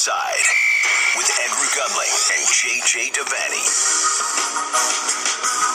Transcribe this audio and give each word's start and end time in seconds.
Offside 0.00 0.46
with 1.14 1.30
Andrew 1.44 1.66
Gunling 1.76 2.32
and 2.32 2.46
JJ 2.46 3.12
Devaney. 3.12 3.66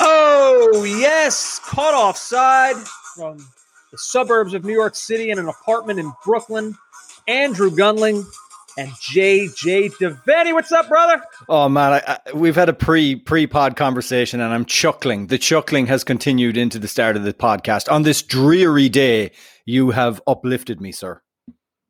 Oh, 0.01 0.83
yes. 0.99 1.59
Caught 1.63 1.93
offside 1.93 2.75
from 3.15 3.37
the 3.91 3.97
suburbs 3.99 4.55
of 4.55 4.65
New 4.65 4.73
York 4.73 4.95
City 4.95 5.29
in 5.29 5.37
an 5.37 5.47
apartment 5.47 5.99
in 5.99 6.11
Brooklyn. 6.25 6.75
Andrew 7.27 7.69
Gunling 7.69 8.25
and 8.79 8.89
JJ 8.93 9.91
Devaney. 10.01 10.53
What's 10.53 10.71
up, 10.71 10.89
brother? 10.89 11.21
Oh 11.47 11.69
man, 11.69 11.93
I, 11.93 12.17
I, 12.25 12.33
we've 12.33 12.55
had 12.55 12.69
a 12.69 12.73
pre 12.73 13.15
pre 13.15 13.45
pod 13.45 13.75
conversation, 13.75 14.41
and 14.41 14.51
I'm 14.51 14.65
chuckling. 14.65 15.27
The 15.27 15.37
chuckling 15.37 15.85
has 15.85 16.03
continued 16.03 16.57
into 16.57 16.79
the 16.79 16.87
start 16.87 17.15
of 17.15 17.25
the 17.25 17.33
podcast. 17.33 17.91
On 17.91 18.01
this 18.01 18.23
dreary 18.23 18.89
day, 18.89 19.33
you 19.65 19.91
have 19.91 20.19
uplifted 20.25 20.81
me, 20.81 20.91
sir. 20.91 21.21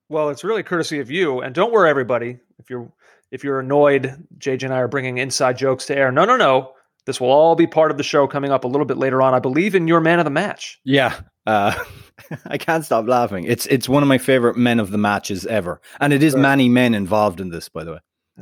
Well, 0.10 0.30
it's 0.30 0.44
really 0.44 0.64
courtesy 0.64 1.00
of 1.00 1.10
you, 1.10 1.42
and 1.42 1.56
don't 1.56 1.72
worry, 1.72 1.90
everybody. 1.90 2.38
If 2.60 2.70
you're 2.70 2.92
if 3.32 3.44
you're 3.44 3.60
annoyed, 3.60 4.16
JJ 4.38 4.64
and 4.64 4.74
I 4.74 4.78
are 4.78 4.88
bringing 4.88 5.18
inside 5.18 5.58
jokes 5.58 5.86
to 5.88 5.98
air. 5.98 6.12
No, 6.12 6.26
no, 6.26 6.38
no. 6.38 6.74
This 7.06 7.22
will 7.22 7.30
all 7.30 7.56
be 7.56 7.68
part 7.68 7.92
of 7.92 7.98
the 7.98 8.04
show 8.04 8.28
coming 8.28 8.52
up 8.52 8.64
a 8.64 8.68
little 8.68 8.86
bit 8.86 8.98
later 8.98 9.22
on. 9.22 9.34
I 9.34 9.40
believe 9.40 9.76
in 9.76 9.88
your 9.88 10.02
man 10.02 10.20
of 10.20 10.26
the 10.26 10.32
match. 10.32 10.80
Yeah. 10.84 11.20
Uh, 11.46 11.74
I 12.46 12.58
can't 12.58 12.84
stop 12.84 13.08
laughing. 13.08 13.46
It's 13.46 13.66
it's 13.68 13.90
one 13.90 14.04
of 14.04 14.10
my 14.10 14.18
favorite 14.18 14.58
men 14.58 14.80
of 14.80 14.92
the 14.92 14.98
matches 14.98 15.46
ever, 15.46 15.82
and 16.00 16.14
it 16.14 16.24
is 16.24 16.36
many 16.36 16.70
men 16.70 16.94
involved 16.94 17.40
in 17.40 17.50
this, 17.50 17.70
by 17.70 17.84
the 17.84 17.94
way. 17.94 18.00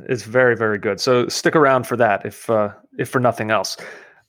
It's 0.08 0.22
very 0.22 0.56
very 0.56 0.78
good. 0.78 1.00
So 1.00 1.28
stick 1.28 1.56
around 1.56 1.86
for 1.86 1.96
that, 1.96 2.24
if 2.24 2.48
uh, 2.48 2.70
if 2.98 3.08
for 3.08 3.20
nothing 3.20 3.50
else. 3.50 3.76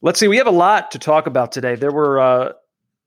Let's 0.02 0.20
see. 0.20 0.28
We 0.28 0.38
have 0.38 0.48
a 0.48 0.52
lot 0.52 0.92
to 0.92 1.00
talk 1.00 1.28
about 1.28 1.52
today. 1.52 1.76
There 1.76 1.92
were 1.92 2.20
uh, 2.20 2.54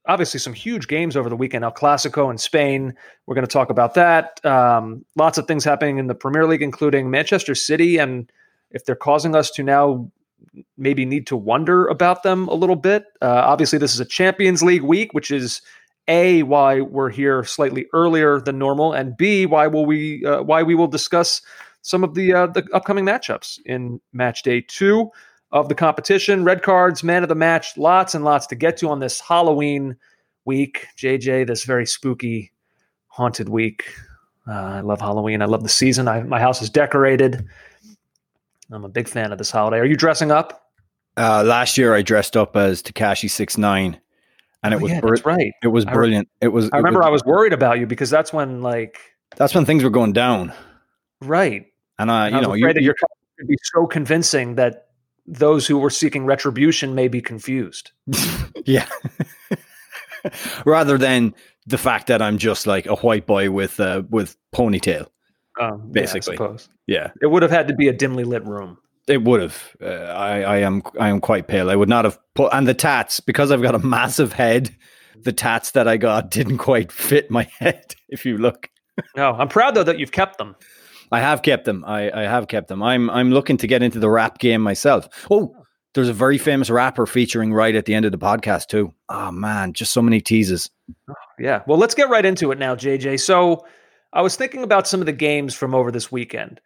obviously 0.09 0.41
some 0.41 0.55
huge 0.55 0.89
games 0.89 1.17
over 1.17 1.29
the 1.29 1.37
weekend. 1.37 1.65
El 1.65 1.73
Clasico 1.73 2.31
in 2.31 2.39
Spain. 2.39 2.95
We're 3.27 3.35
going 3.35 3.47
to 3.47 3.53
talk 3.53 3.71
about 3.71 3.95
that. 3.95 4.45
Um, 4.45 5.05
lots 5.15 5.39
of 5.39 5.47
things 5.47 5.65
happening 5.65 5.99
in 5.99 6.07
the 6.07 6.15
Premier 6.15 6.47
League, 6.47 6.63
including 6.63 7.11
Manchester 7.11 7.55
City, 7.55 7.99
and 7.99 8.31
if 8.71 8.85
they're 8.85 8.97
causing 8.97 9.37
us 9.37 9.51
to 9.53 9.63
now 9.63 10.11
maybe 10.77 11.05
need 11.05 11.27
to 11.27 11.37
wonder 11.37 11.87
about 11.87 12.23
them 12.23 12.49
a 12.49 12.55
little 12.55 12.77
bit. 12.77 13.05
Uh, 13.21 13.43
obviously, 13.45 13.79
this 13.79 13.93
is 13.93 14.01
a 14.01 14.05
Champions 14.05 14.63
League 14.63 14.83
week, 14.83 15.13
which 15.13 15.31
is 15.31 15.61
a 16.09 16.43
why 16.45 16.81
we're 16.81 17.11
here 17.11 17.45
slightly 17.45 17.87
earlier 17.93 18.41
than 18.41 18.59
normal, 18.59 18.95
and 18.95 19.17
b 19.17 19.45
why 19.45 19.67
will 19.67 19.85
we 19.85 20.25
uh, 20.25 20.43
why 20.43 20.63
we 20.63 20.75
will 20.75 20.87
discuss 20.87 21.43
some 21.83 22.03
of 22.03 22.15
the 22.15 22.33
uh, 22.33 22.47
the 22.47 22.67
upcoming 22.73 23.05
matchups 23.05 23.59
in 23.67 24.01
match 24.13 24.43
day 24.43 24.65
two 24.67 25.11
of 25.51 25.69
the 25.69 25.75
competition. 25.75 26.45
Red 26.45 26.63
cards, 26.63 27.03
man 27.03 27.23
of 27.23 27.29
the 27.29 27.35
match, 27.35 27.77
lots 27.77 28.15
and 28.15 28.25
lots 28.25 28.47
to 28.49 28.55
get 28.55 28.77
to 28.79 28.89
on 28.89 29.01
this 29.01 29.21
Halloween 29.21 29.97
week. 30.45 30.87
JJ, 30.97 31.47
this 31.47 31.65
very 31.65 31.87
spooky, 31.87 32.53
haunted 33.09 33.49
week. 33.49 33.89
Uh, 34.47 34.53
I 34.53 34.81
love 34.81 35.01
Halloween. 35.01 35.43
I 35.43 35.47
love 35.47 35.63
the 35.63 35.69
season. 35.69 36.09
I, 36.09 36.23
my 36.23 36.41
house 36.41 36.63
is 36.63 36.71
decorated. 36.71 37.45
I'm 38.71 38.85
a 38.85 38.89
big 38.89 39.09
fan 39.09 39.33
of 39.33 39.39
this 39.39 39.51
holiday. 39.51 39.79
Are 39.79 39.87
you 39.87 39.97
dressing 39.97 40.31
up? 40.31 40.71
Uh, 41.17 41.43
last 41.43 41.77
year 41.77 41.95
I 41.95 42.03
dressed 42.03 42.37
up 42.37 42.57
as 42.57 42.83
Tekashi 42.83 43.29
Six 43.29 43.59
Nine, 43.59 43.99
and 44.63 44.73
oh, 44.73 44.77
it 44.77 44.83
was 44.83 44.93
yeah, 44.93 45.01
br- 45.01 45.17
right. 45.25 45.53
It 45.63 45.69
was 45.69 45.85
brilliant. 45.85 46.29
I, 46.41 46.47
it 46.47 46.49
was. 46.49 46.71
I 46.73 46.77
remember 46.77 47.01
was, 47.01 47.07
I 47.07 47.11
was 47.11 47.25
worried 47.25 47.53
about 47.53 47.79
you 47.79 47.87
because 47.87 48.09
that's 48.09 48.33
when 48.33 48.63
like 48.63 49.01
that's 49.37 49.55
when 49.55 49.65
things 49.65 49.83
were 49.83 49.91
going 49.91 50.13
down. 50.13 50.53
Right. 51.21 51.67
And 51.99 52.11
I, 52.11 52.29
you 52.29 52.37
I 52.37 52.41
know, 52.41 52.55
you, 52.55 52.73
your 52.79 52.95
could 53.39 53.49
be 53.49 53.57
so 53.63 53.87
convincing 53.87 54.57
that 54.57 54.88
those 55.29 55.67
who 55.67 55.79
were 55.79 55.91
seeking 55.91 56.25
retribution 56.25 56.95
may 56.95 57.09
be 57.09 57.21
confused. 57.21 57.93
yeah. 58.65 58.89
Rather 60.65 60.99
than 60.99 61.35
the 61.67 61.79
fact 61.79 62.07
that 62.09 62.23
I'm 62.23 62.39
just 62.39 62.67
like 62.67 62.87
a 62.87 62.97
white 62.97 63.27
boy 63.27 63.51
with 63.51 63.79
uh, 63.79 64.03
with 64.09 64.37
ponytail. 64.55 65.09
Um, 65.61 65.91
basically. 65.91 66.37
Yeah. 66.41 66.57
Yeah. 66.87 67.11
It 67.21 67.27
would 67.27 67.43
have 67.43 67.51
had 67.51 67.69
to 67.69 67.75
be 67.75 67.89
a 67.89 67.93
dimly 67.93 68.25
lit 68.25 68.45
room. 68.45 68.79
It 69.07 69.23
would 69.25 69.41
have. 69.41 69.77
Uh, 69.81 69.87
I, 69.87 70.41
I 70.43 70.57
am 70.59 70.83
I 70.99 71.09
am 71.09 71.21
quite 71.21 71.47
pale. 71.47 71.71
I 71.71 71.77
would 71.77 71.89
not 71.89 72.05
have 72.05 72.19
put 72.35 72.53
and 72.53 72.67
the 72.67 72.75
tats 72.75 73.21
because 73.21 73.51
I've 73.51 73.63
got 73.63 73.75
a 73.75 73.81
massive 73.81 74.33
head. 74.33 74.75
The 75.21 75.33
tats 75.33 75.73
that 75.73 75.89
I 75.89 75.97
got 75.97 76.31
didn't 76.31 76.59
quite 76.59 76.93
fit 76.93 77.31
my 77.31 77.49
head. 77.59 77.95
If 78.09 78.25
you 78.25 78.39
look. 78.39 78.71
No, 79.17 79.33
I'm 79.33 79.49
proud 79.49 79.75
though 79.75 79.85
that 79.85 79.99
you've 79.99 80.13
kept 80.13 80.39
them. 80.39 80.57
I 81.11 81.21
have 81.21 81.43
kept 81.43 81.65
them. 81.65 81.85
I, 81.87 82.11
I 82.11 82.23
have 82.23 82.49
kept 82.49 82.69
them. 82.69 82.83
I'm 82.83 83.11
I'm 83.11 83.31
looking 83.31 83.57
to 83.59 83.67
get 83.67 83.83
into 83.83 83.99
the 83.99 84.11
rap 84.11 84.39
game 84.39 84.61
myself. 84.61 85.09
Oh, 85.31 85.55
there's 85.95 86.09
a 86.09 86.15
very 86.15 86.39
famous 86.39 86.71
rapper 86.71 87.07
featuring 87.07 87.53
right 87.53 87.75
at 87.75 87.87
the 87.87 87.95
end 87.95 88.05
of 88.05 88.13
the 88.13 88.19
podcast 88.19 88.67
too. 88.69 88.93
Oh 89.09 89.31
man, 89.31 89.73
just 89.73 89.93
so 89.93 90.03
many 90.03 90.21
teases. 90.21 90.71
Yeah. 91.41 91.63
Well, 91.69 91.79
let's 91.79 91.95
get 91.95 92.09
right 92.09 92.25
into 92.25 92.51
it 92.51 92.59
now, 92.59 92.75
JJ. 92.75 93.21
So 93.21 93.65
I 94.13 94.23
was 94.23 94.35
thinking 94.35 94.65
about 94.65 94.89
some 94.89 94.99
of 94.99 95.07
the 95.07 95.13
games 95.13 95.55
from 95.55 95.73
over 95.73 95.93
this 95.93 96.11
weekend. 96.11 96.61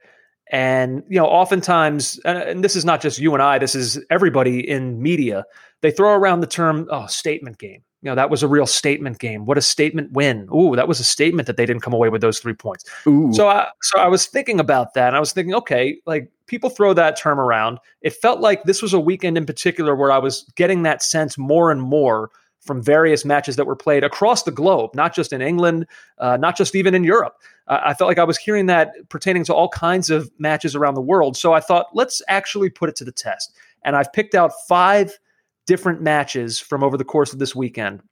And, 0.50 1.02
you 1.08 1.18
know, 1.18 1.26
oftentimes, 1.26 2.18
uh, 2.24 2.44
and 2.46 2.64
this 2.64 2.74
is 2.74 2.82
not 2.82 3.02
just 3.02 3.18
you 3.18 3.34
and 3.34 3.42
I, 3.42 3.58
this 3.58 3.74
is 3.74 4.02
everybody 4.10 4.66
in 4.66 5.02
media, 5.02 5.44
they 5.82 5.90
throw 5.90 6.14
around 6.14 6.40
the 6.40 6.46
term, 6.46 6.88
oh, 6.90 7.06
statement 7.06 7.58
game. 7.58 7.82
You 8.02 8.10
know, 8.10 8.14
that 8.16 8.30
was 8.30 8.42
a 8.42 8.48
real 8.48 8.66
statement 8.66 9.20
game. 9.20 9.44
What 9.46 9.56
a 9.56 9.62
statement 9.62 10.12
win. 10.12 10.48
Ooh, 10.54 10.74
that 10.74 10.88
was 10.88 10.98
a 10.98 11.04
statement 11.04 11.46
that 11.46 11.56
they 11.56 11.64
didn't 11.64 11.82
come 11.82 11.92
away 11.92 12.08
with 12.08 12.20
those 12.20 12.40
three 12.40 12.52
points. 12.54 12.84
Ooh. 13.06 13.32
So 13.32 13.48
I, 13.48 13.68
so 13.80 13.98
I 13.98 14.08
was 14.08 14.26
thinking 14.26 14.58
about 14.58 14.94
that 14.94 15.08
and 15.08 15.16
I 15.16 15.20
was 15.20 15.32
thinking, 15.32 15.54
okay, 15.54 15.98
like 16.04 16.28
people 16.46 16.68
throw 16.68 16.94
that 16.94 17.16
term 17.16 17.38
around. 17.38 17.78
It 18.00 18.12
felt 18.12 18.40
like 18.40 18.64
this 18.64 18.82
was 18.82 18.92
a 18.92 18.98
weekend 18.98 19.38
in 19.38 19.46
particular 19.46 19.94
where 19.94 20.10
I 20.10 20.18
was 20.18 20.50
getting 20.56 20.82
that 20.82 21.02
sense 21.02 21.38
more 21.38 21.70
and 21.70 21.80
more 21.80 22.30
from 22.60 22.80
various 22.80 23.24
matches 23.24 23.56
that 23.56 23.66
were 23.66 23.76
played 23.76 24.04
across 24.04 24.44
the 24.44 24.50
globe, 24.52 24.90
not 24.94 25.14
just 25.14 25.32
in 25.32 25.42
England, 25.42 25.86
uh, 26.18 26.36
not 26.36 26.56
just 26.56 26.74
even 26.74 26.94
in 26.94 27.02
Europe. 27.04 27.34
Uh, 27.66 27.80
I 27.84 27.94
felt 27.94 28.08
like 28.08 28.18
I 28.18 28.24
was 28.24 28.38
hearing 28.38 28.66
that 28.66 28.92
pertaining 29.08 29.44
to 29.44 29.54
all 29.54 29.68
kinds 29.68 30.10
of 30.10 30.30
matches 30.38 30.76
around 30.76 30.94
the 30.94 31.00
world. 31.00 31.36
So 31.36 31.52
I 31.52 31.60
thought, 31.60 31.86
let's 31.92 32.22
actually 32.28 32.70
put 32.70 32.88
it 32.88 32.96
to 32.96 33.04
the 33.04 33.12
test. 33.12 33.52
And 33.84 33.96
I've 33.96 34.12
picked 34.12 34.34
out 34.34 34.52
five 34.68 35.18
different 35.66 36.02
matches 36.02 36.58
from 36.58 36.82
over 36.82 36.96
the 36.96 37.04
course 37.04 37.32
of 37.32 37.38
this 37.38 37.54
weekend 37.54 38.02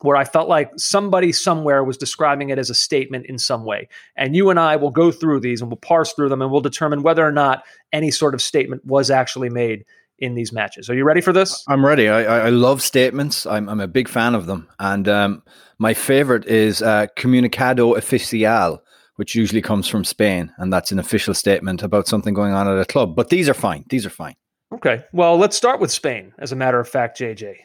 where 0.00 0.16
I 0.16 0.24
felt 0.24 0.48
like 0.48 0.70
somebody 0.76 1.32
somewhere 1.32 1.82
was 1.82 1.96
describing 1.96 2.50
it 2.50 2.58
as 2.58 2.68
a 2.68 2.74
statement 2.74 3.26
in 3.26 3.38
some 3.38 3.64
way. 3.64 3.88
And 4.16 4.36
you 4.36 4.50
and 4.50 4.60
I 4.60 4.76
will 4.76 4.90
go 4.90 5.10
through 5.10 5.40
these 5.40 5.60
and 5.60 5.70
we'll 5.70 5.78
parse 5.78 6.12
through 6.12 6.28
them 6.28 6.42
and 6.42 6.50
we'll 6.50 6.60
determine 6.60 7.02
whether 7.02 7.26
or 7.26 7.32
not 7.32 7.64
any 7.92 8.10
sort 8.10 8.34
of 8.34 8.42
statement 8.42 8.84
was 8.84 9.10
actually 9.10 9.48
made 9.48 9.84
in 10.18 10.34
these 10.34 10.52
matches. 10.52 10.88
Are 10.88 10.94
you 10.94 11.04
ready 11.04 11.20
for 11.20 11.32
this? 11.32 11.64
I'm 11.68 11.84
ready. 11.84 12.08
I, 12.08 12.46
I 12.46 12.48
love 12.50 12.82
statements. 12.82 13.46
I'm, 13.46 13.68
I'm 13.68 13.80
a 13.80 13.88
big 13.88 14.08
fan 14.08 14.34
of 14.34 14.46
them. 14.46 14.68
And 14.78 15.08
um, 15.08 15.42
my 15.78 15.94
favorite 15.94 16.46
is 16.46 16.82
uh, 16.82 17.06
Comunicado 17.16 17.96
Oficial, 17.96 18.80
which 19.16 19.34
usually 19.34 19.62
comes 19.62 19.88
from 19.88 20.04
Spain. 20.04 20.52
And 20.58 20.72
that's 20.72 20.92
an 20.92 20.98
official 20.98 21.34
statement 21.34 21.82
about 21.82 22.06
something 22.06 22.34
going 22.34 22.52
on 22.52 22.68
at 22.68 22.78
a 22.78 22.86
club. 22.86 23.14
But 23.14 23.28
these 23.28 23.48
are 23.48 23.54
fine. 23.54 23.84
These 23.88 24.06
are 24.06 24.10
fine. 24.10 24.36
Okay. 24.72 25.04
Well, 25.12 25.36
let's 25.36 25.56
start 25.56 25.80
with 25.80 25.92
Spain, 25.92 26.32
as 26.38 26.52
a 26.52 26.56
matter 26.56 26.80
of 26.80 26.88
fact, 26.88 27.18
JJ. 27.18 27.56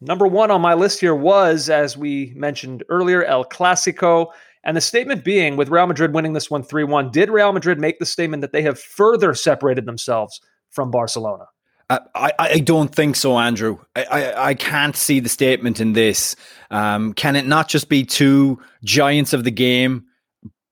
Number 0.00 0.26
one 0.26 0.50
on 0.50 0.60
my 0.60 0.74
list 0.74 1.00
here 1.00 1.14
was, 1.14 1.68
as 1.70 1.96
we 1.96 2.32
mentioned 2.36 2.84
earlier, 2.88 3.24
El 3.24 3.44
Clasico. 3.44 4.28
And 4.64 4.76
the 4.76 4.80
statement 4.80 5.24
being, 5.24 5.56
with 5.56 5.68
Real 5.68 5.86
Madrid 5.86 6.12
winning 6.12 6.32
this 6.32 6.50
one 6.50 6.62
3 6.62 6.84
1, 6.84 7.10
did 7.10 7.30
Real 7.30 7.52
Madrid 7.52 7.78
make 7.78 7.98
the 7.98 8.06
statement 8.06 8.40
that 8.40 8.52
they 8.52 8.62
have 8.62 8.78
further 8.78 9.34
separated 9.34 9.86
themselves 9.86 10.40
from 10.70 10.90
Barcelona? 10.90 11.46
I, 11.88 12.32
I 12.36 12.58
don't 12.58 12.92
think 12.92 13.14
so, 13.14 13.38
Andrew. 13.38 13.78
I, 13.94 14.04
I, 14.04 14.48
I 14.48 14.54
can't 14.54 14.96
see 14.96 15.20
the 15.20 15.28
statement 15.28 15.80
in 15.80 15.92
this. 15.92 16.34
Um, 16.68 17.12
can 17.12 17.36
it 17.36 17.46
not 17.46 17.68
just 17.68 17.88
be 17.88 18.04
two 18.04 18.60
giants 18.82 19.32
of 19.32 19.44
the 19.44 19.52
game 19.52 20.06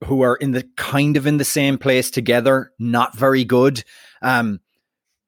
who 0.04 0.22
are 0.22 0.34
in 0.34 0.50
the 0.50 0.68
kind 0.76 1.16
of 1.16 1.28
in 1.28 1.36
the 1.36 1.44
same 1.44 1.78
place 1.78 2.10
together, 2.10 2.72
not 2.80 3.16
very 3.16 3.44
good? 3.44 3.84
Um, 4.22 4.58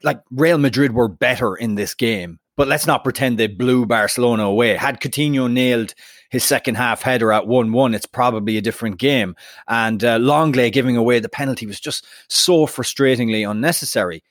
like 0.03 0.21
Real 0.31 0.59
Madrid 0.59 0.93
were 0.93 1.09
better 1.09 1.55
in 1.55 1.75
this 1.75 1.95
game, 1.95 2.39
but 2.57 2.69
let's 2.69 2.87
not 2.87 3.05
pretend 3.05 3.39
they 3.39 3.47
blew 3.47 3.87
Barcelona 3.87 4.45
away. 4.45 4.75
Had 4.77 5.01
Coutinho 5.01 5.51
nailed 5.51 5.95
his 6.31 6.45
second 6.45 6.77
half 6.77 7.03
header 7.03 7.33
at 7.33 7.47
1 7.47 7.73
1, 7.73 7.95
it's 7.95 8.07
probably 8.07 8.57
a 8.57 8.63
different 8.63 8.99
game. 8.99 9.37
And 9.69 10.03
uh, 10.03 10.19
Lenglet 10.19 10.73
giving 10.73 10.97
away 10.97 11.21
the 11.21 11.29
penalty 11.29 11.67
was 11.67 11.81
just 11.81 12.07
so 12.29 12.67
frustratingly 12.67 13.49
unnecessary. 13.49 14.23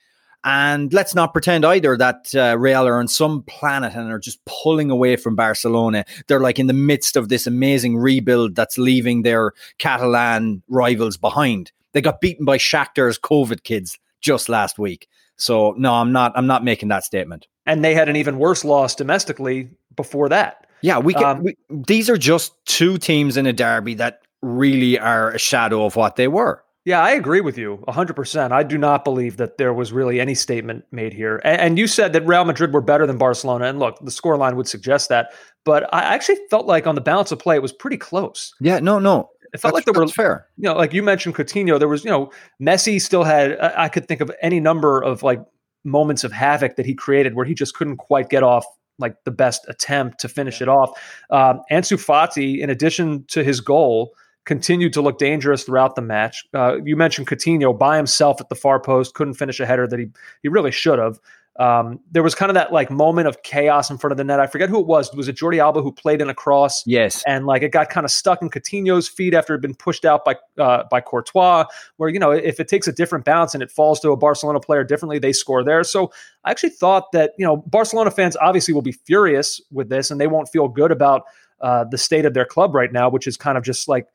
And 0.44 0.92
let's 0.92 1.14
not 1.14 1.32
pretend 1.32 1.64
either 1.64 1.96
that 1.96 2.32
uh, 2.34 2.56
Real 2.56 2.86
are 2.86 3.00
on 3.00 3.08
some 3.08 3.42
planet 3.42 3.94
and 3.94 4.12
are 4.12 4.18
just 4.18 4.44
pulling 4.44 4.92
away 4.92 5.16
from 5.16 5.34
Barcelona. 5.34 6.04
They're 6.28 6.38
like 6.38 6.60
in 6.60 6.68
the 6.68 6.72
midst 6.72 7.16
of 7.16 7.28
this 7.28 7.48
amazing 7.48 7.96
rebuild 7.96 8.54
that's 8.54 8.78
leaving 8.78 9.22
their 9.22 9.52
Catalan 9.78 10.62
rivals 10.68 11.16
behind. 11.16 11.72
They 11.92 12.00
got 12.00 12.20
beaten 12.20 12.44
by 12.44 12.58
Shakhtar's 12.58 13.18
COVID 13.18 13.64
kids 13.64 13.98
just 14.20 14.48
last 14.48 14.78
week. 14.78 15.08
So 15.36 15.74
no, 15.76 15.94
I'm 15.94 16.12
not. 16.12 16.32
I'm 16.34 16.46
not 16.46 16.64
making 16.64 16.88
that 16.88 17.04
statement. 17.04 17.46
And 17.66 17.84
they 17.84 17.94
had 17.94 18.08
an 18.08 18.16
even 18.16 18.38
worse 18.38 18.64
loss 18.64 18.94
domestically 18.94 19.70
before 19.96 20.28
that. 20.28 20.66
Yeah, 20.82 20.98
we, 20.98 21.14
can, 21.14 21.24
um, 21.24 21.42
we 21.42 21.56
these 21.70 22.08
are 22.08 22.16
just 22.16 22.52
two 22.66 22.98
teams 22.98 23.36
in 23.36 23.46
a 23.46 23.52
derby 23.52 23.94
that 23.94 24.22
really 24.42 24.98
are 24.98 25.32
a 25.32 25.38
shadow 25.38 25.84
of 25.84 25.96
what 25.96 26.16
they 26.16 26.28
were. 26.28 26.62
Yeah, 26.86 27.00
I 27.00 27.10
agree 27.10 27.40
with 27.40 27.58
you 27.58 27.82
100%. 27.88 28.52
I 28.52 28.62
do 28.62 28.78
not 28.78 29.02
believe 29.04 29.38
that 29.38 29.58
there 29.58 29.74
was 29.74 29.92
really 29.92 30.20
any 30.20 30.36
statement 30.36 30.84
made 30.92 31.12
here. 31.12 31.40
And, 31.42 31.60
and 31.60 31.78
you 31.78 31.88
said 31.88 32.12
that 32.12 32.24
Real 32.24 32.44
Madrid 32.44 32.72
were 32.72 32.80
better 32.80 33.08
than 33.08 33.18
Barcelona. 33.18 33.64
And 33.64 33.80
look, 33.80 33.98
the 33.98 34.12
scoreline 34.12 34.54
would 34.54 34.68
suggest 34.68 35.08
that. 35.08 35.32
But 35.64 35.92
I 35.92 36.02
actually 36.02 36.38
felt 36.48 36.66
like 36.66 36.86
on 36.86 36.94
the 36.94 37.00
balance 37.00 37.32
of 37.32 37.40
play, 37.40 37.56
it 37.56 37.62
was 37.62 37.72
pretty 37.72 37.96
close. 37.96 38.54
Yeah, 38.60 38.78
no, 38.78 39.00
no. 39.00 39.30
It 39.56 39.60
felt 39.60 39.74
that's, 39.74 39.86
like 39.86 39.94
there 39.94 40.02
were 40.02 40.08
fair. 40.08 40.46
You 40.56 40.64
know, 40.64 40.74
like 40.74 40.92
you 40.92 41.02
mentioned 41.02 41.34
Coutinho, 41.34 41.78
there 41.78 41.88
was 41.88 42.04
you 42.04 42.10
know 42.10 42.30
Messi 42.62 43.00
still 43.00 43.24
had. 43.24 43.58
I 43.60 43.88
could 43.88 44.06
think 44.06 44.20
of 44.20 44.30
any 44.42 44.60
number 44.60 45.02
of 45.02 45.22
like 45.22 45.40
moments 45.84 46.24
of 46.24 46.32
havoc 46.32 46.76
that 46.76 46.86
he 46.86 46.94
created 46.94 47.34
where 47.34 47.44
he 47.44 47.54
just 47.54 47.74
couldn't 47.74 47.96
quite 47.96 48.28
get 48.28 48.42
off 48.42 48.64
like 48.98 49.16
the 49.24 49.30
best 49.30 49.64
attempt 49.68 50.20
to 50.20 50.28
finish 50.28 50.60
it 50.60 50.68
off. 50.68 50.90
Um, 51.30 51.60
Ansu 51.70 51.96
Fati, 51.96 52.60
in 52.60 52.70
addition 52.70 53.24
to 53.28 53.44
his 53.44 53.60
goal, 53.60 54.14
continued 54.44 54.92
to 54.94 55.02
look 55.02 55.18
dangerous 55.18 55.64
throughout 55.64 55.96
the 55.96 56.02
match. 56.02 56.44
Uh, 56.54 56.76
you 56.84 56.96
mentioned 56.96 57.26
Coutinho 57.26 57.76
by 57.76 57.96
himself 57.96 58.40
at 58.40 58.48
the 58.48 58.54
far 58.54 58.80
post, 58.80 59.14
couldn't 59.14 59.34
finish 59.34 59.60
a 59.60 59.66
header 59.66 59.86
that 59.86 59.98
he 59.98 60.06
he 60.42 60.48
really 60.48 60.70
should 60.70 60.98
have. 60.98 61.18
Um, 61.58 62.00
there 62.10 62.22
was 62.22 62.34
kind 62.34 62.50
of 62.50 62.54
that 62.54 62.72
like 62.72 62.90
moment 62.90 63.28
of 63.28 63.42
chaos 63.42 63.90
in 63.90 63.96
front 63.96 64.12
of 64.12 64.18
the 64.18 64.24
net. 64.24 64.40
I 64.40 64.46
forget 64.46 64.68
who 64.68 64.80
it 64.80 64.86
was. 64.86 65.12
Was 65.14 65.26
it 65.28 65.36
Jordi 65.36 65.58
Alba 65.58 65.80
who 65.80 65.90
played 65.90 66.20
in 66.20 66.28
a 66.28 66.34
cross? 66.34 66.86
Yes. 66.86 67.22
And 67.26 67.46
like 67.46 67.62
it 67.62 67.72
got 67.72 67.88
kind 67.88 68.04
of 68.04 68.10
stuck 68.10 68.42
in 68.42 68.50
Coutinho's 68.50 69.08
feet 69.08 69.32
after 69.32 69.54
it 69.54 69.58
had 69.58 69.62
been 69.62 69.74
pushed 69.74 70.04
out 70.04 70.24
by 70.24 70.36
uh, 70.58 70.84
by 70.90 71.00
Courtois. 71.00 71.64
Where 71.96 72.10
you 72.10 72.18
know 72.18 72.30
if 72.30 72.60
it 72.60 72.68
takes 72.68 72.86
a 72.86 72.92
different 72.92 73.24
bounce 73.24 73.54
and 73.54 73.62
it 73.62 73.70
falls 73.70 74.00
to 74.00 74.10
a 74.10 74.16
Barcelona 74.16 74.60
player 74.60 74.84
differently, 74.84 75.18
they 75.18 75.32
score 75.32 75.64
there. 75.64 75.82
So 75.82 76.12
I 76.44 76.50
actually 76.50 76.70
thought 76.70 77.12
that 77.12 77.32
you 77.38 77.46
know 77.46 77.58
Barcelona 77.58 78.10
fans 78.10 78.36
obviously 78.36 78.74
will 78.74 78.82
be 78.82 78.92
furious 78.92 79.60
with 79.70 79.88
this 79.88 80.10
and 80.10 80.20
they 80.20 80.26
won't 80.26 80.48
feel 80.48 80.68
good 80.68 80.90
about 80.90 81.22
uh, 81.60 81.84
the 81.84 81.98
state 81.98 82.26
of 82.26 82.34
their 82.34 82.44
club 82.44 82.74
right 82.74 82.92
now, 82.92 83.08
which 83.08 83.26
is 83.26 83.36
kind 83.36 83.56
of 83.56 83.64
just 83.64 83.88
like 83.88 84.06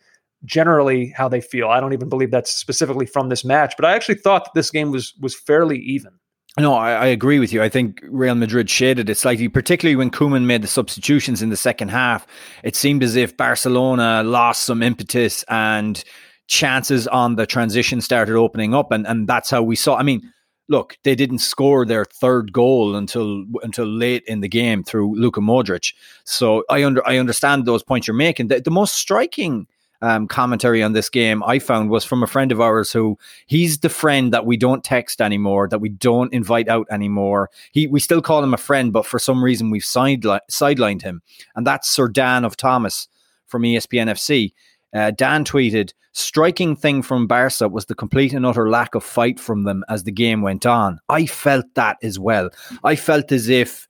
generally 0.45 1.13
how 1.15 1.27
they 1.27 1.41
feel. 1.41 1.69
I 1.69 1.79
don't 1.79 1.93
even 1.93 2.09
believe 2.09 2.31
that's 2.31 2.53
specifically 2.53 3.05
from 3.05 3.29
this 3.29 3.43
match, 3.43 3.73
but 3.77 3.85
I 3.85 3.93
actually 3.93 4.15
thought 4.15 4.45
that 4.45 4.53
this 4.53 4.69
game 4.69 4.91
was 4.91 5.13
was 5.19 5.35
fairly 5.35 5.79
even. 5.79 6.13
No, 6.59 6.73
I, 6.73 6.91
I, 6.91 7.05
agree 7.05 7.39
with 7.39 7.53
you. 7.53 7.63
I 7.63 7.69
think 7.69 8.01
Real 8.03 8.35
Madrid 8.35 8.69
shaded 8.69 9.09
it 9.09 9.17
slightly, 9.17 9.47
particularly 9.47 9.95
when 9.95 10.11
Koeman 10.11 10.43
made 10.43 10.61
the 10.61 10.67
substitutions 10.67 11.41
in 11.41 11.49
the 11.49 11.55
second 11.55 11.89
half. 11.89 12.27
It 12.61 12.75
seemed 12.75 13.03
as 13.03 13.15
if 13.15 13.37
Barcelona 13.37 14.21
lost 14.23 14.63
some 14.63 14.83
impetus 14.83 15.45
and 15.47 16.03
chances 16.47 17.07
on 17.07 17.37
the 17.37 17.45
transition 17.45 18.01
started 18.01 18.35
opening 18.35 18.75
up, 18.75 18.91
and, 18.91 19.07
and 19.07 19.29
that's 19.29 19.49
how 19.49 19.63
we 19.63 19.77
saw. 19.77 19.95
I 19.95 20.03
mean, 20.03 20.29
look, 20.67 20.97
they 21.03 21.15
didn't 21.15 21.39
score 21.39 21.85
their 21.85 22.03
third 22.03 22.51
goal 22.51 22.95
until 22.95 23.45
until 23.63 23.85
late 23.85 24.23
in 24.27 24.41
the 24.41 24.49
game 24.49 24.83
through 24.83 25.15
Luka 25.15 25.39
Modric. 25.39 25.93
So 26.25 26.65
I 26.69 26.83
under 26.83 27.07
I 27.07 27.17
understand 27.17 27.65
those 27.65 27.83
points 27.83 28.07
you're 28.07 28.15
making. 28.15 28.49
The, 28.49 28.59
the 28.59 28.71
most 28.71 28.95
striking 28.95 29.67
um, 30.01 30.27
commentary 30.27 30.81
on 30.81 30.93
this 30.93 31.09
game 31.09 31.43
I 31.43 31.59
found 31.59 31.89
was 31.89 32.03
from 32.03 32.23
a 32.23 32.27
friend 32.27 32.51
of 32.51 32.61
ours 32.61 32.91
who 32.91 33.17
he's 33.45 33.79
the 33.79 33.89
friend 33.89 34.33
that 34.33 34.45
we 34.45 34.57
don't 34.57 34.83
text 34.83 35.21
anymore, 35.21 35.67
that 35.69 35.79
we 35.79 35.89
don't 35.89 36.33
invite 36.33 36.67
out 36.67 36.87
anymore. 36.89 37.49
He 37.71 37.87
we 37.87 37.99
still 37.99 38.21
call 38.21 38.43
him 38.43 38.53
a 38.53 38.57
friend, 38.57 38.91
but 38.91 39.05
for 39.05 39.19
some 39.19 39.43
reason 39.43 39.69
we've 39.69 39.83
sideli- 39.83 40.39
sidelined 40.49 41.03
him, 41.03 41.21
and 41.55 41.65
that's 41.65 41.89
Sir 41.89 42.07
Dan 42.07 42.45
of 42.45 42.57
Thomas 42.57 43.07
from 43.45 43.63
ESPN 43.63 44.09
FC. 44.09 44.53
Uh, 44.93 45.11
Dan 45.11 45.45
tweeted, 45.45 45.93
"Striking 46.11 46.75
thing 46.75 47.01
from 47.01 47.27
Barca 47.27 47.69
was 47.69 47.85
the 47.85 47.95
complete 47.95 48.33
and 48.33 48.45
utter 48.45 48.69
lack 48.69 48.95
of 48.95 49.03
fight 49.03 49.39
from 49.39 49.63
them 49.63 49.83
as 49.87 50.03
the 50.03 50.11
game 50.11 50.41
went 50.41 50.65
on. 50.65 50.99
I 51.07 51.25
felt 51.25 51.65
that 51.75 51.97
as 52.03 52.19
well. 52.19 52.49
I 52.83 52.95
felt 52.95 53.31
as 53.31 53.49
if." 53.49 53.87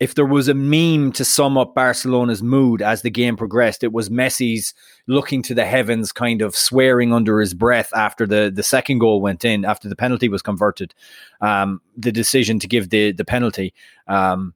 If 0.00 0.14
there 0.16 0.26
was 0.26 0.48
a 0.48 0.54
meme 0.54 1.12
to 1.12 1.24
sum 1.24 1.56
up 1.56 1.74
Barcelona's 1.74 2.42
mood 2.42 2.82
as 2.82 3.02
the 3.02 3.10
game 3.10 3.36
progressed, 3.36 3.84
it 3.84 3.92
was 3.92 4.10
Messi's 4.10 4.74
looking 5.06 5.40
to 5.42 5.54
the 5.54 5.64
heavens, 5.64 6.10
kind 6.10 6.42
of 6.42 6.56
swearing 6.56 7.12
under 7.12 7.40
his 7.40 7.54
breath 7.54 7.90
after 7.94 8.26
the, 8.26 8.50
the 8.52 8.62
second 8.62 8.98
goal 8.98 9.20
went 9.20 9.44
in, 9.44 9.64
after 9.64 9.88
the 9.88 9.96
penalty 9.96 10.28
was 10.28 10.42
converted, 10.42 10.94
um, 11.40 11.80
the 11.96 12.10
decision 12.10 12.58
to 12.58 12.66
give 12.66 12.90
the, 12.90 13.12
the 13.12 13.24
penalty. 13.24 13.72
Um, 14.08 14.54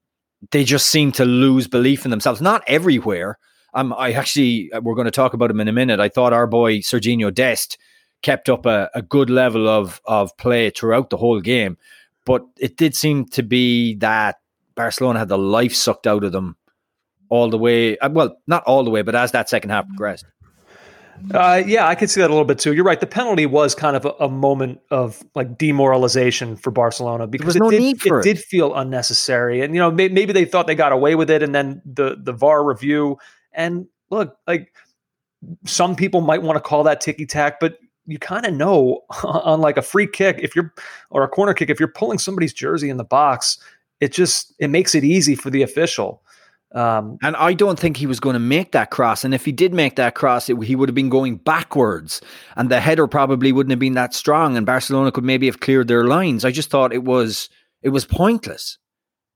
they 0.51 0.63
just 0.63 0.89
seemed 0.89 1.15
to 1.15 1.25
lose 1.25 1.67
belief 1.67 2.03
in 2.03 2.11
themselves. 2.11 2.41
Not 2.41 2.63
everywhere. 2.67 3.37
Um, 3.73 3.93
I 3.97 4.11
actually, 4.11 4.71
we're 4.81 4.95
going 4.95 5.05
to 5.05 5.11
talk 5.11 5.33
about 5.33 5.51
him 5.51 5.61
in 5.61 5.67
a 5.67 5.73
minute. 5.73 5.99
I 5.99 6.09
thought 6.09 6.33
our 6.33 6.47
boy 6.47 6.79
Serginho 6.79 7.33
Dest 7.33 7.77
kept 8.23 8.49
up 8.49 8.65
a, 8.65 8.89
a 8.93 9.01
good 9.01 9.29
level 9.29 9.69
of, 9.69 10.01
of 10.05 10.35
play 10.37 10.69
throughout 10.69 11.09
the 11.09 11.17
whole 11.17 11.39
game. 11.39 11.77
But 12.25 12.43
it 12.57 12.75
did 12.75 12.93
seem 12.93 13.25
to 13.29 13.43
be 13.43 13.95
that 13.95 14.37
Barcelona 14.79 15.19
had 15.19 15.27
the 15.27 15.37
life 15.37 15.75
sucked 15.75 16.07
out 16.07 16.23
of 16.23 16.31
them 16.31 16.55
all 17.27 17.49
the 17.49 17.57
way. 17.57 17.97
Uh, 17.97 18.09
well, 18.09 18.37
not 18.47 18.63
all 18.63 18.85
the 18.85 18.89
way, 18.89 19.01
but 19.01 19.13
as 19.13 19.33
that 19.33 19.49
second 19.49 19.71
half 19.71 19.85
progressed. 19.85 20.25
Uh, 21.33 21.61
yeah, 21.65 21.85
I 21.85 21.95
could 21.95 22.09
see 22.09 22.21
that 22.21 22.29
a 22.29 22.33
little 22.33 22.45
bit 22.45 22.59
too. 22.59 22.71
You're 22.71 22.85
right. 22.85 22.97
The 22.97 23.05
penalty 23.05 23.45
was 23.45 23.75
kind 23.75 23.97
of 23.97 24.05
a, 24.05 24.11
a 24.21 24.29
moment 24.29 24.79
of 24.89 25.21
like 25.35 25.57
demoralization 25.57 26.55
for 26.55 26.71
Barcelona 26.71 27.27
because 27.27 27.57
it, 27.57 27.59
no 27.59 27.69
did, 27.69 27.81
it, 27.81 28.05
it 28.05 28.23
did 28.23 28.39
feel 28.39 28.73
unnecessary. 28.73 29.59
And 29.59 29.75
you 29.75 29.81
know, 29.81 29.91
may, 29.91 30.07
maybe 30.07 30.31
they 30.31 30.45
thought 30.45 30.65
they 30.65 30.75
got 30.75 30.93
away 30.93 31.15
with 31.15 31.29
it, 31.29 31.43
and 31.43 31.53
then 31.53 31.81
the 31.83 32.15
the 32.17 32.31
VAR 32.31 32.63
review. 32.63 33.17
And 33.51 33.85
look, 34.09 34.37
like 34.47 34.73
some 35.65 35.97
people 35.97 36.21
might 36.21 36.41
want 36.41 36.55
to 36.55 36.61
call 36.61 36.83
that 36.83 37.01
ticky 37.01 37.25
tack, 37.25 37.59
but 37.59 37.79
you 38.05 38.17
kind 38.17 38.45
of 38.45 38.53
know 38.53 39.01
on 39.25 39.59
like 39.59 39.75
a 39.75 39.81
free 39.81 40.07
kick 40.07 40.39
if 40.41 40.55
you're 40.55 40.73
or 41.09 41.23
a 41.23 41.27
corner 41.27 41.53
kick 41.53 41.69
if 41.69 41.81
you're 41.81 41.91
pulling 41.91 42.17
somebody's 42.17 42.53
jersey 42.53 42.89
in 42.89 42.95
the 42.95 43.03
box 43.03 43.59
it 43.99 44.11
just 44.11 44.53
it 44.59 44.69
makes 44.69 44.95
it 44.95 45.03
easy 45.03 45.35
for 45.35 45.49
the 45.49 45.61
official. 45.61 46.23
Um, 46.75 47.17
and 47.23 47.35
I 47.35 47.53
don't 47.53 47.79
think 47.79 47.97
he 47.97 48.05
was 48.05 48.19
going 48.19 48.35
to 48.35 48.39
make 48.39 48.73
that 48.73 48.91
cross. 48.91 49.23
And 49.23 49.33
if 49.33 49.43
he 49.43 49.51
did 49.51 49.73
make 49.73 49.95
that 49.95 50.13
cross, 50.13 50.49
it, 50.49 50.63
he 50.63 50.75
would 50.75 50.87
have 50.87 50.95
been 50.95 51.09
going 51.09 51.37
backwards, 51.37 52.21
and 52.55 52.69
the 52.69 52.79
header 52.79 53.07
probably 53.07 53.51
wouldn't 53.51 53.71
have 53.71 53.79
been 53.79 53.95
that 53.95 54.13
strong. 54.13 54.55
And 54.55 54.65
Barcelona 54.65 55.11
could 55.11 55.23
maybe 55.23 55.47
have 55.47 55.59
cleared 55.59 55.87
their 55.87 56.05
lines. 56.05 56.45
I 56.45 56.51
just 56.51 56.69
thought 56.69 56.93
it 56.93 57.03
was 57.03 57.49
it 57.81 57.89
was 57.89 58.05
pointless. 58.05 58.77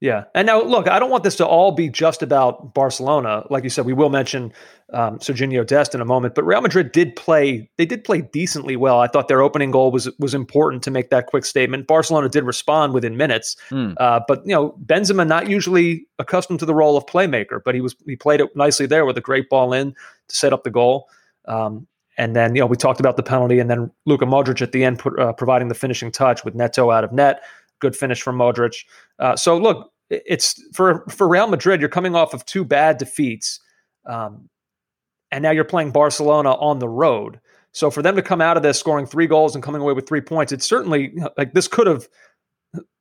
Yeah. 0.04 0.24
And 0.34 0.44
now, 0.44 0.62
look, 0.62 0.86
I 0.86 0.98
don't 0.98 1.08
want 1.08 1.24
this 1.24 1.36
to 1.36 1.46
all 1.46 1.72
be 1.72 1.88
just 1.88 2.22
about 2.22 2.74
Barcelona. 2.74 3.46
Like 3.48 3.64
you 3.64 3.70
said, 3.70 3.86
we 3.86 3.94
will 3.94 4.10
mention 4.10 4.52
um, 4.92 5.18
Serginho 5.18 5.66
Dest 5.66 5.94
in 5.94 6.02
a 6.02 6.04
moment, 6.04 6.34
but 6.34 6.44
Real 6.44 6.60
Madrid 6.60 6.92
did 6.92 7.16
play. 7.16 7.70
They 7.78 7.86
did 7.86 8.04
play 8.04 8.20
decently 8.20 8.76
well. 8.76 9.00
I 9.00 9.06
thought 9.06 9.28
their 9.28 9.40
opening 9.40 9.70
goal 9.70 9.90
was 9.90 10.10
was 10.18 10.34
important 10.34 10.82
to 10.82 10.90
make 10.90 11.08
that 11.08 11.28
quick 11.28 11.46
statement. 11.46 11.86
Barcelona 11.86 12.28
did 12.28 12.44
respond 12.44 12.92
within 12.92 13.16
minutes, 13.16 13.56
mm. 13.70 13.94
uh, 13.96 14.20
but 14.28 14.42
you 14.44 14.54
know 14.54 14.76
Benzema 14.84 15.26
not 15.26 15.48
usually 15.48 16.06
accustomed 16.18 16.60
to 16.60 16.66
the 16.66 16.74
role 16.74 16.98
of 16.98 17.06
playmaker, 17.06 17.60
but 17.64 17.74
he 17.74 17.80
was 17.80 17.96
he 18.04 18.14
played 18.14 18.42
it 18.42 18.54
nicely 18.54 18.84
there 18.84 19.06
with 19.06 19.16
a 19.16 19.22
great 19.22 19.48
ball 19.48 19.72
in 19.72 19.94
to 20.28 20.36
set 20.36 20.52
up 20.52 20.64
the 20.64 20.70
goal. 20.70 21.08
Um, 21.46 21.86
and 22.18 22.36
then 22.36 22.54
you 22.54 22.60
know 22.60 22.66
we 22.66 22.76
talked 22.76 23.00
about 23.00 23.16
the 23.16 23.22
penalty, 23.22 23.58
and 23.58 23.70
then 23.70 23.90
Luka 24.04 24.26
Modric 24.26 24.60
at 24.60 24.72
the 24.72 24.84
end 24.84 24.98
put, 24.98 25.18
uh, 25.18 25.32
providing 25.32 25.68
the 25.68 25.74
finishing 25.74 26.12
touch 26.12 26.44
with 26.44 26.54
Neto 26.54 26.90
out 26.90 27.04
of 27.04 27.10
net. 27.10 27.40
Good 27.80 27.96
finish 27.96 28.20
from 28.20 28.36
Modric. 28.36 28.84
Uh, 29.18 29.34
so 29.34 29.56
look, 29.56 29.93
it's 30.10 30.60
for 30.74 31.04
for 31.08 31.28
Real 31.28 31.46
Madrid. 31.46 31.80
You're 31.80 31.88
coming 31.88 32.14
off 32.14 32.34
of 32.34 32.44
two 32.44 32.64
bad 32.64 32.98
defeats, 32.98 33.60
um, 34.06 34.48
and 35.30 35.42
now 35.42 35.50
you're 35.50 35.64
playing 35.64 35.92
Barcelona 35.92 36.52
on 36.52 36.78
the 36.78 36.88
road. 36.88 37.40
So 37.72 37.90
for 37.90 38.02
them 38.02 38.14
to 38.16 38.22
come 38.22 38.40
out 38.40 38.56
of 38.56 38.62
this 38.62 38.78
scoring 38.78 39.06
three 39.06 39.26
goals 39.26 39.54
and 39.54 39.64
coming 39.64 39.80
away 39.80 39.92
with 39.92 40.06
three 40.08 40.20
points, 40.20 40.52
it's 40.52 40.66
certainly 40.66 41.12
like 41.36 41.54
this 41.54 41.68
could 41.68 41.86
have. 41.86 42.08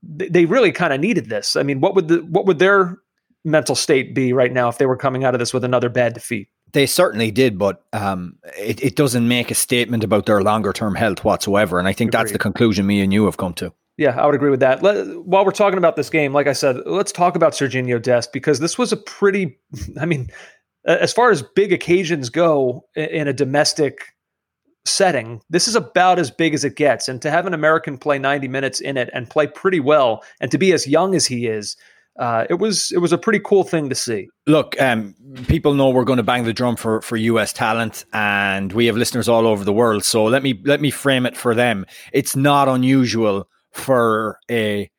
They 0.04 0.46
really 0.46 0.72
kind 0.72 0.94
of 0.94 1.00
needed 1.00 1.30
this. 1.30 1.56
I 1.56 1.64
mean, 1.64 1.80
what 1.80 1.96
would 1.96 2.08
the 2.08 2.18
what 2.20 2.46
would 2.46 2.60
their 2.60 2.98
mental 3.44 3.76
state 3.76 4.16
be 4.16 4.34
right 4.34 4.52
now 4.52 4.70
if 4.70 4.78
they 4.78 4.86
were 4.86 4.98
coming 4.98 5.24
out 5.24 5.36
of 5.36 5.40
this 5.40 5.54
with 5.54 5.64
another 5.64 5.90
bad 5.90 6.14
defeat? 6.14 6.50
They 6.72 6.88
certainly 6.88 7.30
did, 7.30 7.60
but 7.60 7.84
um, 7.94 8.38
it, 8.58 8.84
it 8.84 8.96
doesn't 8.96 9.28
make 9.28 9.52
a 9.52 9.56
statement 9.56 10.04
about 10.04 10.26
their 10.26 10.42
longer 10.42 10.74
term 10.74 10.96
health 10.96 11.24
whatsoever. 11.24 11.78
And 11.78 11.88
I 11.88 11.94
think 11.94 12.10
Agreed. 12.10 12.20
that's 12.20 12.32
the 12.32 12.40
conclusion 12.40 12.88
me 12.88 13.02
and 13.02 13.14
you 13.14 13.26
have 13.26 13.38
come 13.38 13.54
to. 13.56 13.74
Yeah, 13.98 14.20
I 14.20 14.26
would 14.26 14.36
agree 14.36 14.50
with 14.50 14.60
that. 14.62 14.82
Let, 14.82 15.24
while 15.26 15.46
we're 15.46 15.52
talking 15.52 15.78
about 15.78 15.96
this 15.96 16.10
game, 16.10 16.34
like 16.34 16.48
I 16.48 16.54
said, 16.54 16.78
let's 16.86 17.12
talk 17.12 17.36
about 17.36 17.54
Serginho 17.54 18.02
Dest 18.02 18.34
because 18.34 18.60
this 18.60 18.78
was 18.78 18.92
a 18.92 18.98
pretty, 18.98 19.58
I 20.00 20.06
mean, 20.06 20.30
as 20.86 21.14
far 21.14 21.32
as 21.32 21.44
big 21.56 21.72
occasions 21.72 22.30
go 22.30 22.86
in 22.96 23.28
a 23.28 23.34
domestic 23.34 24.14
setting, 24.86 25.42
this 25.50 25.68
is 25.68 25.76
about 25.76 26.20
as 26.20 26.32
big 26.32 26.54
as 26.54 26.64
it 26.64 26.76
gets. 26.76 27.08
And 27.08 27.22
to 27.22 27.30
have 27.30 27.46
an 27.46 27.54
American 27.54 27.98
play 27.98 28.18
90 28.18 28.48
minutes 28.48 28.82
in 28.82 28.98
it 28.98 29.10
and 29.14 29.30
play 29.30 29.48
pretty 29.48 29.80
well, 29.80 30.24
and 30.42 30.52
to 30.52 30.58
be 30.58 30.74
as 30.74 30.88
young 30.88 31.16
as 31.16 31.26
he 31.26 31.48
is, 31.48 31.78
uh, 32.20 32.46
it 32.50 32.56
was 32.56 32.92
it 32.92 33.00
was 33.00 33.12
a 33.12 33.18
pretty 33.18 33.40
cool 33.40 33.64
thing 33.64 33.90
to 33.90 33.96
see. 33.96 34.28
Look, 34.46 34.80
um, 34.80 35.16
people 35.48 35.74
know 35.74 35.90
we're 35.90 36.04
going 36.04 36.18
to 36.18 36.24
bang 36.24 36.44
the 36.44 36.54
drum 36.54 36.76
for 36.76 37.02
for 37.02 37.18
US 37.18 37.54
talent, 37.54 38.06
and 38.14 38.72
we 38.72 38.86
have 38.86 38.96
listeners 38.96 39.28
all 39.28 39.48
over 39.48 39.64
the 39.64 39.74
world. 39.74 40.04
So 40.04 40.26
let 40.26 40.44
me 40.44 40.62
let 40.64 40.80
me 40.80 40.92
frame 40.92 41.26
it 41.26 41.36
for 41.36 41.56
them. 41.56 41.88
It's 42.12 42.36
not 42.36 42.68
unusual 42.68 43.48
for 43.74 44.40
a 44.50 44.90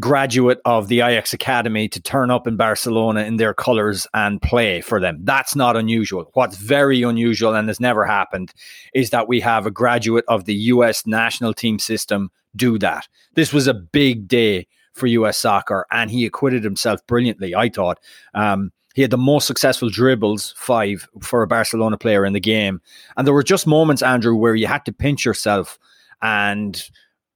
graduate 0.00 0.60
of 0.64 0.88
the 0.88 1.00
Ajax 1.00 1.32
Academy 1.32 1.88
to 1.88 2.00
turn 2.00 2.30
up 2.30 2.46
in 2.46 2.56
Barcelona 2.56 3.22
in 3.22 3.36
their 3.36 3.52
colours 3.52 4.06
and 4.14 4.40
play 4.40 4.80
for 4.80 4.98
them. 4.98 5.18
That's 5.22 5.54
not 5.54 5.76
unusual. 5.76 6.30
What's 6.32 6.56
very 6.56 7.02
unusual 7.02 7.54
and 7.54 7.68
has 7.68 7.80
never 7.80 8.06
happened 8.06 8.52
is 8.94 9.10
that 9.10 9.28
we 9.28 9.40
have 9.40 9.66
a 9.66 9.70
graduate 9.70 10.24
of 10.26 10.46
the 10.46 10.54
US 10.54 11.06
national 11.06 11.52
team 11.52 11.78
system 11.78 12.30
do 12.56 12.78
that. 12.78 13.06
This 13.34 13.52
was 13.52 13.66
a 13.66 13.74
big 13.74 14.26
day 14.26 14.66
for 14.94 15.06
US 15.06 15.36
soccer 15.36 15.86
and 15.90 16.10
he 16.10 16.24
acquitted 16.24 16.64
himself 16.64 17.06
brilliantly, 17.06 17.54
I 17.54 17.68
thought. 17.68 17.98
Um, 18.34 18.72
he 18.94 19.02
had 19.02 19.12
the 19.12 19.18
most 19.18 19.46
successful 19.46 19.88
dribbles, 19.88 20.54
five, 20.56 21.08
for 21.20 21.42
a 21.42 21.46
Barcelona 21.46 21.96
player 21.96 22.24
in 22.24 22.32
the 22.32 22.40
game. 22.40 22.80
And 23.16 23.26
there 23.26 23.34
were 23.34 23.44
just 23.44 23.66
moments, 23.66 24.02
Andrew, 24.02 24.34
where 24.34 24.54
you 24.54 24.66
had 24.66 24.84
to 24.86 24.92
pinch 24.92 25.24
yourself 25.24 25.78
and 26.22 26.82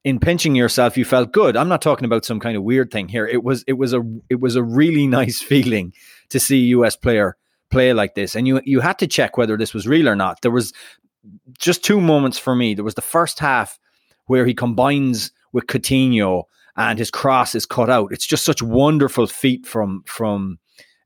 in 0.05 0.19
pinching 0.19 0.55
yourself 0.55 0.97
you 0.97 1.03
felt 1.03 1.33
good 1.33 1.57
i'm 1.57 1.67
not 1.67 1.81
talking 1.81 2.05
about 2.05 2.23
some 2.23 2.39
kind 2.39 2.55
of 2.55 2.63
weird 2.63 2.89
thing 2.91 3.09
here 3.09 3.27
it 3.27 3.43
was 3.43 3.63
it 3.67 3.73
was 3.73 3.93
a 3.93 4.01
it 4.29 4.39
was 4.39 4.55
a 4.55 4.63
really 4.63 5.07
nice 5.19 5.41
feeling 5.41 5.91
to 6.29 6.39
see 6.39 6.71
a 6.71 6.77
us 6.77 6.95
player 6.95 7.35
play 7.69 7.91
like 7.91 8.15
this 8.15 8.35
and 8.35 8.47
you 8.47 8.61
you 8.63 8.79
had 8.79 8.97
to 8.97 9.07
check 9.07 9.35
whether 9.35 9.57
this 9.57 9.73
was 9.73 9.85
real 9.87 10.07
or 10.07 10.15
not 10.15 10.41
there 10.41 10.51
was 10.51 10.71
just 11.57 11.83
two 11.83 12.01
moments 12.01 12.37
for 12.37 12.55
me. 12.55 12.73
There 12.73 12.83
was 12.83 12.95
the 12.95 13.01
first 13.01 13.39
half 13.39 13.79
where 14.25 14.45
he 14.45 14.53
combines 14.53 15.31
with 15.53 15.67
Coutinho 15.67 16.43
and 16.75 16.99
his 16.99 17.11
cross 17.11 17.55
is 17.55 17.65
cut 17.65 17.89
out. 17.89 18.11
It's 18.11 18.27
just 18.27 18.45
such 18.45 18.61
wonderful 18.61 19.27
feet 19.27 19.65
from 19.65 20.03
from 20.05 20.59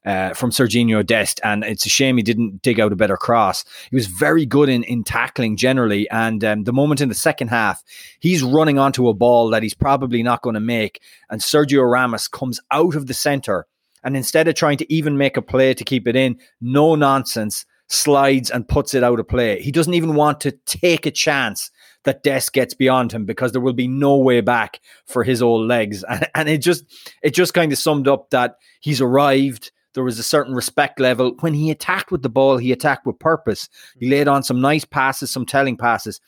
uh, 0.09 0.33
from 0.33 0.49
Serginho 0.49 1.05
Dest, 1.05 1.39
and 1.43 1.63
it's 1.63 1.85
a 1.85 1.89
shame 1.89 2.17
he 2.17 2.23
didn't 2.23 2.63
dig 2.63 2.79
out 2.79 2.91
a 2.91 2.95
better 2.95 3.15
cross. 3.15 3.63
He 3.91 3.95
was 3.95 4.07
very 4.07 4.45
good 4.45 4.67
in 4.67 4.83
in 4.83 5.03
tackling 5.03 5.55
generally, 5.55 6.09
and 6.09 6.43
um, 6.43 6.63
the 6.63 6.73
moment 6.73 6.99
in 6.99 7.09
the 7.09 7.15
second 7.15 7.49
half, 7.49 7.83
he's 8.19 8.41
running 8.41 8.79
onto 8.79 9.07
a 9.07 9.13
ball 9.13 9.49
that 9.49 9.61
he's 9.63 9.75
probably 9.75 10.23
not 10.23 10.41
going 10.41 10.55
to 10.55 10.59
make, 10.59 11.01
and 11.29 11.41
Sergio 11.41 11.89
Ramos 11.89 12.27
comes 12.27 12.59
out 12.71 12.95
of 12.95 13.05
the 13.05 13.13
center, 13.13 13.67
and 14.03 14.17
instead 14.17 14.47
of 14.47 14.55
trying 14.55 14.77
to 14.77 14.91
even 14.91 15.17
make 15.17 15.37
a 15.37 15.41
play 15.43 15.75
to 15.75 15.83
keep 15.83 16.07
it 16.07 16.15
in, 16.15 16.39
no 16.59 16.95
nonsense, 16.95 17.65
slides 17.87 18.49
and 18.49 18.67
puts 18.67 18.93
it 18.93 19.03
out 19.03 19.19
of 19.19 19.27
play. 19.27 19.61
He 19.61 19.71
doesn't 19.71 19.93
even 19.93 20.15
want 20.15 20.41
to 20.41 20.51
take 20.65 21.05
a 21.05 21.11
chance 21.11 21.71
that 22.03 22.23
Dest 22.23 22.53
gets 22.53 22.73
beyond 22.73 23.11
him 23.11 23.25
because 23.25 23.51
there 23.51 23.61
will 23.61 23.73
be 23.73 23.87
no 23.87 24.17
way 24.17 24.41
back 24.41 24.79
for 25.05 25.23
his 25.23 25.41
old 25.41 25.67
legs. 25.67 26.03
And, 26.03 26.27
and 26.35 26.49
it 26.49 26.59
just 26.59 26.85
it 27.21 27.33
just 27.33 27.53
kind 27.53 27.71
of 27.71 27.77
summed 27.77 28.07
up 28.07 28.29
that 28.29 28.55
he's 28.79 29.01
arrived. 29.01 29.71
There 29.93 30.03
was 30.03 30.19
a 30.19 30.24
certain 30.24 30.53
respect 30.53 31.00
level. 31.00 31.36
When 31.39 31.53
he 31.53 31.72
attacked 31.72 32.12
with 32.12 32.22
the 32.22 32.29
ball, 32.29 32.58
he 32.58 32.72
attacked 32.72 33.05
with 33.05 33.19
purpose. 33.19 33.69
He 33.98 34.05
mm-hmm. 34.05 34.12
laid 34.12 34.27
on 34.27 34.43
some 34.43 34.62
nice 34.62 34.86
passes, 34.86 35.31
some 35.31 35.46
telling 35.46 35.77
passes. 35.77 36.22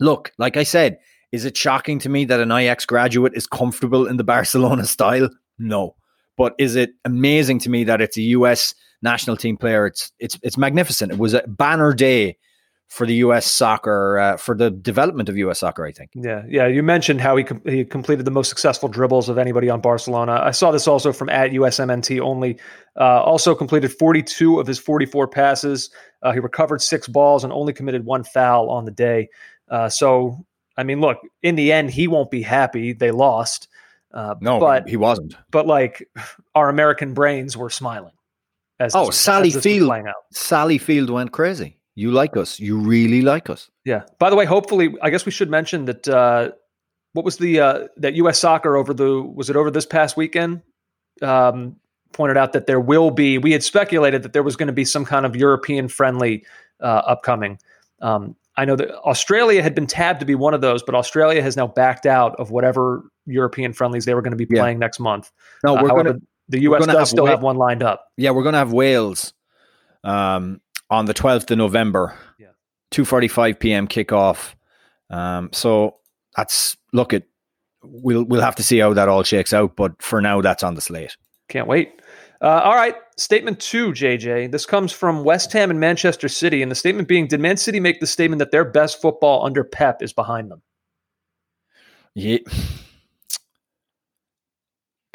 Look, 0.00 0.32
like 0.38 0.56
I 0.56 0.62
said, 0.62 0.98
is 1.32 1.44
it 1.44 1.56
shocking 1.56 1.98
to 2.00 2.08
me 2.08 2.24
that 2.26 2.40
an 2.40 2.52
Ajax 2.52 2.86
graduate 2.86 3.32
is 3.34 3.46
comfortable 3.46 4.06
in 4.06 4.16
the 4.16 4.24
Barcelona 4.36 4.86
style? 4.86 5.28
No. 5.58 5.96
But 6.36 6.54
is 6.58 6.76
it 6.76 6.90
amazing 7.04 7.58
to 7.60 7.70
me 7.70 7.84
that 7.84 8.00
it's 8.00 8.16
a 8.16 8.22
US 8.22 8.74
national 9.02 9.36
team 9.36 9.56
player? 9.56 9.86
It's 9.86 10.12
it's 10.18 10.38
it's 10.42 10.56
magnificent. 10.56 11.12
It 11.12 11.18
was 11.18 11.34
a 11.34 11.42
banner 11.46 11.92
day 11.92 12.36
for 12.92 13.06
the 13.06 13.14
U.S. 13.14 13.50
soccer 13.50 14.18
uh, 14.18 14.36
for 14.36 14.54
the 14.54 14.70
development 14.70 15.30
of 15.30 15.36
U.S. 15.38 15.60
soccer. 15.60 15.86
I 15.86 15.92
think. 15.92 16.10
Yeah, 16.14 16.42
yeah. 16.46 16.66
You 16.66 16.82
mentioned 16.82 17.22
how 17.22 17.36
he 17.36 17.44
com- 17.44 17.62
he 17.64 17.86
completed 17.86 18.26
the 18.26 18.30
most 18.30 18.50
successful 18.50 18.86
dribbles 18.86 19.30
of 19.30 19.38
anybody 19.38 19.70
on 19.70 19.80
Barcelona. 19.80 20.40
I 20.44 20.50
saw 20.50 20.70
this 20.70 20.86
also 20.86 21.10
from 21.10 21.30
at 21.30 21.52
USMNT 21.52 22.20
only. 22.20 22.58
Uh, 23.00 23.22
also 23.22 23.54
completed 23.54 23.90
42 23.90 24.60
of 24.60 24.66
his 24.66 24.78
44 24.78 25.26
passes. 25.28 25.88
Uh, 26.22 26.32
he 26.32 26.38
recovered 26.38 26.82
six 26.82 27.08
balls 27.08 27.44
and 27.44 27.52
only 27.52 27.72
committed 27.72 28.04
one 28.04 28.24
foul 28.24 28.68
on 28.68 28.84
the 28.84 28.90
day. 28.90 29.30
Uh, 29.70 29.88
so, 29.88 30.44
I 30.76 30.82
mean, 30.82 31.00
look, 31.00 31.16
in 31.42 31.54
the 31.54 31.72
end, 31.72 31.90
he 31.90 32.06
won't 32.06 32.30
be 32.30 32.42
happy. 32.42 32.92
They 32.92 33.10
lost. 33.10 33.68
Uh, 34.12 34.34
no, 34.42 34.60
but 34.60 34.86
he 34.86 34.98
wasn't. 34.98 35.34
But 35.50 35.66
like, 35.66 36.06
our 36.54 36.68
American 36.68 37.14
brains 37.14 37.56
were 37.56 37.70
smiling. 37.70 38.12
As 38.78 38.94
oh, 38.94 39.08
Sally 39.08 39.50
Field. 39.50 39.90
Sally 40.32 40.76
Field 40.76 41.08
went 41.08 41.32
crazy. 41.32 41.78
You 41.94 42.10
like 42.10 42.36
us. 42.36 42.58
You 42.58 42.78
really 42.78 43.22
like 43.22 43.50
us. 43.50 43.70
Yeah. 43.84 44.02
By 44.18 44.30
the 44.30 44.36
way, 44.36 44.44
hopefully, 44.44 44.94
I 45.02 45.10
guess 45.10 45.26
we 45.26 45.32
should 45.32 45.50
mention 45.50 45.84
that. 45.86 46.08
Uh, 46.08 46.52
what 47.12 47.26
was 47.26 47.36
the 47.36 47.60
uh, 47.60 47.88
that 47.98 48.14
U.S. 48.14 48.38
Soccer 48.38 48.76
over 48.76 48.94
the 48.94 49.20
was 49.20 49.50
it 49.50 49.56
over 49.56 49.70
this 49.70 49.84
past 49.84 50.16
weekend? 50.16 50.62
Um, 51.20 51.76
pointed 52.12 52.36
out 52.36 52.52
that 52.54 52.66
there 52.66 52.80
will 52.80 53.10
be. 53.10 53.38
We 53.38 53.52
had 53.52 53.62
speculated 53.62 54.22
that 54.22 54.32
there 54.32 54.42
was 54.42 54.56
going 54.56 54.68
to 54.68 54.72
be 54.72 54.84
some 54.84 55.04
kind 55.04 55.26
of 55.26 55.36
European 55.36 55.88
friendly 55.88 56.44
uh, 56.80 57.02
upcoming. 57.06 57.58
Um, 58.00 58.36
I 58.56 58.64
know 58.64 58.76
that 58.76 58.94
Australia 59.00 59.62
had 59.62 59.74
been 59.74 59.86
tabbed 59.86 60.20
to 60.20 60.26
be 60.26 60.34
one 60.34 60.52
of 60.54 60.60
those, 60.60 60.82
but 60.82 60.94
Australia 60.94 61.42
has 61.42 61.56
now 61.56 61.66
backed 61.66 62.06
out 62.06 62.38
of 62.38 62.50
whatever 62.50 63.04
European 63.26 63.72
friendlies 63.72 64.04
they 64.04 64.14
were 64.14 64.22
going 64.22 64.32
to 64.32 64.36
be 64.36 64.46
playing 64.46 64.76
yeah. 64.76 64.80
next 64.80 65.00
month. 65.00 65.30
No, 65.64 65.74
we're 65.74 65.90
uh, 65.90 66.02
going 66.02 66.06
to. 66.06 66.22
The 66.48 66.62
U.S. 66.62 66.86
does 66.86 67.08
still 67.08 67.26
have 67.26 67.42
one 67.42 67.56
lined 67.56 67.82
up. 67.82 68.06
Yeah, 68.16 68.30
we're 68.30 68.42
going 68.42 68.54
to 68.54 68.58
have 68.58 68.72
Wales. 68.72 69.32
Um, 70.04 70.60
on 70.92 71.06
the 71.06 71.14
12th 71.14 71.50
of 71.50 71.58
November. 71.58 72.14
Yeah. 72.38 72.48
2:45 72.92 73.58
p.m. 73.58 73.88
kickoff. 73.88 74.54
Um, 75.08 75.48
so 75.52 75.96
that's 76.36 76.76
look 76.92 77.14
at 77.14 77.24
we'll 77.82 78.24
we'll 78.24 78.42
have 78.42 78.56
to 78.56 78.62
see 78.62 78.78
how 78.78 78.92
that 78.92 79.08
all 79.08 79.22
shakes 79.22 79.52
out, 79.54 79.74
but 79.74 80.00
for 80.02 80.20
now 80.20 80.40
that's 80.42 80.62
on 80.62 80.74
the 80.74 80.80
slate. 80.82 81.16
Can't 81.48 81.66
wait. 81.66 82.00
Uh, 82.42 82.60
all 82.64 82.74
right, 82.74 82.96
statement 83.16 83.58
two, 83.60 83.92
JJ. 83.92 84.52
This 84.52 84.66
comes 84.66 84.92
from 84.92 85.24
West 85.24 85.52
Ham 85.52 85.70
and 85.70 85.80
Manchester 85.80 86.28
City, 86.28 86.60
and 86.60 86.70
the 86.70 86.76
statement 86.76 87.08
being: 87.08 87.26
Did 87.26 87.40
Man 87.40 87.56
City 87.56 87.80
make 87.80 88.00
the 88.00 88.06
statement 88.06 88.40
that 88.40 88.50
their 88.50 88.64
best 88.64 89.00
football 89.00 89.46
under 89.46 89.64
Pep 89.64 90.02
is 90.02 90.12
behind 90.12 90.50
them? 90.50 90.60
Yeah. 92.14 92.38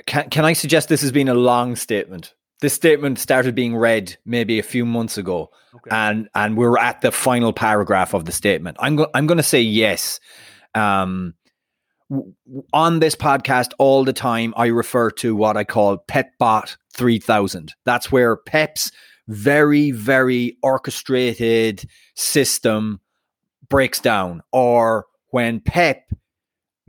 Can 0.07 0.29
Can 0.29 0.46
I 0.46 0.53
suggest 0.53 0.89
this 0.89 1.01
has 1.01 1.12
been 1.12 1.27
a 1.27 1.34
long 1.36 1.75
statement? 1.75 2.34
This 2.60 2.74
statement 2.74 3.20
started 3.20 3.56
being 3.56 3.76
read 3.76 4.18
maybe 4.26 4.58
a 4.60 4.64
few 4.64 4.86
months 4.86 5.18
ago, 5.18 5.50
okay. 5.76 5.90
and 5.92 6.28
and 6.34 6.58
we're 6.58 6.78
at 6.78 7.02
the 7.02 7.12
final 7.12 7.54
paragraph 7.54 8.14
of 8.14 8.26
the 8.26 8.32
statement. 8.32 8.78
I'm 8.80 8.96
go- 8.96 9.10
I'm 9.14 9.28
going 9.28 9.38
to 9.38 9.44
say 9.44 9.62
yes. 9.62 10.20
Um, 10.74 11.36
w- 12.10 12.34
on 12.74 13.00
this 13.00 13.16
podcast, 13.16 13.72
all 13.78 14.04
the 14.04 14.14
time, 14.14 14.54
I 14.58 14.68
refer 14.68 15.12
to 15.12 15.36
what 15.36 15.56
I 15.56 15.64
call 15.64 15.98
PepBot 16.08 16.78
3000. 16.94 17.74
That's 17.86 18.12
where 18.12 18.36
Pep's 18.36 18.92
very 19.28 19.92
very 19.92 20.58
orchestrated 20.64 21.88
system 22.16 23.02
breaks 23.70 24.00
down, 24.00 24.42
or 24.52 25.06
when 25.30 25.60
Pep 25.60 26.10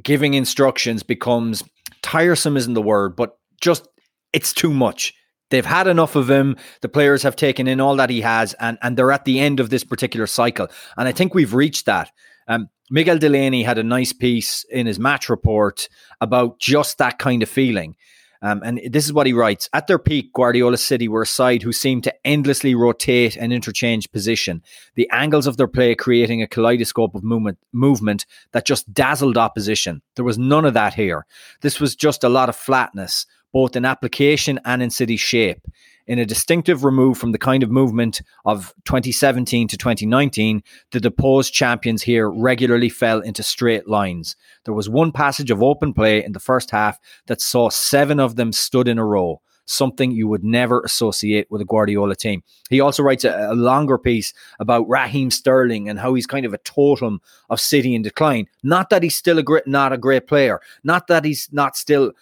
giving 0.03 0.35
instructions 0.35 1.03
becomes 1.03 1.63
tiresome 2.01 2.57
isn't 2.57 2.75
the 2.75 2.81
word, 2.81 3.17
but 3.17 3.39
just 3.61 3.87
it's 4.33 4.53
too 4.53 4.73
much 4.73 5.13
They've 5.51 5.65
had 5.65 5.87
enough 5.87 6.17
of 6.17 6.31
him. 6.31 6.57
The 6.83 6.89
players 6.89 7.23
have 7.23 7.37
taken 7.37 7.67
in 7.67 7.81
all 7.81 7.97
that 7.97 8.11
he 8.11 8.21
has, 8.21 8.55
and, 8.55 8.79
and 8.83 8.97
they're 8.97 9.13
at 9.13 9.25
the 9.25 9.41
end 9.41 9.61
of 9.61 9.71
this 9.71 9.85
particular 9.85 10.27
cycle. 10.27 10.69
And 10.97 11.09
I 11.09 11.13
think 11.13 11.35
we've 11.35 11.55
reached 11.55 11.87
that. 11.87 12.11
Um, 12.47 12.69
Miguel 12.91 13.19
Delaney 13.19 13.63
had 13.63 13.79
a 13.79 13.83
nice 13.83 14.13
piece 14.13 14.65
in 14.71 14.87
his 14.87 14.99
match 14.99 15.29
report 15.29 15.89
about 16.21 16.59
just 16.59 16.99
that 16.99 17.19
kind 17.19 17.43
of 17.43 17.49
feeling. 17.49 17.97
Um, 18.41 18.63
and 18.65 18.81
this 18.91 19.05
is 19.05 19.13
what 19.13 19.27
he 19.27 19.33
writes 19.33 19.69
At 19.73 19.87
their 19.87 19.99
peak, 19.99 20.33
Guardiola 20.33 20.77
City 20.77 21.09
were 21.09 21.23
a 21.23 21.27
side 21.27 21.63
who 21.63 21.73
seemed 21.73 22.05
to 22.05 22.27
endlessly 22.27 22.75
rotate 22.75 23.37
and 23.37 23.53
interchange 23.53 24.11
position, 24.13 24.63
the 24.95 25.11
angles 25.11 25.47
of 25.47 25.57
their 25.57 25.67
play 25.67 25.95
creating 25.95 26.41
a 26.41 26.47
kaleidoscope 26.47 27.15
of 27.15 27.25
movement, 27.25 27.59
movement 27.73 28.27
that 28.53 28.67
just 28.67 28.93
dazzled 28.93 29.37
opposition. 29.37 30.03
There 30.15 30.25
was 30.25 30.39
none 30.39 30.65
of 30.65 30.75
that 30.75 30.95
here. 30.95 31.27
This 31.63 31.81
was 31.81 31.97
just 31.97 32.23
a 32.23 32.29
lot 32.29 32.49
of 32.49 32.57
flatness, 32.57 33.27
both 33.53 33.77
in 33.77 33.85
application 33.85 34.61
and 34.65 34.83
in 34.83 34.91
city 34.91 35.17
shape. 35.17 35.67
In 36.07 36.19
a 36.19 36.25
distinctive 36.25 36.85
remove 36.85 37.19
from 37.19 37.33
the 37.33 37.39
kind 37.39 37.63
of 37.63 37.71
movement 37.71 38.23
of 38.47 38.73
2017 38.87 39.69
to 39.69 39.77
2019, 39.77 40.63
the 40.91 41.01
deposed 41.01 41.53
champions 41.53 42.03
here 42.03 42.31
regularly 42.31 42.89
fell 42.89 43.21
into 43.21 43.43
straight 43.43 43.87
lines. 43.87 44.35
There 44.65 44.73
was 44.73 44.89
one 44.89 45.13
passage 45.13 45.51
of 45.51 45.63
open 45.63 45.93
play 45.93 46.25
in 46.25 46.33
the 46.33 46.41
first 46.41 46.71
half 46.71 46.99
that 47.27 47.43
saw 47.43 47.69
seven 47.69 48.21
of 48.21 48.37
them 48.37 48.53
stood 48.53 48.89
in 48.89 48.99
a 48.99 49.05
row 49.05 49.43
something 49.69 50.11
you 50.11 50.27
would 50.27 50.43
never 50.43 50.81
associate 50.81 51.47
with 51.51 51.61
a 51.61 51.65
Guardiola 51.65 52.17
team. 52.17 52.43
He 52.71 52.81
also 52.81 53.03
writes 53.03 53.25
a, 53.25 53.49
a, 53.51 53.55
longer 53.55 53.99
piece 53.99 54.33
about 54.59 54.89
Raheem 54.89 55.31
Sterling 55.31 55.89
and 55.89 55.99
how 55.99 56.15
he's 56.15 56.27
kind 56.27 56.47
of 56.47 56.55
a 56.55 56.59
totem 56.59 57.21
of 57.51 57.61
City 57.61 57.95
in 57.95 58.03
decline. 58.03 58.47
Not 58.63 58.91
that 58.91 59.03
he's 59.03 59.17
still 59.17 59.39
a 59.39 59.43
great, 59.43 59.67
not 59.67 59.93
a 59.93 59.99
great 59.99 60.27
player, 60.27 60.61
not 60.83 61.07
that 61.09 61.25
he's 61.25 61.49
not 61.53 61.77
still 61.77 62.13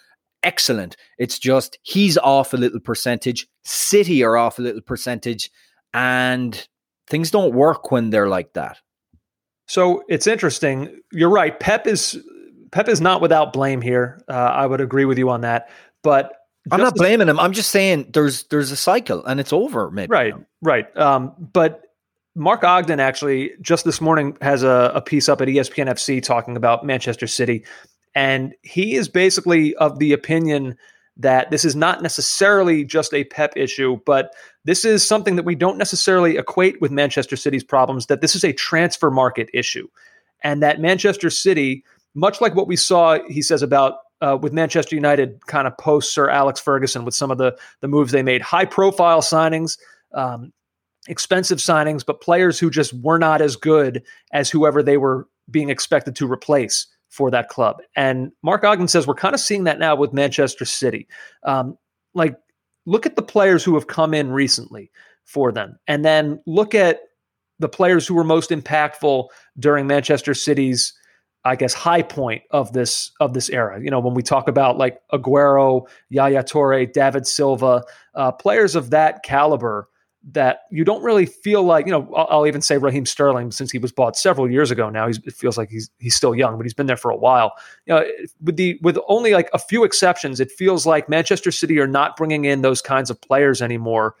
excellent. 0.43 0.95
It's 1.17 1.39
just 1.39 1.77
he's 1.83 2.17
off 2.17 2.53
a 2.53 2.57
little 2.57 2.79
percentage, 2.79 3.47
City 3.63 4.23
are 4.23 4.37
off 4.37 4.59
a 4.59 4.61
little 4.61 4.81
percentage, 4.81 5.51
and 5.93 6.67
things 7.07 7.31
don't 7.31 7.53
work 7.53 7.91
when 7.91 8.09
they're 8.09 8.29
like 8.29 8.53
that. 8.53 8.77
So 9.67 10.03
it's 10.07 10.27
interesting. 10.27 11.01
You're 11.11 11.29
right. 11.29 11.59
Pep 11.59 11.87
is 11.87 12.17
Pep 12.71 12.87
is 12.87 13.01
not 13.01 13.21
without 13.21 13.53
blame 13.53 13.81
here. 13.81 14.21
Uh, 14.27 14.33
I 14.33 14.65
would 14.65 14.81
agree 14.81 15.05
with 15.05 15.17
you 15.17 15.29
on 15.29 15.41
that. 15.41 15.69
But 16.03 16.33
I'm 16.71 16.79
not 16.79 16.95
blaming 16.95 17.27
him. 17.27 17.39
I'm 17.39 17.53
just 17.53 17.71
saying 17.71 18.11
there's 18.13 18.43
there's 18.43 18.71
a 18.71 18.75
cycle 18.75 19.25
and 19.25 19.39
it's 19.39 19.53
over. 19.53 19.91
Maybe 19.91 20.11
right, 20.11 20.33
right. 20.61 20.97
Um, 20.97 21.33
but 21.53 21.83
Mark 22.35 22.63
Ogden 22.63 22.99
actually 22.99 23.51
just 23.61 23.85
this 23.85 23.99
morning 23.99 24.37
has 24.41 24.63
a, 24.63 24.91
a 24.93 25.01
piece 25.01 25.27
up 25.27 25.41
at 25.41 25.47
ESPN 25.47 25.87
FC 25.87 26.21
talking 26.21 26.55
about 26.55 26.85
Manchester 26.85 27.27
City 27.27 27.65
and 28.17 28.55
he 28.63 28.95
is 28.95 29.07
basically 29.07 29.75
of 29.75 29.99
the 29.99 30.11
opinion 30.11 30.75
that 31.17 31.51
this 31.51 31.63
is 31.63 31.75
not 31.75 32.01
necessarily 32.01 32.83
just 32.83 33.13
a 33.13 33.25
Pep 33.25 33.53
issue, 33.55 33.99
but 34.07 34.33
this 34.65 34.83
is 34.83 35.07
something 35.07 35.35
that 35.35 35.45
we 35.45 35.53
don't 35.53 35.77
necessarily 35.77 36.35
equate 36.35 36.81
with 36.81 36.89
Manchester 36.89 37.35
City's 37.35 37.63
problems, 37.63 38.07
that 38.07 38.21
this 38.21 38.35
is 38.35 38.43
a 38.43 38.51
transfer 38.51 39.11
market 39.11 39.51
issue. 39.53 39.87
And 40.41 40.63
that 40.63 40.81
Manchester 40.81 41.29
City, 41.29 41.83
much 42.15 42.41
like 42.41 42.55
what 42.55 42.67
we 42.67 42.75
saw, 42.75 43.19
he 43.27 43.43
says, 43.43 43.61
about 43.61 43.97
uh, 44.21 44.35
with 44.41 44.51
Manchester 44.51 44.95
United 44.95 45.45
kind 45.45 45.67
of 45.67 45.77
post 45.77 46.11
Sir 46.11 46.27
Alex 46.27 46.59
Ferguson 46.59 47.05
with 47.05 47.13
some 47.13 47.29
of 47.29 47.37
the, 47.37 47.55
the 47.81 47.87
moves 47.87 48.11
they 48.11 48.23
made, 48.23 48.41
high 48.41 48.65
profile 48.65 49.21
signings, 49.21 49.77
um, 50.15 50.51
expensive 51.07 51.59
signings, 51.59 52.03
but 52.03 52.19
players 52.19 52.57
who 52.57 52.71
just 52.71 52.93
were 52.93 53.19
not 53.19 53.43
as 53.43 53.55
good 53.55 54.01
as 54.33 54.49
whoever 54.49 54.81
they 54.81 54.97
were 54.97 55.27
being 55.51 55.69
expected 55.69 56.15
to 56.15 56.29
replace 56.29 56.87
for 57.17 57.31
that 57.31 57.49
club. 57.49 57.77
And 57.95 58.31
Mark 58.43 58.63
Ogden 58.63 58.87
says 58.87 59.07
we're 59.07 59.15
kind 59.15 59.33
of 59.33 59.41
seeing 59.41 59.63
that 59.63 59.79
now 59.79 59.95
with 59.95 60.13
Manchester 60.13 60.65
City. 60.65 61.07
Um, 61.43 61.75
like, 62.13 62.37
look 62.85 63.07
at 63.07 63.15
the 63.15 63.23
players 63.23 63.63
who 63.63 63.73
have 63.73 63.87
come 63.87 64.13
in 64.13 64.31
recently 64.31 64.91
for 65.25 65.51
them, 65.51 65.79
and 65.87 66.05
then 66.05 66.39
look 66.45 66.75
at 66.75 66.99
the 67.57 67.67
players 67.67 68.05
who 68.05 68.13
were 68.13 68.23
most 68.23 68.51
impactful 68.51 69.29
during 69.57 69.87
Manchester 69.87 70.35
City's 70.35 70.93
I 71.43 71.55
guess 71.55 71.73
high 71.73 72.01
point 72.01 72.43
of 72.51 72.73
this 72.73 73.11
of 73.19 73.33
this 73.33 73.49
era. 73.49 73.81
You 73.81 73.89
know, 73.89 73.99
when 73.99 74.13
we 74.13 74.21
talk 74.21 74.47
about 74.47 74.77
like 74.77 74.99
Aguero, 75.13 75.87
Yaya 76.09 76.43
Toure, 76.43 76.91
David 76.91 77.25
Silva, 77.25 77.83
uh, 78.15 78.31
players 78.33 78.75
of 78.75 78.89
that 78.91 79.23
caliber 79.23 79.87
that 80.27 80.61
you 80.69 80.83
don't 80.83 81.01
really 81.01 81.25
feel 81.25 81.63
like. 81.63 81.85
You 81.85 81.93
know, 81.93 82.13
I'll, 82.15 82.27
I'll, 82.29 82.47
even 82.47 82.61
say 82.61 82.77
Raheem 82.77 83.05
Sterling 83.05 83.51
since 83.51 83.71
he 83.71 83.77
was 83.77 83.91
bought 83.91 84.17
several 84.17 84.49
years 84.49 84.71
ago. 84.71 84.89
Now 84.89 85.07
it 85.07 85.33
feels 85.33 85.57
like 85.57 85.69
he's 85.69 85.89
he's 85.99 86.15
still 86.15 86.35
young, 86.35 86.57
but 86.57 86.65
he's 86.65 86.73
been 86.73 86.87
there 86.87 86.97
for 86.97 87.11
a 87.11 87.15
while. 87.15 87.53
You 87.85 87.95
know, 87.95 88.05
with 88.41 88.57
the 88.57 88.77
with 88.81 88.97
only 89.07 89.33
like 89.33 89.49
a 89.53 89.59
few 89.59 89.83
exceptions, 89.83 90.39
it 90.39 90.51
feels 90.51 90.85
like 90.85 91.07
Manchester 91.07 91.51
City 91.51 91.79
are 91.79 91.87
not 91.87 92.17
bringing 92.17 92.45
in 92.45 92.61
those 92.61 92.81
kinds 92.81 93.09
of 93.09 93.19
players 93.21 93.61
anymore 93.61 94.15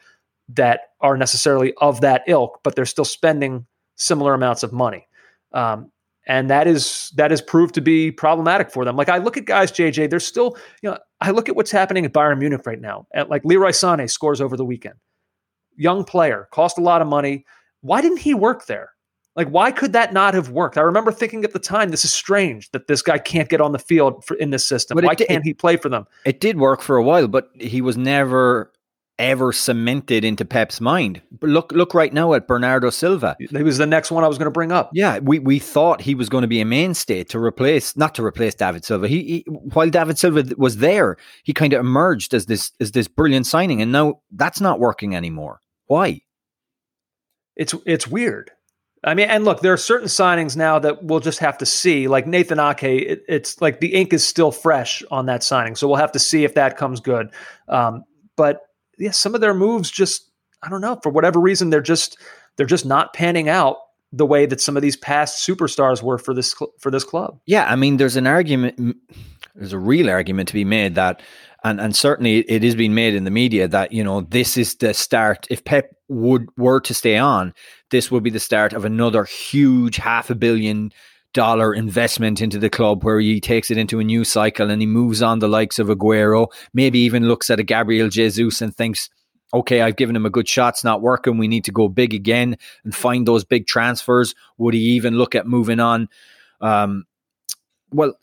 that 0.49 0.91
are 1.01 1.17
necessarily 1.17 1.73
of 1.81 2.01
that 2.01 2.23
ilk, 2.27 2.59
but 2.63 2.75
they're 2.75 2.85
still 2.85 3.05
spending 3.05 3.65
similar 3.95 4.33
amounts 4.33 4.63
of 4.63 4.71
money. 4.71 5.07
Um, 5.51 5.91
and 6.27 6.49
that 6.49 6.67
is 6.67 7.11
that 7.15 7.31
is 7.31 7.41
proved 7.41 7.73
to 7.75 7.81
be 7.81 8.11
problematic 8.11 8.69
for 8.71 8.85
them. 8.85 8.95
Like 8.95 9.09
I 9.09 9.17
look 9.17 9.37
at 9.37 9.45
guys, 9.45 9.71
JJ, 9.71 10.09
they're 10.09 10.19
still, 10.19 10.57
you 10.81 10.89
know, 10.89 10.97
I 11.21 11.31
look 11.31 11.49
at 11.49 11.55
what's 11.55 11.71
happening 11.71 12.05
at 12.05 12.13
Bayern 12.13 12.39
Munich 12.39 12.65
right 12.65 12.79
now. 12.79 13.07
At 13.13 13.29
like 13.29 13.43
Leroy 13.45 13.71
Sané 13.71 14.09
scores 14.09 14.41
over 14.41 14.55
the 14.57 14.65
weekend. 14.65 14.95
Young 15.77 16.03
player, 16.03 16.47
cost 16.51 16.77
a 16.77 16.81
lot 16.81 17.01
of 17.01 17.07
money. 17.07 17.45
Why 17.81 18.01
didn't 18.01 18.19
he 18.19 18.33
work 18.33 18.65
there? 18.65 18.91
Like, 19.35 19.49
why 19.49 19.71
could 19.71 19.93
that 19.93 20.13
not 20.13 20.33
have 20.33 20.49
worked? 20.49 20.79
I 20.79 20.81
remember 20.81 21.11
thinking 21.11 21.43
at 21.43 21.53
the 21.53 21.59
time, 21.59 21.91
this 21.91 22.03
is 22.03 22.11
strange 22.11 22.71
that 22.71 22.87
this 22.87 23.03
guy 23.03 23.19
can't 23.19 23.47
get 23.47 23.61
on 23.61 23.71
the 23.71 23.79
field 23.79 24.25
for, 24.25 24.35
in 24.37 24.49
this 24.49 24.65
system. 24.65 24.95
But 24.95 25.03
why 25.03 25.13
can't 25.13 25.29
it, 25.29 25.43
he 25.43 25.53
play 25.53 25.77
for 25.77 25.89
them? 25.89 26.07
It 26.25 26.39
did 26.39 26.57
work 26.57 26.81
for 26.81 26.97
a 26.97 27.03
while, 27.03 27.27
but 27.27 27.49
he 27.53 27.79
was 27.79 27.95
never 27.95 28.71
ever 29.19 29.51
cemented 29.51 30.23
into 30.23 30.45
Pep's 30.45 30.79
mind. 30.79 31.21
But 31.39 31.49
look, 31.49 31.71
look 31.71 31.93
right 31.93 32.13
now 32.13 32.33
at 32.33 32.47
Bernardo 32.47 32.89
Silva. 32.89 33.35
He 33.39 33.63
was 33.63 33.77
the 33.77 33.87
next 33.87 34.11
one 34.11 34.23
I 34.23 34.27
was 34.27 34.37
going 34.37 34.45
to 34.45 34.51
bring 34.51 34.71
up. 34.71 34.91
Yeah, 34.93 35.19
we, 35.19 35.39
we 35.39 35.59
thought 35.59 36.01
he 36.01 36.13
was 36.13 36.29
going 36.29 36.43
to 36.43 36.47
be 36.47 36.61
a 36.61 36.65
mainstay 36.65 37.23
to 37.25 37.39
replace, 37.39 37.97
not 37.97 38.13
to 38.15 38.23
replace 38.23 38.53
David 38.53 38.85
Silva. 38.85 39.07
He, 39.07 39.23
he 39.23 39.45
while 39.47 39.89
David 39.89 40.19
Silva 40.19 40.45
was 40.57 40.77
there, 40.77 41.17
he 41.43 41.53
kind 41.53 41.73
of 41.73 41.79
emerged 41.79 42.33
as 42.33 42.45
this 42.45 42.71
as 42.79 42.91
this 42.91 43.07
brilliant 43.07 43.45
signing, 43.45 43.81
and 43.81 43.91
now 43.91 44.21
that's 44.31 44.61
not 44.61 44.79
working 44.79 45.15
anymore. 45.15 45.61
Why? 45.87 46.21
It's 47.55 47.73
it's 47.85 48.07
weird. 48.07 48.51
I 49.03 49.13
mean, 49.13 49.29
and 49.29 49.45
look, 49.45 49.61
there 49.61 49.73
are 49.73 49.77
certain 49.77 50.07
signings 50.07 50.55
now 50.55 50.79
that 50.79 51.03
we'll 51.03 51.19
just 51.19 51.39
have 51.39 51.57
to 51.59 51.65
see. 51.65 52.07
Like 52.07 52.27
Nathan 52.27 52.59
Ake, 52.59 52.83
it, 52.83 53.23
it's 53.27 53.61
like 53.61 53.79
the 53.79 53.93
ink 53.93 54.11
is 54.11 54.25
still 54.25 54.51
fresh 54.51 55.03
on 55.11 55.27
that 55.27 55.43
signing, 55.43 55.75
so 55.75 55.87
we'll 55.87 55.97
have 55.97 56.11
to 56.13 56.19
see 56.19 56.43
if 56.43 56.55
that 56.55 56.77
comes 56.77 56.99
good. 56.99 57.29
Um, 57.67 58.03
but 58.35 58.61
yeah, 58.97 59.11
some 59.11 59.35
of 59.35 59.41
their 59.41 59.53
moves 59.53 59.89
just 59.89 60.29
I 60.63 60.69
don't 60.69 60.81
know 60.81 60.99
for 61.01 61.11
whatever 61.11 61.39
reason 61.39 61.69
they're 61.69 61.81
just 61.81 62.17
they're 62.57 62.65
just 62.65 62.85
not 62.85 63.13
panning 63.13 63.49
out 63.49 63.77
the 64.11 64.25
way 64.25 64.45
that 64.45 64.61
some 64.61 64.75
of 64.75 64.81
these 64.81 64.95
past 64.95 65.47
superstars 65.47 66.01
were 66.01 66.17
for 66.17 66.33
this 66.33 66.55
for 66.79 66.91
this 66.91 67.03
club. 67.03 67.39
Yeah, 67.45 67.65
I 67.71 67.75
mean, 67.75 67.97
there's 67.97 68.15
an 68.15 68.27
argument, 68.27 68.97
there's 69.55 69.73
a 69.73 69.79
real 69.79 70.09
argument 70.09 70.47
to 70.49 70.53
be 70.53 70.65
made 70.65 70.95
that, 70.95 71.21
and 71.69 71.79
and 71.79 71.95
certainly 71.95 72.39
it 72.39 72.63
is 72.63 72.75
being 72.75 72.93
made 72.93 73.15
in 73.15 73.23
the 73.23 73.31
media 73.31 73.67
that 73.67 73.91
you 73.91 74.03
know 74.03 74.21
this 74.21 74.57
is 74.57 74.75
the 74.75 74.93
start. 74.93 75.47
If 75.49 75.63
Pep 75.63 75.93
would 76.07 76.47
were 76.57 76.79
to 76.81 76.93
stay 76.93 77.17
on, 77.17 77.53
this 77.91 78.09
would 78.11 78.23
be 78.23 78.29
the 78.29 78.39
start 78.39 78.73
of 78.73 78.85
another 78.85 79.25
huge 79.25 79.97
half 79.97 80.29
a 80.29 80.35
billion 80.35 80.91
dollar 81.33 81.73
investment 81.73 82.41
into 82.41 82.57
the 82.57 82.69
club 82.69 83.03
where 83.03 83.19
he 83.19 83.39
takes 83.39 83.69
it 83.69 83.77
into 83.77 83.99
a 83.99 84.03
new 84.03 84.23
cycle 84.23 84.71
and 84.71 84.81
he 84.81 84.87
moves 84.87 85.21
on 85.21 85.39
the 85.39 85.47
likes 85.47 85.77
of 85.77 85.87
Aguero, 85.87 86.47
maybe 86.73 86.99
even 86.99 87.27
looks 87.27 87.49
at 87.49 87.59
a 87.59 87.63
Gabriel 87.63 88.09
Jesus 88.09 88.61
and 88.61 88.75
thinks, 88.75 89.09
okay, 89.53 89.81
I've 89.81 89.97
given 89.97 90.15
him 90.15 90.25
a 90.25 90.31
good 90.31 90.47
shot, 90.47 90.73
it's 90.75 90.83
not 90.83 91.01
working. 91.01 91.37
We 91.37 91.47
need 91.47 91.65
to 91.65 91.71
go 91.71 91.89
big 91.89 92.13
again 92.13 92.57
and 92.83 92.95
find 92.95 93.27
those 93.27 93.43
big 93.43 93.67
transfers. 93.67 94.33
Would 94.57 94.73
he 94.73 94.79
even 94.79 95.15
look 95.15 95.35
at 95.35 95.45
moving 95.45 95.79
on? 95.79 96.09
Um, 96.59 97.05
well, 97.91 98.13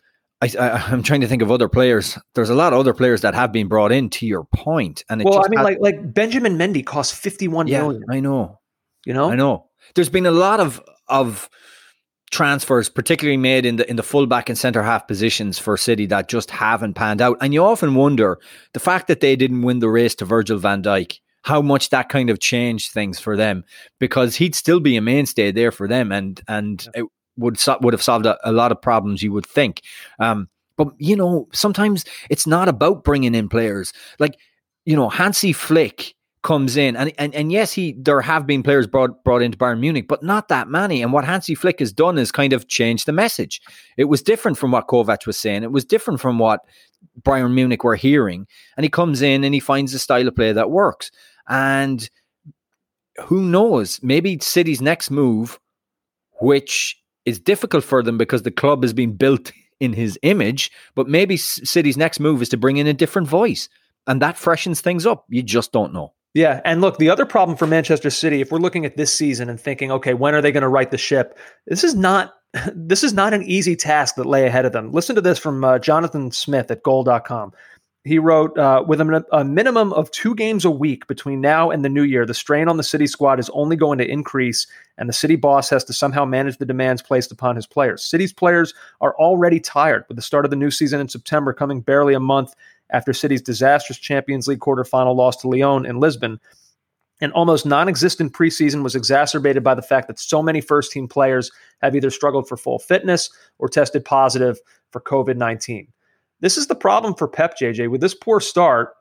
I, 0.55 0.93
am 0.93 1.03
trying 1.03 1.21
to 1.21 1.27
think 1.27 1.41
of 1.41 1.51
other 1.51 1.69
players. 1.69 2.17
There's 2.33 2.49
a 2.49 2.55
lot 2.55 2.73
of 2.73 2.79
other 2.79 2.93
players 2.93 3.21
that 3.21 3.33
have 3.33 3.51
been 3.51 3.67
brought 3.67 3.91
in. 3.91 4.09
To 4.11 4.25
your 4.25 4.43
point, 4.43 5.03
and 5.09 5.23
well, 5.23 5.43
I 5.43 5.49
mean, 5.49 5.57
had, 5.57 5.63
like 5.63 5.77
like 5.79 6.13
Benjamin 6.13 6.57
Mendy 6.57 6.85
cost 6.85 7.15
51 7.15 7.67
yeah, 7.67 7.81
million. 7.81 8.03
I 8.09 8.19
know, 8.19 8.59
you 9.05 9.13
know, 9.13 9.31
I 9.31 9.35
know. 9.35 9.67
There's 9.95 10.09
been 10.09 10.25
a 10.25 10.31
lot 10.31 10.59
of 10.59 10.81
of 11.07 11.49
transfers, 12.31 12.89
particularly 12.89 13.37
made 13.37 13.65
in 13.65 13.77
the 13.77 13.89
in 13.89 13.95
the 13.95 14.03
fullback 14.03 14.49
and 14.49 14.57
centre 14.57 14.83
half 14.83 15.07
positions 15.07 15.57
for 15.57 15.77
City 15.77 16.05
that 16.07 16.27
just 16.27 16.51
haven't 16.51 16.93
panned 16.93 17.21
out. 17.21 17.37
And 17.41 17.53
you 17.53 17.63
often 17.63 17.95
wonder 17.95 18.39
the 18.73 18.79
fact 18.79 19.07
that 19.07 19.21
they 19.21 19.35
didn't 19.35 19.61
win 19.61 19.79
the 19.79 19.89
race 19.89 20.15
to 20.15 20.25
Virgil 20.25 20.57
van 20.57 20.83
Dijk, 20.83 21.19
how 21.43 21.61
much 21.61 21.89
that 21.89 22.09
kind 22.09 22.29
of 22.29 22.39
changed 22.39 22.91
things 22.91 23.19
for 23.19 23.37
them, 23.37 23.63
because 23.99 24.35
he'd 24.35 24.55
still 24.55 24.79
be 24.79 24.97
a 24.97 25.01
mainstay 25.01 25.51
there 25.51 25.71
for 25.71 25.87
them, 25.87 26.11
and 26.11 26.41
and 26.47 26.87
it 26.93 27.05
would 27.37 27.57
would 27.81 27.93
have 27.93 28.03
solved 28.03 28.25
a, 28.25 28.37
a 28.47 28.51
lot 28.51 28.71
of 28.71 28.81
problems 28.81 29.21
you 29.21 29.31
would 29.31 29.45
think. 29.45 29.81
Um, 30.19 30.49
but 30.77 30.89
you 30.97 31.15
know, 31.15 31.47
sometimes 31.53 32.05
it's 32.29 32.47
not 32.47 32.67
about 32.67 33.03
bringing 33.03 33.35
in 33.35 33.49
players 33.49 33.93
like 34.19 34.37
you 34.85 34.95
know 34.95 35.09
Hansi 35.09 35.53
Flick 35.53 36.13
comes 36.43 36.77
in, 36.77 36.95
and 36.95 37.11
and 37.17 37.33
and 37.33 37.51
yes, 37.51 37.71
he 37.71 37.95
there 37.97 38.21
have 38.21 38.45
been 38.45 38.63
players 38.63 38.87
brought 38.87 39.23
brought 39.23 39.41
into 39.41 39.57
Bayern 39.57 39.79
Munich, 39.79 40.07
but 40.07 40.23
not 40.23 40.47
that 40.49 40.67
many. 40.67 41.01
And 41.01 41.11
what 41.13 41.25
Hansi 41.25 41.55
Flick 41.55 41.79
has 41.79 41.91
done 41.91 42.17
is 42.17 42.31
kind 42.31 42.53
of 42.53 42.67
changed 42.67 43.05
the 43.05 43.13
message. 43.13 43.61
It 43.97 44.05
was 44.05 44.21
different 44.21 44.57
from 44.57 44.71
what 44.71 44.87
Kovac 44.87 45.25
was 45.25 45.37
saying. 45.37 45.63
It 45.63 45.71
was 45.71 45.85
different 45.85 46.19
from 46.19 46.39
what 46.39 46.61
Bayern 47.21 47.53
Munich 47.53 47.83
were 47.83 47.95
hearing. 47.95 48.47
And 48.77 48.83
he 48.83 48.89
comes 48.89 49.21
in 49.21 49.43
and 49.43 49.53
he 49.53 49.59
finds 49.59 49.93
a 49.93 49.99
style 49.99 50.27
of 50.27 50.35
play 50.35 50.51
that 50.51 50.71
works. 50.71 51.11
And 51.47 52.09
who 53.23 53.41
knows? 53.41 53.99
Maybe 54.03 54.39
City's 54.39 54.81
next 54.81 55.11
move, 55.11 55.59
which 56.41 57.01
is 57.25 57.39
difficult 57.39 57.83
for 57.83 58.03
them 58.03 58.17
because 58.17 58.43
the 58.43 58.51
club 58.51 58.83
has 58.83 58.93
been 58.93 59.13
built 59.13 59.51
in 59.79 59.93
his 59.93 60.17
image, 60.21 60.71
but 60.95 61.07
maybe 61.07 61.35
City's 61.35 61.97
next 61.97 62.19
move 62.19 62.41
is 62.41 62.49
to 62.49 62.57
bring 62.57 62.77
in 62.77 62.87
a 62.87 62.93
different 62.93 63.27
voice. 63.27 63.67
And 64.07 64.21
that 64.21 64.37
freshens 64.37 64.79
things 64.81 65.05
up. 65.05 65.25
You 65.29 65.43
just 65.43 65.71
don't 65.71 65.91
know. 65.91 66.13
Yeah, 66.33 66.61
and 66.65 66.81
look, 66.81 66.97
the 66.97 67.09
other 67.09 67.25
problem 67.25 67.57
for 67.57 67.65
Manchester 67.65 68.09
City, 68.09 68.41
if 68.41 68.51
we're 68.51 68.59
looking 68.59 68.85
at 68.85 68.97
this 68.97 69.13
season 69.13 69.49
and 69.49 69.59
thinking, 69.59 69.89
okay, 69.91 70.13
when 70.13 70.35
are 70.35 70.41
they 70.41 70.51
going 70.51 70.63
to 70.63 70.67
right 70.67 70.91
the 70.91 70.97
ship? 70.97 71.39
This 71.65 71.83
is 71.83 71.95
not 71.95 72.33
this 72.73 73.03
is 73.03 73.13
not 73.13 73.33
an 73.33 73.43
easy 73.43 73.75
task 73.75 74.15
that 74.15 74.25
lay 74.25 74.45
ahead 74.45 74.65
of 74.65 74.71
them. 74.71 74.91
Listen 74.91 75.15
to 75.15 75.21
this 75.21 75.39
from 75.39 75.63
uh, 75.63 75.79
Jonathan 75.79 76.31
Smith 76.31 76.71
at 76.71 76.83
Goal.com. 76.83 77.53
He 78.05 78.19
wrote, 78.19 78.55
uh, 78.55 78.83
with 78.87 79.01
a, 79.01 79.25
a 79.31 79.43
minimum 79.43 79.91
of 79.93 80.11
two 80.11 80.35
games 80.35 80.63
a 80.63 80.69
week 80.69 81.07
between 81.07 81.41
now 81.41 81.71
and 81.71 81.83
the 81.83 81.89
new 81.89 82.03
year, 82.03 82.23
the 82.23 82.35
strain 82.35 82.67
on 82.67 82.77
the 82.77 82.83
City 82.83 83.07
squad 83.07 83.39
is 83.39 83.49
only 83.49 83.75
going 83.75 83.97
to 83.97 84.07
increase, 84.07 84.67
and 84.99 85.09
the 85.09 85.13
City 85.13 85.35
boss 85.35 85.71
has 85.71 85.83
to 85.85 85.93
somehow 85.93 86.23
manage 86.23 86.59
the 86.59 86.67
demands 86.67 87.01
placed 87.01 87.31
upon 87.31 87.55
his 87.55 87.65
players. 87.65 88.03
City's 88.03 88.31
players 88.31 88.75
are 89.01 89.15
already 89.15 89.59
tired 89.59 90.05
with 90.07 90.17
the 90.17 90.21
start 90.21 90.45
of 90.45 90.51
the 90.51 90.55
new 90.55 90.69
season 90.69 91.01
in 91.01 91.09
September 91.09 91.51
coming 91.51 91.81
barely 91.81 92.13
a 92.13 92.19
month 92.19 92.53
after 92.91 93.11
City's 93.11 93.41
disastrous 93.41 93.97
Champions 93.97 94.47
League 94.47 94.59
quarterfinal 94.59 95.15
loss 95.15 95.37
to 95.37 95.49
Lyon 95.49 95.87
in 95.87 95.99
Lisbon. 95.99 96.39
An 97.21 97.31
almost 97.31 97.65
non 97.65 97.89
existent 97.89 98.33
preseason 98.33 98.83
was 98.83 98.93
exacerbated 98.93 99.63
by 99.63 99.73
the 99.73 99.81
fact 99.81 100.07
that 100.09 100.19
so 100.19 100.43
many 100.43 100.61
first 100.61 100.91
team 100.91 101.07
players 101.07 101.49
have 101.81 101.95
either 101.95 102.11
struggled 102.11 102.47
for 102.47 102.55
full 102.55 102.77
fitness 102.77 103.31
or 103.57 103.67
tested 103.67 104.05
positive 104.05 104.59
for 104.91 105.01
COVID 105.01 105.37
19. 105.37 105.87
This 106.41 106.57
is 106.57 106.67
the 106.67 106.75
problem 106.75 107.15
for 107.15 107.27
Pep 107.27 107.55
JJ. 107.59 107.89
With 107.89 108.01
this 108.01 108.13
poor 108.13 108.39
start, 108.39 108.93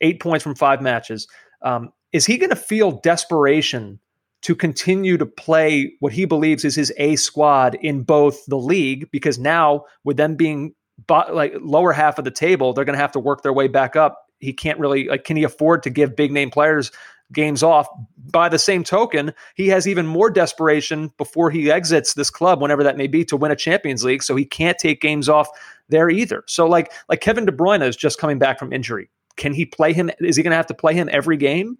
eight 0.00 0.20
points 0.20 0.42
from 0.42 0.54
five 0.54 0.80
matches, 0.80 1.28
um, 1.62 1.92
is 2.12 2.26
he 2.26 2.38
going 2.38 2.50
to 2.50 2.56
feel 2.56 2.92
desperation 2.92 4.00
to 4.42 4.54
continue 4.54 5.18
to 5.18 5.26
play 5.26 5.92
what 6.00 6.12
he 6.12 6.24
believes 6.24 6.64
is 6.64 6.74
his 6.74 6.92
A 6.96 7.16
squad 7.16 7.76
in 7.76 8.02
both 8.02 8.44
the 8.46 8.56
league? 8.56 9.10
Because 9.10 9.38
now, 9.38 9.84
with 10.04 10.16
them 10.16 10.34
being 10.34 10.74
like 11.08 11.54
lower 11.60 11.92
half 11.92 12.18
of 12.18 12.24
the 12.24 12.30
table, 12.30 12.72
they're 12.72 12.84
going 12.84 12.96
to 12.96 13.00
have 13.02 13.12
to 13.12 13.20
work 13.20 13.42
their 13.42 13.52
way 13.52 13.68
back 13.68 13.96
up. 13.96 14.26
He 14.38 14.52
can't 14.52 14.78
really 14.78 15.04
like. 15.04 15.24
Can 15.24 15.36
he 15.36 15.44
afford 15.44 15.82
to 15.84 15.90
give 15.90 16.16
big 16.16 16.32
name 16.32 16.50
players 16.50 16.90
games 17.32 17.62
off? 17.62 17.86
By 18.32 18.48
the 18.48 18.58
same 18.58 18.82
token, 18.82 19.32
he 19.54 19.68
has 19.68 19.86
even 19.86 20.06
more 20.06 20.30
desperation 20.30 21.12
before 21.18 21.50
he 21.50 21.70
exits 21.70 22.14
this 22.14 22.30
club, 22.30 22.60
whenever 22.60 22.82
that 22.82 22.96
may 22.96 23.06
be, 23.06 23.24
to 23.26 23.36
win 23.36 23.52
a 23.52 23.56
Champions 23.56 24.02
League. 24.02 24.22
So 24.22 24.34
he 24.36 24.44
can't 24.44 24.78
take 24.78 25.00
games 25.00 25.28
off 25.28 25.48
there 25.90 26.10
either. 26.10 26.44
So 26.46 26.66
like 26.66 26.92
like 27.08 27.20
Kevin 27.20 27.44
De 27.44 27.52
Bruyne 27.52 27.86
is 27.86 27.96
just 27.96 28.18
coming 28.18 28.38
back 28.38 28.58
from 28.58 28.72
injury. 28.72 29.10
Can 29.36 29.52
he 29.52 29.64
play 29.64 29.92
him? 29.92 30.10
Is 30.20 30.36
he 30.36 30.42
going 30.42 30.50
to 30.50 30.56
have 30.56 30.66
to 30.66 30.74
play 30.74 30.94
him 30.94 31.08
every 31.12 31.36
game? 31.36 31.78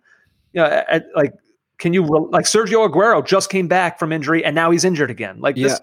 You 0.52 0.62
know, 0.62 0.84
at, 0.88 1.04
like 1.14 1.32
can 1.78 1.92
you 1.92 2.04
like 2.30 2.44
Sergio 2.44 2.88
Aguero 2.88 3.24
just 3.26 3.50
came 3.50 3.68
back 3.68 3.98
from 3.98 4.12
injury 4.12 4.44
and 4.44 4.54
now 4.54 4.70
he's 4.70 4.84
injured 4.84 5.10
again? 5.10 5.40
Like 5.40 5.56
yeah. 5.56 5.68
this 5.68 5.80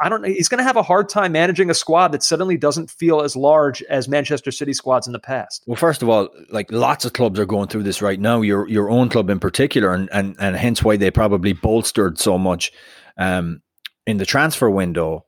I 0.00 0.08
don't 0.08 0.22
know. 0.22 0.28
He's 0.28 0.48
going 0.48 0.58
to 0.58 0.64
have 0.64 0.76
a 0.76 0.82
hard 0.82 1.08
time 1.08 1.32
managing 1.32 1.70
a 1.70 1.74
squad 1.74 2.08
that 2.08 2.22
suddenly 2.22 2.56
doesn't 2.56 2.90
feel 2.90 3.20
as 3.20 3.36
large 3.36 3.82
as 3.84 4.08
Manchester 4.08 4.50
City 4.50 4.72
squads 4.72 5.06
in 5.06 5.12
the 5.12 5.18
past. 5.18 5.62
Well, 5.66 5.76
first 5.76 6.02
of 6.02 6.08
all, 6.08 6.28
like 6.50 6.70
lots 6.72 7.04
of 7.04 7.12
clubs 7.12 7.38
are 7.38 7.46
going 7.46 7.68
through 7.68 7.82
this 7.82 8.00
right 8.00 8.18
now. 8.18 8.40
Your 8.40 8.68
your 8.68 8.90
own 8.90 9.08
club 9.08 9.30
in 9.30 9.40
particular, 9.40 9.92
and 9.92 10.08
and 10.12 10.36
and 10.38 10.56
hence 10.56 10.82
why 10.82 10.96
they 10.96 11.10
probably 11.10 11.52
bolstered 11.52 12.18
so 12.18 12.38
much 12.38 12.72
um, 13.16 13.60
in 14.06 14.16
the 14.18 14.26
transfer 14.26 14.70
window. 14.70 15.24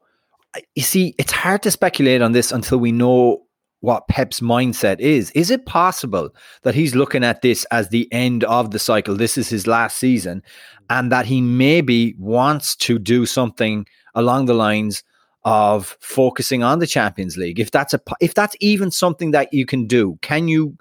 You 0.74 0.82
see, 0.82 1.14
it's 1.18 1.32
hard 1.32 1.62
to 1.62 1.70
speculate 1.70 2.22
on 2.22 2.32
this 2.32 2.50
until 2.52 2.78
we 2.78 2.92
know 2.92 3.42
what 3.80 4.08
Pep's 4.08 4.40
mindset 4.40 5.00
is. 5.00 5.30
Is 5.30 5.50
it 5.50 5.64
possible 5.64 6.34
that 6.62 6.74
he's 6.74 6.94
looking 6.94 7.24
at 7.24 7.40
this 7.40 7.64
as 7.66 7.88
the 7.88 8.12
end 8.12 8.44
of 8.44 8.72
the 8.72 8.78
cycle? 8.78 9.16
This 9.16 9.38
is 9.38 9.48
his 9.48 9.66
last 9.66 9.96
season, 9.96 10.42
and 10.90 11.10
that 11.12 11.26
he 11.26 11.40
maybe 11.40 12.14
wants 12.18 12.76
to 12.76 12.98
do 12.98 13.26
something 13.26 13.86
along 14.14 14.46
the 14.46 14.54
lines 14.54 15.02
of 15.44 15.96
focusing 16.00 16.62
on 16.62 16.80
the 16.80 16.86
Champions 16.86 17.36
League. 17.36 17.58
If 17.58 17.70
that's 17.70 17.94
a 17.94 18.00
if 18.20 18.34
that's 18.34 18.56
even 18.60 18.90
something 18.90 19.30
that 19.30 19.54
you 19.54 19.64
can 19.64 19.86
do, 19.86 20.18
can 20.20 20.48
you 20.48 20.76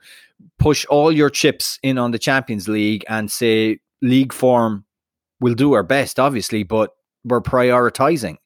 push 0.58 0.86
all 0.86 1.12
your 1.12 1.30
chips 1.30 1.80
in 1.84 1.98
on 1.98 2.12
the 2.12 2.20
Champions 2.20 2.68
League 2.68 3.06
and 3.08 3.32
say 3.32 3.80
league 4.02 4.34
form 4.34 4.84
We'll 5.40 5.56
do 5.56 5.74
our 5.74 5.84
best, 5.84 6.20
obviously, 6.20 6.64
but 6.64 6.92
we're 7.24 7.42
prioritizing. 7.42 8.38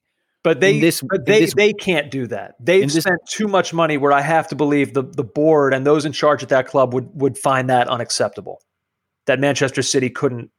But 0.44 0.60
they, 0.60 0.78
this, 0.78 1.00
but 1.00 1.24
they, 1.24 1.40
this, 1.40 1.54
they 1.54 1.72
can't 1.72 2.10
do 2.10 2.26
that. 2.26 2.54
They've 2.60 2.92
spent 2.92 3.18
too 3.26 3.48
much 3.48 3.72
money. 3.72 3.96
Where 3.96 4.12
I 4.12 4.20
have 4.20 4.46
to 4.48 4.54
believe 4.54 4.92
the 4.92 5.02
the 5.02 5.24
board 5.24 5.72
and 5.72 5.86
those 5.86 6.04
in 6.04 6.12
charge 6.12 6.42
at 6.42 6.50
that 6.50 6.66
club 6.68 6.92
would 6.92 7.08
would 7.14 7.38
find 7.38 7.70
that 7.70 7.88
unacceptable. 7.88 8.60
That 9.24 9.40
Manchester 9.40 9.80
City 9.80 10.10
couldn't 10.10 10.50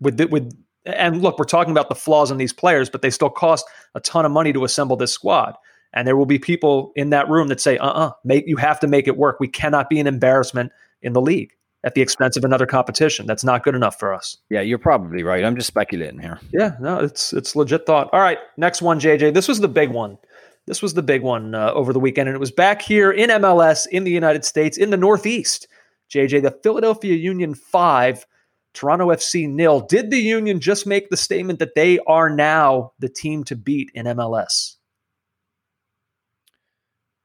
with 0.00 0.20
with 0.30 0.52
and 0.86 1.22
look, 1.22 1.38
we're 1.38 1.44
talking 1.44 1.72
about 1.72 1.88
the 1.88 1.96
flaws 1.96 2.30
in 2.30 2.38
these 2.38 2.52
players, 2.52 2.88
but 2.88 3.02
they 3.02 3.10
still 3.10 3.30
cost 3.30 3.66
a 3.96 4.00
ton 4.00 4.24
of 4.24 4.30
money 4.30 4.52
to 4.52 4.64
assemble 4.64 4.96
this 4.96 5.12
squad. 5.12 5.56
And 5.92 6.06
there 6.06 6.16
will 6.16 6.26
be 6.26 6.38
people 6.38 6.92
in 6.94 7.10
that 7.10 7.28
room 7.28 7.48
that 7.48 7.60
say, 7.60 7.78
"Uh, 7.78 7.86
uh-uh, 7.86 8.10
uh 8.30 8.40
you 8.46 8.56
have 8.56 8.78
to 8.80 8.86
make 8.86 9.08
it 9.08 9.16
work. 9.16 9.40
We 9.40 9.48
cannot 9.48 9.90
be 9.90 9.98
an 9.98 10.06
embarrassment 10.06 10.70
in 11.02 11.14
the 11.14 11.20
league." 11.20 11.52
At 11.84 11.94
the 11.94 12.00
expense 12.00 12.36
of 12.36 12.44
another 12.44 12.66
competition. 12.66 13.26
That's 13.26 13.44
not 13.44 13.64
good 13.64 13.74
enough 13.74 13.98
for 13.98 14.14
us. 14.14 14.36
Yeah, 14.50 14.60
you're 14.60 14.78
probably 14.78 15.22
right. 15.22 15.44
I'm 15.44 15.56
just 15.56 15.66
speculating 15.66 16.20
here. 16.20 16.38
Yeah, 16.52 16.76
no, 16.80 16.98
it's 16.98 17.32
it's 17.32 17.56
legit 17.56 17.86
thought. 17.86 18.08
All 18.12 18.20
right, 18.20 18.38
next 18.56 18.82
one, 18.82 19.00
JJ. 19.00 19.34
This 19.34 19.48
was 19.48 19.60
the 19.60 19.68
big 19.68 19.90
one. 19.90 20.18
This 20.66 20.80
was 20.80 20.94
the 20.94 21.02
big 21.02 21.22
one 21.22 21.54
uh, 21.54 21.72
over 21.72 21.92
the 21.92 21.98
weekend, 21.98 22.28
and 22.28 22.36
it 22.36 22.40
was 22.40 22.52
back 22.52 22.82
here 22.82 23.10
in 23.10 23.30
MLS 23.30 23.86
in 23.88 24.04
the 24.04 24.12
United 24.12 24.44
States 24.44 24.78
in 24.78 24.90
the 24.90 24.96
Northeast. 24.96 25.66
JJ, 26.10 26.42
the 26.42 26.56
Philadelphia 26.62 27.14
Union 27.14 27.54
five, 27.54 28.26
Toronto 28.74 29.08
FC 29.08 29.48
nil. 29.48 29.80
Did 29.80 30.10
the 30.10 30.20
Union 30.20 30.60
just 30.60 30.86
make 30.86 31.10
the 31.10 31.16
statement 31.16 31.58
that 31.58 31.74
they 31.74 31.98
are 32.06 32.30
now 32.30 32.92
the 33.00 33.08
team 33.08 33.42
to 33.44 33.56
beat 33.56 33.90
in 33.94 34.06
MLS? 34.06 34.76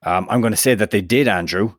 Um, 0.04 0.28
I'm 0.30 0.42
going 0.42 0.54
to 0.54 0.58
say 0.58 0.74
that 0.74 0.92
they 0.92 1.02
did, 1.02 1.28
Andrew 1.28 1.74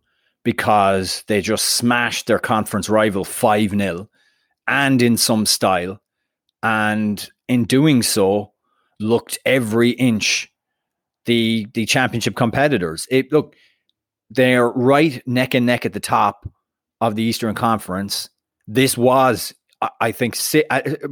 because 0.48 1.24
they 1.26 1.42
just 1.42 1.74
smashed 1.74 2.26
their 2.26 2.38
conference 2.38 2.88
rival 2.88 3.22
5 3.22 3.68
0 3.72 4.08
and 4.66 5.02
in 5.02 5.18
some 5.18 5.44
style. 5.44 6.00
And 6.62 7.28
in 7.48 7.64
doing 7.64 8.02
so, 8.02 8.54
looked 8.98 9.38
every 9.44 9.90
inch 9.90 10.50
the 11.26 11.66
the 11.74 11.84
championship 11.84 12.34
competitors. 12.34 13.06
It 13.11 13.30
look 13.30 13.56
they're 14.30 14.70
right 14.70 15.22
neck 15.26 15.52
and 15.52 15.66
neck 15.66 15.84
at 15.84 15.92
the 15.92 16.00
top 16.00 16.48
of 17.02 17.14
the 17.14 17.22
Eastern 17.22 17.54
Conference. 17.54 18.30
This 18.66 18.96
was 18.96 19.52
I 20.00 20.10
think, 20.10 20.36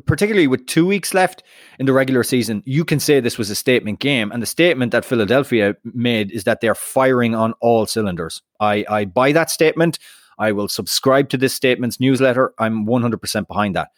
particularly 0.07 0.49
with 0.49 0.67
two 0.67 0.87
weeks 0.87 1.15
left 1.15 1.45
in 1.79 1.87
the 1.87 1.93
regular 1.93 2.25
season, 2.25 2.65
you 2.67 2.85
can 2.85 2.99
say 2.99 3.21
this 3.21 3.39
was 3.39 3.49
a 3.49 3.55
statement 3.55 4.01
game. 4.01 4.33
And 4.33 4.43
the 4.43 4.47
statement 4.47 4.91
that 4.91 5.05
Philadelphia 5.05 5.77
made 5.85 6.33
is 6.33 6.45
that 6.45 6.61
they're 6.61 6.75
firing 6.75 7.37
on 7.37 7.55
all 7.61 7.87
cylinders. 7.87 8.43
I, 8.59 8.85
I 8.89 9.05
buy 9.05 9.31
that 9.33 9.51
statement. 9.51 10.01
I 10.39 10.51
will 10.51 10.69
subscribe 10.69 11.29
to 11.29 11.37
this 11.37 11.55
statement's 11.55 12.01
newsletter. 12.01 12.55
I'm 12.59 12.87
100% 12.87 13.47
behind 13.47 13.77
that. 13.77 13.91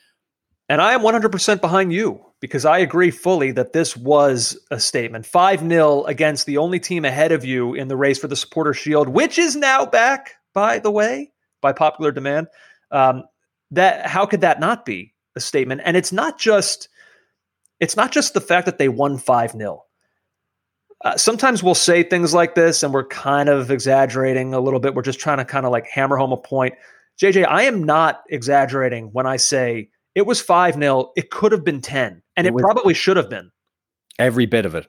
And 0.68 0.82
I 0.82 0.92
am 0.92 1.00
100% 1.00 1.62
behind 1.62 1.92
you 1.94 2.22
because 2.40 2.66
I 2.66 2.78
agree 2.78 3.10
fully 3.10 3.52
that 3.52 3.72
this 3.72 3.96
was 3.96 4.58
a 4.70 4.78
statement. 4.78 5.24
5 5.24 5.60
0 5.60 6.04
against 6.04 6.44
the 6.44 6.58
only 6.58 6.78
team 6.78 7.06
ahead 7.06 7.32
of 7.32 7.42
you 7.42 7.72
in 7.72 7.88
the 7.88 7.96
race 7.96 8.18
for 8.18 8.28
the 8.28 8.36
Supporter 8.36 8.74
Shield, 8.74 9.08
which 9.08 9.38
is 9.38 9.56
now 9.56 9.86
back, 9.86 10.34
by 10.52 10.78
the 10.78 10.90
way, 10.90 11.32
by 11.62 11.72
popular 11.72 12.12
demand. 12.12 12.48
Um, 12.90 13.24
that 13.70 14.06
how 14.06 14.26
could 14.26 14.40
that 14.40 14.60
not 14.60 14.84
be 14.84 15.14
a 15.36 15.40
statement? 15.40 15.82
And 15.84 15.96
it's 15.96 16.12
not 16.12 16.38
just 16.38 16.88
it's 17.80 17.96
not 17.96 18.12
just 18.12 18.34
the 18.34 18.40
fact 18.40 18.66
that 18.66 18.78
they 18.78 18.88
won 18.88 19.18
5 19.18 19.52
0. 19.52 19.84
Uh, 21.04 21.16
sometimes 21.16 21.62
we'll 21.62 21.76
say 21.76 22.02
things 22.02 22.34
like 22.34 22.56
this 22.56 22.82
and 22.82 22.92
we're 22.92 23.06
kind 23.06 23.48
of 23.48 23.70
exaggerating 23.70 24.52
a 24.52 24.60
little 24.60 24.80
bit. 24.80 24.94
We're 24.94 25.02
just 25.02 25.20
trying 25.20 25.38
to 25.38 25.44
kind 25.44 25.64
of 25.64 25.70
like 25.70 25.86
hammer 25.86 26.16
home 26.16 26.32
a 26.32 26.36
point. 26.36 26.74
JJ, 27.22 27.46
I 27.46 27.64
am 27.64 27.84
not 27.84 28.22
exaggerating 28.30 29.06
when 29.12 29.26
I 29.26 29.36
say 29.36 29.90
it 30.14 30.26
was 30.26 30.40
5 30.40 30.74
0. 30.74 31.12
It 31.16 31.30
could 31.30 31.52
have 31.52 31.64
been 31.64 31.80
10, 31.80 32.22
and 32.36 32.46
it, 32.46 32.52
it 32.52 32.56
probably 32.56 32.94
should 32.94 33.16
have 33.16 33.30
been. 33.30 33.50
Every 34.18 34.46
bit 34.46 34.66
of 34.66 34.74
it 34.74 34.88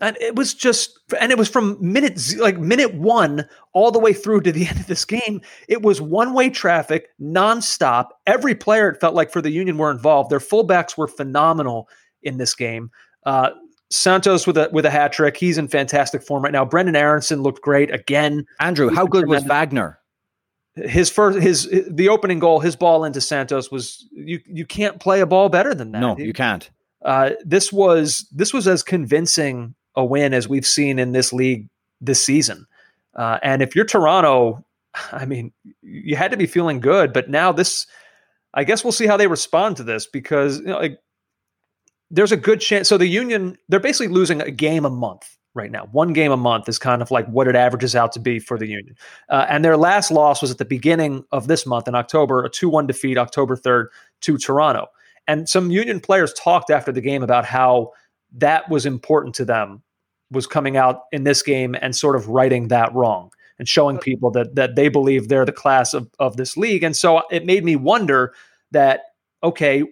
and 0.00 0.16
it 0.20 0.36
was 0.36 0.54
just 0.54 0.98
and 1.20 1.32
it 1.32 1.38
was 1.38 1.48
from 1.48 1.78
minute 1.80 2.20
like 2.38 2.58
minute 2.58 2.94
one 2.94 3.48
all 3.72 3.90
the 3.90 3.98
way 3.98 4.12
through 4.12 4.42
to 4.42 4.52
the 4.52 4.66
end 4.68 4.80
of 4.80 4.86
this 4.86 5.04
game. 5.04 5.40
It 5.68 5.82
was 5.82 6.00
one 6.00 6.34
way 6.34 6.50
traffic 6.50 7.08
nonstop. 7.20 8.08
Every 8.26 8.54
player 8.54 8.88
it 8.90 9.00
felt 9.00 9.14
like 9.14 9.32
for 9.32 9.40
the 9.40 9.50
union 9.50 9.78
were 9.78 9.90
involved. 9.90 10.30
Their 10.30 10.38
fullbacks 10.38 10.96
were 10.96 11.08
phenomenal 11.08 11.88
in 12.22 12.38
this 12.38 12.54
game. 12.54 12.90
Uh, 13.24 13.50
santos 13.90 14.46
with 14.46 14.56
a 14.56 14.68
with 14.72 14.84
a 14.84 14.90
hat 14.90 15.12
trick 15.12 15.36
he's 15.36 15.58
in 15.58 15.68
fantastic 15.68 16.22
form 16.22 16.42
right 16.42 16.52
now. 16.52 16.64
Brenden 16.64 16.96
aaronson 16.96 17.42
looked 17.42 17.62
great 17.62 17.92
again. 17.94 18.44
Andrew 18.60 18.90
how 18.92 19.06
good 19.06 19.28
was 19.28 19.44
wagner? 19.44 19.98
His 20.74 21.08
first 21.08 21.38
his 21.38 21.68
the 21.88 22.08
opening 22.08 22.38
goal 22.38 22.60
his 22.60 22.76
ball 22.76 23.04
into 23.04 23.20
santos 23.20 23.70
was 23.70 24.06
you 24.12 24.40
you 24.46 24.66
can't 24.66 25.00
play 25.00 25.20
a 25.20 25.26
ball 25.26 25.48
better 25.48 25.74
than 25.74 25.92
that 25.92 26.00
no 26.00 26.18
you 26.18 26.32
can't. 26.32 26.68
Uh, 27.04 27.30
this 27.44 27.72
was 27.72 28.26
this 28.32 28.52
was 28.52 28.66
as 28.66 28.82
convincing 28.82 29.74
a 29.96 30.04
win 30.04 30.34
as 30.34 30.48
we've 30.48 30.66
seen 30.66 30.98
in 30.98 31.12
this 31.12 31.32
league 31.32 31.68
this 32.00 32.22
season. 32.22 32.66
Uh, 33.14 33.38
and 33.42 33.62
if 33.62 33.74
you're 33.74 33.84
Toronto, 33.84 34.64
I 35.12 35.24
mean, 35.24 35.52
you 35.82 36.16
had 36.16 36.30
to 36.30 36.36
be 36.36 36.46
feeling 36.46 36.80
good, 36.80 37.12
but 37.12 37.30
now 37.30 37.52
this, 37.52 37.86
I 38.54 38.64
guess 38.64 38.84
we'll 38.84 38.92
see 38.92 39.06
how 39.06 39.16
they 39.16 39.26
respond 39.26 39.76
to 39.78 39.82
this 39.82 40.06
because 40.06 40.60
you 40.60 40.66
know, 40.66 40.78
like, 40.78 40.98
there's 42.10 42.32
a 42.32 42.36
good 42.36 42.60
chance. 42.60 42.88
So 42.88 42.96
the 42.98 43.06
Union, 43.06 43.56
they're 43.68 43.80
basically 43.80 44.08
losing 44.08 44.40
a 44.40 44.50
game 44.50 44.84
a 44.84 44.90
month 44.90 45.36
right 45.54 45.72
now. 45.72 45.88
One 45.90 46.12
game 46.12 46.30
a 46.30 46.36
month 46.36 46.68
is 46.68 46.78
kind 46.78 47.02
of 47.02 47.10
like 47.10 47.26
what 47.26 47.48
it 47.48 47.56
averages 47.56 47.96
out 47.96 48.12
to 48.12 48.20
be 48.20 48.38
for 48.38 48.58
the 48.58 48.66
Union. 48.66 48.94
Uh, 49.28 49.46
and 49.48 49.64
their 49.64 49.76
last 49.76 50.12
loss 50.12 50.40
was 50.40 50.50
at 50.52 50.58
the 50.58 50.64
beginning 50.64 51.24
of 51.32 51.48
this 51.48 51.66
month 51.66 51.88
in 51.88 51.94
October, 51.96 52.44
a 52.44 52.50
2 52.50 52.68
1 52.68 52.86
defeat, 52.86 53.18
October 53.18 53.56
3rd, 53.56 53.86
to 54.20 54.38
Toronto. 54.38 54.86
And 55.26 55.48
some 55.48 55.70
Union 55.72 55.98
players 55.98 56.32
talked 56.34 56.70
after 56.70 56.92
the 56.92 57.00
game 57.00 57.24
about 57.24 57.44
how 57.44 57.92
that 58.32 58.68
was 58.70 58.86
important 58.86 59.34
to 59.36 59.44
them 59.44 59.82
was 60.30 60.46
coming 60.46 60.76
out 60.76 61.02
in 61.12 61.24
this 61.24 61.42
game 61.42 61.76
and 61.80 61.94
sort 61.94 62.16
of 62.16 62.28
righting 62.28 62.68
that 62.68 62.94
wrong 62.94 63.30
and 63.58 63.68
showing 63.68 63.98
people 63.98 64.30
that 64.32 64.54
that 64.54 64.76
they 64.76 64.88
believe 64.88 65.28
they're 65.28 65.44
the 65.44 65.52
class 65.52 65.94
of, 65.94 66.10
of 66.18 66.36
this 66.36 66.56
league. 66.56 66.82
And 66.82 66.96
so 66.96 67.22
it 67.30 67.46
made 67.46 67.64
me 67.64 67.76
wonder 67.76 68.34
that, 68.72 69.00
okay, 69.42 69.84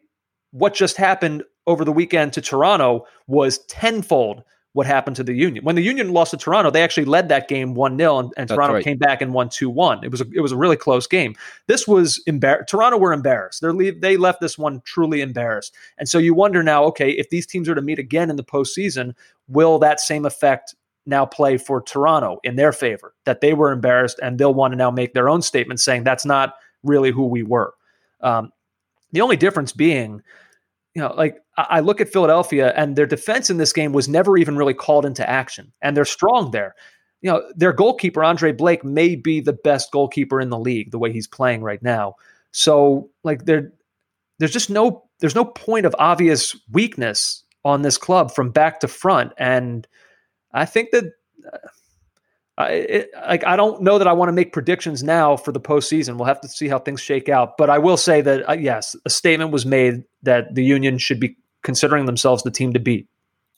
what 0.51 0.75
just 0.75 0.97
happened 0.97 1.45
over 1.67 1.85
the 1.85 1.93
weekend 1.93 2.33
to 2.35 2.41
Toronto 2.41 3.07
was 3.27 3.59
tenfold 3.67 4.45
what 4.75 4.87
happened 4.87 5.15
to 5.15 5.23
the 5.23 5.33
Union. 5.33 5.65
When 5.65 5.77
the 5.77 5.83
Union 5.83 6.13
lost 6.13 6.33
to 6.33 6.37
Toronto, 6.37 6.69
they 6.69 6.83
actually 6.83 7.05
led 7.05 7.29
that 7.29 7.47
game 7.47 7.77
1-0 7.77 8.21
and, 8.21 8.33
and 8.37 8.49
Toronto 8.49 8.75
right. 8.75 8.85
came 8.85 8.99
back 8.99 9.23
and 9.23 9.33
won 9.33 9.49
2-1. 9.49 10.03
It 10.03 10.11
was 10.11 10.21
a, 10.21 10.27
it 10.35 10.41
was 10.41 10.51
a 10.51 10.57
really 10.57 10.77
close 10.77 11.07
game. 11.07 11.37
This 11.69 11.87
was 11.87 12.21
embar- 12.29 12.67
Toronto 12.67 12.99
were 12.99 13.13
embarrassed. 13.13 13.63
They 13.63 13.69
leave, 13.69 14.01
they 14.01 14.17
left 14.17 14.41
this 14.41 14.59
one 14.59 14.83
truly 14.85 15.21
embarrassed. 15.21 15.77
And 15.97 16.09
so 16.09 16.19
you 16.19 16.35
wonder 16.35 16.61
now, 16.65 16.83
okay, 16.87 17.11
if 17.11 17.31
these 17.31 17.47
teams 17.47 17.69
are 17.69 17.77
to 17.77 17.83
meet 17.83 18.01
again 18.01 18.31
in 18.31 18.37
the 18.37 18.43
postseason, 18.43 19.15
will 19.49 19.79
that 19.79 20.01
same 20.01 20.25
effect 20.25 20.75
now 21.07 21.27
play 21.27 21.59
for 21.59 21.83
Toronto 21.83 22.39
in 22.45 22.57
their 22.57 22.73
favor? 22.73 23.15
That 23.25 23.41
they 23.41 23.55
were 23.55 23.73
embarrassed 23.73 24.19
and 24.23 24.39
they'll 24.39 24.55
want 24.55 24.73
to 24.73 24.77
now 24.77 24.91
make 24.91 25.15
their 25.15 25.29
own 25.29 25.43
statement 25.43 25.81
saying 25.81 26.05
that's 26.05 26.25
not 26.25 26.55
really 26.83 27.11
who 27.11 27.27
we 27.27 27.43
were. 27.43 27.75
Um, 28.21 28.53
the 29.13 29.21
only 29.21 29.37
difference 29.37 29.73
being 29.73 30.23
you 30.95 31.03
know, 31.03 31.13
like 31.15 31.43
I 31.59 31.81
look 31.81 32.01
at 32.01 32.09
Philadelphia 32.09 32.73
and 32.77 32.97
their 32.97 33.07
defense 33.07 33.51
in 33.51 33.57
this 33.57 33.73
game 33.73 33.93
was 33.93 34.09
never 34.09 34.39
even 34.39 34.57
really 34.57 34.75
called 34.75 35.05
into 35.05 35.29
action, 35.29 35.73
and 35.83 35.97
they're 35.97 36.05
strong 36.05 36.53
there. 36.53 36.75
You 37.21 37.31
know, 37.31 37.43
their 37.57 37.73
goalkeeper 37.73 38.23
Andre 38.23 38.53
Blake 38.53 38.85
may 38.85 39.17
be 39.17 39.41
the 39.41 39.53
best 39.53 39.91
goalkeeper 39.91 40.41
in 40.41 40.51
the 40.51 40.59
league 40.59 40.91
the 40.93 40.99
way 40.99 41.13
he's 41.13 41.27
playing 41.27 41.63
right 41.63 41.83
now. 41.83 42.15
So, 42.53 43.11
like, 43.25 43.47
there, 43.47 43.73
there's 44.39 44.53
just 44.53 44.71
no 44.71 45.05
there's 45.19 45.35
no 45.35 45.45
point 45.45 45.87
of 45.87 45.97
obvious 45.99 46.57
weakness 46.71 47.43
on 47.65 47.83
this 47.83 47.99
club 47.99 48.31
from 48.33 48.51
back 48.51 48.81
to 48.81 48.89
front, 48.89 49.33
and 49.39 49.87
I 50.53 50.65
think 50.67 50.91
that. 50.93 51.05
Uh, 51.53 51.59
I, 52.57 52.71
it, 52.71 53.11
like 53.27 53.45
I 53.45 53.57
don't 53.57 53.83
know 53.83 53.99
that 53.99 54.07
I 54.07 54.13
want 54.13 54.29
to 54.29 54.33
make 54.33 54.53
predictions 54.53 55.03
now 55.03 55.37
for 55.37 55.51
the 55.51 55.59
postseason. 55.59 56.17
We'll 56.17 56.27
have 56.27 56.41
to 56.43 56.49
see 56.49 56.69
how 56.69 56.79
things 56.79 57.01
shake 57.01 57.29
out. 57.29 57.57
But 57.57 57.69
I 57.69 57.79
will 57.79 57.97
say 57.97 58.21
that 58.21 58.49
uh, 58.49 58.53
yes, 58.53 58.95
a 59.05 59.11
statement 59.11 59.51
was 59.51 59.67
made 59.67 60.05
that 60.23 60.55
the 60.55 60.63
Union 60.63 60.99
should 60.99 61.19
be 61.19 61.37
considering 61.65 62.07
themselves 62.07 62.45
the 62.45 62.53
team 62.53 62.73
to 62.73 62.79
beat. 62.79 63.09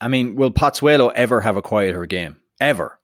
I 0.00 0.08
mean, 0.08 0.34
will 0.34 0.50
Pozuelo 0.50 1.12
ever 1.14 1.42
have 1.42 1.58
a 1.58 1.60
quieter 1.60 2.06
game? 2.06 2.36
Ever? 2.58 2.98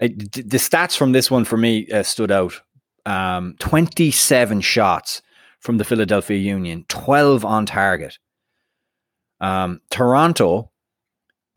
It, 0.00 0.32
the 0.32 0.58
stats 0.58 0.96
from 0.96 1.12
this 1.12 1.30
one 1.30 1.44
for 1.44 1.56
me 1.56 1.88
uh, 1.90 2.02
stood 2.02 2.32
out. 2.32 2.60
Um, 3.04 3.54
Twenty-seven 3.60 4.60
shots 4.60 5.22
from 5.60 5.78
the 5.78 5.84
Philadelphia 5.84 6.38
Union, 6.38 6.84
twelve 6.88 7.44
on 7.44 7.64
target. 7.64 8.18
Um, 9.40 9.80
Toronto 9.90 10.70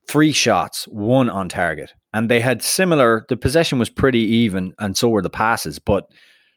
three 0.10 0.32
shots, 0.32 0.86
one 0.88 1.30
on 1.30 1.48
target. 1.48 1.94
And 2.14 2.30
they 2.30 2.40
had 2.40 2.64
similar, 2.64 3.28
the 3.30 3.38
possession 3.38 3.78
was 3.78 3.92
pretty 3.92 4.22
even, 4.22 4.74
and 4.80 4.98
so 4.98 5.10
were 5.10 5.22
the 5.22 5.30
passes. 5.30 5.78
But 5.78 6.10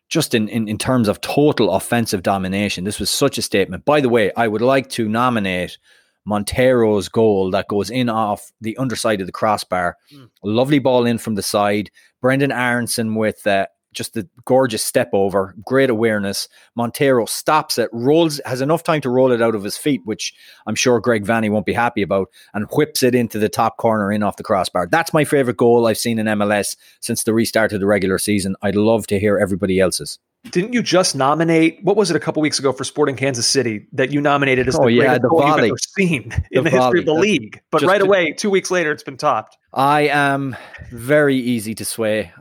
just 0.08 0.34
in, 0.34 0.48
in, 0.48 0.68
in 0.68 0.78
terms 0.78 1.06
of 1.06 1.20
total 1.20 1.70
offensive 1.72 2.22
domination, 2.22 2.84
this 2.84 2.98
was 2.98 3.10
such 3.10 3.36
a 3.36 3.42
statement. 3.42 3.84
By 3.84 4.00
the 4.00 4.08
way, 4.08 4.32
I 4.38 4.48
would 4.48 4.62
like 4.62 4.88
to 4.90 5.06
nominate 5.06 5.76
Monteiro's 6.24 7.10
goal 7.10 7.50
that 7.50 7.68
goes 7.68 7.90
in 7.90 8.08
off 8.08 8.50
the 8.62 8.76
underside 8.78 9.20
of 9.20 9.26
the 9.26 9.32
crossbar. 9.32 9.98
Mm. 10.14 10.30
Lovely 10.42 10.78
ball 10.78 11.04
in 11.04 11.18
from 11.18 11.34
the 11.34 11.42
side. 11.42 11.90
Brenden 12.22 12.56
Aaronson 12.56 13.16
with 13.16 13.46
uh, 13.46 13.66
just 13.92 14.14
the 14.14 14.28
gorgeous 14.44 14.84
step 14.84 15.10
over, 15.12 15.54
great 15.64 15.90
awareness. 15.90 16.48
Monteiro 16.76 17.28
stops 17.28 17.78
it, 17.78 17.90
rolls, 17.92 18.40
has 18.44 18.60
enough 18.60 18.82
time 18.82 19.00
to 19.02 19.10
roll 19.10 19.32
it 19.32 19.42
out 19.42 19.54
of 19.54 19.64
his 19.64 19.76
feet, 19.76 20.00
which 20.04 20.34
I'm 20.66 20.74
sure 20.74 21.00
Greg 21.00 21.24
Vanney 21.24 21.50
won't 21.50 21.66
be 21.66 21.72
happy 21.72 22.02
about, 22.02 22.28
and 22.54 22.66
whips 22.72 23.02
it 23.02 23.14
into 23.14 23.38
the 23.38 23.48
top 23.48 23.76
corner 23.76 24.12
in 24.12 24.22
off 24.22 24.36
the 24.36 24.42
crossbar. 24.42 24.86
That's 24.86 25.12
my 25.12 25.24
favorite 25.24 25.56
goal 25.56 25.86
I've 25.86 25.98
seen 25.98 26.18
in 26.18 26.26
MLS 26.26 26.76
since 27.00 27.24
the 27.24 27.34
restart 27.34 27.72
of 27.72 27.80
the 27.80 27.86
regular 27.86 28.18
season. 28.18 28.56
I'd 28.62 28.76
love 28.76 29.06
to 29.08 29.18
hear 29.18 29.38
everybody 29.38 29.80
else's. 29.80 30.18
Didn't 30.50 30.72
you 30.72 30.82
just 30.82 31.14
nominate? 31.14 31.78
What 31.84 31.96
was 31.96 32.10
it 32.10 32.16
a 32.16 32.20
couple 32.20 32.42
weeks 32.42 32.58
ago 32.58 32.72
for 32.72 32.82
Sporting 32.82 33.14
Kansas 33.14 33.46
City 33.46 33.86
that 33.92 34.10
you 34.10 34.20
nominated 34.20 34.66
as 34.66 34.74
oh, 34.74 34.84
the 34.84 34.92
yeah, 34.92 35.02
greatest 35.02 35.22
the 35.22 35.28
goal 35.28 35.40
volley. 35.40 35.68
you've 35.68 35.70
ever 35.70 35.78
seen 35.78 36.34
in 36.50 36.64
the, 36.64 36.70
history 36.70 36.98
of 36.98 37.06
the 37.06 37.14
league? 37.14 37.62
But 37.70 37.82
just 37.82 37.88
right 37.88 38.00
away, 38.00 38.32
two 38.32 38.50
weeks 38.50 38.68
later, 38.70 38.90
it's 38.90 39.04
been 39.04 39.16
topped. 39.16 39.56
I 39.72 40.08
am 40.08 40.56
very 40.90 41.36
easy 41.36 41.76
to 41.76 41.84
sway. 41.84 42.32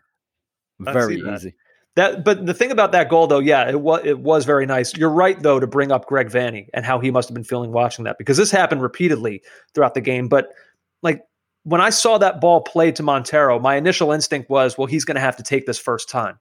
Very 0.83 1.21
that. 1.21 1.35
easy. 1.35 1.55
That, 1.95 2.23
but 2.23 2.45
the 2.45 2.53
thing 2.53 2.71
about 2.71 2.93
that 2.93 3.09
goal, 3.09 3.27
though, 3.27 3.39
yeah, 3.39 3.69
it 3.69 3.81
was 3.81 4.01
it 4.05 4.19
was 4.19 4.45
very 4.45 4.65
nice. 4.65 4.95
You're 4.95 5.09
right, 5.09 5.41
though, 5.41 5.59
to 5.59 5.67
bring 5.67 5.91
up 5.91 6.05
Greg 6.05 6.29
Vanney 6.29 6.67
and 6.73 6.85
how 6.85 6.99
he 6.99 7.11
must 7.11 7.27
have 7.27 7.33
been 7.33 7.43
feeling 7.43 7.73
watching 7.73 8.05
that 8.05 8.17
because 8.17 8.37
this 8.37 8.49
happened 8.49 8.81
repeatedly 8.81 9.41
throughout 9.73 9.93
the 9.93 10.01
game. 10.01 10.29
But 10.29 10.53
like 11.03 11.21
when 11.63 11.81
I 11.81 11.89
saw 11.89 12.17
that 12.17 12.39
ball 12.39 12.61
played 12.61 12.95
to 12.95 13.03
Monteiro, 13.03 13.59
my 13.61 13.75
initial 13.75 14.11
instinct 14.11 14.49
was, 14.49 14.77
well, 14.77 14.87
he's 14.87 15.05
going 15.05 15.15
to 15.15 15.21
have 15.21 15.35
to 15.37 15.43
take 15.43 15.65
this 15.65 15.77
first 15.77 16.07
time, 16.09 16.39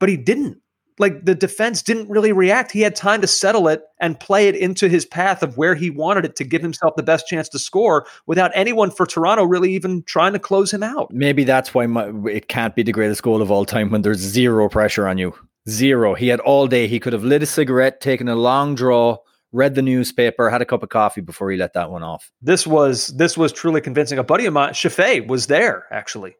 but 0.00 0.08
he 0.08 0.16
didn't 0.16 0.60
like 0.98 1.24
the 1.24 1.34
defense 1.34 1.82
didn't 1.82 2.08
really 2.08 2.32
react. 2.32 2.72
He 2.72 2.80
had 2.80 2.94
time 2.94 3.20
to 3.20 3.26
settle 3.26 3.68
it 3.68 3.82
and 4.00 4.18
play 4.18 4.48
it 4.48 4.56
into 4.56 4.88
his 4.88 5.04
path 5.04 5.42
of 5.42 5.56
where 5.56 5.74
he 5.74 5.90
wanted 5.90 6.24
it 6.24 6.36
to 6.36 6.44
give 6.44 6.62
himself 6.62 6.94
the 6.96 7.02
best 7.02 7.26
chance 7.26 7.48
to 7.50 7.58
score 7.58 8.06
without 8.26 8.50
anyone 8.54 8.90
for 8.90 9.06
Toronto 9.06 9.44
really 9.44 9.74
even 9.74 10.02
trying 10.04 10.32
to 10.32 10.38
close 10.38 10.72
him 10.72 10.82
out. 10.82 11.12
Maybe 11.12 11.44
that's 11.44 11.74
why 11.74 11.86
my, 11.86 12.12
it 12.30 12.48
can't 12.48 12.74
be 12.74 12.82
the 12.82 12.92
greatest 12.92 13.22
goal 13.22 13.42
of 13.42 13.50
all 13.50 13.64
time 13.64 13.90
when 13.90 14.02
there's 14.02 14.18
zero 14.18 14.68
pressure 14.68 15.08
on 15.08 15.18
you. 15.18 15.34
Zero. 15.68 16.14
He 16.14 16.28
had 16.28 16.40
all 16.40 16.66
day. 16.66 16.88
He 16.88 16.98
could 16.98 17.12
have 17.12 17.24
lit 17.24 17.42
a 17.42 17.46
cigarette, 17.46 18.00
taken 18.00 18.28
a 18.28 18.34
long 18.34 18.74
draw, 18.74 19.18
read 19.52 19.74
the 19.74 19.82
newspaper, 19.82 20.50
had 20.50 20.62
a 20.62 20.64
cup 20.64 20.82
of 20.82 20.88
coffee 20.88 21.20
before 21.20 21.50
he 21.50 21.56
let 21.56 21.74
that 21.74 21.90
one 21.90 22.02
off. 22.02 22.32
This 22.40 22.66
was 22.66 23.08
this 23.08 23.38
was 23.38 23.52
truly 23.52 23.80
convincing. 23.80 24.18
A 24.18 24.24
buddy 24.24 24.46
of 24.46 24.54
mine, 24.54 24.72
Shafay, 24.72 25.26
was 25.26 25.46
there 25.46 25.86
actually. 25.92 26.34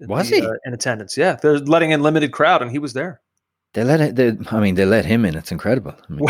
Was 0.00 0.30
the, 0.30 0.36
he 0.36 0.46
uh, 0.46 0.52
in 0.64 0.74
attendance? 0.74 1.16
Yeah, 1.16 1.36
they're 1.42 1.58
letting 1.58 1.90
in 1.90 2.02
limited 2.02 2.30
crowd, 2.30 2.62
and 2.62 2.70
he 2.70 2.78
was 2.78 2.92
there. 2.92 3.20
They 3.74 3.84
let 3.84 4.00
it. 4.00 4.16
They, 4.16 4.36
I 4.50 4.60
mean, 4.60 4.74
they 4.74 4.84
let 4.84 5.04
him 5.04 5.24
in. 5.24 5.36
It's 5.36 5.52
incredible. 5.52 5.92
I 5.92 6.12
mean, 6.12 6.26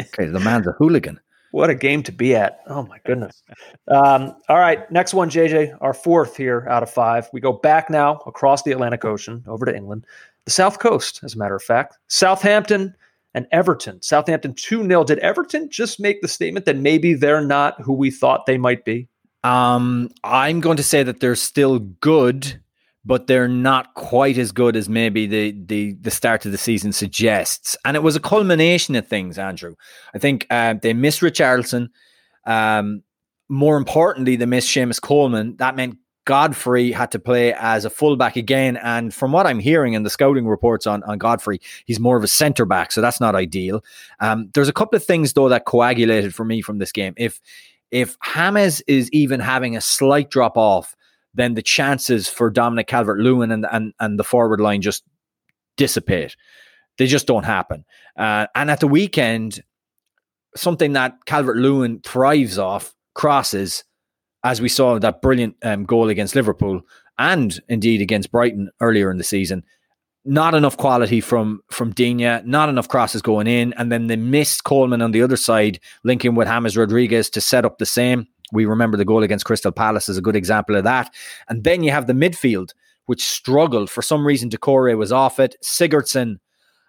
okay, 0.00 0.26
the 0.26 0.40
man's 0.40 0.66
a 0.66 0.72
hooligan. 0.72 1.20
What 1.52 1.68
a 1.68 1.74
game 1.74 2.02
to 2.04 2.12
be 2.12 2.34
at! 2.34 2.60
Oh 2.66 2.86
my 2.86 2.96
goodness. 3.04 3.42
Um, 3.86 4.34
all 4.48 4.56
right, 4.56 4.90
next 4.90 5.12
one, 5.12 5.28
JJ, 5.28 5.76
our 5.82 5.92
fourth 5.92 6.34
here 6.34 6.66
out 6.70 6.82
of 6.82 6.88
five. 6.88 7.28
We 7.34 7.42
go 7.42 7.52
back 7.52 7.90
now 7.90 8.22
across 8.26 8.62
the 8.62 8.72
Atlantic 8.72 9.04
Ocean 9.04 9.44
over 9.46 9.66
to 9.66 9.76
England, 9.76 10.06
the 10.46 10.50
South 10.50 10.78
Coast, 10.78 11.20
as 11.22 11.34
a 11.34 11.38
matter 11.38 11.54
of 11.54 11.62
fact. 11.62 11.98
Southampton 12.08 12.94
and 13.34 13.46
Everton. 13.52 14.00
Southampton 14.00 14.54
2 14.54 14.86
0. 14.86 15.04
Did 15.04 15.18
Everton 15.18 15.68
just 15.70 16.00
make 16.00 16.22
the 16.22 16.28
statement 16.28 16.64
that 16.64 16.78
maybe 16.78 17.12
they're 17.12 17.44
not 17.44 17.80
who 17.82 17.92
we 17.92 18.10
thought 18.10 18.46
they 18.46 18.56
might 18.56 18.86
be? 18.86 19.08
Um, 19.44 20.08
I'm 20.24 20.60
going 20.60 20.76
to 20.76 20.82
say 20.82 21.02
that 21.02 21.20
they're 21.20 21.34
still 21.34 21.80
good 21.80 22.61
but 23.04 23.26
they're 23.26 23.48
not 23.48 23.94
quite 23.94 24.38
as 24.38 24.52
good 24.52 24.76
as 24.76 24.88
maybe 24.88 25.26
the 25.26 25.52
the 25.66 25.94
the 25.94 26.10
start 26.10 26.46
of 26.46 26.52
the 26.52 26.58
season 26.58 26.92
suggests. 26.92 27.76
And 27.84 27.96
it 27.96 28.02
was 28.02 28.16
a 28.16 28.20
culmination 28.20 28.94
of 28.94 29.06
things, 29.06 29.38
Andrew. 29.38 29.74
I 30.14 30.18
think 30.18 30.46
uh, 30.50 30.74
they 30.80 30.94
missed 30.94 31.20
Richarlison. 31.20 31.88
Um, 32.46 33.02
more 33.48 33.76
importantly, 33.76 34.36
they 34.36 34.46
missed 34.46 34.68
Seamus 34.68 35.00
Coleman. 35.00 35.56
That 35.56 35.76
meant 35.76 35.96
Godfrey 36.24 36.92
had 36.92 37.10
to 37.12 37.18
play 37.18 37.52
as 37.54 37.84
a 37.84 37.90
fullback 37.90 38.36
again. 38.36 38.76
And 38.76 39.12
from 39.12 39.32
what 39.32 39.46
I'm 39.46 39.58
hearing 39.58 39.94
in 39.94 40.04
the 40.04 40.10
scouting 40.10 40.46
reports 40.46 40.86
on, 40.86 41.02
on 41.02 41.18
Godfrey, 41.18 41.60
he's 41.84 41.98
more 41.98 42.16
of 42.16 42.22
a 42.22 42.28
centre 42.28 42.64
back, 42.64 42.92
so 42.92 43.00
that's 43.00 43.20
not 43.20 43.34
ideal. 43.34 43.84
Um, 44.20 44.48
there's 44.54 44.68
a 44.68 44.72
couple 44.72 44.96
of 44.96 45.04
things 45.04 45.32
though 45.32 45.48
that 45.48 45.64
coagulated 45.64 46.34
for 46.34 46.44
me 46.44 46.62
from 46.62 46.78
this 46.78 46.92
game. 46.92 47.14
If 47.16 47.40
if 47.90 48.16
James 48.34 48.80
is 48.82 49.10
even 49.10 49.40
having 49.40 49.76
a 49.76 49.80
slight 49.80 50.30
drop 50.30 50.56
off, 50.56 50.96
then 51.34 51.54
the 51.54 51.62
chances 51.62 52.28
for 52.28 52.50
Dominic 52.50 52.86
Calvert 52.86 53.18
Lewin 53.18 53.50
and, 53.50 53.66
and, 53.70 53.92
and 54.00 54.18
the 54.18 54.24
forward 54.24 54.60
line 54.60 54.82
just 54.82 55.04
dissipate. 55.76 56.36
They 56.98 57.06
just 57.06 57.26
don't 57.26 57.44
happen. 57.44 57.84
Uh, 58.16 58.46
and 58.54 58.70
at 58.70 58.80
the 58.80 58.88
weekend, 58.88 59.62
something 60.54 60.92
that 60.92 61.16
Calvert 61.26 61.56
Lewin 61.56 62.00
thrives 62.00 62.58
off 62.58 62.94
crosses, 63.14 63.84
as 64.44 64.60
we 64.60 64.68
saw 64.68 64.98
that 64.98 65.22
brilliant 65.22 65.56
um, 65.62 65.84
goal 65.84 66.08
against 66.08 66.34
Liverpool 66.34 66.82
and 67.18 67.60
indeed 67.68 68.00
against 68.00 68.32
Brighton 68.32 68.70
earlier 68.80 69.10
in 69.10 69.18
the 69.18 69.24
season. 69.24 69.64
Not 70.24 70.54
enough 70.54 70.76
quality 70.76 71.20
from 71.20 71.62
from 71.70 71.90
Digne, 71.92 72.42
not 72.44 72.68
enough 72.68 72.86
crosses 72.86 73.22
going 73.22 73.48
in, 73.48 73.72
and 73.72 73.90
then 73.90 74.06
they 74.06 74.14
missed 74.14 74.62
Coleman 74.62 75.02
on 75.02 75.10
the 75.10 75.22
other 75.22 75.36
side, 75.36 75.80
linking 76.04 76.36
with 76.36 76.46
James 76.46 76.76
Rodriguez 76.76 77.28
to 77.30 77.40
set 77.40 77.64
up 77.64 77.78
the 77.78 77.86
same. 77.86 78.28
We 78.52 78.66
remember 78.66 78.96
the 78.96 79.04
goal 79.04 79.22
against 79.22 79.44
Crystal 79.44 79.72
Palace 79.72 80.08
is 80.08 80.18
a 80.18 80.22
good 80.22 80.36
example 80.36 80.76
of 80.76 80.84
that. 80.84 81.12
And 81.48 81.64
then 81.64 81.82
you 81.82 81.90
have 81.90 82.06
the 82.06 82.12
midfield, 82.12 82.70
which 83.06 83.24
struggled. 83.24 83.90
For 83.90 84.02
some 84.02 84.26
reason, 84.26 84.50
Doucouré 84.50 84.96
was 84.96 85.10
off 85.10 85.40
it. 85.40 85.56
Sigurdsson, 85.64 86.36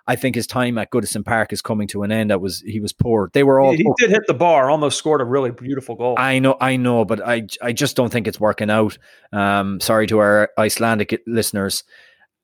I 0.05 0.15
think 0.17 0.35
his 0.35 0.45
time 0.45 0.77
at 0.77 0.91
Goodison 0.91 1.23
Park 1.23 1.53
is 1.53 1.61
coming 1.61 1.87
to 1.89 2.03
an 2.03 2.11
end. 2.11 2.29
That 2.29 2.41
was 2.41 2.59
he 2.59 2.79
was 2.79 2.91
poor. 2.91 3.29
They 3.33 3.43
were 3.43 3.59
all 3.59 3.71
he, 3.71 3.77
he 3.77 3.91
did 3.97 4.09
hit 4.09 4.23
the 4.27 4.33
bar, 4.33 4.69
almost 4.69 4.97
scored 4.97 5.21
a 5.21 5.25
really 5.25 5.51
beautiful 5.51 5.95
goal. 5.95 6.15
I 6.17 6.39
know, 6.39 6.57
I 6.59 6.75
know, 6.75 7.05
but 7.05 7.25
I 7.25 7.47
I 7.61 7.71
just 7.71 7.95
don't 7.95 8.11
think 8.11 8.27
it's 8.27 8.39
working 8.39 8.69
out. 8.69 8.97
Um, 9.31 9.79
sorry 9.79 10.07
to 10.07 10.19
our 10.19 10.49
Icelandic 10.59 11.21
listeners. 11.25 11.83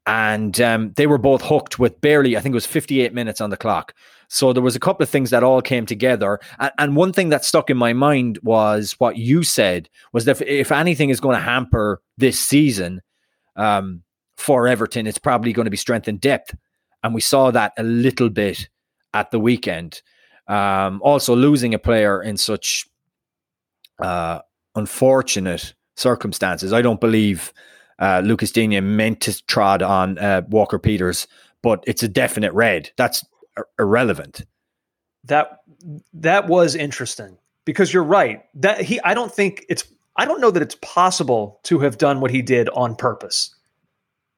And 0.06 0.60
um, 0.60 0.94
they 0.96 1.06
were 1.06 1.20
both 1.20 1.44
hooked 1.44 1.78
with 1.78 2.02
barely, 2.02 2.36
I 2.36 2.40
think 2.40 2.54
it 2.54 2.56
was 2.56 2.66
58 2.66 3.14
minutes 3.14 3.42
on 3.42 3.52
the 3.52 3.58
clock. 3.58 3.94
So 4.30 4.54
there 4.54 4.64
was 4.64 4.76
a 4.76 4.80
couple 4.80 5.04
of 5.04 5.10
things 5.10 5.32
that 5.32 5.44
all 5.44 5.62
came 5.62 5.86
together. 5.86 6.40
And, 6.60 6.72
and 6.78 6.96
one 6.96 7.12
thing 7.12 7.30
that 7.30 7.44
stuck 7.44 7.70
in 7.70 7.78
my 7.78 7.94
mind 7.94 8.40
was 8.44 8.94
what 9.00 9.18
you 9.18 9.44
said 9.44 9.90
was 10.14 10.26
that 10.26 10.40
if, 10.40 10.42
if 10.44 10.72
anything 10.72 11.10
is 11.10 11.20
going 11.20 11.36
to 11.36 11.44
hamper 11.44 12.02
this 12.18 12.40
season 12.40 13.02
um, 13.56 14.04
for 14.38 14.68
Everton, 14.68 15.08
it's 15.08 15.18
probably 15.18 15.52
going 15.52 15.66
to 15.66 15.72
be 15.72 15.78
strength 15.78 16.08
and 16.08 16.22
depth. 16.22 16.56
And 17.04 17.14
we 17.14 17.22
saw 17.22 17.50
that 17.52 17.74
a 17.78 17.84
little 17.84 18.30
bit 18.30 18.70
at 19.14 19.32
the 19.32 19.40
weekend. 19.40 20.02
Um, 20.48 21.02
also, 21.04 21.36
losing 21.36 21.74
a 21.74 21.80
player 21.80 22.22
in 22.22 22.38
such 22.38 22.88
uh, 24.00 24.40
unfortunate 24.76 25.74
circumstances. 25.96 26.74
I 26.74 26.82
don't 26.82 27.02
believe 27.02 27.54
uh, 28.00 28.22
Lucas 28.24 28.52
Digne 28.52 28.80
meant 28.80 29.22
to 29.22 29.46
trod 29.46 29.82
on 29.82 30.18
uh, 30.18 30.42
Walker 30.50 30.80
Peters, 30.80 31.28
but 31.62 31.84
it's 31.86 32.04
a 32.04 32.08
definite 32.08 32.54
red. 32.54 32.92
That's 32.98 33.24
irrelevant. 33.78 34.46
That 35.26 35.60
that 36.14 36.48
was 36.48 36.76
interesting 36.76 37.38
because 37.66 37.94
you're 37.94 38.04
right. 38.04 38.44
That 38.56 38.82
he 38.82 39.00
I 39.02 39.14
don't 39.14 39.34
think 39.34 39.66
it's 39.70 39.84
I 40.16 40.26
don't 40.26 40.42
know 40.42 40.52
that 40.52 40.62
it's 40.62 40.78
possible 40.82 41.60
to 41.64 41.80
have 41.80 41.98
done 41.98 42.22
what 42.22 42.32
he 42.32 42.42
did 42.42 42.70
on 42.70 42.96
purpose. 42.96 43.56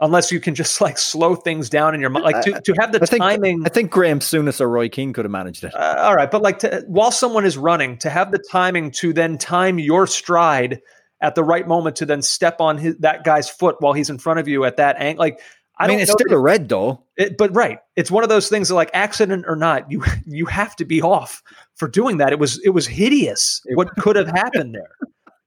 Unless 0.04 0.32
you 0.32 0.40
can 0.40 0.56
just 0.56 0.82
like 0.82 0.98
slow 0.98 1.36
things 1.36 1.70
down 1.70 1.94
in 1.94 2.02
your 2.02 2.10
mind, 2.10 2.26
like 2.26 2.44
to, 2.44 2.60
to 2.60 2.74
have 2.80 2.92
the 2.92 3.00
I 3.04 3.06
think, 3.06 3.22
timing. 3.22 3.64
I 3.66 3.70
think 3.70 3.92
Graham 3.92 4.20
Souness 4.20 4.60
or 4.60 4.68
Roy 4.68 4.90
Keane 4.90 5.14
could 5.14 5.26
have 5.26 5.32
managed 5.32 5.64
it. 5.64 5.76
Uh, 5.76 5.96
all 6.00 6.16
right, 6.16 6.30
but 6.30 6.42
like 6.42 6.58
to, 6.60 6.84
while 6.88 7.12
someone 7.12 7.46
is 7.46 7.56
running, 7.56 8.00
to 8.00 8.10
have 8.10 8.32
the 8.32 8.44
timing 8.52 8.90
to 8.94 9.14
then 9.14 9.38
time 9.38 9.78
your 9.78 10.08
stride 10.08 10.82
at 11.22 11.36
the 11.36 11.44
right 11.44 11.68
moment 11.68 11.98
to 11.98 12.08
then 12.08 12.24
step 12.24 12.60
on 12.60 12.80
his, 12.80 12.98
that 12.98 13.24
guy's 13.24 13.48
foot 13.48 13.76
while 13.80 13.94
he's 13.94 14.10
in 14.10 14.18
front 14.18 14.40
of 14.40 14.48
you 14.48 14.66
at 14.66 14.78
that 14.78 14.96
angle, 15.00 15.20
like 15.20 15.40
I, 15.78 15.86
I 15.86 15.88
mean, 15.88 16.00
it's 16.00 16.12
still 16.12 16.34
a 16.34 16.40
red 16.40 16.70
though. 16.70 17.04
It, 17.18 17.38
but 17.38 17.56
right, 17.56 17.80
it's 17.96 18.12
one 18.12 18.24
of 18.24 18.30
those 18.30 18.50
things 18.50 18.70
that, 18.70 18.76
like, 18.76 18.92
accident 18.94 19.46
or 19.48 19.56
not, 19.56 19.90
you 19.90 20.04
you 20.26 20.46
have 20.46 20.76
to 20.78 20.86
be 20.86 21.02
off 21.02 21.42
for 21.76 21.88
doing 21.88 22.18
that. 22.18 22.32
It 22.32 22.40
was 22.40 22.60
it 22.64 22.70
was 22.70 22.88
hideous 22.88 23.62
what 23.74 23.90
could 23.98 24.16
have 24.16 24.28
happened 24.36 24.76
there. 24.76 24.96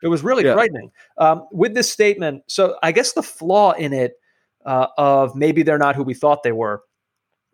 It 0.03 0.09
was 0.09 0.23
really 0.23 0.45
yeah. 0.45 0.55
frightening. 0.55 0.91
Um, 1.19 1.47
with 1.51 1.75
this 1.75 1.91
statement, 1.91 2.43
so 2.47 2.77
I 2.83 2.93
guess 2.93 3.13
the 3.13 3.23
flaw 3.23 3.73
in 3.73 3.93
it 3.93 4.15
uh, 4.67 4.89
of 4.99 5.35
maybe 5.35 5.63
they're 5.63 5.79
not 5.79 5.97
who 5.97 6.03
we 6.03 6.15
thought 6.15 6.43
they 6.43 6.53
were. 6.53 6.83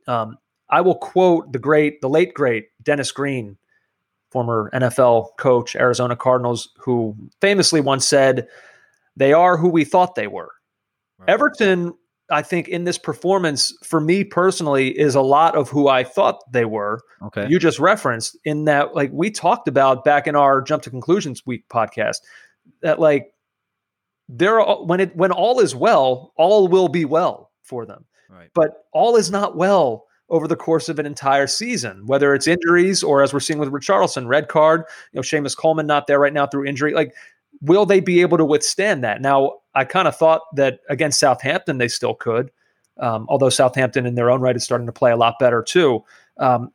Um, 0.06 0.38
I 0.68 0.80
will 0.80 0.96
quote 0.96 1.52
the 1.52 1.58
great, 1.58 2.00
the 2.00 2.08
late 2.08 2.34
great 2.34 2.68
Dennis 2.82 3.12
Green, 3.12 3.56
former 4.30 4.70
NFL 4.72 5.36
coach, 5.36 5.76
Arizona 5.76 6.16
Cardinals, 6.16 6.70
who 6.78 7.16
famously 7.40 7.80
once 7.80 8.06
said, 8.06 8.48
"They 9.16 9.32
are 9.32 9.56
who 9.56 9.68
we 9.68 9.84
thought 9.84 10.14
they 10.14 10.28
were." 10.28 10.50
Right. 11.18 11.28
Everton 11.28 11.94
I 12.30 12.42
think 12.42 12.68
in 12.68 12.84
this 12.84 12.98
performance, 12.98 13.76
for 13.82 14.00
me 14.00 14.24
personally, 14.24 14.98
is 14.98 15.14
a 15.14 15.20
lot 15.20 15.56
of 15.56 15.68
who 15.68 15.88
I 15.88 16.04
thought 16.04 16.40
they 16.52 16.64
were. 16.64 17.00
Okay. 17.22 17.46
You 17.48 17.58
just 17.58 17.78
referenced 17.78 18.38
in 18.44 18.64
that, 18.66 18.94
like 18.94 19.10
we 19.12 19.30
talked 19.30 19.68
about 19.68 20.04
back 20.04 20.26
in 20.26 20.36
our 20.36 20.62
Jump 20.62 20.82
to 20.84 20.90
Conclusions 20.90 21.44
Week 21.44 21.64
podcast. 21.68 22.18
that 22.82 23.00
like 23.00 23.32
they're 24.28 24.60
when 24.60 25.00
it 25.00 25.16
when 25.16 25.32
all 25.32 25.60
is 25.60 25.74
well, 25.74 26.32
all 26.36 26.68
will 26.68 26.88
be 26.88 27.04
well 27.04 27.50
for 27.62 27.86
them. 27.86 28.04
Right. 28.28 28.50
But 28.54 28.84
all 28.92 29.16
is 29.16 29.30
not 29.30 29.56
well 29.56 30.06
over 30.28 30.46
the 30.46 30.56
course 30.56 30.88
of 30.88 30.98
an 31.00 31.06
entire 31.06 31.48
season, 31.48 32.06
whether 32.06 32.34
it's 32.34 32.46
injuries 32.46 33.02
or 33.02 33.22
as 33.22 33.32
we're 33.32 33.40
seeing 33.40 33.58
with 33.58 33.72
Richarlison, 33.72 34.28
red 34.28 34.46
card, 34.46 34.84
you 35.12 35.18
know, 35.18 35.22
Seamus 35.22 35.56
Coleman 35.56 35.88
not 35.88 36.06
there 36.06 36.20
right 36.20 36.32
now 36.32 36.46
through 36.46 36.66
injury. 36.66 36.94
Like, 36.94 37.12
will 37.60 37.84
they 37.84 37.98
be 37.98 38.20
able 38.20 38.38
to 38.38 38.44
withstand 38.44 39.02
that? 39.02 39.20
Now, 39.20 39.54
I 39.74 39.84
kind 39.84 40.08
of 40.08 40.16
thought 40.16 40.42
that 40.56 40.80
against 40.88 41.20
Southampton 41.20 41.78
they 41.78 41.88
still 41.88 42.14
could, 42.14 42.50
um, 42.98 43.26
although 43.28 43.48
Southampton 43.48 44.06
in 44.06 44.14
their 44.14 44.30
own 44.30 44.40
right 44.40 44.56
is 44.56 44.64
starting 44.64 44.86
to 44.86 44.92
play 44.92 45.10
a 45.10 45.16
lot 45.16 45.38
better 45.38 45.62
too. 45.62 46.04
Um, 46.38 46.72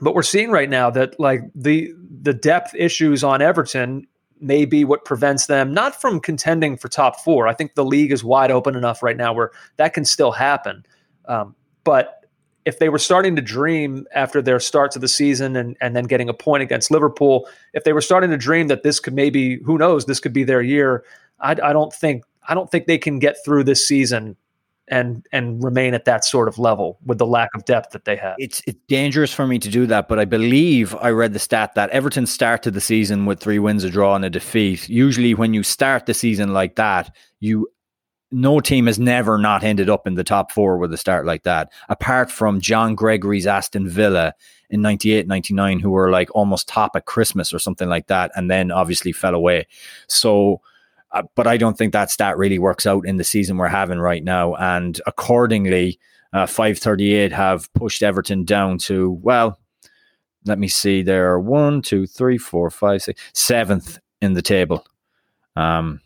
but 0.00 0.14
we're 0.14 0.22
seeing 0.22 0.50
right 0.50 0.70
now 0.70 0.90
that 0.90 1.18
like 1.18 1.42
the 1.54 1.92
the 2.22 2.34
depth 2.34 2.74
issues 2.74 3.24
on 3.24 3.42
Everton 3.42 4.06
may 4.40 4.64
be 4.64 4.84
what 4.84 5.04
prevents 5.04 5.46
them 5.46 5.74
not 5.74 6.00
from 6.00 6.20
contending 6.20 6.76
for 6.76 6.88
top 6.88 7.18
four. 7.20 7.48
I 7.48 7.54
think 7.54 7.74
the 7.74 7.84
league 7.84 8.12
is 8.12 8.22
wide 8.22 8.52
open 8.52 8.76
enough 8.76 9.02
right 9.02 9.16
now 9.16 9.32
where 9.32 9.50
that 9.76 9.94
can 9.94 10.04
still 10.04 10.30
happen. 10.30 10.84
Um, 11.26 11.56
but 11.82 12.18
if 12.64 12.78
they 12.78 12.90
were 12.90 12.98
starting 12.98 13.34
to 13.34 13.42
dream 13.42 14.06
after 14.14 14.42
their 14.42 14.60
starts 14.60 14.94
of 14.94 15.00
the 15.00 15.08
season 15.08 15.56
and, 15.56 15.76
and 15.80 15.96
then 15.96 16.04
getting 16.04 16.28
a 16.28 16.34
point 16.34 16.62
against 16.62 16.90
Liverpool, 16.90 17.48
if 17.72 17.84
they 17.84 17.94
were 17.94 18.00
starting 18.02 18.30
to 18.30 18.36
dream 18.36 18.68
that 18.68 18.82
this 18.82 19.00
could 19.00 19.14
maybe, 19.14 19.58
who 19.64 19.78
knows, 19.78 20.04
this 20.04 20.20
could 20.20 20.34
be 20.34 20.44
their 20.44 20.60
year, 20.60 21.02
I, 21.40 21.52
I 21.52 21.72
don't 21.72 21.92
think 21.92 22.24
I 22.48 22.54
don't 22.54 22.70
think 22.70 22.86
they 22.86 22.98
can 22.98 23.18
get 23.18 23.36
through 23.44 23.64
this 23.64 23.86
season 23.86 24.36
and 24.90 25.26
and 25.32 25.62
remain 25.62 25.94
at 25.94 26.04
that 26.06 26.24
sort 26.24 26.48
of 26.48 26.58
level 26.58 26.98
with 27.04 27.18
the 27.18 27.26
lack 27.26 27.50
of 27.54 27.64
depth 27.64 27.90
that 27.90 28.04
they 28.04 28.16
have. 28.16 28.36
It's 28.38 28.62
it's 28.66 28.78
dangerous 28.88 29.32
for 29.32 29.46
me 29.46 29.58
to 29.58 29.68
do 29.68 29.86
that, 29.86 30.08
but 30.08 30.18
I 30.18 30.24
believe 30.24 30.94
I 30.96 31.10
read 31.10 31.32
the 31.32 31.38
stat 31.38 31.74
that 31.74 31.90
Everton 31.90 32.26
started 32.26 32.74
the 32.74 32.80
season 32.80 33.26
with 33.26 33.40
three 33.40 33.58
wins, 33.58 33.84
a 33.84 33.90
draw, 33.90 34.14
and 34.14 34.24
a 34.24 34.30
defeat. 34.30 34.88
Usually, 34.88 35.34
when 35.34 35.54
you 35.54 35.62
start 35.62 36.06
the 36.06 36.14
season 36.14 36.52
like 36.52 36.76
that, 36.76 37.14
you 37.40 37.68
no 38.30 38.60
team 38.60 38.86
has 38.86 38.98
never 38.98 39.38
not 39.38 39.62
ended 39.62 39.88
up 39.88 40.06
in 40.06 40.14
the 40.14 40.24
top 40.24 40.52
four 40.52 40.76
with 40.76 40.92
a 40.92 40.98
start 40.98 41.24
like 41.24 41.44
that, 41.44 41.70
apart 41.88 42.30
from 42.30 42.60
John 42.60 42.94
Gregory's 42.94 43.46
Aston 43.46 43.88
Villa 43.88 44.34
in 44.68 44.82
98, 44.82 45.26
99, 45.26 45.80
who 45.80 45.90
were 45.90 46.10
like 46.10 46.28
almost 46.34 46.68
top 46.68 46.94
at 46.94 47.06
Christmas 47.06 47.54
or 47.54 47.58
something 47.58 47.88
like 47.88 48.08
that, 48.08 48.30
and 48.36 48.50
then 48.50 48.70
obviously 48.70 49.12
fell 49.12 49.34
away. 49.34 49.66
So 50.08 50.60
uh, 51.12 51.22
but 51.34 51.46
I 51.46 51.56
don't 51.56 51.76
think 51.76 51.92
that 51.92 52.10
stat 52.10 52.36
really 52.36 52.58
works 52.58 52.86
out 52.86 53.06
in 53.06 53.16
the 53.16 53.24
season 53.24 53.56
we're 53.56 53.68
having 53.68 53.98
right 53.98 54.22
now. 54.22 54.54
And 54.54 55.00
accordingly, 55.06 55.98
uh, 56.32 56.46
538 56.46 57.32
have 57.32 57.72
pushed 57.72 58.02
Everton 58.02 58.44
down 58.44 58.78
to, 58.78 59.10
well, 59.22 59.58
let 60.44 60.58
me 60.58 60.68
see, 60.68 61.02
there 61.02 61.30
are 61.30 61.40
one, 61.40 61.82
two, 61.82 62.06
three, 62.06 62.38
four, 62.38 62.70
five, 62.70 63.02
six, 63.02 63.20
seventh 63.32 63.98
in 64.20 64.34
the 64.34 64.42
table. 64.42 64.86
Um, 65.56 66.00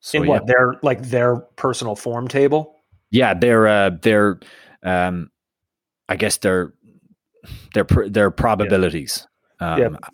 so, 0.00 0.22
in 0.22 0.28
what 0.28 0.42
yeah. 0.42 0.54
their 0.54 0.74
like 0.82 1.02
their 1.02 1.36
personal 1.36 1.94
form 1.94 2.26
table? 2.26 2.80
Yeah, 3.10 3.34
they're 3.34 3.68
uh, 3.68 3.90
they're 4.00 4.40
um, 4.82 5.30
I 6.08 6.16
guess 6.16 6.38
they're 6.38 6.72
their 7.74 7.86
their 8.08 8.32
probabilities. 8.32 9.28
Yeah. 9.60 9.74
Um, 9.74 9.80
yeah 9.80 10.08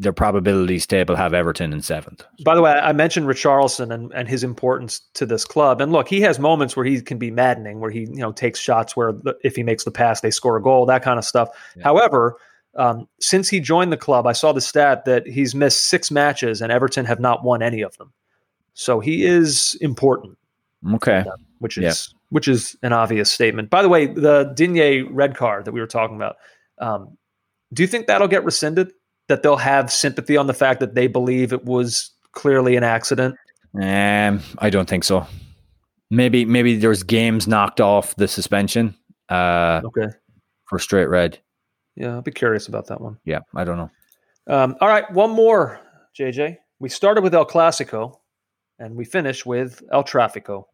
their 0.00 0.14
probabilities 0.14 0.86
table 0.86 1.14
have 1.14 1.34
Everton 1.34 1.74
in 1.74 1.82
seventh. 1.82 2.24
By 2.42 2.54
the 2.54 2.62
way, 2.62 2.72
I 2.72 2.92
mentioned 2.92 3.26
Richarlison 3.26 3.92
and, 3.92 4.10
and 4.14 4.26
his 4.26 4.42
importance 4.42 5.00
to 5.12 5.26
this 5.26 5.44
club. 5.44 5.82
And 5.82 5.92
look, 5.92 6.08
he 6.08 6.22
has 6.22 6.38
moments 6.38 6.74
where 6.74 6.86
he 6.86 7.02
can 7.02 7.18
be 7.18 7.30
maddening, 7.30 7.80
where 7.80 7.90
he 7.90 8.00
you 8.00 8.16
know 8.16 8.32
takes 8.32 8.58
shots 8.58 8.96
where 8.96 9.12
the, 9.12 9.36
if 9.44 9.56
he 9.56 9.62
makes 9.62 9.84
the 9.84 9.90
pass, 9.90 10.22
they 10.22 10.30
score 10.30 10.56
a 10.56 10.62
goal, 10.62 10.86
that 10.86 11.02
kind 11.02 11.18
of 11.18 11.24
stuff. 11.26 11.50
Yeah. 11.76 11.82
However, 11.84 12.38
um, 12.76 13.08
since 13.20 13.50
he 13.50 13.60
joined 13.60 13.92
the 13.92 13.98
club, 13.98 14.26
I 14.26 14.32
saw 14.32 14.52
the 14.52 14.62
stat 14.62 15.04
that 15.04 15.26
he's 15.26 15.54
missed 15.54 15.84
six 15.84 16.10
matches 16.10 16.62
and 16.62 16.72
Everton 16.72 17.04
have 17.04 17.20
not 17.20 17.44
won 17.44 17.62
any 17.62 17.82
of 17.82 17.96
them. 17.98 18.12
So 18.72 19.00
he 19.00 19.26
is 19.26 19.76
important. 19.82 20.38
Okay, 20.94 21.24
them, 21.24 21.46
which 21.58 21.76
is 21.76 21.82
yeah. 21.82 22.16
which 22.30 22.48
is 22.48 22.74
an 22.82 22.94
obvious 22.94 23.30
statement. 23.30 23.68
By 23.68 23.82
the 23.82 23.90
way, 23.90 24.06
the 24.06 24.50
Digne 24.56 25.02
red 25.10 25.36
card 25.36 25.66
that 25.66 25.72
we 25.72 25.80
were 25.80 25.86
talking 25.86 26.16
about. 26.16 26.36
Um, 26.78 27.18
do 27.74 27.82
you 27.82 27.86
think 27.86 28.06
that'll 28.06 28.28
get 28.28 28.44
rescinded? 28.44 28.92
That 29.30 29.42
they'll 29.42 29.56
have 29.56 29.90
sympathy 29.90 30.36
on 30.36 30.46
the 30.46 30.54
fact 30.54 30.80
that 30.80 30.94
they 30.94 31.06
believe 31.06 31.52
it 31.52 31.64
was 31.64 32.10
clearly 32.32 32.76
an 32.76 32.84
accident? 32.84 33.36
Um, 33.80 34.42
I 34.58 34.68
don't 34.70 34.88
think 34.88 35.04
so. 35.04 35.26
Maybe 36.10 36.44
maybe 36.44 36.76
there's 36.76 37.02
games 37.02 37.46
knocked 37.46 37.80
off 37.80 38.16
the 38.16 38.28
suspension. 38.28 38.94
Uh, 39.28 39.80
okay. 39.84 40.08
For 40.66 40.78
straight 40.78 41.08
red. 41.08 41.38
Yeah, 41.96 42.14
I'll 42.14 42.22
be 42.22 42.32
curious 42.32 42.66
about 42.68 42.86
that 42.88 43.00
one. 43.00 43.18
Yeah, 43.24 43.40
I 43.54 43.64
don't 43.64 43.76
know. 43.76 43.90
Um, 44.46 44.76
all 44.80 44.88
right, 44.88 45.10
one 45.12 45.30
more, 45.30 45.80
JJ. 46.18 46.56
We 46.80 46.88
started 46.88 47.22
with 47.22 47.34
El 47.34 47.46
Clasico, 47.46 48.16
and 48.78 48.96
we 48.96 49.04
finish 49.04 49.46
with 49.46 49.82
El 49.92 50.02
Trafico. 50.02 50.64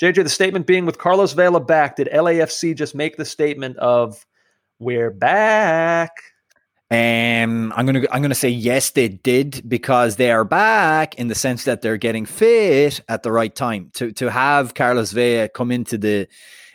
JJ, 0.00 0.22
the 0.22 0.28
statement 0.28 0.66
being 0.66 0.86
with 0.86 0.98
Carlos 0.98 1.32
Vela 1.32 1.60
back, 1.60 1.96
did 1.96 2.08
LAFC 2.08 2.74
just 2.74 2.94
make 2.94 3.16
the 3.16 3.24
statement 3.24 3.76
of 3.78 4.24
"We're 4.78 5.10
back"? 5.10 6.12
Um, 6.88 7.72
I'm 7.74 7.84
gonna 7.84 8.04
I'm 8.12 8.22
gonna 8.22 8.34
say 8.36 8.48
yes, 8.48 8.90
they 8.90 9.08
did 9.08 9.68
because 9.68 10.16
they 10.16 10.30
are 10.30 10.44
back 10.44 11.16
in 11.16 11.26
the 11.26 11.34
sense 11.34 11.64
that 11.64 11.82
they're 11.82 11.96
getting 11.96 12.26
fit 12.26 13.00
at 13.08 13.24
the 13.24 13.32
right 13.32 13.52
time. 13.52 13.90
To 13.94 14.12
to 14.12 14.30
have 14.30 14.74
Carlos 14.74 15.10
Vela 15.10 15.48
come 15.48 15.72
into 15.72 15.98
the 15.98 16.28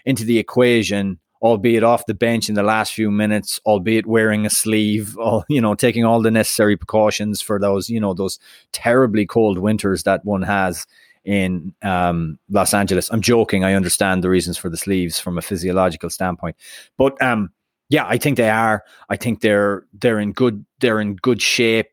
into 0.06 0.26
the 0.26 0.38
equation, 0.38 1.17
albeit 1.41 1.84
off 1.84 2.08
the 2.08 2.13
bench 2.13 2.50
in 2.50 2.56
the 2.56 2.63
last 2.63 2.91
few 2.91 3.10
minutes, 3.10 3.62
albeit 3.65 4.06
wearing 4.06 4.45
a 4.45 4.50
sleeve, 4.50 5.17
all 5.17 5.45
you 5.47 5.62
know, 5.62 5.76
taking 5.76 6.04
all 6.04 6.21
the 6.21 6.32
necessary 6.32 6.76
precautions 6.76 7.41
for 7.41 7.58
those 7.58 7.89
you 7.89 8.00
know 8.00 8.13
those 8.13 8.38
terribly 8.74 9.26
cold 9.26 9.60
winters 9.60 10.04
that 10.04 10.26
one 10.26 10.41
has 10.41 10.86
in 11.24 11.74
um, 11.84 12.38
Los 12.50 12.74
Angeles. 12.74 13.10
I'm 13.13 13.21
joking. 13.21 13.63
I 13.63 13.76
understand 13.76 14.26
the 14.26 14.30
reasons 14.30 14.58
for 14.58 14.69
the 14.69 14.76
sleeves 14.76 15.21
from 15.21 15.38
a 15.38 15.41
physiological 15.41 16.10
standpoint, 16.10 16.58
but 16.97 17.21
um 17.21 17.50
yeah, 17.91 18.06
I 18.08 18.17
think 18.17 18.38
they 18.38 18.49
are. 18.49 18.84
I 19.10 19.17
think 19.17 19.41
they're 19.41 19.84
they're 19.93 20.19
in 20.19 20.32
good 20.32 20.65
they're 20.80 21.01
in 21.01 21.17
good 21.17 21.41
shape. 21.41 21.89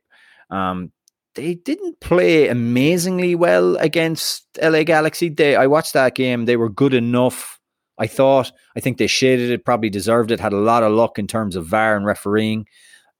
Um, 0.49 0.93
they 1.35 1.55
didn't 1.55 2.01
play 2.01 2.49
amazingly 2.49 3.35
well 3.35 3.77
against 3.77 4.47
LA 4.63 4.85
Galaxy. 4.85 5.29
They 5.29 5.57
I 5.57 5.67
watched 5.67 5.95
that 5.95 6.15
game. 6.15 6.45
They 6.45 6.57
were 6.57 6.71
good 6.71 6.95
enough. 6.95 7.59
I 7.99 8.07
thought. 8.07 8.53
I 8.77 8.81
think 8.81 8.99
they 8.99 9.09
shaded 9.09 9.51
it. 9.51 9.65
Probably 9.65 9.91
deserved 9.91 10.31
it. 10.31 10.39
Had 10.39 10.53
a 10.53 10.59
lot 10.59 10.85
of 10.85 10.93
luck 10.93 11.19
in 11.19 11.27
terms 11.27 11.57
of 11.57 11.67
VAR 11.67 11.97
and 11.97 12.07
refereeing. 12.07 12.67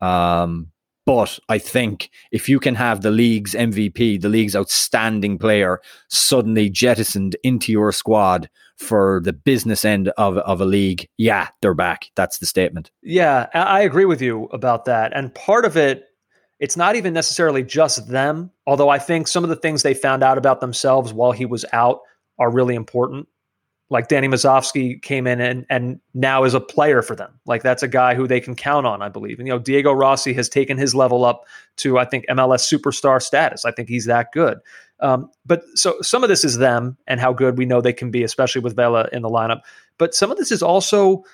Um, 0.01 0.69
but 1.05 1.37
I 1.49 1.59
think 1.59 2.11
if 2.31 2.49
you 2.49 2.61
can 2.61 2.77
have 2.77 3.01
the 3.01 3.11
league's 3.11 3.55
MVP, 3.55 4.21
the 4.21 4.29
league's 4.29 4.55
outstanding 4.55 5.37
player, 5.37 5.81
suddenly 6.09 6.71
jettisoned 6.71 7.35
into 7.43 7.73
your 7.73 7.91
squad 7.91 8.49
for 8.79 9.21
the 9.25 9.33
business 9.33 9.85
end 9.85 10.09
of, 10.17 10.39
of 10.39 10.61
a 10.61 10.65
league, 10.65 11.09
yeah, 11.17 11.49
they're 11.61 11.75
back. 11.75 12.11
That's 12.15 12.39
the 12.39 12.47
statement. 12.47 12.91
Yeah, 13.03 13.49
I 13.53 13.81
agree 13.81 14.05
with 14.05 14.23
you 14.23 14.45
about 14.53 14.85
that. 14.87 15.13
And 15.15 15.35
part 15.35 15.65
of 15.65 15.77
it, 15.77 16.05
it's 16.61 16.77
not 16.77 16.97
even 16.97 17.13
necessarily 17.13 17.63
just 17.63 18.09
them, 18.09 18.51
although 18.67 18.89
I 18.89 18.99
think 18.99 19.29
some 19.29 19.45
of 19.45 19.51
the 19.51 19.57
things 19.57 19.83
they 19.83 19.95
found 19.95 20.23
out 20.23 20.39
about 20.39 20.61
themselves 20.61 21.13
while 21.13 21.33
he 21.33 21.45
was 21.45 21.65
out 21.73 22.01
are 22.39 22.51
really 22.51 22.75
important 22.75 23.29
like 23.91 24.09
Danny 24.09 24.29
Musovski 24.29 25.01
came 25.01 25.27
in 25.27 25.41
and 25.41 25.65
and 25.71 26.01
now 26.15 26.45
is 26.45 26.55
a 26.55 26.61
player 26.61 27.03
for 27.03 27.17
them. 27.17 27.33
Like 27.47 27.63
that's 27.63 27.83
a 27.83 27.89
guy 27.89 28.15
who 28.15 28.27
they 28.27 28.41
can 28.41 28.55
count 28.55 28.87
on, 28.87 29.01
I 29.03 29.09
believe. 29.09 29.39
And 29.39 29.49
you 29.49 29.55
know, 29.55 29.59
Diego 29.59 29.93
Rossi 29.93 30.33
has 30.35 30.49
taken 30.49 30.77
his 30.77 30.95
level 30.95 31.25
up 31.25 31.47
to 31.79 31.99
I 31.99 32.05
think 32.05 32.27
MLS 32.29 32.71
superstar 32.71 33.23
status. 33.23 33.65
I 33.65 33.73
think 33.73 33.89
he's 33.89 34.05
that 34.05 34.33
good. 34.33 34.59
Um, 35.01 35.31
but 35.47 35.63
so 35.75 36.01
some 36.03 36.23
of 36.23 36.29
this 36.29 36.45
is 36.45 36.59
them 36.59 36.97
and 37.07 37.21
how 37.21 37.33
good 37.33 37.57
we 37.57 37.67
know 37.67 37.81
they 37.81 37.93
can 37.93 38.11
be, 38.11 38.23
especially 38.23 38.61
with 38.61 38.75
Vela 38.75 39.09
in 39.13 39.23
the 39.23 39.29
lineup. 39.29 39.61
But 39.97 40.15
some 40.15 40.31
of 40.31 40.39
this 40.39 40.51
is 40.51 40.63
also 40.63 41.25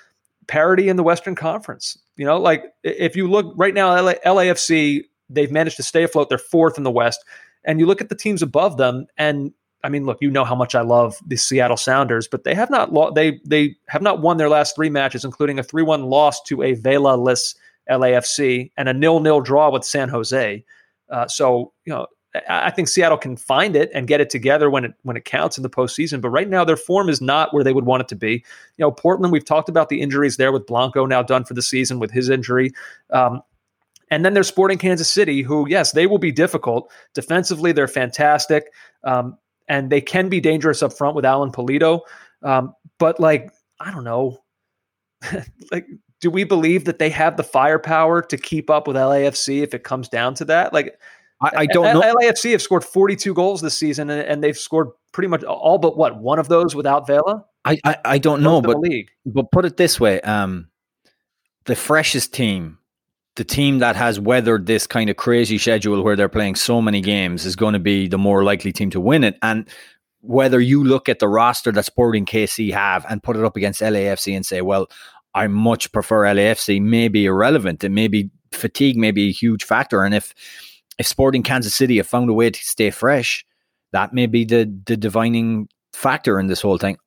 parity 0.47 0.89
in 0.89 0.97
the 0.97 1.03
Western 1.03 1.35
Conference. 1.35 1.97
You 2.17 2.25
know, 2.25 2.37
like 2.37 2.63
if 2.83 3.15
you 3.15 3.27
look 3.27 3.53
right 3.55 3.73
now, 3.73 3.89
LA, 3.99 4.13
LAFC 4.25 5.03
they've 5.29 5.51
managed 5.51 5.77
to 5.77 5.83
stay 5.83 6.03
afloat. 6.03 6.29
They're 6.29 6.37
fourth 6.37 6.77
in 6.77 6.83
the 6.83 6.91
West, 6.91 7.23
and 7.63 7.79
you 7.79 7.85
look 7.85 8.01
at 8.01 8.09
the 8.09 8.15
teams 8.15 8.41
above 8.41 8.77
them, 8.77 9.07
and 9.17 9.51
I 9.83 9.89
mean, 9.89 10.05
look, 10.05 10.17
you 10.19 10.31
know 10.31 10.45
how 10.45 10.55
much 10.55 10.73
I 10.73 10.81
love 10.81 11.15
the 11.27 11.37
Seattle 11.37 11.77
Sounders, 11.77 12.27
but 12.27 12.43
they 12.43 12.55
have 12.55 12.69
not 12.71 12.91
lo- 12.91 13.11
they 13.11 13.39
they 13.45 13.75
have 13.87 14.01
not 14.01 14.21
won 14.21 14.37
their 14.37 14.49
last 14.49 14.75
three 14.75 14.89
matches, 14.89 15.23
including 15.23 15.59
a 15.59 15.63
three 15.63 15.83
one 15.83 16.05
loss 16.05 16.41
to 16.43 16.63
a 16.63 16.73
Vela-less 16.73 17.53
LAFC 17.89 18.71
and 18.77 18.89
a 18.89 18.93
nil 18.93 19.19
nil 19.19 19.41
draw 19.41 19.69
with 19.69 19.83
San 19.83 20.09
Jose. 20.09 20.63
Uh, 21.09 21.27
so 21.27 21.71
you 21.85 21.93
know, 21.93 22.07
I 22.49 22.71
think 22.71 22.87
Seattle 22.87 23.17
can 23.17 23.37
find 23.37 23.75
it 23.75 23.89
and 23.93 24.07
get 24.07 24.21
it 24.21 24.29
together 24.29 24.69
when 24.69 24.85
it 24.85 24.93
when 25.03 25.15
it 25.15 25.25
counts 25.25 25.57
in 25.57 25.63
the 25.63 25.69
postseason. 25.69 26.21
But 26.21 26.29
right 26.29 26.49
now, 26.49 26.63
their 26.63 26.77
form 26.77 27.09
is 27.09 27.21
not 27.21 27.53
where 27.53 27.63
they 27.63 27.73
would 27.73 27.85
want 27.85 28.01
it 28.01 28.07
to 28.09 28.15
be. 28.15 28.43
You 28.77 28.85
know, 28.85 28.91
Portland. 28.91 29.31
We've 29.31 29.45
talked 29.45 29.69
about 29.69 29.89
the 29.89 30.01
injuries 30.01 30.37
there 30.37 30.51
with 30.51 30.65
Blanco 30.65 31.05
now 31.05 31.21
done 31.21 31.45
for 31.45 31.53
the 31.53 31.61
season 31.61 31.99
with 31.99 32.11
his 32.11 32.29
injury. 32.29 32.71
Um, 33.11 33.41
and 34.11 34.23
then 34.23 34.33
they're 34.33 34.43
Sporting 34.43 34.77
Kansas 34.77 35.09
City, 35.09 35.41
who, 35.41 35.67
yes, 35.67 35.91
they 35.91 36.07
will 36.07 36.19
be 36.19 36.31
difficult. 36.31 36.91
Defensively, 37.13 37.71
they're 37.71 37.87
fantastic. 37.87 38.71
Um, 39.03 39.37
and 39.67 39.89
they 39.89 40.01
can 40.01 40.29
be 40.29 40.39
dangerous 40.39 40.83
up 40.83 40.93
front 40.93 41.15
with 41.15 41.25
Alan 41.25 41.51
Pulido. 41.51 42.01
Um, 42.43 42.73
but 42.99 43.19
like, 43.19 43.51
I 43.79 43.91
don't 43.91 44.03
know, 44.03 44.39
like, 45.71 45.87
do 46.21 46.29
we 46.29 46.43
believe 46.43 46.85
that 46.85 46.99
they 46.99 47.09
have 47.09 47.37
the 47.37 47.43
firepower 47.43 48.21
to 48.21 48.37
keep 48.37 48.69
up 48.69 48.87
with 48.87 48.95
LAFC 48.95 49.61
if 49.61 49.73
it 49.73 49.83
comes 49.83 50.07
down 50.07 50.33
to 50.35 50.45
that? 50.45 50.71
Like, 50.71 50.97
I, 51.41 51.51
I 51.55 51.65
don't 51.65 51.93
know. 51.93 52.01
LAFC 52.01 52.51
have 52.51 52.61
scored 52.61 52.83
42 52.83 53.33
goals 53.33 53.61
this 53.61 53.77
season, 53.77 54.09
and, 54.09 54.21
and 54.21 54.43
they've 54.43 54.57
scored 54.57 54.89
pretty 55.11 55.27
much 55.27 55.43
all 55.43 55.77
but 55.77 55.97
what 55.97 56.19
one 56.19 56.39
of 56.39 56.47
those 56.47 56.75
without 56.75 57.07
Vela. 57.07 57.45
I, 57.65 57.77
I, 57.83 57.97
I 58.05 58.17
don't 58.19 58.41
know, 58.41 58.61
but 58.61 58.79
league. 58.79 59.09
but 59.25 59.51
put 59.51 59.65
it 59.65 59.77
this 59.77 59.99
way: 59.99 60.21
um, 60.21 60.69
the 61.65 61.75
freshest 61.75 62.33
team, 62.33 62.77
the 63.35 63.43
team 63.43 63.79
that 63.79 63.95
has 63.95 64.19
weathered 64.19 64.65
this 64.65 64.87
kind 64.87 65.09
of 65.09 65.17
crazy 65.17 65.57
schedule 65.57 66.01
where 66.03 66.15
they're 66.15 66.29
playing 66.29 66.55
so 66.55 66.81
many 66.81 67.01
games, 67.01 67.45
is 67.45 67.55
going 67.55 67.73
to 67.73 67.79
be 67.79 68.07
the 68.07 68.17
more 68.17 68.43
likely 68.43 68.71
team 68.71 68.89
to 68.91 69.01
win 69.01 69.23
it. 69.23 69.37
And 69.41 69.67
whether 70.21 70.59
you 70.59 70.83
look 70.83 71.07
at 71.09 71.19
the 71.19 71.27
roster 71.27 71.71
that 71.71 71.85
Sporting 71.85 72.25
KC 72.25 72.73
have 72.73 73.05
and 73.09 73.21
put 73.21 73.35
it 73.35 73.43
up 73.43 73.55
against 73.55 73.81
LAFC 73.81 74.35
and 74.35 74.45
say, 74.45 74.61
well, 74.61 74.87
I 75.33 75.47
much 75.47 75.91
prefer 75.91 76.23
LAFC, 76.23 76.81
may 76.81 77.09
be 77.09 77.25
irrelevant. 77.25 77.83
It 77.83 77.89
may 77.89 78.07
be 78.07 78.31
fatigue, 78.51 78.97
may 78.97 79.11
be 79.11 79.29
a 79.29 79.33
huge 79.33 79.63
factor. 79.63 80.03
And 80.03 80.15
if 80.15 80.33
if 80.97 81.07
Sporting 81.07 81.43
Kansas 81.43 81.75
City 81.75 81.97
have 81.97 82.07
found 82.07 82.29
a 82.29 82.33
way 82.33 82.49
to 82.49 82.65
stay 82.65 82.89
fresh, 82.89 83.45
that 83.91 84.13
may 84.13 84.27
be 84.27 84.45
the 84.45 84.71
the 84.85 84.97
divining 84.97 85.67
factor 85.93 86.39
in 86.39 86.47
this 86.47 86.61
whole 86.61 86.77
thing. 86.77 86.97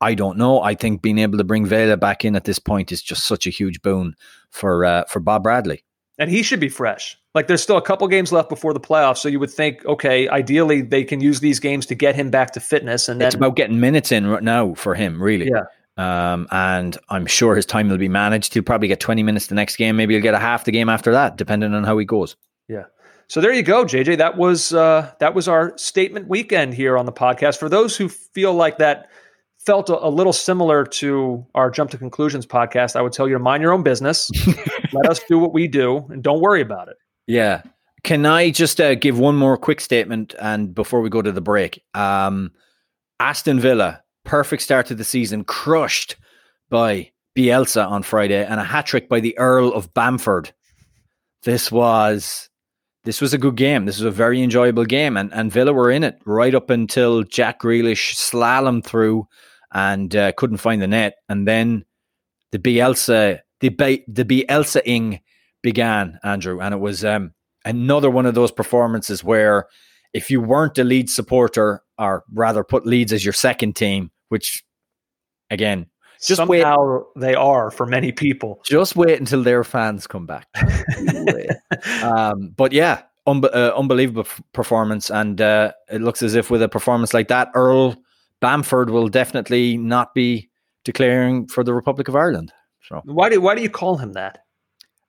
I 0.00 0.14
don't 0.14 0.36
know. 0.36 0.60
I 0.60 0.74
think 0.74 1.00
being 1.00 1.18
able 1.18 1.38
to 1.38 1.44
bring 1.44 1.66
Vela 1.66 1.96
back 1.96 2.24
in 2.24 2.36
at 2.36 2.44
this 2.44 2.58
point 2.58 2.92
is 2.92 3.02
just 3.02 3.26
such 3.26 3.46
a 3.46 3.50
huge 3.50 3.80
boon 3.82 4.14
for 4.50 4.84
uh, 4.84 5.04
for 5.04 5.20
Bob 5.20 5.42
Bradley. 5.42 5.84
And 6.18 6.30
he 6.30 6.42
should 6.42 6.60
be 6.60 6.68
fresh. 6.68 7.16
Like 7.34 7.46
there's 7.46 7.62
still 7.62 7.76
a 7.76 7.82
couple 7.82 8.08
games 8.08 8.32
left 8.32 8.48
before 8.48 8.72
the 8.72 8.80
playoffs, 8.80 9.18
so 9.18 9.28
you 9.28 9.38
would 9.38 9.50
think, 9.50 9.84
okay, 9.84 10.28
ideally 10.28 10.80
they 10.80 11.04
can 11.04 11.20
use 11.20 11.40
these 11.40 11.60
games 11.60 11.84
to 11.86 11.94
get 11.94 12.14
him 12.14 12.30
back 12.30 12.52
to 12.52 12.60
fitness. 12.60 13.08
And 13.08 13.20
then, 13.20 13.26
it's 13.26 13.36
about 13.36 13.56
getting 13.56 13.80
minutes 13.80 14.12
in 14.12 14.26
right 14.26 14.42
now 14.42 14.74
for 14.74 14.94
him, 14.94 15.22
really. 15.22 15.50
Yeah. 15.50 15.64
Um, 15.98 16.46
and 16.50 16.96
I'm 17.08 17.26
sure 17.26 17.56
his 17.56 17.66
time 17.66 17.88
will 17.88 17.98
be 17.98 18.08
managed. 18.08 18.54
He'll 18.54 18.62
probably 18.62 18.88
get 18.88 19.00
20 19.00 19.22
minutes 19.22 19.46
the 19.46 19.54
next 19.54 19.76
game. 19.76 19.96
Maybe 19.96 20.14
he'll 20.14 20.22
get 20.22 20.34
a 20.34 20.38
half 20.38 20.64
the 20.64 20.72
game 20.72 20.88
after 20.88 21.12
that, 21.12 21.36
depending 21.36 21.74
on 21.74 21.84
how 21.84 21.96
he 21.98 22.04
goes. 22.04 22.36
So 23.28 23.40
there 23.40 23.52
you 23.52 23.62
go, 23.62 23.84
JJ. 23.84 24.18
That 24.18 24.36
was 24.36 24.72
uh, 24.72 25.12
that 25.18 25.34
was 25.34 25.48
our 25.48 25.76
statement 25.76 26.28
weekend 26.28 26.74
here 26.74 26.96
on 26.96 27.06
the 27.06 27.12
podcast. 27.12 27.58
For 27.58 27.68
those 27.68 27.96
who 27.96 28.08
feel 28.08 28.54
like 28.54 28.78
that 28.78 29.08
felt 29.58 29.90
a, 29.90 30.06
a, 30.06 30.08
little 30.08 30.32
similar 30.32 30.84
to 30.84 31.44
our 31.56 31.70
jump 31.70 31.90
to 31.90 31.98
conclusions 31.98 32.46
podcast, 32.46 32.94
I 32.94 33.02
would 33.02 33.12
tell 33.12 33.26
you 33.26 33.34
to 33.34 33.40
mind 33.40 33.62
your 33.62 33.72
own 33.72 33.82
business. 33.82 34.30
Let 34.92 35.10
us 35.10 35.20
do 35.28 35.40
what 35.40 35.52
we 35.52 35.66
do, 35.66 36.06
and 36.08 36.22
don't 36.22 36.40
worry 36.40 36.60
about 36.60 36.88
it. 36.88 36.96
Yeah. 37.26 37.62
Can 38.04 38.24
I 38.24 38.50
just 38.50 38.80
uh, 38.80 38.94
give 38.94 39.18
one 39.18 39.36
more 39.36 39.56
quick 39.56 39.80
statement 39.80 40.36
and 40.40 40.72
before 40.72 41.00
we 41.00 41.10
go 41.10 41.20
to 41.20 41.32
the 41.32 41.40
break? 41.40 41.82
Um, 41.94 42.52
Aston 43.18 43.58
Villa, 43.58 44.02
perfect 44.24 44.62
start 44.62 44.86
to 44.86 44.94
the 44.94 45.02
season, 45.02 45.42
crushed 45.42 46.14
by 46.70 47.10
Bielsa 47.36 47.84
on 47.88 48.04
Friday, 48.04 48.44
and 48.44 48.60
a 48.60 48.64
hat 48.64 48.86
trick 48.86 49.08
by 49.08 49.18
the 49.18 49.36
Earl 49.36 49.72
of 49.72 49.92
Bamford. 49.92 50.52
This 51.42 51.72
was 51.72 52.48
this 53.06 53.20
was 53.20 53.32
a 53.32 53.38
good 53.38 53.54
game. 53.54 53.86
This 53.86 53.98
was 53.98 54.04
a 54.04 54.10
very 54.10 54.42
enjoyable 54.42 54.84
game, 54.84 55.16
and, 55.16 55.32
and 55.32 55.50
Villa 55.50 55.72
were 55.72 55.92
in 55.92 56.02
it 56.02 56.18
right 56.26 56.54
up 56.54 56.70
until 56.70 57.22
Jack 57.22 57.60
Grealish 57.60 58.14
slalom 58.16 58.84
through 58.84 59.28
and 59.72 60.14
uh, 60.14 60.32
couldn't 60.32 60.56
find 60.56 60.82
the 60.82 60.88
net, 60.88 61.14
and 61.28 61.46
then 61.46 61.84
the 62.50 62.58
Bielsa 62.58 63.40
the 63.60 64.04
the 64.08 64.24
Bielsa 64.24 64.82
ing 64.84 65.20
began, 65.62 66.18
Andrew, 66.24 66.60
and 66.60 66.74
it 66.74 66.78
was 66.78 67.04
um, 67.04 67.32
another 67.64 68.10
one 68.10 68.26
of 68.26 68.34
those 68.34 68.50
performances 68.50 69.22
where 69.22 69.66
if 70.12 70.28
you 70.28 70.40
weren't 70.40 70.78
a 70.78 70.84
Leeds 70.84 71.14
supporter, 71.14 71.82
or 71.98 72.24
rather 72.32 72.64
put 72.64 72.86
Leeds 72.86 73.12
as 73.12 73.24
your 73.24 73.32
second 73.32 73.76
team, 73.76 74.10
which 74.30 74.64
again 75.50 75.86
just 76.22 76.36
Somehow 76.36 76.98
wait. 76.98 77.02
they 77.16 77.34
are 77.34 77.70
for 77.70 77.86
many 77.86 78.12
people. 78.12 78.60
Just 78.64 78.96
wait 78.96 79.18
until 79.18 79.42
their 79.42 79.64
fans 79.64 80.06
come 80.06 80.26
back. 80.26 80.46
um, 82.02 82.52
but 82.56 82.72
yeah, 82.72 83.02
un- 83.26 83.44
uh, 83.44 83.72
unbelievable 83.76 84.26
performance, 84.52 85.10
and 85.10 85.40
uh, 85.40 85.72
it 85.90 86.00
looks 86.00 86.22
as 86.22 86.34
if 86.34 86.50
with 86.50 86.62
a 86.62 86.68
performance 86.68 87.12
like 87.14 87.28
that, 87.28 87.50
Earl 87.54 87.96
Bamford 88.40 88.90
will 88.90 89.08
definitely 89.08 89.76
not 89.76 90.14
be 90.14 90.50
declaring 90.84 91.48
for 91.48 91.64
the 91.64 91.74
Republic 91.74 92.08
of 92.08 92.16
Ireland. 92.16 92.52
So 92.88 93.02
why 93.04 93.28
do 93.28 93.40
why 93.40 93.54
do 93.54 93.62
you 93.62 93.70
call 93.70 93.96
him 93.96 94.12
that? 94.12 94.38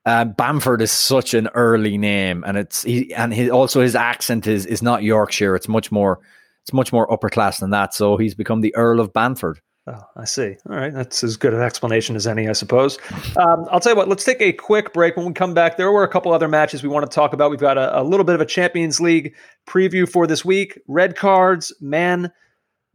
Uh, 0.05 0.23
Bamford 0.23 0.81
is 0.81 0.91
such 0.91 1.33
an 1.33 1.47
early 1.53 1.97
name, 1.97 2.43
and 2.47 2.57
it's 2.57 2.83
he 2.83 3.13
and 3.13 3.33
he, 3.33 3.49
also 3.49 3.81
his 3.81 3.95
accent 3.95 4.47
is 4.47 4.65
is 4.65 4.81
not 4.81 5.03
Yorkshire. 5.03 5.55
It's 5.55 5.67
much 5.67 5.91
more 5.91 6.19
it's 6.63 6.73
much 6.73 6.91
more 6.91 7.11
upper 7.11 7.29
class 7.29 7.59
than 7.59 7.69
that. 7.71 7.93
So 7.93 8.17
he's 8.17 8.33
become 8.33 8.61
the 8.61 8.75
Earl 8.75 8.99
of 8.99 9.13
Bamford. 9.13 9.61
Oh, 9.89 10.03
I 10.17 10.25
see. 10.25 10.57
All 10.69 10.75
right. 10.75 10.93
That's 10.93 11.23
as 11.23 11.37
good 11.37 11.53
an 11.53 11.61
explanation 11.61 12.17
as 12.17 12.27
any, 12.27 12.49
I 12.49 12.51
suppose. 12.51 12.97
Um, 13.37 13.67
I'll 13.71 13.79
tell 13.79 13.93
you 13.93 13.95
what, 13.95 14.09
let's 14.09 14.25
take 14.25 14.41
a 14.41 14.51
quick 14.51 14.91
break. 14.91 15.15
When 15.15 15.25
we 15.25 15.31
come 15.31 15.53
back, 15.53 15.77
there 15.77 15.89
were 15.93 16.03
a 16.03 16.09
couple 16.09 16.33
other 16.33 16.49
matches 16.49 16.83
we 16.83 16.89
want 16.89 17.09
to 17.09 17.15
talk 17.15 17.31
about. 17.31 17.51
We've 17.51 17.59
got 17.59 17.77
a, 17.77 18.01
a 18.01 18.03
little 18.03 18.25
bit 18.25 18.35
of 18.35 18.41
a 18.41 18.45
Champions 18.45 18.99
League 18.99 19.33
preview 19.65 20.09
for 20.09 20.27
this 20.27 20.43
week. 20.43 20.77
Red 20.89 21.15
cards, 21.15 21.73
man 21.79 22.33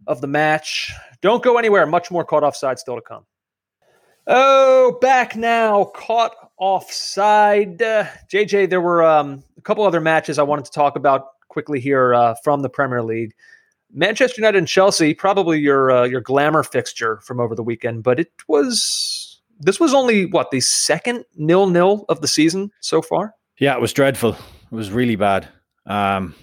of 0.06 0.20
the 0.20 0.26
match. 0.26 0.92
Don't 1.22 1.42
go 1.42 1.56
anywhere. 1.56 1.86
Much 1.86 2.10
more 2.10 2.24
caught 2.24 2.44
offside 2.44 2.78
still 2.78 2.96
to 2.96 3.02
come. 3.02 3.24
Oh, 4.26 4.98
back 5.00 5.34
now. 5.34 5.84
Caught 5.84 6.34
offside. 6.58 7.80
Uh, 7.80 8.04
JJ, 8.30 8.68
there 8.68 8.82
were 8.82 9.02
um, 9.02 9.42
a 9.56 9.62
couple 9.62 9.84
other 9.84 10.00
matches 10.00 10.38
I 10.38 10.42
wanted 10.42 10.66
to 10.66 10.72
talk 10.72 10.96
about 10.96 11.26
quickly 11.48 11.80
here 11.80 12.12
uh, 12.14 12.34
from 12.44 12.60
the 12.60 12.68
Premier 12.68 13.02
League. 13.02 13.32
Manchester 13.92 14.40
United 14.40 14.58
and 14.58 14.68
Chelsea, 14.68 15.14
probably 15.14 15.58
your 15.58 15.90
uh, 15.90 16.04
your 16.04 16.20
glamour 16.20 16.62
fixture 16.62 17.20
from 17.20 17.40
over 17.40 17.54
the 17.54 17.62
weekend, 17.62 18.02
but 18.02 18.18
it 18.18 18.32
was 18.48 19.40
this 19.60 19.78
was 19.78 19.94
only 19.94 20.26
what 20.26 20.50
the 20.50 20.60
second 20.60 21.24
nil 21.36 21.68
nil 21.68 22.04
of 22.08 22.20
the 22.20 22.28
season 22.28 22.70
so 22.80 23.02
far. 23.02 23.34
Yeah, 23.58 23.74
it 23.74 23.80
was 23.80 23.92
dreadful. 23.92 24.32
It 24.70 24.74
was 24.74 24.90
really 24.90 25.16
bad. 25.16 25.48
Um, 25.86 26.34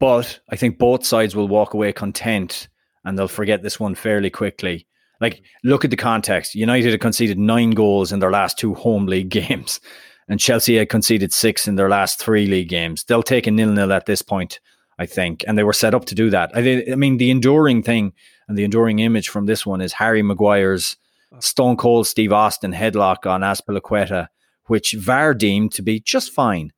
but 0.00 0.40
I 0.50 0.56
think 0.56 0.78
both 0.78 1.04
sides 1.04 1.34
will 1.34 1.48
walk 1.48 1.74
away 1.74 1.92
content 1.92 2.68
and 3.04 3.18
they'll 3.18 3.28
forget 3.28 3.62
this 3.62 3.78
one 3.78 3.94
fairly 3.94 4.30
quickly. 4.30 4.86
Like, 5.20 5.42
look 5.64 5.84
at 5.84 5.90
the 5.90 5.96
context. 5.96 6.54
United 6.54 6.92
had 6.92 7.00
conceded 7.00 7.38
nine 7.38 7.70
goals 7.70 8.12
in 8.12 8.20
their 8.20 8.30
last 8.30 8.58
two 8.58 8.74
home 8.74 9.06
league 9.06 9.28
games, 9.30 9.80
and 10.28 10.38
Chelsea 10.38 10.76
had 10.76 10.88
conceded 10.88 11.32
six 11.32 11.66
in 11.66 11.76
their 11.76 11.88
last 11.88 12.20
three 12.20 12.46
league 12.46 12.68
games. 12.68 13.04
They'll 13.04 13.22
take 13.22 13.46
a 13.46 13.50
nil 13.50 13.72
nil 13.72 13.92
at 13.92 14.06
this 14.06 14.22
point. 14.22 14.60
I 14.98 15.06
think, 15.06 15.44
and 15.46 15.56
they 15.56 15.62
were 15.62 15.72
set 15.72 15.94
up 15.94 16.06
to 16.06 16.14
do 16.14 16.30
that. 16.30 16.50
I, 16.54 16.84
I 16.90 16.96
mean, 16.96 17.18
the 17.18 17.30
enduring 17.30 17.82
thing 17.82 18.12
and 18.48 18.58
the 18.58 18.64
enduring 18.64 18.98
image 18.98 19.28
from 19.28 19.46
this 19.46 19.64
one 19.64 19.80
is 19.80 19.92
Harry 19.94 20.22
Maguire's 20.22 20.96
Stone 21.40 21.76
Cold 21.76 22.06
Steve 22.06 22.32
Austin 22.32 22.72
headlock 22.72 23.26
on 23.26 23.42
Azpilicueta, 23.42 24.28
which 24.66 24.92
VAR 24.92 25.34
deemed 25.34 25.72
to 25.72 25.82
be 25.82 26.00
just 26.00 26.32
fine, 26.32 26.72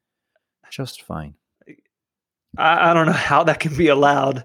just 0.71 1.03
fine. 1.03 1.35
I, 2.59 2.91
I 2.91 2.95
don't 2.95 3.07
know 3.07 3.13
how 3.13 3.45
that 3.45 3.61
can 3.61 3.77
be 3.77 3.89
allowed 3.89 4.45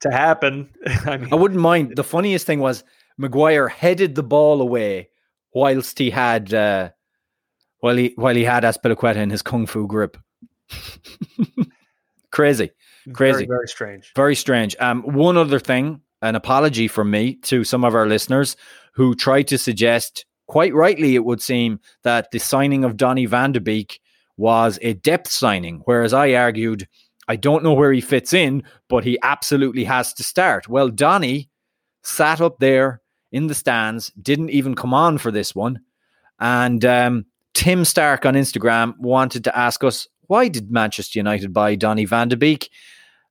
to 0.00 0.10
happen. 0.10 0.70
I 1.06 1.16
mean, 1.16 1.32
I 1.32 1.36
wouldn't 1.36 1.60
mind. 1.60 1.96
The 1.96 2.04
funniest 2.04 2.46
thing 2.46 2.60
was 2.60 2.84
Maguire 3.18 3.68
headed 3.68 4.14
the 4.14 4.22
ball 4.22 4.60
away 4.62 5.10
whilst 5.54 5.98
he 5.98 6.10
had 6.10 6.54
uh, 6.54 6.90
while 7.80 7.96
he 7.96 8.12
while 8.16 8.34
he 8.34 8.44
had 8.44 8.62
Azpilicueta 8.62 9.16
in 9.16 9.30
his 9.30 9.42
kung 9.42 9.66
fu 9.66 9.86
grip. 9.86 10.16
Crazy. 12.30 12.70
Crazy. 13.12 13.38
Very, 13.38 13.46
very 13.46 13.68
strange. 13.68 14.12
Very 14.16 14.36
strange. 14.36 14.76
Um, 14.80 15.02
one 15.02 15.36
other 15.36 15.58
thing, 15.58 16.00
an 16.22 16.34
apology 16.34 16.88
from 16.88 17.10
me 17.10 17.34
to 17.36 17.64
some 17.64 17.84
of 17.84 17.94
our 17.94 18.06
listeners 18.06 18.56
who 18.92 19.14
tried 19.14 19.48
to 19.48 19.58
suggest, 19.58 20.24
quite 20.46 20.74
rightly, 20.74 21.14
it 21.14 21.24
would 21.24 21.42
seem, 21.42 21.80
that 22.02 22.30
the 22.30 22.38
signing 22.38 22.84
of 22.84 22.96
Donny 22.96 23.26
van 23.26 23.52
de 23.52 23.60
Beek 23.60 24.00
was 24.36 24.78
a 24.82 24.94
depth 24.94 25.30
signing, 25.30 25.82
whereas 25.84 26.12
I 26.12 26.34
argued, 26.34 26.88
I 27.28 27.36
don't 27.36 27.62
know 27.62 27.74
where 27.74 27.92
he 27.92 28.00
fits 28.00 28.32
in, 28.32 28.64
but 28.88 29.04
he 29.04 29.18
absolutely 29.22 29.84
has 29.84 30.12
to 30.14 30.24
start. 30.24 30.68
Well, 30.68 30.88
Donny 30.88 31.50
sat 32.02 32.40
up 32.40 32.58
there 32.58 33.02
in 33.32 33.46
the 33.46 33.54
stands, 33.54 34.10
didn't 34.20 34.50
even 34.50 34.74
come 34.74 34.92
on 34.92 35.18
for 35.18 35.30
this 35.30 35.54
one. 35.54 35.80
And 36.40 36.84
um, 36.84 37.26
Tim 37.54 37.84
Stark 37.84 38.24
on 38.24 38.34
Instagram 38.34 38.98
wanted 38.98 39.44
to 39.44 39.56
ask 39.56 39.84
us 39.84 40.08
why 40.26 40.46
did 40.46 40.70
Manchester 40.70 41.18
United 41.18 41.52
buy 41.52 41.74
Donny 41.74 42.04
van 42.04 42.28
de 42.28 42.36
Beek? 42.36 42.70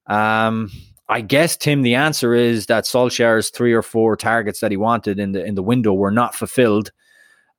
Um, 0.10 0.70
I 1.08 1.22
guess 1.22 1.56
Tim, 1.56 1.82
the 1.82 1.96
answer 1.96 2.34
is 2.34 2.66
that 2.66 2.84
Solskjaer's 2.84 3.50
three 3.50 3.74
or 3.74 3.82
four 3.82 4.16
targets 4.16 4.60
that 4.60 4.72
he 4.72 4.78
wanted 4.78 5.20
in 5.20 5.32
the 5.32 5.44
in 5.44 5.56
the 5.56 5.64
window 5.64 5.94
were 5.94 6.12
not 6.12 6.36
fulfilled, 6.36 6.92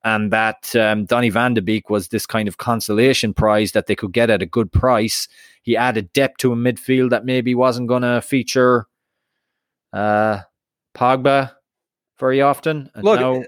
and 0.04 0.32
that 0.32 0.74
um, 0.76 1.04
Donny 1.04 1.30
van 1.30 1.54
de 1.54 1.62
Beek 1.62 1.90
was 1.90 2.08
this 2.08 2.26
kind 2.26 2.48
of 2.48 2.58
consolation 2.58 3.32
prize 3.32 3.72
that 3.72 3.86
they 3.86 3.96
could 3.96 4.12
get 4.12 4.30
at 4.30 4.42
a 4.42 4.46
good 4.46 4.70
price. 4.70 5.26
He 5.62 5.76
added 5.76 6.12
depth 6.12 6.38
to 6.38 6.52
a 6.52 6.56
midfield 6.56 7.10
that 7.10 7.24
maybe 7.24 7.54
wasn't 7.54 7.88
going 7.88 8.02
to 8.02 8.20
feature 8.20 8.86
uh, 9.92 10.40
Pogba 10.94 11.52
very 12.18 12.40
often. 12.40 12.90
And 12.94 13.04
Look, 13.04 13.20
now, 13.20 13.42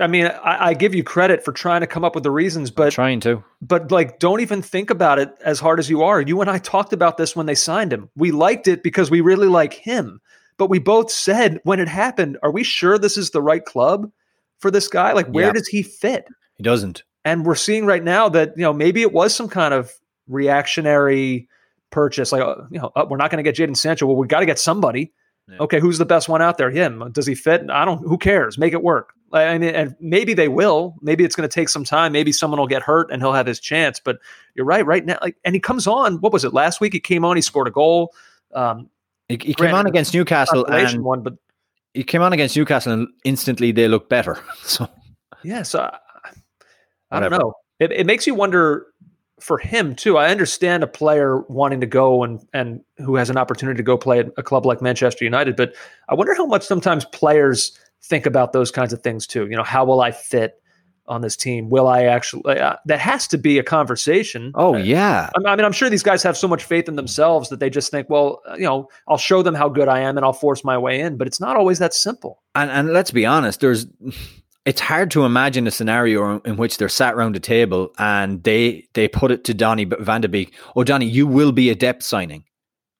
I 0.00 0.06
mean, 0.06 0.26
I, 0.26 0.68
I, 0.68 0.74
give 0.74 0.94
you 0.94 1.04
credit 1.04 1.44
for 1.44 1.52
trying 1.52 1.82
to 1.82 1.86
come 1.86 2.02
up 2.02 2.14
with 2.14 2.24
the 2.24 2.30
reasons, 2.30 2.70
but 2.70 2.86
I'm 2.86 2.90
trying 2.92 3.20
to, 3.20 3.44
but 3.60 3.90
like, 3.92 4.18
don't 4.18 4.40
even 4.40 4.62
think 4.62 4.88
about 4.88 5.18
it 5.18 5.30
as 5.44 5.60
hard 5.60 5.78
as 5.78 5.90
you 5.90 6.02
are. 6.02 6.22
You 6.22 6.40
and 6.40 6.48
I 6.48 6.56
talked 6.56 6.94
about 6.94 7.18
this 7.18 7.36
when 7.36 7.44
they 7.44 7.54
signed 7.54 7.92
him. 7.92 8.08
We 8.16 8.30
liked 8.30 8.66
it 8.66 8.82
because 8.82 9.10
we 9.10 9.20
really 9.20 9.46
like 9.46 9.74
him, 9.74 10.20
but 10.56 10.70
we 10.70 10.78
both 10.78 11.10
said 11.10 11.60
when 11.64 11.80
it 11.80 11.88
happened, 11.88 12.38
are 12.42 12.50
we 12.50 12.64
sure 12.64 12.98
this 12.98 13.18
is 13.18 13.30
the 13.30 13.42
right 13.42 13.62
club 13.62 14.10
for 14.58 14.70
this 14.70 14.88
guy? 14.88 15.12
Like, 15.12 15.28
where 15.28 15.48
yeah. 15.48 15.52
does 15.52 15.68
he 15.68 15.82
fit? 15.82 16.24
He 16.56 16.62
doesn't. 16.62 17.02
And 17.26 17.44
we're 17.44 17.54
seeing 17.54 17.84
right 17.84 18.02
now 18.02 18.30
that 18.30 18.54
you 18.56 18.62
know 18.62 18.72
maybe 18.72 19.02
it 19.02 19.12
was 19.12 19.34
some 19.34 19.48
kind 19.48 19.74
of 19.74 19.92
reactionary 20.28 21.46
purchase. 21.90 22.32
Like, 22.32 22.42
uh, 22.42 22.56
you 22.70 22.80
know, 22.80 22.90
uh, 22.96 23.04
we're 23.08 23.18
not 23.18 23.30
going 23.30 23.42
to 23.44 23.50
get 23.50 23.56
Jadon 23.56 23.76
Sancho. 23.76 24.06
Well, 24.06 24.16
we 24.16 24.26
got 24.26 24.40
to 24.40 24.46
get 24.46 24.58
somebody. 24.58 25.12
Yeah. 25.50 25.58
Okay, 25.60 25.80
who's 25.80 25.98
the 25.98 26.04
best 26.04 26.28
one 26.28 26.42
out 26.42 26.58
there? 26.58 26.70
Him. 26.70 27.10
Does 27.12 27.26
he 27.26 27.34
fit? 27.34 27.68
I 27.70 27.84
don't. 27.84 27.98
Who 28.06 28.18
cares? 28.18 28.58
Make 28.58 28.72
it 28.72 28.82
work. 28.82 29.14
I 29.32 29.58
mean, 29.58 29.74
and 29.74 29.96
maybe 30.00 30.34
they 30.34 30.48
will. 30.48 30.94
Maybe 31.00 31.24
it's 31.24 31.34
going 31.34 31.48
to 31.48 31.52
take 31.52 31.68
some 31.68 31.84
time. 31.84 32.12
Maybe 32.12 32.32
someone 32.32 32.58
will 32.58 32.66
get 32.66 32.82
hurt 32.82 33.10
and 33.10 33.20
he'll 33.20 33.32
have 33.32 33.46
his 33.46 33.60
chance. 33.60 34.00
But 34.00 34.18
you're 34.54 34.66
right. 34.66 34.84
Right 34.84 35.04
now, 35.04 35.18
like, 35.22 35.36
and 35.44 35.54
he 35.54 35.60
comes 35.60 35.86
on. 35.86 36.20
What 36.20 36.32
was 36.32 36.44
it 36.44 36.52
last 36.52 36.80
week? 36.80 36.92
He 36.92 37.00
came 37.00 37.24
on. 37.24 37.36
He 37.36 37.42
scored 37.42 37.68
a 37.68 37.70
goal. 37.70 38.14
Um, 38.54 38.88
He, 39.28 39.34
he 39.34 39.38
came 39.38 39.54
Granted, 39.56 39.76
on 39.78 39.86
against 39.86 40.14
Newcastle 40.14 40.64
and 40.66 41.02
one, 41.02 41.22
but 41.22 41.34
he 41.94 42.04
came 42.04 42.22
on 42.22 42.32
against 42.32 42.56
Newcastle 42.56 42.92
and 42.92 43.08
instantly 43.24 43.72
they 43.72 43.88
look 43.88 44.08
better. 44.08 44.38
So 44.64 44.88
yeah. 45.44 45.62
So 45.62 45.80
I, 45.80 45.98
I 47.10 47.20
don't 47.20 47.30
know. 47.30 47.54
It, 47.78 47.92
it 47.92 48.06
makes 48.06 48.26
you 48.26 48.34
wonder 48.34 48.87
for 49.40 49.58
him 49.58 49.94
too. 49.94 50.16
I 50.16 50.30
understand 50.30 50.82
a 50.82 50.86
player 50.86 51.40
wanting 51.48 51.80
to 51.80 51.86
go 51.86 52.22
and 52.24 52.46
and 52.52 52.80
who 52.98 53.16
has 53.16 53.30
an 53.30 53.36
opportunity 53.36 53.76
to 53.76 53.82
go 53.82 53.96
play 53.96 54.20
at 54.20 54.30
a 54.36 54.42
club 54.42 54.66
like 54.66 54.82
Manchester 54.82 55.24
United, 55.24 55.56
but 55.56 55.74
I 56.08 56.14
wonder 56.14 56.34
how 56.34 56.46
much 56.46 56.62
sometimes 56.62 57.04
players 57.06 57.78
think 58.02 58.26
about 58.26 58.52
those 58.52 58.70
kinds 58.70 58.92
of 58.92 59.02
things 59.02 59.26
too. 59.26 59.46
You 59.48 59.56
know, 59.56 59.62
how 59.62 59.84
will 59.84 60.00
I 60.00 60.10
fit 60.10 60.60
on 61.06 61.22
this 61.22 61.36
team? 61.36 61.70
Will 61.70 61.88
I 61.88 62.04
actually? 62.04 62.58
Uh, 62.58 62.76
that 62.86 63.00
has 63.00 63.26
to 63.28 63.38
be 63.38 63.58
a 63.58 63.62
conversation. 63.62 64.52
oh 64.54 64.76
yeah. 64.76 65.30
I 65.34 65.56
mean, 65.56 65.64
I'm 65.64 65.72
sure 65.72 65.88
these 65.88 66.02
guys 66.02 66.22
have 66.22 66.36
so 66.36 66.48
much 66.48 66.64
faith 66.64 66.88
in 66.88 66.96
themselves 66.96 67.48
that 67.48 67.60
they 67.60 67.70
just 67.70 67.90
think, 67.90 68.08
well, 68.10 68.40
uh, 68.48 68.54
you 68.54 68.64
know, 68.64 68.88
I'll 69.08 69.18
show 69.18 69.42
them 69.42 69.54
how 69.54 69.68
good 69.68 69.88
I 69.88 70.00
am 70.00 70.16
and 70.16 70.24
I'll 70.24 70.32
force 70.32 70.64
my 70.64 70.78
way 70.78 71.00
in. 71.00 71.16
But 71.16 71.26
it's 71.26 71.40
not 71.40 71.56
always 71.56 71.78
that 71.78 71.94
simple. 71.94 72.42
And 72.54 72.70
and 72.70 72.92
let's 72.92 73.10
be 73.10 73.26
honest, 73.26 73.60
there's 73.60 73.86
it's 74.68 74.80
hard 74.80 75.10
to 75.12 75.24
imagine 75.24 75.66
a 75.66 75.70
scenario 75.70 76.40
in 76.40 76.56
which 76.56 76.76
they're 76.78 76.88
sat 77.00 77.14
around 77.14 77.34
a 77.36 77.40
table 77.40 77.82
and 77.98 78.42
they 78.48 78.86
they 78.94 79.08
put 79.08 79.30
it 79.30 79.44
to 79.44 79.54
Donny 79.54 79.84
Van 79.84 80.20
de 80.20 80.28
Beek, 80.28 80.54
oh 80.76 80.84
Donny, 80.84 81.06
you 81.06 81.26
will 81.26 81.52
be 81.52 81.70
a 81.70 81.74
depth 81.74 82.02
signing. 82.02 82.44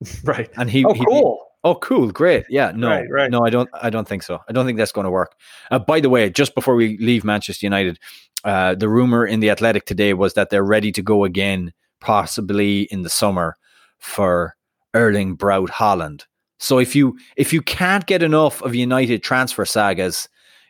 Right. 0.24 0.48
And 0.56 0.70
he 0.70 0.84
Oh, 0.84 0.92
he- 0.94 1.04
cool. 1.04 1.44
Oh, 1.64 1.74
cool, 1.74 2.10
great. 2.12 2.44
Yeah, 2.48 2.70
no, 2.74 2.88
Right, 2.88 3.06
right. 3.10 3.30
no, 3.30 3.44
I 3.44 3.50
don't, 3.50 3.68
I 3.82 3.90
don't 3.90 4.06
think 4.06 4.22
so. 4.22 4.38
I 4.48 4.52
don't 4.52 4.64
think 4.64 4.78
that's 4.78 4.92
going 4.92 5.06
to 5.06 5.10
work. 5.10 5.32
Uh, 5.72 5.80
by 5.80 5.98
the 6.00 6.08
way, 6.08 6.30
just 6.30 6.54
before 6.54 6.76
we 6.76 6.96
leave 6.98 7.24
Manchester 7.24 7.66
United, 7.66 7.98
uh, 8.44 8.76
the 8.76 8.88
rumor 8.88 9.26
in 9.26 9.40
the 9.40 9.50
Athletic 9.50 9.84
today 9.84 10.14
was 10.14 10.34
that 10.34 10.50
they're 10.50 10.62
ready 10.76 10.92
to 10.92 11.02
go 11.02 11.24
again, 11.24 11.72
possibly 12.00 12.82
in 12.92 13.02
the 13.02 13.10
summer, 13.10 13.56
for 13.98 14.54
Erling 14.94 15.34
Braut 15.34 15.70
Haaland. 15.70 16.22
So 16.60 16.78
if 16.78 16.94
you 16.96 17.18
if 17.36 17.52
you 17.52 17.60
can't 17.60 18.06
get 18.06 18.22
enough 18.22 18.62
of 18.62 18.74
United 18.76 19.22
transfer 19.24 19.64
sagas, 19.64 20.28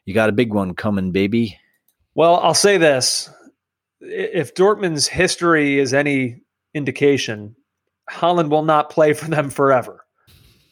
you 0.09 0.14
got 0.14 0.30
a 0.30 0.32
big 0.32 0.54
one 0.54 0.72
coming, 0.72 1.12
baby. 1.12 1.59
Well, 2.14 2.36
I'll 2.36 2.54
say 2.54 2.78
this: 2.78 3.28
if 4.00 4.54
Dortmund's 4.54 5.06
history 5.06 5.78
is 5.78 5.92
any 5.92 6.40
indication, 6.72 7.54
Haaland 8.11 8.48
will 8.48 8.62
not 8.62 8.88
play 8.88 9.12
for 9.12 9.26
them 9.28 9.50
forever. 9.50 10.06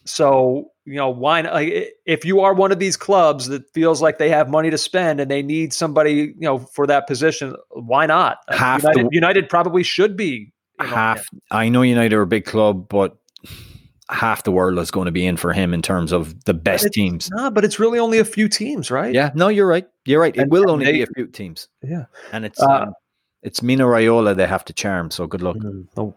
So 0.07 0.71
you 0.87 0.95
know 0.95 1.11
why? 1.11 1.43
Not, 1.43 1.53
like, 1.53 1.93
if 2.07 2.25
you 2.25 2.41
are 2.41 2.55
one 2.55 2.73
of 2.73 2.79
these 2.79 2.97
clubs 2.97 3.49
that 3.49 3.71
feels 3.75 4.01
like 4.01 4.17
they 4.17 4.31
have 4.31 4.49
money 4.49 4.71
to 4.71 4.79
spend 4.79 5.21
and 5.21 5.31
they 5.31 5.43
need 5.43 5.75
somebody, 5.75 6.13
you 6.13 6.35
know, 6.41 6.57
for 6.57 6.87
that 6.87 7.07
position, 7.07 7.55
why 7.73 8.07
not? 8.07 8.39
Uh, 8.49 8.57
Half 8.57 8.81
the- 8.81 8.89
United, 8.89 9.09
United 9.13 9.49
probably 9.51 9.83
should 9.83 10.17
be 10.17 10.51
you 10.81 10.87
know, 10.87 10.95
half. 10.95 11.29
I 11.51 11.69
know 11.69 11.83
United 11.83 12.15
are 12.15 12.23
a 12.23 12.27
big 12.27 12.47
club, 12.47 12.89
but 12.89 13.19
half 14.09 14.45
the 14.45 14.53
world 14.53 14.79
is 14.79 14.91
going 14.91 15.07
to 15.07 15.13
be 15.13 15.27
in 15.27 15.37
for 15.37 15.53
him 15.53 15.75
in 15.75 15.83
terms 15.83 16.13
of 16.13 16.45
the 16.45 16.55
best 16.55 16.93
teams. 16.93 17.29
No, 17.33 17.51
but 17.51 17.65
it's 17.65 17.79
really 17.79 17.99
only 17.99 18.19
a 18.19 18.25
few 18.25 18.49
teams, 18.49 18.91
right? 18.91 19.13
Yeah, 19.13 19.31
no, 19.35 19.49
you're 19.49 19.67
right. 19.67 19.87
You're 20.05 20.21
right. 20.21 20.35
It 20.37 20.43
And- 20.43 20.51
will 20.51 20.63
and 20.63 20.71
only 20.71 20.85
they- 20.87 20.93
be 20.93 21.03
a 21.03 21.07
few 21.15 21.27
teams, 21.27 21.69
yeah. 21.83 22.05
and 22.33 22.45
it's 22.45 22.63
Uh, 22.63 22.67
um, 22.83 22.93
it's 23.43 23.63
Mino 23.63 23.87
Raiola 23.87 24.35
they 24.37 24.47
have 24.47 24.65
to 24.67 24.73
charm. 24.73 25.11
So 25.11 25.27
good 25.27 25.43
luck. 25.43 25.57
Mm, 25.57 25.87
oh. 25.97 26.15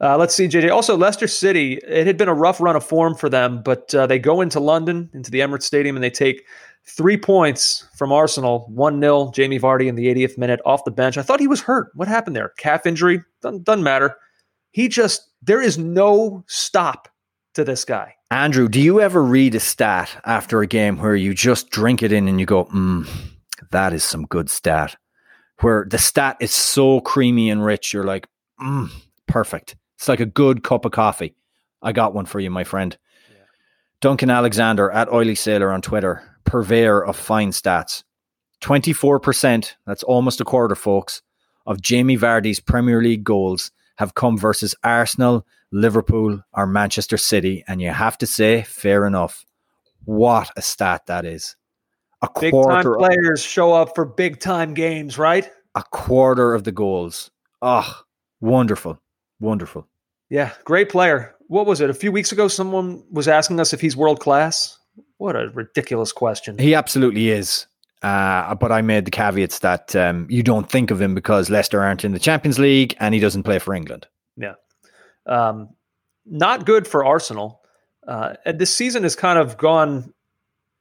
Uh, 0.00 0.16
let's 0.18 0.34
see, 0.34 0.48
JJ. 0.48 0.70
Also, 0.70 0.96
Leicester 0.96 1.28
City. 1.28 1.74
It 1.86 2.06
had 2.08 2.16
been 2.16 2.28
a 2.28 2.34
rough 2.34 2.60
run 2.60 2.74
of 2.76 2.84
form 2.84 3.14
for 3.14 3.28
them, 3.28 3.62
but 3.62 3.94
uh, 3.94 4.06
they 4.06 4.18
go 4.18 4.40
into 4.40 4.58
London, 4.58 5.08
into 5.14 5.30
the 5.30 5.38
Emirates 5.40 5.62
Stadium, 5.62 5.96
and 5.96 6.02
they 6.02 6.10
take 6.10 6.44
three 6.84 7.16
points 7.16 7.86
from 7.96 8.10
Arsenal. 8.12 8.66
One 8.68 9.00
0 9.00 9.30
Jamie 9.32 9.60
Vardy 9.60 9.86
in 9.86 9.94
the 9.94 10.06
80th 10.12 10.36
minute 10.36 10.60
off 10.66 10.82
the 10.84 10.90
bench. 10.90 11.16
I 11.18 11.22
thought 11.22 11.38
he 11.40 11.46
was 11.46 11.60
hurt. 11.60 11.92
What 11.94 12.08
happened 12.08 12.34
there? 12.34 12.48
Calf 12.58 12.84
injury? 12.84 13.22
Doesn't, 13.42 13.62
doesn't 13.62 13.84
matter. 13.84 14.16
He 14.72 14.88
just 14.88 15.28
there 15.42 15.60
is 15.62 15.78
no 15.78 16.42
stop 16.48 17.08
to 17.54 17.64
this 17.64 17.84
guy. 17.84 18.14
Andrew, 18.30 18.68
do 18.68 18.80
you 18.80 19.00
ever 19.00 19.22
read 19.22 19.54
a 19.54 19.60
stat 19.60 20.20
after 20.24 20.60
a 20.62 20.66
game 20.66 20.98
where 20.98 21.14
you 21.14 21.34
just 21.34 21.70
drink 21.70 22.02
it 22.02 22.12
in 22.12 22.28
and 22.28 22.40
you 22.40 22.46
go, 22.46 22.64
mm, 22.66 23.06
"That 23.70 23.92
is 23.92 24.04
some 24.04 24.24
good 24.24 24.48
stat," 24.48 24.96
where 25.60 25.86
the 25.88 25.98
stat 25.98 26.36
is 26.40 26.52
so 26.52 27.00
creamy 27.00 27.50
and 27.50 27.64
rich, 27.64 27.92
you're 27.92 28.04
like, 28.04 28.26
mm, 28.60 28.90
"Perfect." 29.26 29.76
It's 29.96 30.08
like 30.08 30.20
a 30.20 30.26
good 30.26 30.64
cup 30.64 30.84
of 30.84 30.92
coffee. 30.92 31.36
I 31.82 31.92
got 31.92 32.14
one 32.14 32.26
for 32.26 32.40
you, 32.40 32.50
my 32.50 32.64
friend. 32.64 32.96
Yeah. 33.30 33.44
Duncan 34.00 34.30
Alexander 34.30 34.90
at 34.90 35.12
Oily 35.12 35.34
Sailor 35.34 35.70
on 35.70 35.82
Twitter, 35.82 36.22
purveyor 36.44 37.04
of 37.04 37.16
fine 37.16 37.50
stats. 37.50 38.02
24%, 38.60 39.76
that's 39.86 40.02
almost 40.04 40.40
a 40.40 40.44
quarter, 40.44 40.74
folks, 40.74 41.22
of 41.66 41.82
Jamie 41.82 42.16
Vardy's 42.16 42.60
Premier 42.60 43.02
League 43.02 43.24
goals 43.24 43.72
have 43.96 44.14
come 44.14 44.38
versus 44.38 44.74
Arsenal, 44.84 45.46
Liverpool, 45.70 46.42
or 46.52 46.66
Manchester 46.66 47.16
City. 47.16 47.64
And 47.68 47.80
you 47.80 47.90
have 47.90 48.18
to 48.18 48.26
say, 48.26 48.62
fair 48.62 49.06
enough. 49.06 49.44
What 50.04 50.50
a 50.56 50.62
stat 50.62 51.06
that 51.06 51.24
is. 51.24 51.56
A 52.22 52.28
Big 52.40 52.52
time 52.52 52.62
quarter, 52.62 52.96
players 52.96 53.42
show 53.42 53.72
up 53.72 53.94
for 53.94 54.04
big 54.04 54.38
time 54.38 54.74
games, 54.74 55.18
right? 55.18 55.50
a 55.74 55.82
quarter 55.82 56.54
of 56.54 56.64
the 56.64 56.72
goals. 56.72 57.30
Oh, 57.60 58.02
wonderful. 58.40 59.00
Wonderful. 59.40 59.88
Yeah, 60.30 60.52
great 60.64 60.88
player. 60.88 61.34
What 61.48 61.66
was 61.66 61.80
it? 61.80 61.90
A 61.90 61.94
few 61.94 62.12
weeks 62.12 62.32
ago, 62.32 62.48
someone 62.48 63.04
was 63.10 63.28
asking 63.28 63.60
us 63.60 63.72
if 63.72 63.80
he's 63.80 63.96
world 63.96 64.20
class. 64.20 64.78
What 65.18 65.36
a 65.36 65.50
ridiculous 65.54 66.12
question. 66.12 66.58
He 66.58 66.74
absolutely 66.74 67.30
is. 67.30 67.66
Uh, 68.02 68.54
but 68.56 68.72
I 68.72 68.82
made 68.82 69.04
the 69.04 69.10
caveats 69.10 69.60
that 69.60 69.94
um, 69.94 70.26
you 70.28 70.42
don't 70.42 70.68
think 70.68 70.90
of 70.90 71.00
him 71.00 71.14
because 71.14 71.50
Leicester 71.50 71.80
aren't 71.80 72.04
in 72.04 72.12
the 72.12 72.18
Champions 72.18 72.58
League 72.58 72.96
and 72.98 73.14
he 73.14 73.20
doesn't 73.20 73.44
play 73.44 73.58
for 73.60 73.74
England. 73.74 74.08
um, 75.26 75.70
not 76.26 76.66
good 76.66 76.86
for 76.86 77.04
Arsenal. 77.04 77.60
Uh, 78.06 78.34
and 78.44 78.58
this 78.58 78.74
season 78.74 79.02
has 79.04 79.14
kind 79.14 79.38
of 79.38 79.56
gone. 79.56 80.12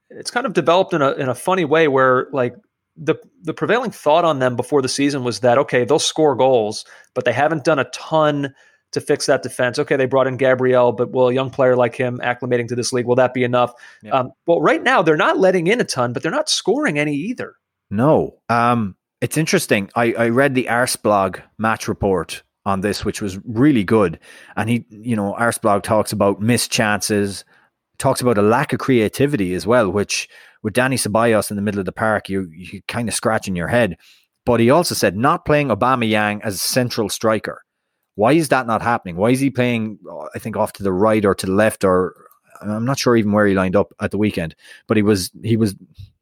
It's 0.09 0.31
kind 0.31 0.45
of 0.45 0.53
developed 0.53 0.93
in 0.93 1.01
a 1.01 1.11
in 1.13 1.29
a 1.29 1.35
funny 1.35 1.65
way 1.65 1.87
where 1.87 2.27
like 2.31 2.55
the 2.97 3.15
the 3.41 3.53
prevailing 3.53 3.91
thought 3.91 4.25
on 4.25 4.39
them 4.39 4.55
before 4.55 4.81
the 4.81 4.89
season 4.89 5.23
was 5.23 5.39
that 5.39 5.57
okay 5.57 5.85
they'll 5.85 5.99
score 5.99 6.35
goals, 6.35 6.85
but 7.13 7.25
they 7.25 7.33
haven't 7.33 7.63
done 7.63 7.79
a 7.79 7.85
ton 7.85 8.53
to 8.91 9.01
fix 9.01 9.25
that 9.25 9.43
defense. 9.43 9.79
Okay, 9.79 9.95
they 9.95 10.05
brought 10.05 10.27
in 10.27 10.37
Gabriel, 10.37 10.91
but 10.91 11.11
will 11.11 11.29
a 11.29 11.33
young 11.33 11.49
player 11.49 11.75
like 11.75 11.95
him 11.95 12.19
acclimating 12.19 12.67
to 12.67 12.75
this 12.75 12.91
league 12.93 13.05
will 13.05 13.15
that 13.15 13.33
be 13.33 13.43
enough? 13.43 13.73
Yeah. 14.01 14.11
Um, 14.11 14.31
well, 14.45 14.61
right 14.61 14.83
now 14.83 15.01
they're 15.01 15.17
not 15.17 15.37
letting 15.37 15.67
in 15.67 15.79
a 15.79 15.83
ton, 15.83 16.13
but 16.13 16.23
they're 16.23 16.31
not 16.31 16.49
scoring 16.49 16.99
any 16.99 17.15
either. 17.15 17.55
No. 17.89 18.39
Um, 18.49 18.95
it's 19.21 19.37
interesting. 19.37 19.89
I, 19.95 20.13
I 20.13 20.29
read 20.29 20.55
the 20.55 20.65
Arseblog 20.65 21.41
match 21.57 21.87
report 21.87 22.43
on 22.65 22.81
this, 22.81 23.05
which 23.05 23.21
was 23.21 23.39
really 23.45 23.83
good. 23.83 24.19
And 24.55 24.69
he, 24.69 24.85
you 24.89 25.15
know, 25.15 25.35
Arseblog 25.39 25.83
talks 25.83 26.11
about 26.11 26.41
missed 26.41 26.71
chances, 26.71 27.43
talks 27.97 28.21
about 28.21 28.37
a 28.37 28.43
lack 28.43 28.73
of 28.73 28.79
creativity 28.79 29.53
as 29.53 29.65
well, 29.65 29.89
which 29.89 30.27
with 30.63 30.73
Dani 30.73 30.95
Ceballos 30.95 31.49
in 31.49 31.55
the 31.55 31.61
middle 31.61 31.79
of 31.79 31.85
the 31.85 31.91
park, 31.91 32.29
you 32.29 32.49
you 32.51 32.81
kind 32.87 33.07
of 33.07 33.15
scratching 33.15 33.55
your 33.55 33.67
head. 33.67 33.97
But 34.45 34.59
he 34.59 34.69
also 34.69 34.95
said 34.95 35.15
not 35.15 35.45
playing 35.45 35.69
Aubameyang 35.69 36.41
as 36.43 36.61
central 36.61 37.09
striker. 37.09 37.63
Why 38.21 38.33
is 38.33 38.49
that 38.49 38.67
not 38.67 38.83
happening? 38.83 39.15
Why 39.15 39.31
is 39.31 39.39
he 39.39 39.49
playing? 39.49 39.97
I 40.35 40.37
think 40.37 40.55
off 40.55 40.73
to 40.73 40.83
the 40.83 40.93
right 40.93 41.25
or 41.25 41.33
to 41.33 41.45
the 41.47 41.51
left, 41.53 41.83
or 41.83 42.13
I'm 42.61 42.85
not 42.85 42.99
sure 42.99 43.15
even 43.15 43.31
where 43.31 43.47
he 43.47 43.55
lined 43.55 43.75
up 43.75 43.93
at 43.99 44.11
the 44.11 44.19
weekend. 44.19 44.53
But 44.85 44.95
he 44.97 45.01
was 45.01 45.31
he 45.41 45.57
was 45.57 45.73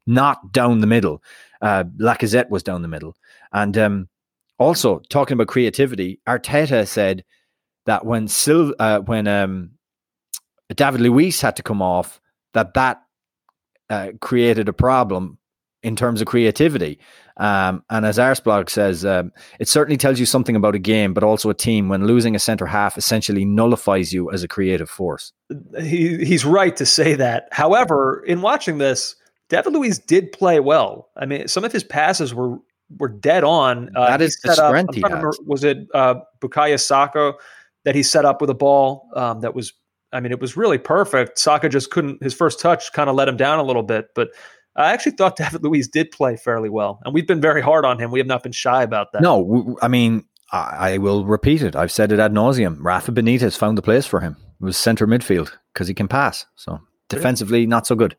not 0.06 0.50
down 0.50 0.80
the 0.80 0.86
middle. 0.86 1.22
Uh, 1.60 1.84
Lacazette 1.98 2.48
was 2.48 2.62
down 2.62 2.80
the 2.80 2.88
middle, 2.88 3.18
and 3.52 3.76
um, 3.76 4.08
also 4.58 5.00
talking 5.10 5.34
about 5.34 5.48
creativity, 5.48 6.20
Arteta 6.26 6.88
said 6.88 7.22
that 7.84 8.06
when 8.06 8.28
Sil- 8.32 8.76
uh, 8.78 9.00
when 9.00 9.28
um, 9.28 9.72
David 10.74 11.02
Luiz 11.02 11.42
had 11.42 11.56
to 11.56 11.62
come 11.62 11.82
off, 11.82 12.18
that 12.54 12.72
that 12.72 13.02
uh, 13.90 14.12
created 14.22 14.70
a 14.70 14.72
problem 14.72 15.36
in 15.82 15.96
terms 15.96 16.20
of 16.20 16.26
creativity. 16.26 16.98
Um, 17.38 17.82
and 17.88 18.04
as 18.04 18.18
Arseblog 18.18 18.68
says, 18.68 19.04
um, 19.04 19.32
it 19.58 19.66
certainly 19.68 19.96
tells 19.96 20.20
you 20.20 20.26
something 20.26 20.54
about 20.54 20.74
a 20.74 20.78
game, 20.78 21.14
but 21.14 21.24
also 21.24 21.48
a 21.48 21.54
team 21.54 21.88
when 21.88 22.06
losing 22.06 22.34
a 22.36 22.38
centre 22.38 22.66
half 22.66 22.98
essentially 22.98 23.44
nullifies 23.46 24.12
you 24.12 24.30
as 24.30 24.42
a 24.42 24.48
creative 24.48 24.90
force. 24.90 25.32
He 25.80 26.22
he's 26.24 26.44
right 26.44 26.76
to 26.76 26.84
say 26.84 27.14
that. 27.14 27.48
However, 27.50 28.22
in 28.26 28.42
watching 28.42 28.76
this, 28.78 29.16
David 29.48 29.72
Luiz 29.72 29.98
did 29.98 30.32
play 30.32 30.60
well. 30.60 31.08
I 31.16 31.24
mean, 31.26 31.48
some 31.48 31.64
of 31.64 31.72
his 31.72 31.82
passes 31.84 32.34
were 32.34 32.58
were 32.98 33.08
dead 33.08 33.42
on. 33.44 33.88
Uh, 33.96 34.06
That 34.08 34.20
is 34.20 34.38
the 34.42 34.54
set 34.54 34.62
up- 34.62 34.70
strength 34.70 34.94
he 34.94 35.00
remember, 35.02 35.32
Was 35.46 35.64
it 35.64 35.78
uh, 35.94 36.16
Bukayo 36.40 36.78
Saka 36.78 37.34
that 37.84 37.94
he 37.94 38.02
set 38.02 38.24
up 38.26 38.40
with 38.42 38.50
a 38.50 38.54
ball 38.54 39.08
um, 39.16 39.40
that 39.40 39.54
was? 39.54 39.72
I 40.12 40.18
mean, 40.20 40.32
it 40.32 40.40
was 40.40 40.56
really 40.56 40.76
perfect. 40.78 41.38
Saka 41.38 41.68
just 41.68 41.90
couldn't. 41.90 42.20
His 42.22 42.34
first 42.34 42.58
touch 42.60 42.92
kind 42.92 43.08
of 43.08 43.14
let 43.16 43.28
him 43.28 43.36
down 43.36 43.60
a 43.60 43.62
little 43.62 43.84
bit, 43.84 44.08
but 44.14 44.30
I 44.80 44.92
actually 44.92 45.12
thought 45.12 45.36
David 45.36 45.62
Luiz 45.62 45.88
did 45.88 46.10
play 46.10 46.36
fairly 46.36 46.68
well, 46.68 47.00
and 47.04 47.14
we've 47.14 47.26
been 47.26 47.40
very 47.40 47.62
hard 47.62 47.84
on 47.84 47.98
him. 47.98 48.10
We 48.10 48.18
have 48.20 48.26
not 48.26 48.42
been 48.42 48.52
shy 48.52 48.82
about 48.82 49.12
that. 49.12 49.22
No, 49.22 49.76
I 49.82 49.88
mean, 49.88 50.24
I, 50.52 50.92
I 50.92 50.98
will 50.98 51.24
repeat 51.24 51.62
it. 51.62 51.76
I've 51.76 51.92
said 51.92 52.12
it 52.12 52.18
ad 52.18 52.32
nauseum. 52.32 52.76
Rafa 52.80 53.12
Benitez 53.12 53.56
found 53.56 53.78
the 53.78 53.82
place 53.82 54.06
for 54.06 54.20
him. 54.20 54.36
It 54.60 54.64
was 54.64 54.76
centre 54.76 55.06
midfield 55.06 55.50
because 55.72 55.88
he 55.88 55.94
can 55.94 56.08
pass. 56.08 56.46
So 56.56 56.80
defensively, 57.08 57.66
not 57.66 57.86
so 57.86 57.94
good. 57.94 58.16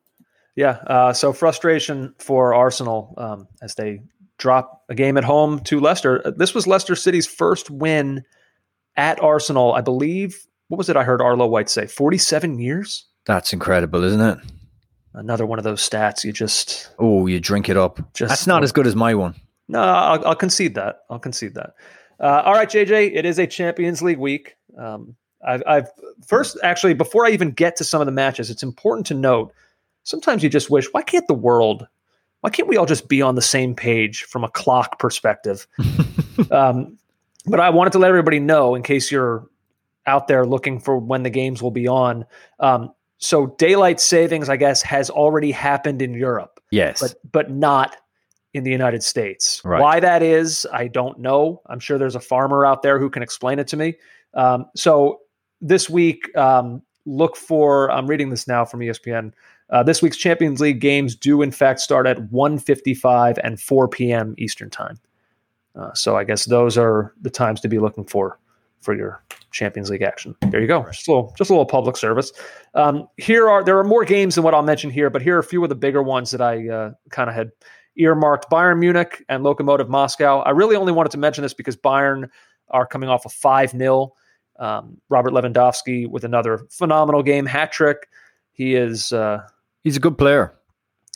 Yeah. 0.56 0.80
Uh, 0.88 1.14
so 1.14 1.34
frustration 1.34 2.14
for 2.20 2.54
Arsenal 2.54 3.14
um, 3.18 3.48
as 3.62 3.76
they 3.76 4.02
drop 4.38 4.84
a 4.90 4.96
game 4.96 5.18
at 5.18 5.24
home 5.24 5.60
to 5.62 5.80
Leicester. 5.80 6.26
Uh, 6.26 6.32
This 6.36 6.54
was 6.54 6.68
Leicester 6.68 6.96
City's 6.96 7.28
first 7.28 7.70
win 7.70 8.24
at 8.98 9.22
Arsenal, 9.22 9.74
I 9.74 9.82
believe. 9.82 10.46
What 10.68 10.78
was 10.78 10.90
it 10.90 10.96
I 10.98 11.04
heard 11.04 11.22
Arlo 11.22 11.48
White 11.48 11.70
say? 11.70 11.86
47 11.86 12.60
years? 12.60 13.06
That's 13.26 13.54
incredible, 13.54 14.04
isn't 14.04 14.22
it? 14.22 14.40
Another 15.14 15.46
one 15.46 15.60
of 15.60 15.64
those 15.64 15.88
stats 15.88 16.24
you 16.24 16.32
just. 16.32 16.90
Oh, 17.00 17.28
you 17.28 17.40
drink 17.40 17.70
it 17.70 17.78
up. 17.78 18.00
Just- 18.14 18.30
That's 18.30 18.48
not 18.48 18.64
as 18.64 18.72
good 18.72 18.88
as 18.88 18.96
my 18.96 19.14
one. 19.14 19.36
No, 19.68 19.82
I'll, 19.82 20.28
I'll 20.28 20.36
concede 20.36 20.76
that. 20.76 21.04
I'll 21.10 21.20
concede 21.20 21.54
that. 21.56 21.76
Uh, 22.20 22.44
all 22.46 22.54
right, 22.54 22.70
JJ, 22.70 23.16
it 23.16 23.26
is 23.26 23.40
a 23.40 23.48
Champions 23.48 24.02
League 24.02 24.18
week. 24.20 24.56
Um, 24.78 25.16
I've, 25.46 25.64
I've 25.66 25.88
first 26.28 26.58
actually 26.62 26.94
before 26.94 27.26
I 27.26 27.30
even 27.30 27.52
get 27.52 27.76
to 27.78 27.84
some 27.84 28.02
of 28.02 28.06
the 28.06 28.12
matches, 28.12 28.50
it's 28.50 28.64
important 28.64 29.08
to 29.08 29.14
note. 29.14 29.54
Sometimes 30.04 30.44
you 30.44 30.50
just 30.50 30.70
wish, 30.70 30.88
why 30.92 31.02
can't 31.04 31.26
the 31.28 31.34
world, 31.34 31.88
why 32.42 32.50
can't 32.50 32.68
we 32.68 32.78
all 32.78 32.86
just 32.86 33.08
be 33.08 33.22
on 33.22 33.36
the 33.36 33.42
same 33.42 33.74
page 33.76 34.24
from 34.24 34.44
a 34.44 34.50
clock 34.50 35.00
perspective? 35.00 35.68
um, 36.52 36.98
but 37.46 37.60
I 37.60 37.70
wanted 37.70 37.94
to 37.94 38.00
let 38.00 38.10
everybody 38.10 38.40
know 38.40 38.76
in 38.76 38.84
case 38.84 39.12
you're 39.12 39.48
out 40.06 40.28
there 40.28 40.46
looking 40.46 40.80
for 40.80 40.98
when 40.98 41.24
the 41.24 41.30
games 41.30 41.62
will 41.62 41.72
be 41.72 41.88
on. 41.88 42.26
Um, 42.60 42.94
so 43.22 43.48
daylight 43.58 44.02
savings, 44.02 44.50
I 44.50 44.58
guess, 44.58 44.82
has 44.82 45.10
already 45.10 45.52
happened 45.52 46.02
in 46.02 46.14
Europe 46.14 46.60
Yes. 46.72 47.00
but 47.00 47.32
but 47.32 47.52
not 47.52 47.96
in 48.54 48.64
the 48.64 48.72
United 48.72 49.02
States. 49.04 49.62
Right. 49.64 49.80
Why 49.80 50.00
that 50.02 50.22
is, 50.22 50.68
I 50.74 50.88
don't 50.88 51.20
know. 51.20 51.62
I'm 51.68 51.80
sure 51.80 51.98
there's 51.98 52.16
a 52.16 52.20
farmer 52.20 52.66
out 52.66 52.82
there 52.82 53.00
who 53.00 53.10
can 53.10 53.24
explain 53.24 53.60
it 53.60 53.68
to 53.70 53.78
me. 53.78 53.96
Um, 54.34 54.66
so 54.76 55.22
this 55.62 55.90
week, 55.90 56.36
um, 56.36 56.82
look 57.06 57.38
for. 57.38 57.90
I'm 57.92 58.08
reading 58.08 58.30
this 58.30 58.48
now 58.48 58.66
from 58.66 58.82
ESPN. 58.82 59.32
Uh, 59.70 59.84
this 59.84 60.02
week's 60.02 60.18
Champions 60.18 60.60
League 60.60 60.82
games 60.82 61.16
do 61.16 61.42
in 61.42 61.52
fact 61.52 61.80
start 61.80 62.08
at 62.08 62.18
1:55 62.32 63.38
and 63.44 63.62
4 63.62 63.88
p.m. 63.88 64.36
Eastern 64.38 64.70
time. 64.70 65.00
Uh, 65.76 65.94
so 65.94 66.18
I 66.18 66.26
guess 66.26 66.46
those 66.46 66.78
are 66.78 67.14
the 67.22 67.30
times 67.30 67.62
to 67.62 67.70
be 67.70 67.80
looking 67.80 68.04
for 68.04 68.38
for 68.82 68.94
your 68.96 69.24
Champions 69.52 69.90
League 69.90 70.02
action. 70.02 70.36
There 70.50 70.62
you 70.62 70.68
go. 70.68 70.84
Just 70.92 71.08
a 71.08 71.12
little, 71.12 71.34
just 71.38 71.50
a 71.50 71.54
little 71.54 71.66
public 71.66 71.98
service. 71.98 72.32
Um, 72.74 73.08
here 73.18 73.50
are 73.50 73.64
there 73.64 73.78
are 73.78 73.84
more 73.84 74.06
games 74.06 74.36
than 74.36 74.44
what 74.44 74.54
I'll 74.54 74.64
mention 74.64 74.90
here, 74.90 75.10
but 75.10 75.22
here 75.22 75.36
are 75.36 75.40
a 75.40 75.44
few 75.44 75.64
of 75.64 75.70
the 75.70 75.76
bigger 75.76 76.02
ones 76.02 76.32
that 76.32 76.42
I 76.42 76.68
uh, 76.70 76.92
kind 77.10 77.30
of 77.30 77.36
had 77.36 77.52
earmarked: 77.98 78.50
Bayern 78.50 78.80
Munich 78.80 79.24
and 79.30 79.44
Lokomotiv 79.44 79.90
Moscow. 79.90 80.40
I 80.40 80.52
really 80.52 80.76
only 80.76 80.94
wanted 80.94 81.12
to 81.12 81.18
mention 81.18 81.42
this 81.42 81.54
because 81.54 81.76
Bayern 81.76 82.30
are 82.70 82.86
coming 82.86 83.10
off 83.10 83.26
a 83.26 83.30
five 83.30 83.72
0 83.72 84.14
um, 84.60 84.98
Robert 85.10 85.34
Lewandowski 85.34 86.08
with 86.08 86.24
another 86.24 86.66
phenomenal 86.70 87.24
game, 87.24 87.46
hat 87.46 87.72
trick. 87.72 88.08
He 88.52 88.76
is 88.76 89.12
uh, 89.12 89.42
He's 89.84 89.98
a 89.98 90.00
good 90.00 90.18
player. 90.18 90.54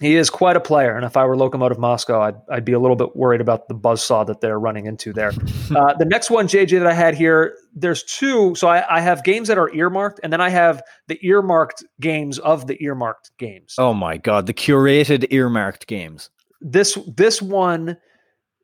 He 0.02 0.18
is 0.18 0.30
quite 0.30 0.58
a 0.58 0.60
player, 0.60 0.96
and 0.96 1.06
if 1.06 1.16
I 1.16 1.24
were 1.24 1.38
Lokomotiv 1.38 1.78
Moscow, 1.78 2.22
I'd, 2.22 2.36
I'd 2.50 2.66
be 2.66 2.74
a 2.74 2.80
little 2.80 2.98
bit 2.98 3.16
worried 3.16 3.40
about 3.40 3.70
the 3.70 3.76
buzzsaw 3.76 4.28
that 4.28 4.42
they're 4.42 4.60
running 4.60 4.88
into 4.88 5.14
there. 5.14 5.30
uh, 5.76 5.94
the 5.94 6.06
next 6.06 6.30
one, 6.30 6.48
JJ, 6.50 6.80
that 6.80 6.88
I 6.88 6.94
had 6.94 7.16
here, 7.16 7.56
there's 7.74 8.04
two. 8.04 8.54
So 8.56 8.68
I, 8.68 8.98
I 8.98 9.00
have 9.00 9.24
games 9.24 9.48
that 9.48 9.58
are 9.58 9.74
earmarked, 9.74 10.20
and 10.22 10.34
then 10.34 10.42
I 10.42 10.50
have 10.50 10.84
the 11.08 11.18
earmarked 11.26 11.86
games 12.02 12.40
of 12.40 12.68
the 12.68 12.78
earmarked 12.84 13.32
games. 13.38 13.76
Oh 13.78 13.94
my 13.94 14.18
God. 14.18 14.48
The 14.48 14.54
curated 14.54 15.32
earmarked 15.32 15.88
games. 15.88 16.30
This 16.60 16.98
this 17.16 17.42
one, 17.42 17.96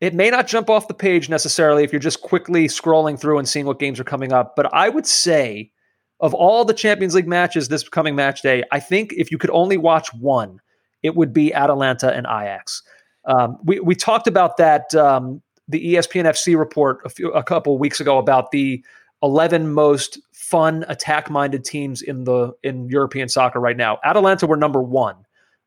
it 0.02 0.14
may 0.14 0.32
not 0.32 0.48
jump 0.48 0.70
off 0.70 0.90
the 0.90 0.94
page 0.94 1.30
necessarily 1.30 1.84
if 1.86 1.94
you're 1.94 2.00
just 2.00 2.22
quickly 2.22 2.68
scrolling 2.68 3.18
through 3.18 3.38
and 3.38 3.48
seeing 3.48 3.66
what 3.66 3.80
games 3.80 4.02
are 4.02 4.06
coming 4.06 4.34
up, 4.34 4.56
but 4.58 4.74
I 4.74 4.90
would 4.90 5.06
say 5.06 5.72
of 6.20 6.34
all 6.34 6.66
the 6.66 6.74
Champions 6.74 7.16
League 7.16 7.28
matches 7.28 7.68
this 7.68 7.88
coming 7.88 8.16
match 8.16 8.42
day, 8.42 8.64
I 8.72 8.80
think 8.80 9.14
if 9.18 9.32
you 9.32 9.38
could 9.38 9.50
only 9.50 9.78
watch 9.78 10.14
one, 10.14 10.60
it 11.04 11.16
would 11.16 11.34
be 11.34 11.54
Atalanta 11.54 12.12
and 12.14 12.26
Ajax. 12.26 12.84
Um, 13.26 13.58
we 13.64 13.80
we 13.80 13.96
talked 13.96 14.28
about 14.28 14.58
that 14.58 14.94
um, 14.96 15.42
the 15.68 15.94
ESPN 15.94 16.26
FC 16.26 16.58
report 16.58 17.00
a 17.06 17.10
few 17.10 17.32
a 17.32 17.44
couple 17.44 17.78
weeks 17.78 18.00
ago 18.00 18.18
about 18.18 18.52
the 18.52 18.84
11 19.24 19.72
most 19.72 20.20
fun 20.32 20.84
attack 20.88 21.30
minded 21.30 21.64
teams 21.64 22.02
in 22.02 22.24
the 22.24 22.52
in 22.64 22.90
European 22.90 23.30
soccer 23.30 23.60
right 23.60 23.78
now. 23.78 24.00
Atalanta 24.04 24.48
were 24.48 24.58
number 24.58 24.82
one 24.82 25.16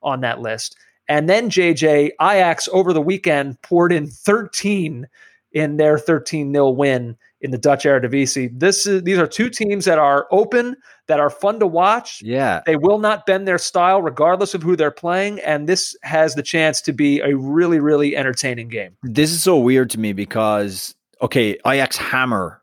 on 0.03 0.21
that 0.21 0.41
list, 0.41 0.77
and 1.09 1.29
then 1.29 1.49
JJ 1.49 2.11
Ajax 2.21 2.69
over 2.73 2.93
the 2.93 3.01
weekend 3.01 3.61
poured 3.63 3.93
in 3.93 4.07
13 4.07 5.07
in 5.53 5.77
their 5.77 5.99
13 5.99 6.53
0 6.53 6.71
win 6.71 7.17
in 7.45 7.51
the 7.51 7.59
Dutch 7.59 7.85
Eredivisie. 7.85 8.49
This 8.59 8.87
is 8.87 9.03
these 9.03 9.19
are 9.19 9.27
two 9.27 9.51
teams 9.51 9.85
that 9.85 9.99
are 9.99 10.27
open, 10.31 10.77
that 11.09 11.21
are 11.21 11.29
fun 11.29 11.61
to 11.61 11.67
watch. 11.67 12.23
Yeah. 12.23 12.63
They 12.65 12.77
will 12.77 12.99
not 12.99 13.27
bend 13.27 13.47
their 13.47 13.59
style 13.59 14.01
regardless 14.01 14.55
of 14.55 14.63
who 14.63 14.77
they're 14.77 14.91
playing. 14.91 15.41
And 15.41 15.69
this 15.69 15.95
has 16.03 16.35
the 16.35 16.43
chance 16.43 16.81
to 16.81 16.93
be 16.93 17.21
a 17.21 17.37
really, 17.37 17.81
really 17.81 18.17
entertaining 18.17 18.69
game. 18.69 18.97
This 19.03 19.31
is 19.31 19.43
so 19.43 19.59
weird 19.59 19.91
to 19.91 20.01
me 20.01 20.15
because, 20.15 20.95
okay, 21.21 21.59
Ajax 21.67 21.99
hammer 21.99 22.63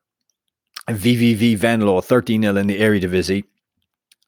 VVV 0.90 1.58
Venlo 1.58 2.02
13 2.02 2.42
0 2.42 2.56
in 2.58 2.66
the 2.66 2.82
Eredivisie. 2.82 3.44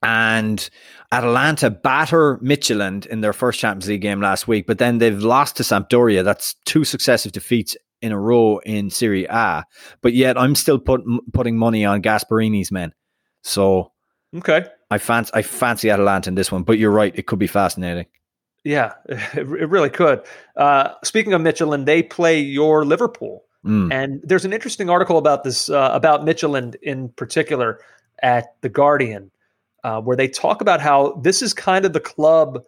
And 0.03 0.69
Atalanta 1.11 1.71
batter 1.71 2.37
Midtjylland 2.37 3.07
in 3.07 3.21
their 3.21 3.33
first 3.33 3.59
Champions 3.59 3.87
League 3.87 4.01
game 4.01 4.21
last 4.21 4.47
week, 4.47 4.67
but 4.67 4.77
then 4.77 4.99
they've 4.99 5.19
lost 5.19 5.55
to 5.57 5.63
Sampdoria. 5.63 6.23
That's 6.23 6.55
two 6.65 6.83
successive 6.83 7.31
defeats 7.31 7.75
in 8.03 8.11
a 8.11 8.19
row 8.19 8.59
in 8.59 8.89
Serie 8.89 9.25
A. 9.29 9.63
But 10.01 10.13
yet 10.13 10.37
I'm 10.37 10.55
still 10.55 10.77
put, 10.77 11.01
putting 11.33 11.57
money 11.57 11.85
on 11.85 12.01
Gasperini's 12.01 12.71
men. 12.71 12.93
So 13.41 13.93
Okay. 14.35 14.65
I 14.89 14.97
fancy, 14.97 15.31
I 15.33 15.41
fancy 15.41 15.89
Atalanta 15.89 16.29
in 16.29 16.35
this 16.35 16.51
one, 16.51 16.63
but 16.63 16.77
you're 16.77 16.91
right. 16.91 17.13
It 17.15 17.27
could 17.27 17.39
be 17.39 17.47
fascinating. 17.47 18.05
Yeah, 18.63 18.93
it, 19.09 19.47
it 19.47 19.69
really 19.69 19.89
could. 19.89 20.21
Uh, 20.55 20.93
speaking 21.03 21.33
of 21.33 21.41
Midtjylland, 21.41 21.85
they 21.85 22.03
play 22.03 22.39
your 22.39 22.85
Liverpool. 22.85 23.43
Mm. 23.65 23.93
And 23.93 24.21
there's 24.23 24.45
an 24.45 24.53
interesting 24.53 24.89
article 24.89 25.17
about 25.17 25.43
this, 25.43 25.69
uh, 25.69 25.89
about 25.93 26.21
Midtjylland 26.21 26.75
in 26.81 27.09
particular 27.09 27.79
at 28.21 28.55
The 28.61 28.69
Guardian, 28.69 29.31
uh, 29.83 30.01
where 30.01 30.17
they 30.17 30.27
talk 30.27 30.61
about 30.61 30.81
how 30.81 31.19
this 31.23 31.41
is 31.41 31.53
kind 31.53 31.85
of 31.85 31.93
the 31.93 31.99
club 31.99 32.63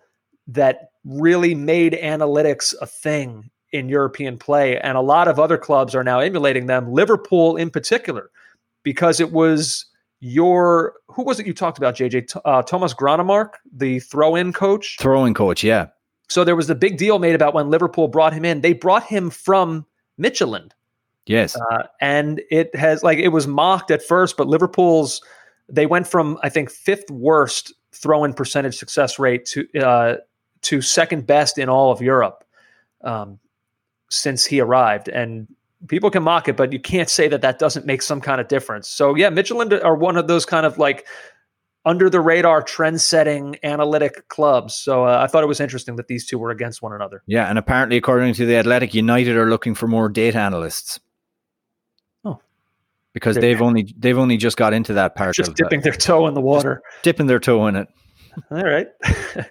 that 0.47 0.91
really 1.03 1.55
made 1.55 1.93
analytics 1.93 2.73
a 2.81 2.85
thing 2.85 3.49
in 3.75 3.89
European 3.89 4.37
play. 4.37 4.79
And 4.79 4.97
a 4.97 5.01
lot 5.01 5.27
of 5.27 5.39
other 5.39 5.57
clubs 5.57 5.93
are 5.95 6.03
now 6.03 6.19
emulating 6.19 6.67
them, 6.67 6.91
Liverpool 6.91 7.55
in 7.57 7.69
particular, 7.69 8.31
because 8.83 9.19
it 9.19 9.31
was 9.31 9.85
your, 10.19 10.93
who 11.09 11.23
was 11.23 11.39
it 11.39 11.45
you 11.45 11.53
talked 11.53 11.77
about, 11.77 11.95
JJ? 11.95 12.39
Uh, 12.45 12.61
Thomas 12.63 12.93
Grønnemark, 12.93 13.53
the 13.71 13.99
throw 13.99 14.35
in 14.35 14.53
coach. 14.53 14.97
Throwing 14.99 15.33
coach, 15.33 15.63
yeah. 15.63 15.87
So 16.29 16.43
there 16.43 16.55
was 16.55 16.67
the 16.67 16.75
big 16.75 16.97
deal 16.97 17.19
made 17.19 17.35
about 17.35 17.53
when 17.53 17.69
Liverpool 17.69 18.07
brought 18.07 18.33
him 18.33 18.45
in. 18.45 18.61
They 18.61 18.73
brought 18.73 19.03
him 19.03 19.29
from 19.29 19.85
Midtjylland. 20.19 20.71
Yes. 21.27 21.55
Uh, 21.55 21.83
and 22.01 22.41
it 22.51 22.75
has 22.75 23.03
like 23.03 23.17
it 23.17 23.29
was 23.29 23.47
mocked 23.47 23.91
at 23.91 24.03
first, 24.03 24.37
but 24.37 24.47
Liverpool's 24.47 25.21
they 25.67 25.85
went 25.85 26.07
from 26.07 26.37
I 26.43 26.49
think 26.49 26.69
fifth 26.69 27.09
worst 27.09 27.73
throw-in 27.91 28.33
percentage 28.33 28.77
success 28.77 29.17
rate 29.17 29.45
to 29.45 29.67
uh, 29.79 30.15
to 30.61 30.81
second 30.81 31.25
best 31.25 31.57
in 31.57 31.67
all 31.69 31.91
of 31.91 32.01
Europe 32.01 32.43
um, 33.03 33.39
since 34.09 34.45
he 34.45 34.59
arrived. 34.59 35.09
And 35.09 35.47
people 35.87 36.09
can 36.09 36.23
mock 36.23 36.47
it, 36.47 36.55
but 36.57 36.71
you 36.73 36.79
can't 36.79 37.09
say 37.09 37.27
that 37.27 37.41
that 37.41 37.59
doesn't 37.59 37.85
make 37.85 38.01
some 38.01 38.21
kind 38.21 38.39
of 38.41 38.47
difference. 38.47 38.87
So 38.87 39.15
yeah, 39.15 39.29
Midtjylland 39.29 39.83
are 39.83 39.95
one 39.95 40.17
of 40.17 40.27
those 40.27 40.45
kind 40.45 40.65
of 40.65 40.77
like 40.77 41.05
under 41.85 42.09
the 42.09 42.19
radar 42.19 42.63
trend-setting 42.63 43.57
analytic 43.61 44.27
clubs. 44.29 44.73
So 44.75 45.05
uh, 45.05 45.19
I 45.21 45.27
thought 45.27 45.43
it 45.43 45.47
was 45.47 45.59
interesting 45.59 45.97
that 45.97 46.07
these 46.07 46.25
two 46.25 46.39
were 46.39 46.49
against 46.49 46.81
one 46.81 46.93
another. 46.93 47.21
Yeah, 47.27 47.47
and 47.47 47.59
apparently, 47.59 47.95
according 47.97 48.33
to 48.35 48.45
the 48.47 48.55
Athletic, 48.55 48.95
United 48.95 49.37
are 49.37 49.49
looking 49.49 49.75
for 49.75 49.87
more 49.87 50.09
data 50.09 50.39
analysts. 50.39 50.99
Oh. 52.23 52.39
because 53.13 53.35
they've 53.35 53.61
only 53.61 53.93
they've 53.99 54.17
only 54.17 54.37
just 54.37 54.57
got 54.57 54.73
into 54.73 54.93
that 54.93 55.15
part 55.15 55.35
Just 55.35 55.53
dipping 55.55 55.81
their 55.81 55.93
toe 55.93 56.25
in 56.27 56.33
the 56.33 56.41
water. 56.41 56.81
dipping 57.03 57.27
their 57.27 57.39
toe 57.39 57.67
in 57.67 57.75
it. 57.75 57.87
All 58.51 58.63
right. 58.63 58.87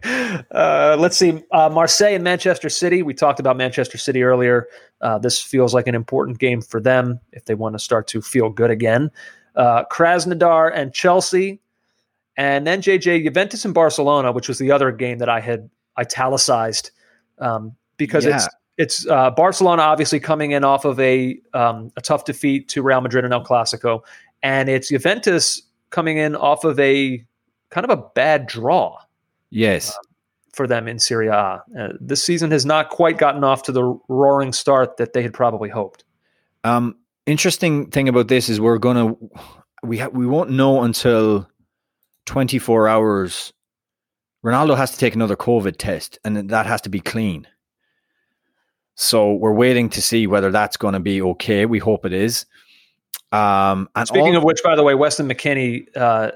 uh, 0.51 0.97
let's 0.99 1.17
see. 1.17 1.43
Uh, 1.53 1.69
Marseille 1.69 2.15
and 2.15 2.25
Manchester 2.25 2.69
City. 2.69 3.03
We 3.03 3.15
talked 3.15 3.41
about 3.41 3.57
Manchester 3.57 3.99
City 3.99 4.23
earlier. 4.23 4.69
Uh, 5.01 5.19
this 5.19 5.41
feels 5.41 5.75
like 5.75 5.87
an 5.87 5.95
important 5.95 6.39
game 6.39 6.61
for 6.61 6.81
them 6.81 7.21
if 7.33 7.45
they 7.45 7.55
want 7.55 7.75
to 7.75 7.79
start 7.79 8.07
to 8.09 8.23
feel 8.23 8.51
good 8.51 8.71
again. 8.71 9.11
Uh, 9.57 9.85
Krasnodar 9.91 10.73
and 10.75 10.93
Chelsea. 10.93 11.61
And 12.37 12.67
then 12.67 12.83
JJ, 12.83 13.25
Juventus 13.25 13.65
and 13.65 13.73
Barcelona, 13.73 14.33
which 14.33 14.49
was 14.49 14.59
the 14.59 14.73
other 14.73 14.91
game 14.91 15.19
that 15.19 15.29
I 15.29 15.41
had 15.41 15.71
italicized 15.99 16.91
um, 17.39 17.75
because 17.97 18.25
it's 18.25 18.45
Yeah. 18.45 18.49
it's 18.79 19.07
uh, 19.07 19.31
Barcelona 19.31 19.83
obviously 19.83 20.21
coming 20.21 20.51
in 20.53 20.65
off 20.65 20.85
of 20.85 20.99
a 21.01 21.39
um, 21.53 21.93
a 21.97 22.01
tough 22.01 22.25
defeat 22.25 22.69
to 22.71 22.83
Real 22.83 23.01
Madrid 23.01 23.25
in 23.25 23.33
El 23.33 23.45
Clasico, 23.45 24.01
and 24.43 24.69
it's 24.69 24.89
Juventus 24.89 25.63
coming 25.91 26.19
in 26.19 26.35
off 26.35 26.65
of 26.65 26.79
a 26.81 27.25
kind 27.75 27.85
of 27.85 27.91
a 27.99 28.03
bad 28.15 28.47
draw 28.47 28.97
Yes, 29.51 29.97
for 30.53 30.67
them 30.67 30.87
in 30.89 30.99
Serie 30.99 31.27
A. 31.29 31.63
Uh, 31.79 31.89
this 32.01 32.23
season 32.25 32.51
has 32.53 32.65
not 32.65 32.89
quite 32.91 33.19
gotten 33.19 33.43
off 33.45 33.65
to 33.65 33.73
the 33.73 33.85
roaring 34.09 34.53
start 34.53 34.97
that 34.97 35.13
they 35.13 35.23
had 35.23 35.33
probably 35.35 35.69
hoped. 35.69 36.05
um, 36.65 36.97
interesting 37.27 37.91
thing 37.91 38.09
about 38.09 38.29
this 38.29 38.49
is 38.49 38.61
we're 38.61 38.79
gonna 38.79 39.15
we 39.83 39.99
ha- 39.99 40.09
we 40.13 40.27
won't 40.27 40.51
know 40.51 40.83
until 40.83 41.49
24 42.27 42.87
hours. 42.89 43.53
Ronaldo 44.45 44.77
has 44.77 44.91
to 44.93 44.99
take 44.99 45.15
another 45.15 45.37
COVID 45.37 45.77
test, 45.79 46.19
and 46.25 46.51
that 46.51 46.67
has 46.67 46.81
to 46.83 46.89
be 46.89 47.01
clean. 47.01 47.47
So 48.95 49.33
we're 49.35 49.53
waiting 49.55 49.89
to 49.91 50.03
see 50.03 50.27
whether 50.27 50.51
that's 50.51 50.77
going 50.77 50.95
to 50.95 51.01
be 51.01 51.21
okay. 51.23 51.67
We 51.67 51.79
hope 51.81 52.05
it 52.07 52.13
is. 52.13 52.47
Um, 53.33 53.89
and 53.97 54.07
Speaking 54.07 54.33
all- 54.35 54.39
of 54.39 54.45
which, 54.45 54.63
by 54.63 54.77
the 54.77 54.83
way, 54.83 54.95
Weston 54.95 55.29
McKennie 55.29 55.87
uh, 55.97 56.33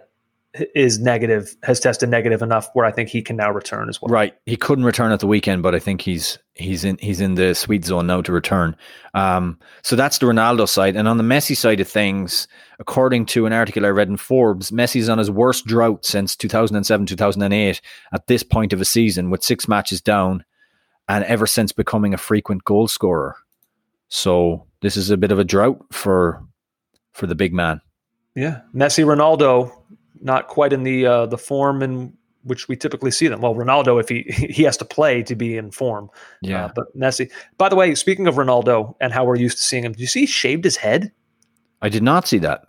is 0.55 0.99
negative, 0.99 1.55
has 1.63 1.79
tested 1.79 2.09
negative 2.09 2.41
enough 2.41 2.71
where 2.73 2.87
I 2.87 2.91
think 2.91 3.11
he 3.11 3.21
can 3.21 3.37
now 3.37 3.51
return 3.51 3.89
as 3.89 4.01
well. 4.01 4.09
Right, 4.09 4.35
he 4.47 4.57
couldn't 4.57 4.85
return 4.85 5.13
at 5.13 5.21
the 5.21 5.27
weekend, 5.27 5.63
but 5.63 5.75
I 5.75 5.79
think 5.79 6.01
he's 6.01 6.39
he's 6.55 6.85
in 6.85 6.97
he's 6.99 7.21
in 7.21 7.35
the 7.35 7.55
sweet 7.55 7.85
zone 7.85 8.07
now 8.07 8.23
to 8.23 8.33
return. 8.33 8.75
Um, 9.15 9.59
so 9.83 9.95
that's 9.95 10.19
the 10.19 10.27
Ronaldo 10.27 10.67
side, 10.69 10.97
and 10.97 11.07
on 11.07 11.19
the 11.19 11.25
Messi 11.25 11.57
side 11.57 11.81
of 11.81 11.89
things, 11.89 12.49
according 12.79 13.27
to 13.27 13.47
an 13.47 13.53
article 13.53 13.85
I 13.85 13.91
read 13.91 14.09
in 14.09 14.17
Forbes, 14.17 14.71
Messi's 14.71 15.09
on 15.09 15.19
his 15.19 15.31
worst 15.31 15.67
drought 15.67 16.05
since 16.05 16.35
2007 16.35 17.07
2008 17.07 17.81
at 18.13 18.27
this 18.27 18.43
point 18.43 18.73
of 18.73 18.81
a 18.81 18.87
season, 18.87 19.31
with 19.31 19.45
six 19.45 19.69
matches 19.69 20.01
down, 20.01 20.45
and 21.09 21.25
ever 21.25 21.47
since 21.47 21.73
becoming 21.73 22.15
a 22.15 22.19
frequent 22.19 22.65
goal 22.65 22.89
scorer. 22.89 23.37
So 24.09 24.67
this 24.81 24.97
is 24.97 25.11
a 25.11 25.19
bit 25.19 25.31
of 25.31 25.39
a 25.39 25.45
drought 25.45 25.85
for 25.93 26.43
for 27.13 27.27
the 27.27 27.35
big 27.35 27.53
man. 27.53 27.83
Yeah, 28.35 28.61
Messi, 28.75 29.05
Ronaldo, 29.05 29.73
not 30.23 30.49
quite 30.49 30.73
in 30.73 30.83
the 30.83 31.07
uh, 31.07 31.27
the 31.27 31.39
form 31.39 31.83
in 31.83 32.13
which 32.45 32.69
we 32.69 32.77
typically 32.77 33.11
see 33.11 33.29
them. 33.29 33.41
Well, 33.41 33.55
Ronaldo, 33.55 34.01
if 34.01 34.09
he 34.09 34.23
he 34.53 34.63
has 34.63 34.77
to 34.79 34.85
play 34.85 35.23
to 35.25 35.35
be 35.35 35.57
in 35.57 35.71
form. 35.71 36.09
Yeah, 36.43 36.67
Uh, 36.67 36.73
but 36.75 36.97
Messi. 36.97 37.31
By 37.59 37.69
the 37.69 37.77
way, 37.77 37.95
speaking 37.95 38.27
of 38.27 38.37
Ronaldo 38.37 38.95
and 39.01 39.13
how 39.13 39.25
we're 39.25 39.37
used 39.37 39.59
to 39.59 39.63
seeing 39.65 39.85
him, 39.85 39.93
do 39.93 40.01
you 40.01 40.07
see 40.07 40.21
he 40.21 40.27
shaved 40.27 40.65
his 40.65 40.77
head? 40.77 41.13
I 41.83 41.89
did 41.89 42.03
not 42.03 42.27
see 42.27 42.39
that. 42.39 42.65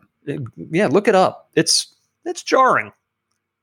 Yeah, 0.57 0.87
look 0.87 1.07
it 1.07 1.15
up. 1.15 1.49
It's 1.55 1.95
it's 2.25 2.43
jarring. 2.43 2.91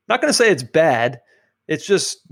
Not 0.07 0.21
going 0.21 0.29
to 0.29 0.33
say 0.37 0.49
it's 0.49 0.63
bad. 0.63 1.19
It's 1.67 1.85
just 1.85 2.25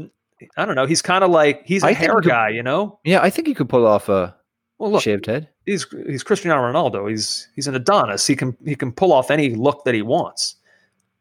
I 0.58 0.66
don't 0.66 0.76
know. 0.76 0.86
He's 0.86 1.02
kind 1.02 1.24
of 1.24 1.30
like 1.32 1.66
he's 1.66 1.84
a 1.84 1.88
I 1.88 1.94
hair 1.94 2.20
he- 2.22 2.28
guy, 2.30 2.50
you 2.50 2.64
know. 2.64 3.00
Yeah, 3.04 3.22
I 3.22 3.30
think 3.30 3.48
he 3.48 3.54
could 3.54 3.70
pull 3.70 3.86
off 3.86 4.10
a 4.10 4.36
Well, 4.80 4.92
look, 4.92 5.04
shaved 5.04 5.26
head. 5.28 5.50
he's 5.66 5.86
he's 6.08 6.24
Cristiano 6.24 6.62
Ronaldo. 6.62 7.10
He's 7.10 7.48
he's 7.56 7.68
an 7.68 7.76
Adonis. 7.76 8.26
He 8.28 8.36
can 8.36 8.58
he 8.66 8.76
can 8.76 8.92
pull 8.92 9.14
off 9.14 9.30
any 9.32 9.54
look 9.56 9.84
that 9.86 9.94
he 9.94 10.02
wants. 10.02 10.56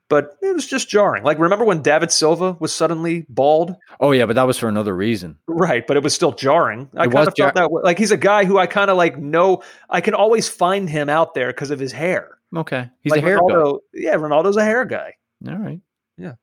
But 0.08 0.36
it 0.42 0.54
was 0.54 0.66
just 0.66 0.88
jarring. 0.88 1.24
Like 1.24 1.38
remember 1.38 1.64
when 1.64 1.80
David 1.80 2.12
Silva 2.12 2.56
was 2.60 2.74
suddenly 2.74 3.24
bald? 3.28 3.74
Oh 4.00 4.12
yeah, 4.12 4.26
but 4.26 4.36
that 4.36 4.46
was 4.46 4.58
for 4.58 4.68
another 4.68 4.94
reason. 4.94 5.38
Right, 5.46 5.86
but 5.86 5.96
it 5.96 6.02
was 6.02 6.14
still 6.14 6.32
jarring. 6.32 6.90
I 6.94 7.06
kind 7.06 7.26
of 7.26 7.34
felt 7.34 7.54
that 7.54 7.70
way. 7.70 7.82
Like 7.82 7.98
he's 7.98 8.10
a 8.10 8.16
guy 8.16 8.44
who 8.44 8.58
I 8.58 8.66
kind 8.66 8.90
of 8.90 8.96
like 8.96 9.18
know. 9.18 9.62
I 9.88 10.00
can 10.00 10.14
always 10.14 10.48
find 10.48 10.90
him 10.90 11.08
out 11.08 11.34
there 11.34 11.48
because 11.48 11.70
of 11.70 11.78
his 11.78 11.90
hair. 11.90 12.38
Okay, 12.54 12.88
he's 13.00 13.12
like 13.12 13.22
a 13.22 13.24
hair 13.24 13.40
guy. 13.48 13.72
Yeah, 13.94 14.14
Ronaldo's 14.16 14.58
a 14.58 14.64
hair 14.64 14.84
guy. 14.84 15.14
All 15.48 15.56
right. 15.56 15.80
Yeah. 16.18 16.34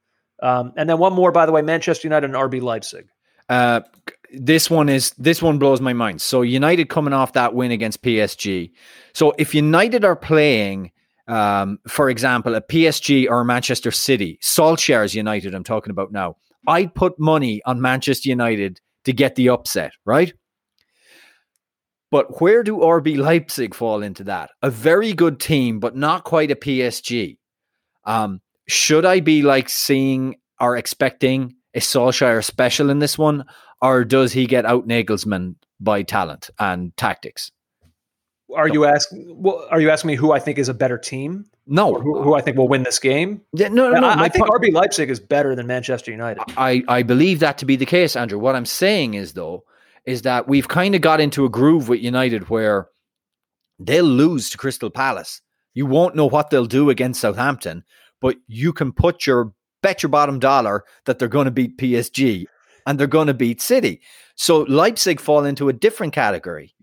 Um, 0.42 0.74
and 0.76 0.90
then 0.90 0.98
one 0.98 1.14
more, 1.14 1.32
by 1.32 1.46
the 1.46 1.52
way, 1.52 1.62
Manchester 1.62 2.08
United 2.08 2.26
and 2.26 2.34
RB 2.34 2.62
Leipzig. 2.62 3.08
Uh, 3.48 3.82
this 4.34 4.70
one 4.70 4.90
is 4.90 5.12
this 5.12 5.42
one 5.42 5.60
blows 5.60 5.82
my 5.82 5.94
mind. 5.94 6.22
So 6.22 6.42
United 6.42 6.90
coming 6.90 7.14
off 7.14 7.34
that 7.34 7.54
win 7.54 7.72
against 7.72 8.02
PSG. 8.02 8.72
So 9.14 9.34
if 9.38 9.54
United 9.54 10.06
are 10.06 10.16
playing, 10.16 10.92
um, 11.32 11.80
for 11.88 12.10
example, 12.10 12.56
a 12.56 12.62
PSG 12.62 13.28
or 13.30 13.46
Manchester 13.46 13.90
City, 13.90 14.38
Solskjaer's 14.44 15.16
United, 15.16 15.56
I'm 15.56 15.64
talking 15.64 15.92
about 15.92 16.12
now. 16.12 16.36
I'd 16.68 16.94
put 16.94 17.18
money 17.18 17.62
on 17.66 17.80
Manchester 17.80 18.28
United 18.28 18.82
to 19.06 19.14
get 19.14 19.36
the 19.36 19.50
upset, 19.50 19.94
right? 20.06 20.34
But 22.12 22.42
where 22.42 22.64
do 22.64 22.80
RB 22.80 23.18
Leipzig 23.18 23.74
fall 23.74 24.04
into 24.04 24.26
that? 24.26 24.50
A 24.62 24.70
very 24.70 25.14
good 25.14 25.40
team, 25.40 25.80
but 25.80 25.96
not 25.96 26.26
quite 26.26 26.52
a 26.52 26.56
PSG. 26.56 27.38
Um, 28.04 28.42
should 28.68 29.06
I 29.06 29.22
be 29.22 29.42
like 29.42 29.70
seeing 29.70 30.36
or 30.60 30.76
expecting 30.76 31.56
a 31.74 31.80
Solskjaer 31.80 32.44
special 32.44 32.90
in 32.90 33.00
this 33.00 33.18
one, 33.18 33.46
or 33.82 34.04
does 34.04 34.34
he 34.34 34.46
get 34.46 34.66
out 34.66 34.86
Nagelsmann 34.86 35.56
by 35.80 36.04
talent 36.04 36.50
and 36.60 36.96
tactics? 36.98 37.54
Are 38.56 38.68
you 38.68 38.86
asking? 38.86 39.42
Well, 39.42 39.68
are 39.72 39.80
you 39.80 39.90
asking 39.90 40.10
me 40.10 40.16
who 40.16 40.32
I 40.32 40.40
think 40.40 40.58
is 40.58 40.70
a 40.70 40.74
better 40.74 40.98
team, 40.98 41.46
No, 41.68 41.94
who, 41.96 42.22
who 42.22 42.34
I 42.34 42.42
think 42.42 42.58
will 42.58 42.68
win 42.68 42.84
this 42.84 43.00
game? 43.00 43.42
Yeah, 43.54 43.70
no, 43.70 43.92
no, 43.92 44.00
no. 44.00 44.08
I, 44.08 44.24
I 44.24 44.30
think 44.30 44.48
RB 44.48 44.74
Leipzig 44.74 45.10
is 45.10 45.20
better 45.20 45.56
than 45.56 45.68
Manchester 45.68 46.12
United. 46.12 46.44
I, 46.58 46.84
I 46.88 47.04
believe 47.04 47.40
that 47.40 47.58
to 47.60 47.66
be 47.66 47.76
the 47.76 47.86
case, 47.86 48.16
Andrew. 48.16 48.40
What 48.40 48.56
I'm 48.56 48.66
saying 48.66 49.14
is, 49.14 49.34
though, 49.34 49.64
is 50.06 50.24
that 50.24 50.48
we've 50.48 50.68
kind 50.68 50.96
of 50.96 51.02
got 51.02 51.22
into 51.22 51.46
a 51.46 51.50
groove 51.50 51.88
with 51.88 52.02
United 52.02 52.50
where 52.50 52.88
they'll 53.80 54.06
lose 54.06 54.50
to 54.50 54.58
Crystal 54.58 54.90
Palace. 54.90 55.42
You 55.74 55.86
won't 55.86 56.16
know 56.16 56.28
what 56.28 56.50
they'll 56.50 56.66
do 56.66 56.90
against 56.90 57.22
Southampton, 57.22 57.84
but 58.20 58.38
you 58.48 58.74
can 58.74 58.92
put 58.92 59.26
your 59.26 59.54
bet 59.82 60.04
your 60.04 60.10
bottom 60.10 60.40
dollar 60.40 60.84
that 61.06 61.20
they're 61.20 61.28
going 61.28 61.46
to 61.46 61.52
beat 61.52 61.78
PSG 61.78 62.46
and 62.86 63.00
they're 63.00 63.08
going 63.08 63.28
to 63.28 63.34
beat 63.34 63.62
City. 63.62 64.02
So 64.36 64.62
Leipzig 64.62 65.20
fall 65.20 65.46
into 65.46 65.70
a 65.70 65.74
different 65.74 66.14
category. 66.14 66.74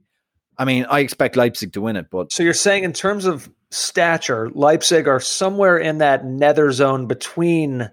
I 0.58 0.64
mean, 0.64 0.86
I 0.90 1.00
expect 1.00 1.36
Leipzig 1.36 1.72
to 1.74 1.80
win 1.80 1.96
it, 1.96 2.10
but 2.10 2.32
So 2.32 2.42
you're 2.42 2.52
saying, 2.52 2.84
in 2.84 2.92
terms 2.92 3.24
of 3.24 3.48
stature, 3.70 4.50
Leipzig 4.50 5.06
are 5.06 5.20
somewhere 5.20 5.78
in 5.78 5.98
that 5.98 6.24
nether 6.24 6.72
zone 6.72 7.06
between 7.06 7.90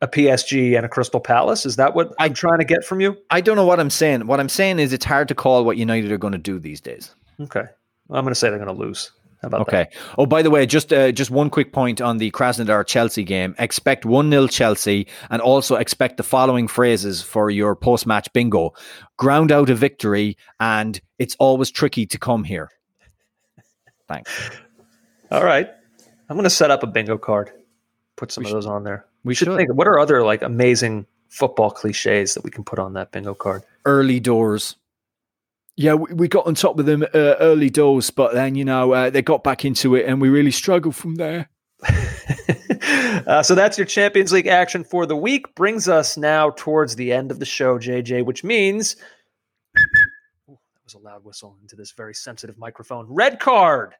a 0.00 0.08
PSG 0.08 0.76
and 0.76 0.84
a 0.84 0.88
Crystal 0.88 1.20
Palace. 1.20 1.64
Is 1.64 1.76
that 1.76 1.94
what 1.94 2.12
I'm 2.18 2.34
trying 2.34 2.58
to 2.58 2.64
get 2.64 2.84
from 2.84 3.00
you? 3.00 3.16
I 3.30 3.40
don't 3.40 3.56
know 3.56 3.66
what 3.66 3.78
I'm 3.78 3.90
saying. 3.90 4.26
What 4.26 4.40
I'm 4.40 4.48
saying 4.48 4.80
is 4.80 4.92
it's 4.92 5.04
hard 5.04 5.28
to 5.28 5.34
call 5.34 5.64
what 5.64 5.76
United 5.76 6.10
are 6.10 6.18
going 6.18 6.32
to 6.32 6.38
do 6.38 6.58
these 6.58 6.80
days. 6.80 7.14
Okay, 7.40 7.64
well, 8.08 8.18
I'm 8.18 8.24
going 8.24 8.32
to 8.32 8.34
say 8.34 8.50
they're 8.50 8.58
going 8.58 8.74
to 8.74 8.84
lose. 8.84 9.12
Okay. 9.44 9.88
Oh, 10.18 10.26
by 10.26 10.42
the 10.42 10.50
way, 10.50 10.66
just 10.66 10.92
uh, 10.92 11.10
just 11.10 11.30
one 11.30 11.50
quick 11.50 11.72
point 11.72 12.00
on 12.00 12.18
the 12.18 12.30
Krasnodar 12.30 12.86
Chelsea 12.86 13.24
game. 13.24 13.54
Expect 13.58 14.04
one 14.06 14.30
0 14.30 14.46
Chelsea, 14.46 15.06
and 15.30 15.42
also 15.42 15.74
expect 15.76 16.16
the 16.16 16.22
following 16.22 16.68
phrases 16.68 17.22
for 17.22 17.50
your 17.50 17.74
post 17.74 18.06
match 18.06 18.32
bingo: 18.32 18.72
ground 19.16 19.50
out 19.50 19.68
a 19.68 19.74
victory, 19.74 20.36
and 20.60 21.00
it's 21.18 21.34
always 21.40 21.70
tricky 21.70 22.06
to 22.06 22.18
come 22.18 22.44
here. 22.44 22.70
Thanks. 24.08 24.50
All 25.30 25.44
right, 25.44 25.68
I'm 26.28 26.36
going 26.36 26.44
to 26.44 26.50
set 26.50 26.70
up 26.70 26.82
a 26.82 26.86
bingo 26.86 27.18
card. 27.18 27.50
Put 28.16 28.30
some 28.30 28.42
We 28.42 28.46
of 28.46 28.50
should- 28.50 28.56
those 28.58 28.66
on 28.66 28.84
there. 28.84 29.06
We 29.24 29.34
should 29.34 29.46
should 29.46 29.56
think. 29.56 29.72
What 29.74 29.86
are 29.88 29.98
other 29.98 30.22
like 30.24 30.42
amazing 30.42 31.06
football 31.28 31.70
cliches 31.70 32.34
that 32.34 32.44
we 32.44 32.50
can 32.50 32.64
put 32.64 32.78
on 32.78 32.92
that 32.94 33.10
bingo 33.12 33.34
card? 33.34 33.62
early 33.84 34.20
doors. 34.20 34.76
Yeah, 35.76 35.94
we, 35.94 36.12
we 36.14 36.28
got 36.28 36.46
on 36.46 36.54
top 36.54 36.78
of 36.78 36.86
them 36.86 37.02
uh, 37.02 37.34
early 37.40 37.70
doors, 37.70 38.10
but 38.10 38.34
then 38.34 38.54
you 38.54 38.64
know 38.64 38.92
uh, 38.92 39.10
they 39.10 39.22
got 39.22 39.42
back 39.42 39.64
into 39.64 39.94
it, 39.94 40.06
and 40.06 40.20
we 40.20 40.28
really 40.28 40.50
struggled 40.50 40.94
from 40.94 41.14
there. 41.14 41.48
uh, 43.26 43.42
so 43.42 43.54
that's 43.54 43.78
your 43.78 43.86
Champions 43.86 44.32
League 44.32 44.46
action 44.46 44.84
for 44.84 45.06
the 45.06 45.16
week. 45.16 45.54
Brings 45.54 45.88
us 45.88 46.16
now 46.16 46.50
towards 46.50 46.96
the 46.96 47.12
end 47.12 47.30
of 47.30 47.38
the 47.38 47.44
show, 47.44 47.78
JJ, 47.78 48.24
which 48.24 48.44
means 48.44 48.96
Ooh, 50.48 50.58
that 50.74 50.84
was 50.84 50.94
a 50.94 50.98
loud 50.98 51.24
whistle 51.24 51.56
into 51.62 51.76
this 51.76 51.92
very 51.92 52.14
sensitive 52.14 52.58
microphone. 52.58 53.06
Red 53.08 53.40
card. 53.40 53.94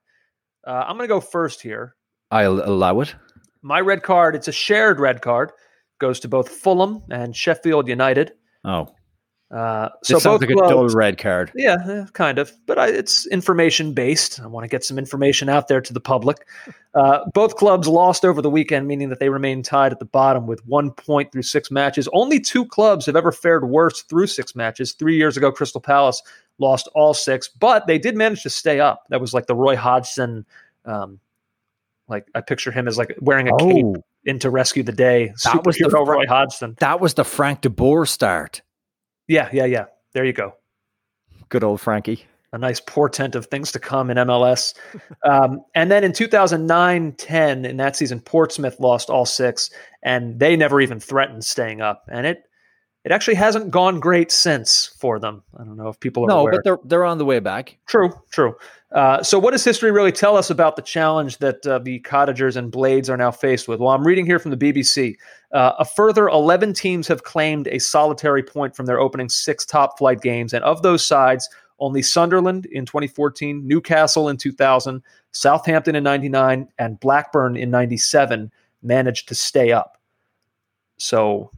Uh, 0.66 0.84
I'm 0.86 0.96
going 0.96 1.08
to 1.08 1.14
go 1.14 1.20
first 1.20 1.60
here. 1.60 1.96
I'll 2.30 2.60
allow 2.64 3.00
it. 3.00 3.14
My 3.62 3.80
red 3.80 4.02
card. 4.02 4.34
It's 4.34 4.48
a 4.48 4.52
shared 4.52 5.00
red 5.00 5.22
card. 5.22 5.52
Goes 5.98 6.20
to 6.20 6.28
both 6.28 6.48
Fulham 6.48 7.02
and 7.10 7.34
Sheffield 7.34 7.88
United. 7.88 8.32
Oh, 8.64 8.94
Uh, 9.52 9.90
so 10.02 10.14
so 10.14 10.18
sounds 10.18 10.24
both 10.24 10.40
like 10.40 10.50
a 10.50 10.54
dull 10.54 10.70
clubs- 10.70 10.94
red 10.94 11.18
card. 11.18 11.52
Yeah, 11.54 11.76
eh, 11.86 12.04
kind 12.14 12.38
of, 12.38 12.52
but 12.66 12.78
I, 12.78 12.88
it's 12.88 13.26
information 13.26 13.92
based. 13.92 14.40
I 14.40 14.46
want 14.46 14.64
to 14.64 14.68
get 14.68 14.82
some 14.82 14.98
information 14.98 15.50
out 15.50 15.68
there 15.68 15.82
to 15.82 15.92
the 15.92 16.00
public. 16.00 16.46
Uh, 16.94 17.18
both 17.34 17.56
clubs 17.56 17.86
lost 17.86 18.24
over 18.24 18.40
the 18.40 18.48
weekend, 18.48 18.88
meaning 18.88 19.10
that 19.10 19.20
they 19.20 19.28
remain 19.28 19.62
tied 19.62 19.92
at 19.92 19.98
the 19.98 20.06
bottom 20.06 20.46
with 20.46 20.64
one 20.66 20.90
point 20.90 21.32
through 21.32 21.42
six 21.42 21.70
matches. 21.70 22.08
Only 22.14 22.40
two 22.40 22.64
clubs 22.64 23.04
have 23.04 23.14
ever 23.14 23.30
fared 23.30 23.68
worse 23.68 24.00
through 24.02 24.28
six 24.28 24.56
matches. 24.56 24.92
Three 24.92 25.16
years 25.16 25.36
ago, 25.36 25.52
Crystal 25.52 25.82
Palace 25.82 26.22
lost 26.58 26.88
all 26.94 27.12
six, 27.12 27.48
but 27.48 27.86
they 27.86 27.98
did 27.98 28.16
manage 28.16 28.42
to 28.44 28.50
stay 28.50 28.80
up. 28.80 29.04
That 29.10 29.20
was 29.20 29.34
like 29.34 29.46
the 29.48 29.54
Roy 29.54 29.76
Hodgson. 29.76 30.46
Um, 30.86 31.20
like 32.08 32.26
I 32.34 32.40
picture 32.40 32.70
him 32.70 32.88
as 32.88 32.96
like 32.96 33.14
wearing 33.20 33.48
a 33.48 33.56
cape 33.58 33.84
Oh, 33.84 34.02
into 34.24 34.48
rescue 34.48 34.82
the 34.82 34.92
day. 34.92 35.34
That 35.44 35.66
was 35.66 35.76
the 35.76 35.90
Roy 35.90 36.24
Hodgson. 36.26 36.76
that 36.80 37.00
was 37.00 37.14
the 37.14 37.24
Frank 37.24 37.60
de 37.60 37.68
Boer 37.70 38.06
start. 38.06 38.62
Yeah, 39.32 39.48
yeah, 39.50 39.64
yeah. 39.64 39.86
There 40.12 40.26
you 40.26 40.34
go. 40.34 40.54
Good 41.48 41.64
old 41.64 41.80
Frankie. 41.80 42.26
a 42.52 42.58
nice 42.58 42.80
portent 42.80 43.34
of 43.34 43.46
things 43.46 43.72
to 43.72 43.78
come 43.78 44.10
in 44.10 44.18
MLS. 44.18 44.74
Um, 45.24 45.62
and 45.76 45.88
then 45.88 46.02
in 46.02 46.12
2009 46.12 47.12
10, 47.12 47.64
in 47.64 47.76
that 47.76 47.94
season, 47.94 48.18
Portsmouth 48.20 48.80
lost 48.80 49.08
all 49.08 49.24
six, 49.24 49.70
and 50.02 50.40
they 50.40 50.56
never 50.56 50.80
even 50.80 50.98
threatened 50.98 51.44
staying 51.44 51.80
up. 51.80 52.04
And 52.10 52.26
it 52.26 52.42
it 53.04 53.10
actually 53.12 53.34
hasn't 53.34 53.70
gone 53.70 53.98
great 53.98 54.30
since 54.30 54.94
for 54.98 55.18
them. 55.18 55.42
I 55.58 55.64
don't 55.64 55.76
know 55.76 55.88
if 55.88 55.98
people 55.98 56.24
are 56.24 56.28
No, 56.28 56.40
aware. 56.40 56.52
but 56.52 56.64
they're 56.64 56.78
they're 56.84 57.04
on 57.04 57.18
the 57.18 57.24
way 57.24 57.40
back. 57.40 57.76
True, 57.86 58.12
true. 58.30 58.54
Uh, 58.92 59.22
so, 59.22 59.38
what 59.38 59.52
does 59.52 59.64
history 59.64 59.90
really 59.90 60.12
tell 60.12 60.36
us 60.36 60.50
about 60.50 60.76
the 60.76 60.82
challenge 60.82 61.38
that 61.38 61.66
uh, 61.66 61.78
the 61.78 61.98
Cottagers 62.00 62.56
and 62.56 62.70
Blades 62.70 63.08
are 63.08 63.16
now 63.16 63.30
faced 63.30 63.66
with? 63.66 63.80
Well, 63.80 63.88
I'm 63.90 64.06
reading 64.06 64.26
here 64.26 64.38
from 64.38 64.50
the 64.50 64.56
BBC. 64.56 65.16
Uh, 65.50 65.72
a 65.78 65.84
further 65.84 66.28
11 66.28 66.74
teams 66.74 67.08
have 67.08 67.22
claimed 67.24 67.68
a 67.68 67.78
solitary 67.78 68.42
point 68.42 68.76
from 68.76 68.86
their 68.86 69.00
opening 69.00 69.28
six 69.30 69.64
top 69.64 69.98
flight 69.98 70.20
games, 70.20 70.52
and 70.52 70.62
of 70.64 70.82
those 70.82 71.04
sides, 71.04 71.48
Only 71.78 72.02
Sunderland 72.02 72.66
in 72.66 72.84
2014, 72.84 73.66
Newcastle 73.66 74.28
in 74.28 74.36
2000, 74.36 75.02
Southampton 75.32 75.94
in 75.96 76.04
99, 76.04 76.68
and 76.78 77.00
Blackburn 77.00 77.56
in 77.56 77.70
97 77.70 78.52
managed 78.82 79.26
to 79.28 79.34
stay 79.34 79.72
up. 79.72 79.96
So 80.98 81.50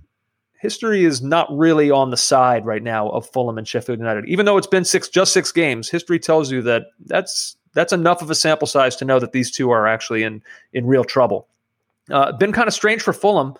history 0.64 1.04
is 1.04 1.20
not 1.20 1.46
really 1.54 1.90
on 1.90 2.08
the 2.10 2.16
side 2.16 2.64
right 2.64 2.82
now 2.82 3.10
of 3.10 3.28
Fulham 3.28 3.58
and 3.58 3.68
Sheffield 3.68 3.98
United. 3.98 4.24
Even 4.26 4.46
though 4.46 4.56
it's 4.56 4.66
been 4.66 4.86
six 4.86 5.08
just 5.08 5.34
six 5.34 5.52
games, 5.52 5.90
history 5.90 6.18
tells 6.18 6.50
you 6.50 6.62
that 6.62 6.86
that's 7.04 7.54
that's 7.74 7.92
enough 7.92 8.22
of 8.22 8.30
a 8.30 8.34
sample 8.34 8.66
size 8.66 8.96
to 8.96 9.04
know 9.04 9.18
that 9.18 9.32
these 9.32 9.50
two 9.50 9.70
are 9.70 9.86
actually 9.86 10.22
in 10.22 10.42
in 10.72 10.86
real 10.86 11.04
trouble. 11.04 11.48
Uh, 12.10 12.32
been 12.32 12.50
kind 12.50 12.66
of 12.66 12.72
strange 12.72 13.02
for 13.02 13.12
Fulham. 13.12 13.54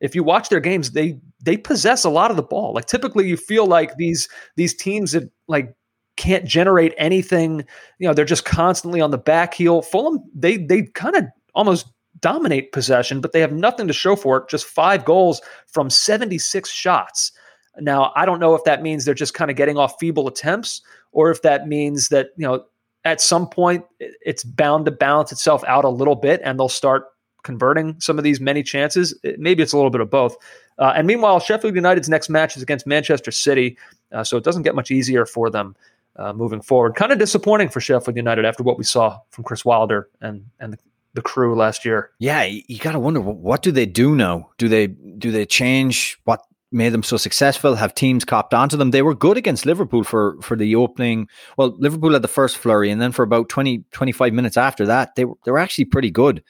If 0.00 0.14
you 0.14 0.22
watch 0.22 0.50
their 0.50 0.60
games, 0.60 0.90
they 0.90 1.18
they 1.42 1.56
possess 1.56 2.04
a 2.04 2.10
lot 2.10 2.30
of 2.30 2.36
the 2.36 2.42
ball. 2.42 2.74
Like 2.74 2.84
typically, 2.84 3.26
you 3.26 3.38
feel 3.38 3.66
like 3.66 3.96
these 3.96 4.28
these 4.56 4.74
teams 4.74 5.12
that 5.12 5.30
like 5.48 5.74
can't 6.16 6.44
generate 6.44 6.92
anything. 6.98 7.64
You 7.98 8.06
know, 8.06 8.12
they're 8.12 8.26
just 8.26 8.44
constantly 8.44 9.00
on 9.00 9.12
the 9.12 9.18
back 9.18 9.54
heel. 9.54 9.80
Fulham, 9.80 10.22
they 10.34 10.58
they 10.58 10.82
kind 10.82 11.16
of 11.16 11.24
almost 11.54 11.86
dominate 12.20 12.72
possession, 12.72 13.20
but 13.20 13.32
they 13.32 13.40
have 13.40 13.52
nothing 13.52 13.86
to 13.86 13.92
show 13.92 14.16
for 14.16 14.38
it. 14.38 14.48
Just 14.48 14.66
five 14.66 15.04
goals 15.04 15.40
from 15.66 15.90
76 15.90 16.70
shots. 16.70 17.32
Now, 17.78 18.12
I 18.16 18.26
don't 18.26 18.40
know 18.40 18.54
if 18.54 18.64
that 18.64 18.82
means 18.82 19.04
they're 19.04 19.14
just 19.14 19.34
kind 19.34 19.50
of 19.50 19.56
getting 19.56 19.76
off 19.76 19.94
feeble 19.98 20.28
attempts 20.28 20.82
or 21.12 21.30
if 21.30 21.42
that 21.42 21.68
means 21.68 22.08
that, 22.08 22.30
you 22.36 22.46
know, 22.46 22.64
at 23.04 23.20
some 23.20 23.48
point 23.48 23.84
it's 23.98 24.44
bound 24.44 24.84
to 24.84 24.90
balance 24.90 25.32
itself 25.32 25.64
out 25.66 25.84
a 25.84 25.88
little 25.88 26.16
bit 26.16 26.40
and 26.44 26.58
they'll 26.58 26.68
start 26.68 27.06
converting 27.42 27.98
some 28.00 28.18
of 28.18 28.24
these 28.24 28.40
many 28.40 28.62
chances. 28.62 29.18
Maybe 29.38 29.62
it's 29.62 29.72
a 29.72 29.76
little 29.76 29.90
bit 29.90 30.00
of 30.00 30.10
both. 30.10 30.36
Uh, 30.78 30.92
and 30.96 31.06
meanwhile, 31.06 31.40
Sheffield 31.40 31.74
United's 31.74 32.08
next 32.08 32.28
match 32.28 32.56
is 32.56 32.62
against 32.62 32.86
Manchester 32.86 33.30
City, 33.30 33.78
uh, 34.12 34.24
so 34.24 34.36
it 34.36 34.44
doesn't 34.44 34.62
get 34.62 34.74
much 34.74 34.90
easier 34.90 35.26
for 35.26 35.50
them 35.50 35.76
uh, 36.16 36.32
moving 36.32 36.60
forward. 36.60 36.94
Kind 36.94 37.12
of 37.12 37.18
disappointing 37.18 37.68
for 37.68 37.80
Sheffield 37.80 38.16
United 38.16 38.44
after 38.44 38.62
what 38.62 38.78
we 38.78 38.84
saw 38.84 39.18
from 39.30 39.44
Chris 39.44 39.64
Wilder 39.64 40.08
and 40.20 40.44
and 40.58 40.78
the, 41.14 41.22
crew 41.22 41.54
last 41.54 41.84
year. 41.84 42.10
Yeah, 42.18 42.44
you 42.44 42.78
got 42.78 42.92
to 42.92 43.00
wonder 43.00 43.20
what 43.20 43.62
do 43.62 43.72
they 43.72 43.86
do 43.86 44.14
now? 44.14 44.50
Do 44.58 44.68
they 44.68 44.86
do 44.86 45.30
they 45.30 45.46
change 45.46 46.18
what 46.24 46.42
made 46.72 46.90
them 46.90 47.02
so 47.02 47.16
successful? 47.16 47.74
Have 47.74 47.94
teams 47.94 48.24
copped 48.24 48.54
onto 48.54 48.76
them? 48.76 48.90
They 48.90 49.02
were 49.02 49.14
good 49.14 49.36
against 49.36 49.66
Liverpool 49.66 50.04
for 50.04 50.40
for 50.42 50.56
the 50.56 50.74
opening. 50.76 51.28
Well, 51.56 51.76
Liverpool 51.78 52.12
had 52.12 52.22
the 52.22 52.28
first 52.28 52.56
flurry, 52.56 52.90
and 52.90 53.00
then 53.00 53.12
for 53.12 53.22
about 53.22 53.48
20, 53.48 53.84
25 53.92 54.32
minutes 54.32 54.56
after 54.56 54.86
that, 54.86 55.14
they 55.14 55.24
were 55.24 55.34
they 55.44 55.50
were 55.50 55.58
actually 55.58 55.86
pretty 55.86 56.10
good. 56.10 56.42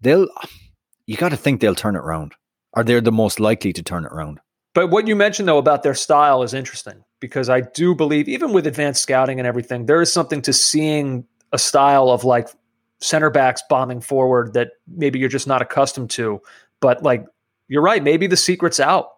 They'll 0.00 0.28
you 1.06 1.16
got 1.16 1.30
to 1.30 1.36
think 1.36 1.60
they'll 1.60 1.74
turn 1.74 1.96
it 1.96 2.00
around. 2.00 2.34
Are 2.74 2.84
they 2.84 3.00
the 3.00 3.12
most 3.12 3.40
likely 3.40 3.72
to 3.72 3.82
turn 3.82 4.04
it 4.04 4.12
around? 4.12 4.40
But 4.74 4.88
what 4.88 5.08
you 5.08 5.16
mentioned 5.16 5.48
though 5.48 5.58
about 5.58 5.82
their 5.82 5.94
style 5.94 6.42
is 6.42 6.52
interesting 6.52 7.02
because 7.20 7.48
I 7.48 7.62
do 7.62 7.94
believe 7.94 8.28
even 8.28 8.52
with 8.52 8.66
advanced 8.66 9.02
scouting 9.02 9.38
and 9.38 9.46
everything, 9.46 9.86
there 9.86 10.02
is 10.02 10.12
something 10.12 10.42
to 10.42 10.52
seeing 10.52 11.24
a 11.52 11.58
style 11.58 12.10
of 12.10 12.24
like 12.24 12.48
center 13.00 13.30
backs 13.30 13.62
bombing 13.68 14.00
forward 14.00 14.54
that 14.54 14.72
maybe 14.86 15.18
you're 15.18 15.28
just 15.28 15.46
not 15.46 15.62
accustomed 15.62 16.10
to. 16.10 16.40
But 16.80 17.02
like 17.02 17.24
you're 17.68 17.82
right, 17.82 18.02
maybe 18.02 18.26
the 18.26 18.36
secret's 18.36 18.80
out, 18.80 19.08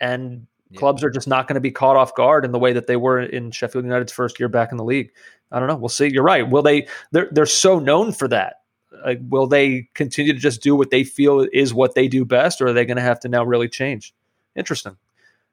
and 0.00 0.46
yeah. 0.70 0.78
clubs 0.78 1.02
are 1.02 1.10
just 1.10 1.28
not 1.28 1.48
going 1.48 1.54
to 1.54 1.60
be 1.60 1.70
caught 1.70 1.96
off 1.96 2.14
guard 2.14 2.44
in 2.44 2.52
the 2.52 2.58
way 2.58 2.72
that 2.72 2.86
they 2.86 2.96
were 2.96 3.20
in 3.20 3.50
Sheffield 3.50 3.84
United's 3.84 4.12
first 4.12 4.38
year 4.38 4.48
back 4.48 4.70
in 4.70 4.78
the 4.78 4.84
league. 4.84 5.10
I 5.50 5.58
don't 5.58 5.68
know. 5.68 5.76
We'll 5.76 5.88
see. 5.88 6.10
You're 6.12 6.22
right. 6.22 6.48
Will 6.48 6.62
they? 6.62 6.86
They're 7.12 7.28
they're 7.32 7.46
so 7.46 7.78
known 7.78 8.12
for 8.12 8.28
that. 8.28 8.56
Like, 9.04 9.20
will 9.28 9.46
they 9.46 9.88
continue 9.94 10.32
to 10.32 10.38
just 10.38 10.62
do 10.62 10.74
what 10.74 10.90
they 10.90 11.04
feel 11.04 11.46
is 11.52 11.72
what 11.72 11.94
they 11.94 12.08
do 12.08 12.24
best, 12.24 12.60
or 12.60 12.68
are 12.68 12.72
they 12.72 12.84
going 12.84 12.96
to 12.96 13.02
have 13.02 13.20
to 13.20 13.28
now 13.28 13.44
really 13.44 13.68
change? 13.68 14.14
Interesting. 14.56 14.96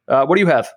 Uh, 0.07 0.25
what 0.25 0.35
do 0.35 0.41
you 0.41 0.47
have? 0.47 0.69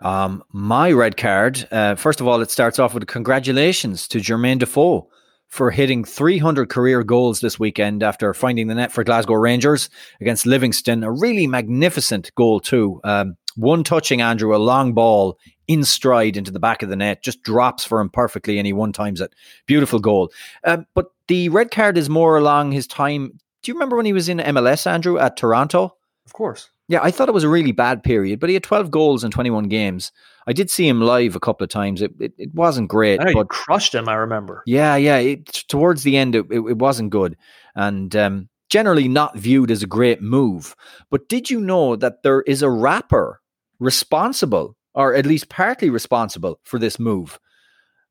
Um, 0.00 0.42
my 0.52 0.92
red 0.92 1.16
card. 1.16 1.66
Uh, 1.70 1.94
first 1.94 2.20
of 2.20 2.26
all, 2.26 2.40
it 2.40 2.50
starts 2.50 2.78
off 2.78 2.94
with 2.94 3.06
congratulations 3.06 4.06
to 4.08 4.18
Jermaine 4.18 4.58
Defoe 4.58 5.08
for 5.48 5.70
hitting 5.70 6.04
300 6.04 6.68
career 6.68 7.02
goals 7.02 7.40
this 7.40 7.58
weekend 7.58 8.02
after 8.02 8.32
finding 8.34 8.66
the 8.66 8.74
net 8.74 8.92
for 8.92 9.04
Glasgow 9.04 9.34
Rangers 9.34 9.88
against 10.20 10.46
Livingston. 10.46 11.02
A 11.02 11.10
really 11.10 11.46
magnificent 11.46 12.30
goal, 12.34 12.60
too. 12.60 13.00
Um, 13.04 13.36
one 13.56 13.84
touching 13.84 14.20
Andrew, 14.20 14.54
a 14.54 14.58
long 14.58 14.92
ball 14.92 15.38
in 15.66 15.82
stride 15.82 16.36
into 16.36 16.50
the 16.50 16.60
back 16.60 16.82
of 16.82 16.88
the 16.88 16.96
net, 16.96 17.22
just 17.22 17.42
drops 17.42 17.84
for 17.84 18.00
him 18.00 18.10
perfectly, 18.10 18.58
and 18.58 18.66
he 18.66 18.72
one 18.72 18.92
times 18.92 19.20
it. 19.20 19.34
Beautiful 19.66 19.98
goal. 19.98 20.30
Uh, 20.62 20.78
but 20.94 21.06
the 21.28 21.48
red 21.48 21.70
card 21.70 21.96
is 21.96 22.08
more 22.08 22.36
along 22.36 22.72
his 22.72 22.86
time. 22.86 23.38
Do 23.62 23.70
you 23.70 23.74
remember 23.74 23.96
when 23.96 24.06
he 24.06 24.12
was 24.12 24.28
in 24.28 24.38
MLS, 24.38 24.86
Andrew, 24.86 25.18
at 25.18 25.36
Toronto? 25.36 25.96
Of 26.26 26.32
course. 26.32 26.70
Yeah, 26.88 27.00
I 27.02 27.10
thought 27.10 27.28
it 27.28 27.34
was 27.34 27.44
a 27.44 27.48
really 27.48 27.72
bad 27.72 28.02
period, 28.04 28.38
but 28.38 28.48
he 28.48 28.54
had 28.54 28.62
12 28.62 28.90
goals 28.90 29.24
in 29.24 29.30
21 29.32 29.64
games. 29.64 30.12
I 30.46 30.52
did 30.52 30.70
see 30.70 30.86
him 30.86 31.00
live 31.00 31.34
a 31.34 31.40
couple 31.40 31.64
of 31.64 31.70
times. 31.70 32.00
It 32.00 32.12
it, 32.20 32.32
it 32.38 32.54
wasn't 32.54 32.88
great. 32.88 33.20
I 33.20 33.32
but 33.32 33.48
crushed 33.48 33.94
him. 33.94 34.08
I 34.08 34.14
remember. 34.14 34.62
Yeah, 34.66 34.94
yeah. 34.94 35.18
It, 35.18 35.46
towards 35.68 36.04
the 36.04 36.16
end, 36.16 36.36
it, 36.36 36.46
it, 36.50 36.60
it 36.60 36.78
wasn't 36.78 37.10
good, 37.10 37.36
and 37.74 38.14
um, 38.14 38.48
generally 38.68 39.08
not 39.08 39.36
viewed 39.36 39.70
as 39.70 39.82
a 39.82 39.88
great 39.88 40.22
move. 40.22 40.76
But 41.10 41.28
did 41.28 41.50
you 41.50 41.60
know 41.60 41.96
that 41.96 42.22
there 42.22 42.42
is 42.42 42.62
a 42.62 42.70
rapper 42.70 43.40
responsible, 43.80 44.76
or 44.94 45.14
at 45.14 45.26
least 45.26 45.48
partly 45.48 45.90
responsible, 45.90 46.60
for 46.62 46.78
this 46.78 47.00
move? 47.00 47.40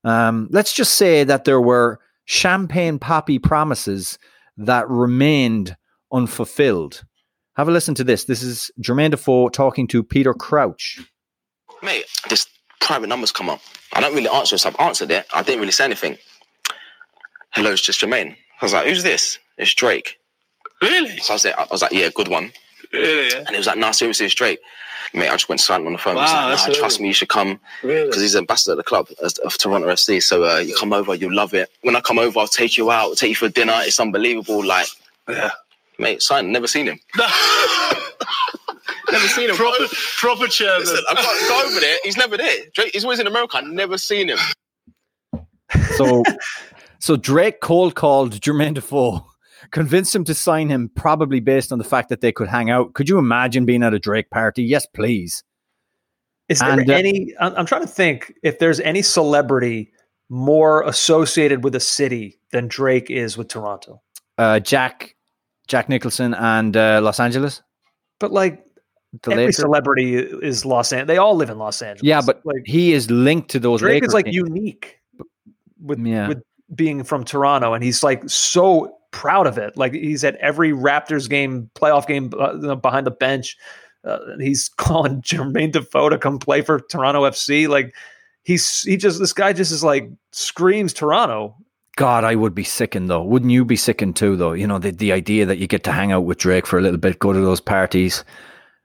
Um, 0.04 0.50
let's 0.52 0.74
just 0.74 0.96
say 0.96 1.24
that 1.24 1.46
there 1.46 1.62
were 1.62 2.00
champagne 2.26 3.00
poppy 3.00 3.40
promises 3.40 4.20
that 4.58 4.90
remained 4.90 5.76
unfulfilled. 6.12 7.04
Have 7.56 7.68
a 7.70 7.72
listen 7.72 7.96
to 7.96 8.04
this. 8.04 8.26
This 8.26 8.44
is 8.44 8.72
Jermaine 8.82 9.12
Defoe 9.12 9.50
talking 9.50 9.88
to 9.88 10.04
Peter 10.04 10.34
Crouch 10.34 11.00
mate, 11.86 12.06
this 12.30 12.48
private 12.82 13.08
number's 13.08 13.32
come 13.32 13.50
up. 13.50 13.62
I 13.94 14.02
don't 14.02 14.14
really 14.14 14.28
answer 14.28 14.58
so 14.58 14.70
I've 14.70 14.80
answered 14.80 15.12
it. 15.12 15.26
I 15.34 15.44
didn't 15.44 15.62
really 15.62 15.72
say 15.72 15.86
anything. 15.86 16.18
Hello, 17.52 17.72
it's 17.72 17.82
just 17.82 18.02
Jermaine. 18.02 18.36
I 18.62 18.66
was 18.66 18.74
like, 18.74 18.88
who's 18.88 19.04
this? 19.04 19.40
It's 19.58 19.74
Drake. 19.74 20.18
Really? 20.82 21.18
So 21.18 21.34
I 21.34 21.36
was 21.36 21.46
like, 21.46 21.58
I 21.58 21.68
was 21.72 21.82
like, 21.82 21.94
yeah, 21.94 22.10
good 22.14 22.28
one. 22.28 22.52
Really? 22.92 23.30
Yeah. 23.30 23.40
And 23.40 23.50
he 23.50 23.58
was 23.58 23.68
like, 23.68 23.78
nah, 23.78 23.92
seriously, 23.92 24.26
it's 24.26 24.36
Drake. 24.36 24.60
Mate, 25.14 25.30
I 25.30 25.34
just 25.34 25.48
went 25.48 25.62
silent 25.62 25.88
on 25.88 25.94
the 25.94 26.00
phone. 26.00 26.16
Wow, 26.16 26.50
like, 26.50 26.68
nah, 26.68 26.74
trust 26.74 27.00
me, 27.00 27.08
you 27.08 27.14
should 27.14 27.30
come. 27.30 27.60
Really? 27.84 28.08
Because 28.08 28.22
he's 28.22 28.36
ambassador 28.36 28.74
of 28.74 28.78
the 28.78 28.84
club 28.84 29.08
of 29.22 29.58
Toronto 29.58 29.88
FC. 29.88 30.22
So 30.22 30.44
uh, 30.44 30.58
you 30.58 30.76
come 30.78 30.92
over, 30.92 31.16
you'll 31.16 31.34
love 31.34 31.54
it. 31.54 31.70
When 31.84 31.96
I 31.96 32.02
come 32.02 32.20
over, 32.20 32.40
I'll 32.40 32.48
take 32.48 32.78
you 32.78 32.92
out, 32.92 33.16
take 33.16 33.30
you 33.30 33.36
for 33.36 33.48
dinner. 33.48 33.78
It's 33.78 34.00
unbelievable. 34.00 34.66
Like, 34.66 34.88
yeah. 35.30 35.52
Mate, 36.00 36.22
sign, 36.22 36.52
never 36.52 36.68
seen 36.68 36.88
him. 36.88 37.00
Never 39.12 39.28
seen 39.28 39.50
him. 39.50 39.56
Proper, 39.56 39.86
proper 40.18 40.48
chairman. 40.48 40.80
Listen, 40.80 41.04
I've 41.10 41.16
got 41.16 41.40
to 41.40 41.48
go 41.48 41.64
over 41.68 41.80
there. 41.80 41.98
He's 42.04 42.18
never 42.18 42.38
there. 42.38 42.66
Drake, 42.74 42.92
he's 42.94 43.04
always 43.04 43.20
in 43.20 43.28
America. 43.28 43.58
I've 43.58 43.68
never 43.68 43.98
seen 43.98 44.30
him. 44.30 44.40
So, 45.96 46.24
so 47.00 47.16
Drake 47.16 47.62
cold 47.62 47.96
called 47.96 48.34
Jermaine 48.42 48.74
Defoe, 48.74 49.26
convinced 49.72 50.16
him 50.16 50.24
to 50.26 50.34
sign 50.34 50.70
him, 50.70 50.90
probably 50.96 51.40
based 51.40 51.72
on 51.72 51.78
the 51.78 51.84
fact 51.84 52.10
that 52.10 52.22
they 52.22 52.32
could 52.32 52.48
hang 52.48 52.70
out. 52.70 52.94
Could 52.94 53.08
you 53.08 53.18
imagine 53.18 53.66
being 53.66 53.84
at 53.84 53.94
a 53.94 54.00
Drake 54.00 54.30
party? 54.32 54.64
Yes, 54.64 54.86
please. 54.86 55.44
Is 56.50 56.60
there 56.60 56.80
and, 56.80 56.90
uh, 56.90 56.94
any? 56.94 57.34
I'm 57.40 57.66
trying 57.66 57.82
to 57.82 57.88
think 57.88 58.34
if 58.44 58.60
there's 58.60 58.80
any 58.80 59.02
celebrity 59.02 59.92
more 60.30 60.84
associated 60.84 61.64
with 61.64 61.76
a 61.76 61.80
city 61.80 62.40
than 62.52 62.68
Drake 62.68 63.10
is 63.10 63.38
with 63.38 63.48
Toronto. 63.48 64.02
Uh, 64.38 64.60
Jack, 64.60 65.15
Jack 65.68 65.90
Nicholson, 65.90 66.34
and 66.34 66.76
uh, 66.76 67.02
Los 67.02 67.20
Angeles. 67.20 67.62
But 68.20 68.32
like 68.32 68.66
the 69.24 69.32
Every 69.32 69.54
celebrity 69.54 70.16
is 70.16 70.66
Los 70.66 70.92
Angeles. 70.92 71.08
They 71.08 71.18
all 71.18 71.36
live 71.36 71.50
in 71.50 71.58
Los 71.58 71.82
Angeles. 71.82 72.04
Yeah, 72.04 72.22
but 72.22 72.42
like 72.46 72.64
he 72.66 72.94
is 72.94 73.10
linked 73.10 73.50
to 73.52 73.60
those. 73.60 73.80
Drake 73.80 73.96
Laker 73.96 74.06
is 74.08 74.14
like 74.14 74.26
teams. 74.26 74.36
unique 74.36 75.00
with 75.82 76.00
yeah. 76.00 76.28
with 76.28 76.44
being 76.74 77.04
from 77.04 77.24
Toronto, 77.24 77.74
and 77.74 77.84
he's 77.84 78.04
like 78.04 78.28
so 78.30 78.98
proud 79.12 79.48
of 79.48 79.58
it. 79.58 79.78
Like 79.78 79.94
he's 79.94 80.24
at 80.24 80.36
every 80.36 80.72
Raptors 80.72 81.30
game, 81.30 81.70
playoff 81.76 82.08
game 82.08 82.32
uh, 82.38 82.76
behind 82.76 83.08
the 83.08 83.12
bench. 83.12 83.58
Uh, 84.04 84.20
he's 84.40 84.70
calling 84.78 85.22
Jermaine 85.22 85.72
Defoe 85.72 86.10
to 86.10 86.18
come 86.18 86.40
play 86.40 86.62
for 86.62 86.82
Toronto 86.82 87.24
FC. 87.24 87.68
Like 87.68 87.96
he's 88.44 88.82
he 88.82 88.98
just 88.98 89.20
this 89.20 89.34
guy 89.34 89.54
just 89.54 89.72
is 89.72 89.84
like 89.84 90.10
screams 90.32 90.94
Toronto. 90.94 91.56
God, 91.96 92.24
I 92.24 92.36
would 92.36 92.54
be 92.54 92.64
sickened 92.64 93.10
though. 93.10 93.24
Wouldn't 93.24 93.52
you 93.52 93.64
be 93.64 93.78
sickened 93.78 94.16
too 94.16 94.36
though? 94.36 94.54
You 94.54 94.68
know, 94.68 94.80
the, 94.80 94.92
the 94.92 95.12
idea 95.12 95.46
that 95.46 95.58
you 95.58 95.68
get 95.68 95.84
to 95.86 95.92
hang 95.92 96.12
out 96.12 96.26
with 96.26 96.40
Drake 96.40 96.68
for 96.68 96.78
a 96.78 96.82
little 96.82 97.00
bit, 97.00 97.20
go 97.20 97.32
to 97.32 97.40
those 97.40 97.62
parties 97.62 98.24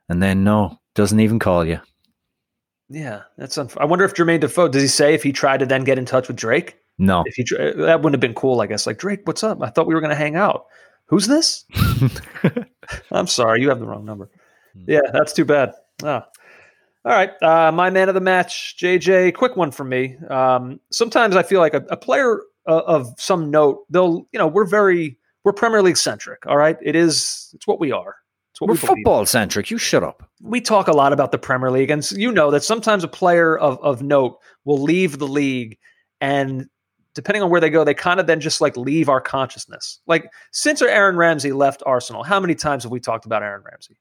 and 0.08 0.22
then 0.22 0.44
no, 0.44 0.78
doesn't 0.94 1.20
even 1.20 1.38
call 1.38 1.64
you. 1.64 1.80
Yeah, 2.90 3.22
that's. 3.38 3.56
Unf- 3.56 3.80
I 3.80 3.84
wonder 3.84 4.04
if 4.04 4.14
Jermaine 4.14 4.40
Defoe 4.40 4.68
does 4.68 4.82
he 4.82 4.88
say 4.88 5.14
if 5.14 5.22
he 5.22 5.32
tried 5.32 5.58
to 5.58 5.66
then 5.66 5.84
get 5.84 5.98
in 5.98 6.04
touch 6.04 6.26
with 6.26 6.36
Drake? 6.36 6.76
No, 6.98 7.22
if 7.24 7.34
he 7.34 7.44
that 7.44 8.00
wouldn't 8.02 8.14
have 8.14 8.20
been 8.20 8.34
cool. 8.34 8.60
I 8.60 8.66
guess 8.66 8.86
like 8.86 8.98
Drake, 8.98 9.20
what's 9.24 9.44
up? 9.44 9.62
I 9.62 9.70
thought 9.70 9.86
we 9.86 9.94
were 9.94 10.00
going 10.00 10.10
to 10.10 10.16
hang 10.16 10.34
out. 10.34 10.66
Who's 11.06 11.28
this? 11.28 11.64
I'm 13.12 13.28
sorry, 13.28 13.60
you 13.60 13.68
have 13.68 13.78
the 13.78 13.86
wrong 13.86 14.04
number. 14.04 14.28
Hmm. 14.74 14.84
Yeah, 14.88 15.00
that's 15.12 15.32
too 15.32 15.44
bad. 15.44 15.72
Oh. 16.02 16.22
All 17.02 17.12
right, 17.12 17.30
uh, 17.42 17.72
my 17.72 17.88
man 17.88 18.08
of 18.08 18.14
the 18.14 18.20
match, 18.20 18.76
JJ. 18.78 19.34
Quick 19.34 19.56
one 19.56 19.70
from 19.70 19.88
me. 19.88 20.16
Um, 20.28 20.80
sometimes 20.90 21.34
I 21.34 21.42
feel 21.44 21.60
like 21.60 21.72
a, 21.72 21.84
a 21.88 21.96
player 21.96 22.42
uh, 22.70 22.82
of 22.86 23.12
some 23.18 23.50
note, 23.50 23.84
they'll, 23.90 24.26
you 24.32 24.38
know, 24.38 24.46
we're 24.46 24.64
very, 24.64 25.18
we're 25.44 25.52
Premier 25.52 25.82
League 25.82 25.96
centric. 25.96 26.46
All 26.46 26.56
right, 26.56 26.76
it 26.82 26.94
is, 26.94 27.50
it's 27.54 27.66
what 27.66 27.80
we 27.80 27.92
are 27.92 28.16
It's 28.52 28.60
what 28.60 28.68
We're 28.68 28.74
we 28.74 28.78
football 28.78 29.26
centric. 29.26 29.70
You 29.70 29.78
shut 29.78 30.02
up. 30.04 30.28
we 30.42 30.60
talk 30.60 30.88
a 30.88 30.92
lot 30.92 31.12
about 31.12 31.32
the 31.32 31.38
Premier 31.38 31.70
League, 31.70 31.90
and 31.90 32.08
you 32.12 32.30
know 32.30 32.50
that 32.50 32.62
sometimes 32.62 33.04
a 33.04 33.08
player 33.08 33.58
of, 33.58 33.78
of 33.82 34.02
note 34.02 34.38
will 34.64 34.80
leave 34.82 35.18
the 35.18 35.28
league, 35.28 35.78
and 36.20 36.68
depending 37.14 37.42
on 37.42 37.50
where 37.50 37.60
they 37.60 37.70
go, 37.70 37.84
they 37.84 37.94
kind 37.94 38.20
of 38.20 38.26
then 38.26 38.40
just 38.40 38.60
like 38.60 38.76
leave 38.76 39.08
our 39.08 39.20
consciousness. 39.20 40.00
Like 40.06 40.30
since 40.52 40.80
Aaron 40.82 41.16
Ramsey 41.16 41.52
left 41.52 41.82
Arsenal, 41.86 42.22
how 42.22 42.38
many 42.38 42.54
times 42.54 42.84
have 42.84 42.92
we 42.92 43.00
talked 43.00 43.26
about 43.26 43.42
Aaron 43.42 43.62
Ramsey? 43.68 43.98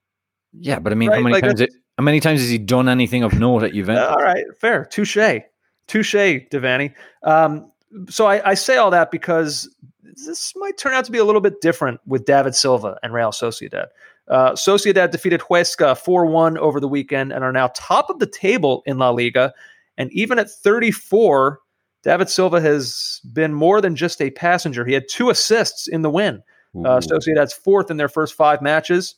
Yeah, 0.54 0.80
but 0.80 0.92
I 0.92 0.96
mean, 0.96 1.12
how 1.12 1.20
many 1.20 1.34
like 1.34 1.44
times? 1.44 1.62
It, 1.62 1.72
how 1.98 2.04
many 2.04 2.20
times 2.20 2.40
has 2.42 2.50
he 2.50 2.58
done 2.58 2.90
anything 2.90 3.24
of 3.24 3.34
note 3.40 3.64
at 3.64 3.70
Uh, 3.72 3.74
Juventus? 3.74 4.08
all 4.10 4.22
right, 4.24 4.46
fair, 4.60 4.86
touche, 4.86 5.18
touche, 5.88 6.14
Devani. 6.16 6.94
Um, 7.24 7.72
so 8.10 8.26
I, 8.26 8.52
I 8.52 8.54
say 8.54 8.78
all 8.78 8.92
that 8.92 9.12
because 9.12 9.74
this 10.26 10.54
might 10.56 10.78
turn 10.78 10.94
out 10.94 11.06
to 11.06 11.12
be 11.12 11.18
a 11.18 11.24
little 11.24 11.42
bit 11.42 11.62
different 11.62 12.00
with 12.06 12.26
David 12.26 12.56
Silva 12.56 12.98
and 13.04 13.14
Real 13.14 13.32
Sociedad. 13.32 13.88
Uh, 14.28 14.52
Sociedad 14.52 15.12
defeated 15.12 15.42
Huesca 15.42 15.98
4 15.98 16.26
1 16.26 16.58
over 16.58 16.80
the 16.80 16.88
weekend 16.88 17.32
and 17.32 17.44
are 17.44 17.52
now 17.52 17.72
top 17.76 18.10
of 18.10 18.20
the 18.20 18.28
table 18.28 18.84
in 18.86 18.98
La 18.98 19.10
Liga. 19.10 19.54
And 19.98 20.12
even 20.14 20.38
at 20.38 20.50
34, 20.50 21.60
David 22.04 22.30
Silva 22.30 22.62
has 22.62 23.22
been 23.34 23.54
more 23.54 23.82
than 23.82 23.96
just 23.96 24.22
a 24.22 24.30
passenger. 24.32 24.86
He 24.86 24.94
had 24.94 25.08
two 25.10 25.30
assists 25.30 25.88
in 25.88 26.04
the 26.04 26.10
win. 26.10 26.44
Uh, 26.86 27.00
Sociedad's 27.00 27.54
fourth 27.54 27.90
in 27.90 27.98
their 27.98 28.08
first 28.08 28.36
five 28.36 28.62
matches. 28.62 29.16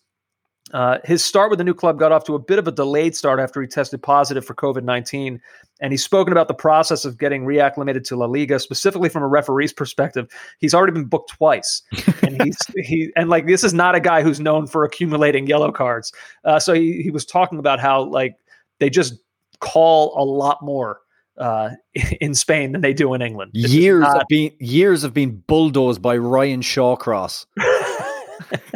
Uh, 0.74 1.00
his 1.04 1.24
start 1.24 1.50
with 1.50 1.58
the 1.58 1.64
new 1.64 1.74
club 1.74 2.00
got 2.00 2.12
off 2.12 2.24
to 2.26 2.36
a 2.36 2.40
bit 2.40 2.60
of 2.60 2.68
a 2.68 2.72
delayed 2.72 3.16
start 3.16 3.40
after 3.40 3.62
he 3.62 3.68
tested 3.68 4.02
positive 4.02 4.46
for 4.46 4.54
COVID 4.54 4.84
19. 4.84 5.42
And 5.82 5.92
he's 5.92 6.04
spoken 6.04 6.32
about 6.32 6.48
the 6.48 6.54
process 6.54 7.06
of 7.06 7.18
getting 7.18 7.44
reacclimated 7.44 8.04
to 8.06 8.16
La 8.16 8.26
Liga, 8.26 8.60
specifically 8.60 9.10
from 9.10 9.24
a 9.24 9.28
referee's 9.28 9.74
perspective. 9.74 10.32
He's 10.60 10.74
already 10.74 10.94
been 10.94 11.06
booked 11.06 11.32
twice. 11.32 11.82
and 12.22 12.42
he's 12.42 12.58
he 12.84 13.12
and 13.16 13.30
like 13.30 13.48
this 13.48 13.64
is 13.64 13.74
not 13.74 13.96
a 13.96 14.00
guy 14.00 14.22
who's 14.22 14.40
known 14.40 14.68
for 14.68 14.84
accumulating 14.84 15.48
yellow 15.48 15.72
cards. 15.72 16.14
Uh, 16.46 16.60
so 16.60 16.74
he, 16.74 17.02
he 17.02 17.12
was 17.12 17.26
talking 17.26 17.60
about 17.60 17.80
how 17.80 18.04
like 18.04 18.38
they 18.80 18.90
just 18.90 19.16
call 19.60 20.14
a 20.16 20.24
lot 20.24 20.62
more 20.62 21.02
uh, 21.38 21.72
in 22.22 22.36
Spain 22.36 22.72
than 22.72 22.82
they 22.82 22.94
do 22.94 23.14
in 23.14 23.22
England. 23.22 23.52
Is 23.56 23.74
years 23.74 24.02
not- 24.02 24.22
of 24.22 24.28
being 24.30 24.52
years 24.60 25.04
of 25.04 25.14
being 25.14 25.44
bulldozed 25.48 26.02
by 26.02 26.18
Ryan 26.18 26.62
Shawcross. 26.62 27.46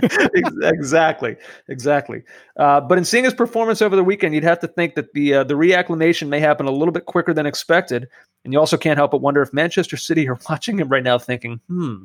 Ex- 0.03 0.53
exactly, 0.63 1.35
exactly. 1.67 2.23
Uh, 2.57 2.81
but 2.81 2.97
in 2.97 3.05
seeing 3.05 3.23
his 3.23 3.33
performance 3.33 3.81
over 3.81 3.95
the 3.95 4.03
weekend, 4.03 4.33
you'd 4.35 4.43
have 4.43 4.59
to 4.59 4.67
think 4.67 4.95
that 4.95 5.13
the 5.13 5.33
uh, 5.35 5.43
the 5.43 5.53
reacclimation 5.53 6.27
may 6.27 6.39
happen 6.39 6.65
a 6.65 6.71
little 6.71 6.91
bit 6.91 7.05
quicker 7.05 7.33
than 7.33 7.45
expected, 7.45 8.07
and 8.43 8.53
you 8.53 8.59
also 8.59 8.77
can't 8.77 8.97
help 8.97 9.11
but 9.11 9.21
wonder 9.21 9.41
if 9.41 9.53
Manchester 9.53 9.97
City 9.97 10.27
are 10.29 10.37
watching 10.49 10.79
him 10.79 10.89
right 10.89 11.03
now, 11.03 11.17
thinking, 11.17 11.59
"Hmm, 11.67 12.03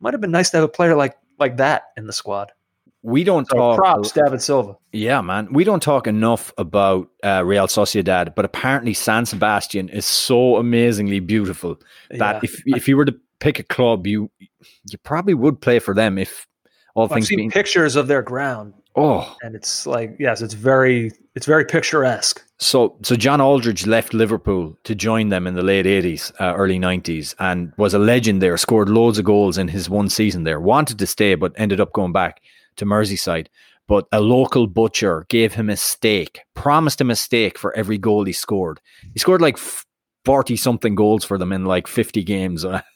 might 0.00 0.14
have 0.14 0.20
been 0.20 0.30
nice 0.30 0.50
to 0.50 0.56
have 0.58 0.64
a 0.64 0.68
player 0.68 0.94
like 0.96 1.16
like 1.38 1.56
that 1.58 1.84
in 1.96 2.06
the 2.06 2.12
squad." 2.12 2.52
We 3.02 3.22
don't 3.22 3.46
So 3.48 3.56
talk. 3.56 3.76
props, 3.78 4.10
David 4.10 4.42
Silva. 4.42 4.76
Yeah, 4.90 5.20
man. 5.20 5.46
We 5.52 5.62
don't 5.62 5.82
talk 5.82 6.08
enough 6.08 6.52
about 6.58 7.08
uh, 7.22 7.44
Real 7.44 7.68
Sociedad, 7.68 8.34
but 8.34 8.44
apparently 8.44 8.94
San 8.94 9.26
Sebastian 9.26 9.88
is 9.90 10.04
so 10.04 10.56
amazingly 10.56 11.20
beautiful 11.20 11.78
that 12.10 12.36
Yeah. 12.36 12.40
if 12.42 12.62
if 12.66 12.88
you 12.88 12.96
were 12.96 13.04
to 13.04 13.14
pick 13.40 13.58
a 13.58 13.62
club, 13.62 14.06
you 14.06 14.30
you 14.90 14.98
probably 15.02 15.34
would 15.34 15.60
play 15.60 15.78
for 15.78 15.94
them 15.94 16.18
if 16.18 16.46
all 16.94 17.08
things. 17.08 17.24
I've 17.24 17.28
seen 17.28 17.38
being. 17.38 17.50
pictures 17.50 17.96
of 17.96 18.06
their 18.08 18.22
ground, 18.22 18.72
Oh, 18.96 19.36
and 19.42 19.54
it's 19.54 19.86
like, 19.86 20.16
yes, 20.18 20.40
it's 20.40 20.54
very 20.54 21.12
it's 21.34 21.44
very 21.46 21.64
picturesque. 21.66 22.42
so 22.58 22.96
so 23.02 23.14
John 23.16 23.40
Aldridge 23.42 23.86
left 23.86 24.14
Liverpool 24.14 24.76
to 24.84 24.94
join 24.94 25.28
them 25.28 25.46
in 25.46 25.54
the 25.54 25.62
late 25.62 25.86
eighties, 25.86 26.32
uh, 26.40 26.54
early 26.56 26.78
nineties, 26.78 27.34
and 27.38 27.72
was 27.76 27.92
a 27.94 27.98
legend 27.98 28.40
there. 28.40 28.56
Scored 28.56 28.88
loads 28.88 29.18
of 29.18 29.24
goals 29.26 29.58
in 29.58 29.68
his 29.68 29.90
one 29.90 30.08
season 30.08 30.44
there. 30.44 30.58
Wanted 30.60 30.98
to 30.98 31.06
stay, 31.06 31.34
but 31.34 31.52
ended 31.56 31.80
up 31.80 31.92
going 31.92 32.12
back 32.12 32.40
to 32.76 32.86
Merseyside. 32.86 33.48
But 33.88 34.08
a 34.10 34.20
local 34.20 34.66
butcher 34.66 35.26
gave 35.28 35.54
him 35.54 35.70
a 35.70 35.76
steak, 35.76 36.40
promised 36.54 37.00
him 37.00 37.10
a 37.10 37.14
steak 37.16 37.56
for 37.58 37.76
every 37.76 37.98
goal 37.98 38.24
he 38.24 38.32
scored. 38.32 38.80
He 39.12 39.18
scored 39.20 39.42
like 39.42 39.58
forty 40.24 40.56
something 40.56 40.94
goals 40.94 41.24
for 41.24 41.36
them 41.38 41.52
in 41.52 41.66
like 41.66 41.86
fifty 41.86 42.24
games. 42.24 42.64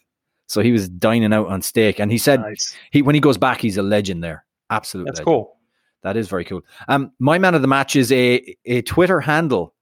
So 0.51 0.63
he 0.63 0.73
was 0.73 0.89
dining 0.89 1.33
out 1.33 1.47
on 1.47 1.63
steak, 1.63 2.01
and 2.01 2.11
he 2.11 2.19
said 2.19 2.41
Nice. 2.41 2.75
he 2.91 3.03
when 3.03 3.15
he 3.15 3.21
goes 3.21 3.39
back, 3.39 3.61
he's 3.61 3.77
a 3.77 3.85
legend 3.85 4.25
there. 4.25 4.45
Absolutely, 4.69 5.11
That's 5.11 5.21
legend. 5.21 5.27
cool. 5.27 5.57
That 6.03 6.17
is 6.17 6.27
very 6.29 6.45
cool. 6.45 6.63
Um, 6.89 7.13
my 7.21 7.39
man 7.39 7.55
of 7.55 7.63
the 7.63 7.69
match 7.69 7.95
is 7.95 8.11
a 8.11 8.57
a 8.65 8.83
Twitter 8.83 9.21
handle. 9.21 9.75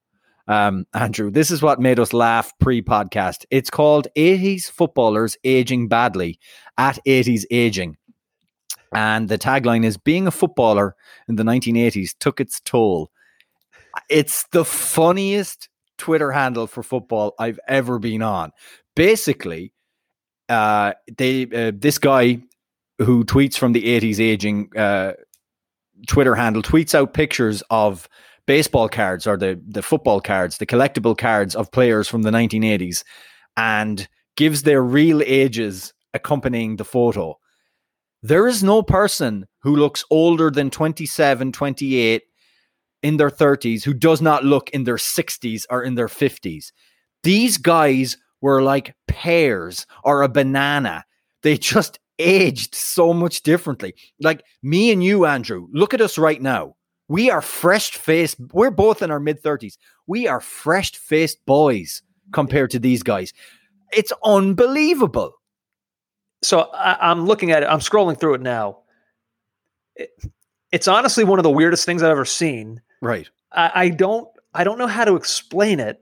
Um, 0.46 0.86
Andrew, 0.92 1.30
this 1.30 1.50
is 1.50 1.62
what 1.62 1.80
made 1.80 1.98
us 1.98 2.12
laugh 2.12 2.52
pre-podcast. 2.58 3.46
It's 3.50 3.70
called 3.70 4.08
"80s 4.14 4.70
Footballers 4.70 5.38
Aging 5.42 5.88
Badly" 5.88 6.38
at 6.76 6.98
"80s 7.06 7.46
Aging," 7.50 7.96
and 8.92 9.26
the 9.30 9.38
tagline 9.38 9.86
is 9.86 9.96
"Being 9.96 10.26
a 10.26 10.30
footballer 10.30 10.96
in 11.28 11.36
the 11.36 11.44
1980s 11.44 12.14
took 12.20 12.40
its 12.40 12.60
toll." 12.60 13.10
It's 14.10 14.46
the 14.48 14.66
funniest 14.66 15.70
Twitter 15.96 16.30
handle 16.30 16.66
for 16.66 16.82
football 16.82 17.34
I've 17.38 17.58
ever 17.68 17.98
been 17.98 18.20
on. 18.22 18.52
Basically, 18.94 19.72
uh, 20.48 20.92
they 21.16 21.44
uh, 21.44 21.72
this 21.74 21.98
guy 21.98 22.40
who 22.98 23.24
tweets 23.24 23.56
from 23.56 23.72
the 23.72 23.82
80s 24.00 24.18
aging 24.18 24.70
uh, 24.76 25.12
Twitter 26.06 26.34
handle 26.34 26.62
tweets 26.62 26.94
out 26.94 27.14
pictures 27.14 27.62
of 27.70 28.08
baseball 28.46 28.88
cards 28.88 29.26
or 29.26 29.36
the 29.36 29.60
the 29.66 29.82
football 29.82 30.20
cards, 30.20 30.58
the 30.58 30.66
collectible 30.66 31.16
cards 31.16 31.54
of 31.54 31.70
players 31.70 32.08
from 32.08 32.22
the 32.22 32.30
1980s, 32.30 33.04
and 33.56 34.08
gives 34.36 34.62
their 34.62 34.82
real 34.82 35.22
ages 35.24 35.92
accompanying 36.14 36.76
the 36.76 36.84
photo. 36.84 37.38
There 38.22 38.48
is 38.48 38.62
no 38.62 38.82
person 38.82 39.46
who 39.62 39.76
looks 39.76 40.04
older 40.10 40.50
than 40.50 40.70
27, 40.70 41.52
28 41.52 42.22
in 43.02 43.16
their 43.16 43.30
30s 43.30 43.84
who 43.84 43.94
does 43.94 44.20
not 44.20 44.44
look 44.44 44.70
in 44.70 44.84
their 44.84 44.96
60s 44.96 45.64
or 45.70 45.82
in 45.84 45.94
their 45.94 46.08
50s. 46.08 46.72
These 47.22 47.58
guys 47.58 48.16
were 48.40 48.62
like 48.62 48.94
pears 49.06 49.86
or 50.04 50.22
a 50.22 50.28
banana. 50.28 51.04
They 51.42 51.56
just 51.56 51.98
aged 52.18 52.74
so 52.74 53.12
much 53.12 53.42
differently. 53.42 53.94
Like 54.20 54.44
me 54.62 54.90
and 54.90 55.02
you, 55.02 55.26
Andrew, 55.26 55.68
look 55.72 55.94
at 55.94 56.00
us 56.00 56.18
right 56.18 56.40
now. 56.40 56.74
We 57.08 57.30
are 57.30 57.40
fresh 57.40 57.92
faced. 57.92 58.36
We're 58.52 58.70
both 58.70 59.02
in 59.02 59.10
our 59.10 59.20
mid 59.20 59.42
30s. 59.42 59.78
We 60.06 60.28
are 60.28 60.40
fresh 60.40 60.92
faced 60.92 61.44
boys 61.46 62.02
compared 62.32 62.70
to 62.72 62.78
these 62.78 63.02
guys. 63.02 63.32
It's 63.92 64.12
unbelievable. 64.24 65.32
So 66.42 66.60
I, 66.60 67.10
I'm 67.10 67.26
looking 67.26 67.50
at 67.50 67.62
it. 67.62 67.66
I'm 67.66 67.80
scrolling 67.80 68.20
through 68.20 68.34
it 68.34 68.42
now. 68.42 68.80
It, 69.96 70.10
it's 70.70 70.86
honestly 70.86 71.24
one 71.24 71.38
of 71.38 71.44
the 71.44 71.50
weirdest 71.50 71.86
things 71.86 72.02
I've 72.02 72.10
ever 72.10 72.26
seen. 72.26 72.82
Right. 73.00 73.28
I, 73.52 73.70
I 73.74 73.88
don't. 73.88 74.28
I 74.54 74.64
don't 74.64 74.78
know 74.78 74.86
how 74.86 75.04
to 75.04 75.14
explain 75.14 75.78
it, 75.78 76.00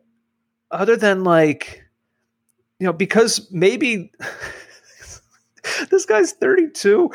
other 0.70 0.96
than 0.96 1.24
like, 1.24 1.82
you 2.78 2.86
know, 2.86 2.92
because 2.92 3.48
maybe 3.50 4.12
this 5.90 6.04
guy's 6.06 6.32
32. 6.32 7.10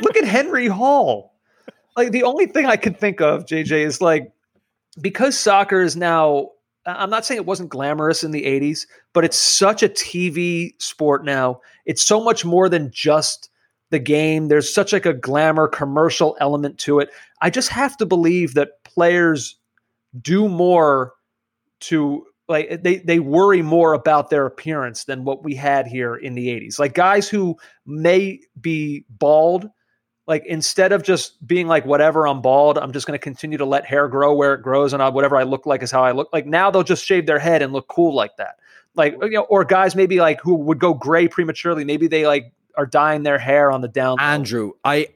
Look 0.00 0.16
at 0.16 0.24
Henry 0.24 0.68
Hall. 0.68 1.34
Like 1.96 2.12
the 2.12 2.22
only 2.22 2.46
thing 2.46 2.66
I 2.66 2.76
can 2.76 2.94
think 2.94 3.20
of, 3.20 3.46
JJ, 3.46 3.84
is 3.84 4.00
like 4.00 4.32
because 5.00 5.38
soccer 5.38 5.80
is 5.80 5.96
now. 5.96 6.50
I'm 6.84 7.10
not 7.10 7.26
saying 7.26 7.38
it 7.38 7.46
wasn't 7.46 7.70
glamorous 7.70 8.22
in 8.22 8.30
the 8.30 8.44
80s, 8.44 8.86
but 9.12 9.24
it's 9.24 9.36
such 9.36 9.82
a 9.82 9.88
TV 9.88 10.70
sport 10.80 11.24
now. 11.24 11.60
It's 11.84 12.02
so 12.02 12.22
much 12.22 12.44
more 12.44 12.68
than 12.68 12.92
just 12.92 13.50
the 13.90 13.98
game. 13.98 14.46
There's 14.46 14.72
such 14.72 14.92
like 14.92 15.04
a 15.04 15.12
glamour 15.12 15.66
commercial 15.66 16.36
element 16.38 16.78
to 16.78 17.00
it. 17.00 17.10
I 17.40 17.50
just 17.50 17.70
have 17.70 17.96
to 17.96 18.06
believe 18.06 18.54
that 18.54 18.84
players 18.84 19.56
do 20.22 20.48
more 20.48 21.14
to 21.80 22.24
like 22.48 22.82
they 22.82 22.98
they 22.98 23.18
worry 23.18 23.62
more 23.62 23.92
about 23.92 24.30
their 24.30 24.46
appearance 24.46 25.04
than 25.04 25.24
what 25.24 25.42
we 25.42 25.54
had 25.54 25.86
here 25.86 26.14
in 26.14 26.34
the 26.34 26.48
80s. 26.48 26.78
Like 26.78 26.94
guys 26.94 27.28
who 27.28 27.56
may 27.86 28.40
be 28.60 29.04
bald 29.08 29.70
like 30.26 30.44
instead 30.46 30.92
of 30.92 31.02
just 31.02 31.44
being 31.46 31.68
like 31.68 31.86
whatever 31.86 32.26
I'm 32.26 32.42
bald, 32.42 32.78
I'm 32.78 32.92
just 32.92 33.06
going 33.06 33.18
to 33.18 33.22
continue 33.22 33.58
to 33.58 33.64
let 33.64 33.84
hair 33.84 34.08
grow 34.08 34.34
where 34.34 34.54
it 34.54 34.62
grows 34.62 34.92
and 34.92 35.02
I, 35.02 35.08
whatever 35.08 35.36
I 35.36 35.44
look 35.44 35.66
like 35.66 35.82
is 35.82 35.90
how 35.90 36.02
I 36.02 36.12
look. 36.12 36.28
Like 36.32 36.46
now 36.46 36.70
they'll 36.70 36.82
just 36.82 37.04
shave 37.04 37.26
their 37.26 37.38
head 37.38 37.62
and 37.62 37.72
look 37.72 37.86
cool 37.88 38.14
like 38.14 38.36
that. 38.36 38.56
Like 38.94 39.16
you 39.22 39.30
know 39.30 39.42
or 39.42 39.64
guys 39.64 39.94
maybe 39.94 40.20
like 40.20 40.40
who 40.40 40.54
would 40.54 40.78
go 40.78 40.94
gray 40.94 41.28
prematurely, 41.28 41.84
maybe 41.84 42.08
they 42.08 42.26
like 42.26 42.52
are 42.76 42.86
dyeing 42.86 43.22
their 43.22 43.38
hair 43.38 43.70
on 43.70 43.82
the 43.82 43.88
down. 43.88 44.18
Andrew, 44.20 44.72
I 44.84 45.08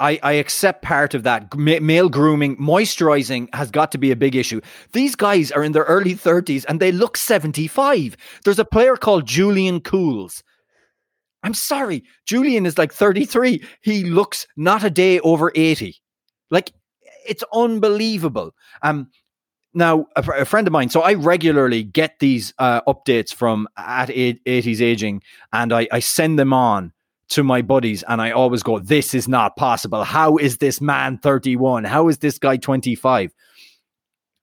I, 0.00 0.20
I 0.22 0.32
accept 0.32 0.82
part 0.82 1.14
of 1.14 1.24
that. 1.24 1.54
Ma- 1.56 1.80
male 1.80 2.08
grooming, 2.08 2.56
moisturizing 2.56 3.52
has 3.54 3.70
got 3.70 3.90
to 3.92 3.98
be 3.98 4.10
a 4.10 4.16
big 4.16 4.36
issue. 4.36 4.60
These 4.92 5.16
guys 5.16 5.50
are 5.50 5.64
in 5.64 5.72
their 5.72 5.84
early 5.84 6.14
30s 6.14 6.64
and 6.68 6.80
they 6.80 6.92
look 6.92 7.16
75. 7.16 8.16
There's 8.44 8.58
a 8.58 8.64
player 8.64 8.96
called 8.96 9.26
Julian 9.26 9.80
Cools. 9.80 10.42
I'm 11.42 11.54
sorry, 11.54 12.04
Julian 12.26 12.66
is 12.66 12.78
like 12.78 12.92
33. 12.92 13.62
He 13.80 14.04
looks 14.04 14.46
not 14.56 14.84
a 14.84 14.90
day 14.90 15.20
over 15.20 15.52
80. 15.54 15.96
Like, 16.50 16.72
it's 17.26 17.44
unbelievable. 17.52 18.54
Um, 18.82 19.08
now, 19.74 20.06
a, 20.16 20.22
a 20.40 20.44
friend 20.44 20.66
of 20.66 20.72
mine, 20.72 20.88
so 20.88 21.02
I 21.02 21.14
regularly 21.14 21.84
get 21.84 22.18
these 22.18 22.52
uh, 22.58 22.80
updates 22.82 23.32
from 23.32 23.68
at 23.76 24.08
80s 24.08 24.80
Aging 24.80 25.22
and 25.52 25.72
I, 25.72 25.86
I 25.92 26.00
send 26.00 26.38
them 26.38 26.52
on 26.52 26.92
to 27.30 27.42
my 27.42 27.62
buddies, 27.62 28.02
and 28.08 28.20
I 28.22 28.30
always 28.30 28.62
go, 28.62 28.78
"This 28.78 29.14
is 29.14 29.28
not 29.28 29.56
possible. 29.56 30.04
How 30.04 30.36
is 30.36 30.58
this 30.58 30.80
man 30.80 31.18
31? 31.18 31.84
How 31.84 32.08
is 32.08 32.18
this 32.18 32.38
guy 32.38 32.56
25?" 32.56 33.32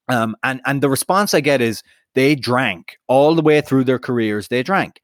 Um, 0.08 0.36
and 0.44 0.62
and 0.66 0.82
the 0.82 0.90
response 0.90 1.34
I 1.34 1.42
get 1.42 1.62
is 1.62 1.82
they 2.14 2.36
drank 2.36 2.98
all 3.08 3.36
the 3.36 3.42
way 3.42 3.62
through 3.62 3.86
their 3.86 4.00
careers. 4.00 4.48
They 4.48 4.64
drank. 4.64 5.02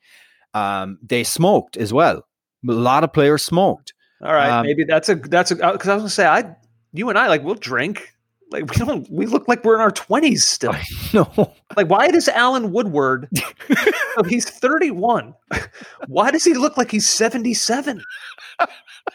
Um, 0.53 0.99
they 1.01 1.23
smoked 1.23 1.77
as 1.77 1.91
well. 1.93 2.25
A 2.67 2.71
lot 2.71 3.03
of 3.03 3.13
players 3.13 3.43
smoked. 3.43 3.93
All 4.23 4.33
right, 4.33 4.49
Um, 4.51 4.65
maybe 4.65 4.83
that's 4.83 5.09
a 5.09 5.15
that's 5.15 5.49
a 5.51 5.55
because 5.55 5.87
I 5.87 5.95
was 5.95 6.01
gonna 6.01 6.09
say 6.09 6.27
I, 6.27 6.55
you 6.93 7.09
and 7.09 7.17
I 7.17 7.27
like 7.27 7.43
we'll 7.43 7.55
drink. 7.55 8.13
Like 8.51 8.69
we 8.69 8.75
don't 8.85 9.09
we 9.09 9.25
look 9.25 9.47
like 9.47 9.63
we're 9.63 9.75
in 9.75 9.81
our 9.81 9.91
twenties 9.91 10.43
still. 10.43 10.75
no, 11.13 11.53
Like 11.77 11.89
why 11.89 12.09
does 12.09 12.27
Alan 12.27 12.71
Woodward? 12.73 13.29
he's 14.27 14.49
thirty 14.49 14.91
one. 14.91 15.33
Why 16.07 16.31
does 16.31 16.43
he 16.43 16.53
look 16.53 16.75
like 16.77 16.91
he's 16.91 17.07
seventy 17.09 17.53
seven? 17.53 18.03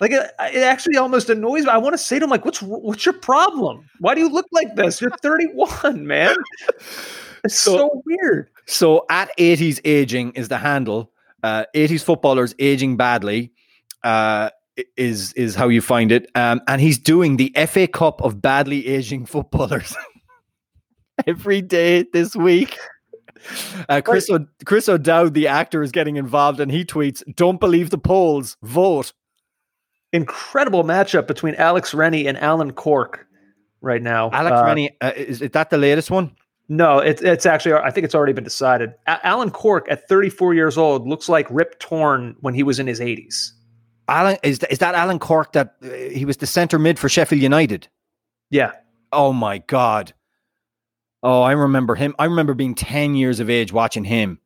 Like 0.01 0.11
it, 0.11 0.30
it 0.41 0.62
actually 0.62 0.97
almost 0.97 1.28
annoys 1.30 1.64
me. 1.64 1.70
I 1.70 1.76
want 1.78 1.93
to 1.95 1.99
say 1.99 2.18
to 2.18 2.24
him 2.24 2.30
like, 2.30 2.45
"What's 2.45 2.61
what's 2.62 3.05
your 3.05 3.12
problem? 3.12 3.89
Why 4.01 4.14
do 4.14 4.20
you 4.20 4.28
look 4.28 4.47
like 4.53 4.74
this? 4.74 5.01
You're 5.01 5.12
31, 5.22 6.07
man. 6.07 6.34
It's 7.45 7.55
so, 7.61 7.76
So- 7.76 8.03
weird." 8.05 8.49
So 8.66 9.07
at 9.11 9.30
80s 9.39 9.80
aging 9.84 10.32
is 10.32 10.49
the 10.49 10.59
handle. 10.59 11.12
Uh, 11.45 11.64
80s 11.74 12.03
footballers 12.03 12.55
aging 12.59 12.97
badly 12.97 13.53
uh, 14.03 14.51
is 14.97 15.33
is 15.35 15.55
how 15.55 15.68
you 15.68 15.81
find 15.81 16.12
it. 16.12 16.31
Um, 16.35 16.61
and 16.68 16.81
he's 16.81 16.99
doing 16.99 17.37
the 17.37 17.53
FA 17.68 17.87
Cup 17.87 18.20
of 18.22 18.41
badly 18.43 18.87
aging 18.87 19.27
footballers 19.27 19.95
every 21.27 21.62
day 21.62 22.05
this 22.12 22.35
week. 22.37 22.77
Uh, 23.89 24.01
Chris, 24.01 24.29
o- 24.31 24.47
Chris 24.64 24.89
O'Dowd, 24.89 25.35
the 25.35 25.47
actor, 25.47 25.83
is 25.83 25.93
getting 25.93 26.16
involved, 26.16 26.59
and 26.61 26.70
he 26.72 26.85
tweets, 26.85 27.22
"Don't 27.37 27.61
believe 27.61 27.91
the 27.91 27.99
polls. 27.99 28.57
Vote." 28.62 29.12
Incredible 30.12 30.85
matchup 30.85 31.27
between 31.27 31.55
Alex 31.57 31.93
Rennie 31.93 32.27
and 32.27 32.39
Alan 32.39 32.72
Cork 32.72 33.27
right 33.81 34.01
now. 34.03 34.31
Alex 34.33 34.57
Uh, 34.61 34.64
Rennie, 34.64 34.97
uh, 35.01 35.12
is, 35.16 35.43
is 35.43 35.51
that 35.51 35.70
the 35.70 35.77
latest 35.79 36.11
one? 36.11 36.35
No, 36.68 36.99
it's 36.99 37.22
it's 37.22 37.45
actually 37.47 37.74
I 37.74 37.91
think 37.91 38.05
it's 38.05 38.14
already 38.14 38.33
been 38.33 38.45
decided. 38.45 38.95
A- 39.07 39.24
Alan 39.27 39.51
Cork 39.51 39.87
at 39.91 40.09
34 40.09 40.55
years 40.55 40.79
old 40.79 41.07
looks 41.07 41.29
like 41.29 41.47
Rip 41.51 41.79
Torn 41.79 42.35
when 42.41 42.55
he 42.55 42.62
was 42.62 42.79
in 42.79 42.87
his 42.87 43.01
80s. 43.01 43.51
Alan 44.09 44.36
is 44.42 44.61
is 44.70 44.78
that 44.78 44.94
Alan 44.94 45.18
Cork? 45.18 45.52
That 45.52 45.74
uh, 45.82 45.88
he 45.88 46.24
was 46.24 46.36
the 46.38 46.46
centre 46.46 46.78
mid 46.78 46.98
for 46.98 47.09
Sheffield 47.09 47.42
United. 47.42 47.88
Yeah, 48.50 48.72
Oh 49.12 49.32
my 49.32 49.59
god. 49.59 50.12
Oh, 51.22 51.42
I 51.42 51.52
remember 51.52 51.94
him. 51.96 52.14
I 52.18 52.26
remember 52.26 52.54
being 52.54 52.74
10 52.74 53.14
years 53.16 53.40
of 53.40 53.50
age 53.50 53.72
watching 53.72 54.04
him. 54.04 54.38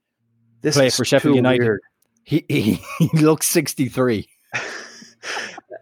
this 0.62 0.76
Play 0.76 0.88
for 0.90 1.04
Sheffield 1.04 1.36
United. 1.36 1.60
weird. 1.62 1.80
He 2.24 2.44
he, 2.48 2.80
he 2.98 3.08
looks 3.18 3.46
63. 3.48 4.26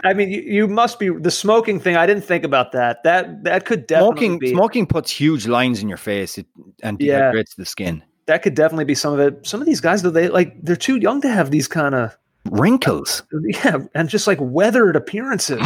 I 0.04 0.14
mean, 0.14 0.30
you, 0.30 0.40
you 0.42 0.68
must 0.68 0.98
be 0.98 1.08
the 1.08 1.30
smoking 1.30 1.80
thing. 1.80 1.96
I 1.96 2.06
didn't 2.06 2.24
think 2.24 2.44
about 2.44 2.72
that. 2.72 3.02
That 3.04 3.44
that 3.44 3.64
could 3.64 3.86
definitely 3.86 4.16
Smoking 4.16 4.38
be 4.38 4.50
smoking 4.52 4.86
puts 4.86 5.10
huge 5.10 5.46
lines 5.46 5.82
in 5.82 5.88
your 5.88 5.98
face 5.98 6.38
it, 6.38 6.46
and 6.82 7.00
Yeah. 7.00 7.32
the 7.56 7.64
skin. 7.64 8.02
that 8.26 8.42
could 8.42 8.54
definitely 8.54 8.84
be 8.84 8.94
some 8.94 9.12
of 9.12 9.20
it. 9.20 9.46
Some 9.46 9.60
of 9.60 9.66
these 9.66 9.80
guys 9.80 10.02
though, 10.02 10.10
they 10.10 10.28
like 10.28 10.54
they're 10.62 10.76
too 10.76 10.96
young 10.96 11.20
to 11.22 11.28
have 11.28 11.50
these 11.50 11.66
kind 11.68 11.94
of 11.94 12.16
Wrinkles. 12.50 13.22
yeah, 13.44 13.78
and 13.94 14.08
just 14.08 14.26
like 14.26 14.38
weathered 14.40 14.96
appearances. 14.96 15.58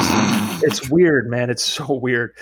it's 0.63 0.89
weird, 0.89 1.29
man. 1.31 1.51
It's 1.51 1.65
so 1.65 1.93
weird. 1.95 2.35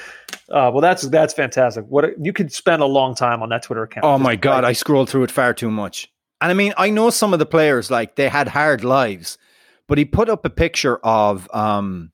Uh, 0.48 0.70
well, 0.72 0.80
that's 0.80 1.02
that's 1.02 1.34
fantastic. 1.34 1.84
What 1.86 2.12
you 2.22 2.32
could 2.32 2.52
spend 2.52 2.82
a 2.82 2.86
long 2.86 3.14
time 3.14 3.42
on 3.42 3.48
that 3.50 3.62
Twitter 3.62 3.82
account. 3.82 4.04
Oh 4.04 4.18
my 4.18 4.36
god, 4.36 4.64
I 4.64 4.72
scrolled 4.72 5.08
through 5.08 5.24
it 5.24 5.30
far 5.30 5.54
too 5.54 5.70
much. 5.70 6.10
And 6.40 6.50
I 6.50 6.54
mean, 6.54 6.72
I 6.76 6.90
know 6.90 7.10
some 7.10 7.32
of 7.32 7.38
the 7.38 7.46
players 7.46 7.90
like 7.90 8.16
they 8.16 8.28
had 8.28 8.48
hard 8.48 8.82
lives, 8.82 9.38
but 9.86 9.98
he 9.98 10.04
put 10.04 10.28
up 10.28 10.44
a 10.44 10.50
picture 10.50 10.96
of 10.98 11.48
um 11.54 12.12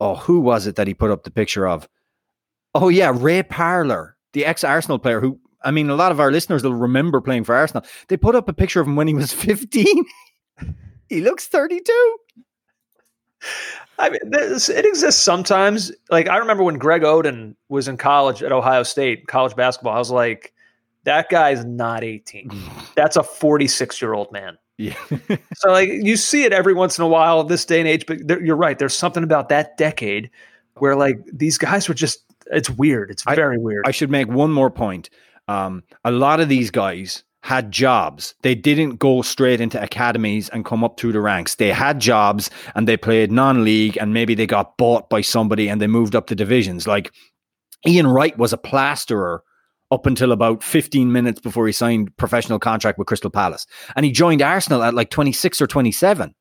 oh, 0.00 0.16
who 0.16 0.40
was 0.40 0.66
it 0.66 0.76
that 0.76 0.86
he 0.86 0.94
put 0.94 1.10
up 1.10 1.24
the 1.24 1.30
picture 1.30 1.66
of? 1.66 1.88
Oh 2.74 2.88
yeah, 2.88 3.12
Ray 3.14 3.42
Parlour, 3.42 4.16
the 4.32 4.44
ex-Arsenal 4.44 4.98
player 4.98 5.20
who 5.20 5.40
I 5.62 5.70
mean, 5.70 5.90
a 5.90 5.96
lot 5.96 6.12
of 6.12 6.20
our 6.20 6.30
listeners 6.30 6.62
will 6.62 6.74
remember 6.74 7.20
playing 7.20 7.44
for 7.44 7.54
Arsenal. 7.54 7.84
They 8.08 8.16
put 8.16 8.34
up 8.34 8.48
a 8.48 8.52
picture 8.52 8.80
of 8.80 8.86
him 8.86 8.96
when 8.96 9.08
he 9.08 9.14
was 9.14 9.32
15. 9.34 10.04
He 11.08 11.20
looks 11.20 11.46
32. 11.46 12.16
I 13.98 14.10
mean, 14.10 14.20
this, 14.30 14.68
it 14.68 14.84
exists 14.84 15.22
sometimes. 15.22 15.92
Like 16.10 16.28
I 16.28 16.38
remember 16.38 16.62
when 16.62 16.78
Greg 16.78 17.02
Oden 17.02 17.54
was 17.68 17.88
in 17.88 17.96
college 17.96 18.42
at 18.42 18.52
Ohio 18.52 18.82
State, 18.82 19.26
college 19.26 19.56
basketball. 19.56 19.94
I 19.94 19.98
was 19.98 20.10
like, 20.10 20.52
that 21.04 21.28
guy's 21.28 21.64
not 21.64 22.04
18. 22.04 22.50
That's 22.96 23.16
a 23.16 23.22
46 23.22 24.00
year 24.02 24.14
old 24.14 24.30
man. 24.32 24.58
Yeah. 24.76 24.94
So 25.56 25.70
like 25.72 25.88
you 25.88 26.16
see 26.16 26.44
it 26.44 26.52
every 26.52 26.72
once 26.72 26.98
in 26.98 27.04
a 27.04 27.08
while 27.08 27.42
this 27.42 27.64
day 27.64 27.80
and 27.80 27.88
age, 27.88 28.06
but 28.06 28.24
there, 28.24 28.40
you're 28.40 28.54
right. 28.54 28.78
There's 28.78 28.94
something 28.94 29.24
about 29.24 29.48
that 29.48 29.76
decade 29.76 30.30
where 30.76 30.94
like 30.94 31.18
these 31.32 31.58
guys 31.58 31.88
were 31.88 31.94
just. 31.94 32.24
It's 32.52 32.70
weird. 32.70 33.10
It's 33.10 33.24
I- 33.26 33.34
very 33.34 33.58
weird. 33.58 33.84
I 33.88 33.90
should 33.90 34.08
make 34.10 34.28
one 34.28 34.52
more 34.52 34.70
point. 34.70 35.10
Um, 35.48 35.82
a 36.04 36.12
lot 36.12 36.38
of 36.38 36.48
these 36.48 36.70
guys 36.70 37.24
had 37.42 37.70
jobs. 37.70 38.34
They 38.42 38.54
didn't 38.54 38.96
go 38.96 39.22
straight 39.22 39.60
into 39.60 39.82
academies 39.82 40.48
and 40.48 40.64
come 40.64 40.82
up 40.82 40.98
through 40.98 41.12
the 41.12 41.20
ranks. 41.20 41.54
They 41.54 41.70
had 41.70 42.00
jobs 42.00 42.50
and 42.74 42.86
they 42.88 42.96
played 42.96 43.30
non-league 43.30 43.96
and 44.00 44.12
maybe 44.12 44.34
they 44.34 44.46
got 44.46 44.76
bought 44.76 45.08
by 45.08 45.20
somebody 45.20 45.68
and 45.68 45.80
they 45.80 45.86
moved 45.86 46.14
up 46.14 46.26
the 46.26 46.34
divisions. 46.34 46.86
Like 46.86 47.12
Ian 47.86 48.06
Wright 48.06 48.36
was 48.36 48.52
a 48.52 48.58
plasterer 48.58 49.42
up 49.90 50.04
until 50.04 50.32
about 50.32 50.62
15 50.62 51.12
minutes 51.12 51.40
before 51.40 51.66
he 51.66 51.72
signed 51.72 52.14
professional 52.16 52.58
contract 52.58 52.98
with 52.98 53.06
Crystal 53.06 53.30
Palace. 53.30 53.66
And 53.96 54.04
he 54.04 54.12
joined 54.12 54.42
Arsenal 54.42 54.82
at 54.82 54.94
like 54.94 55.10
26 55.10 55.62
or 55.62 55.66
27. 55.66 56.34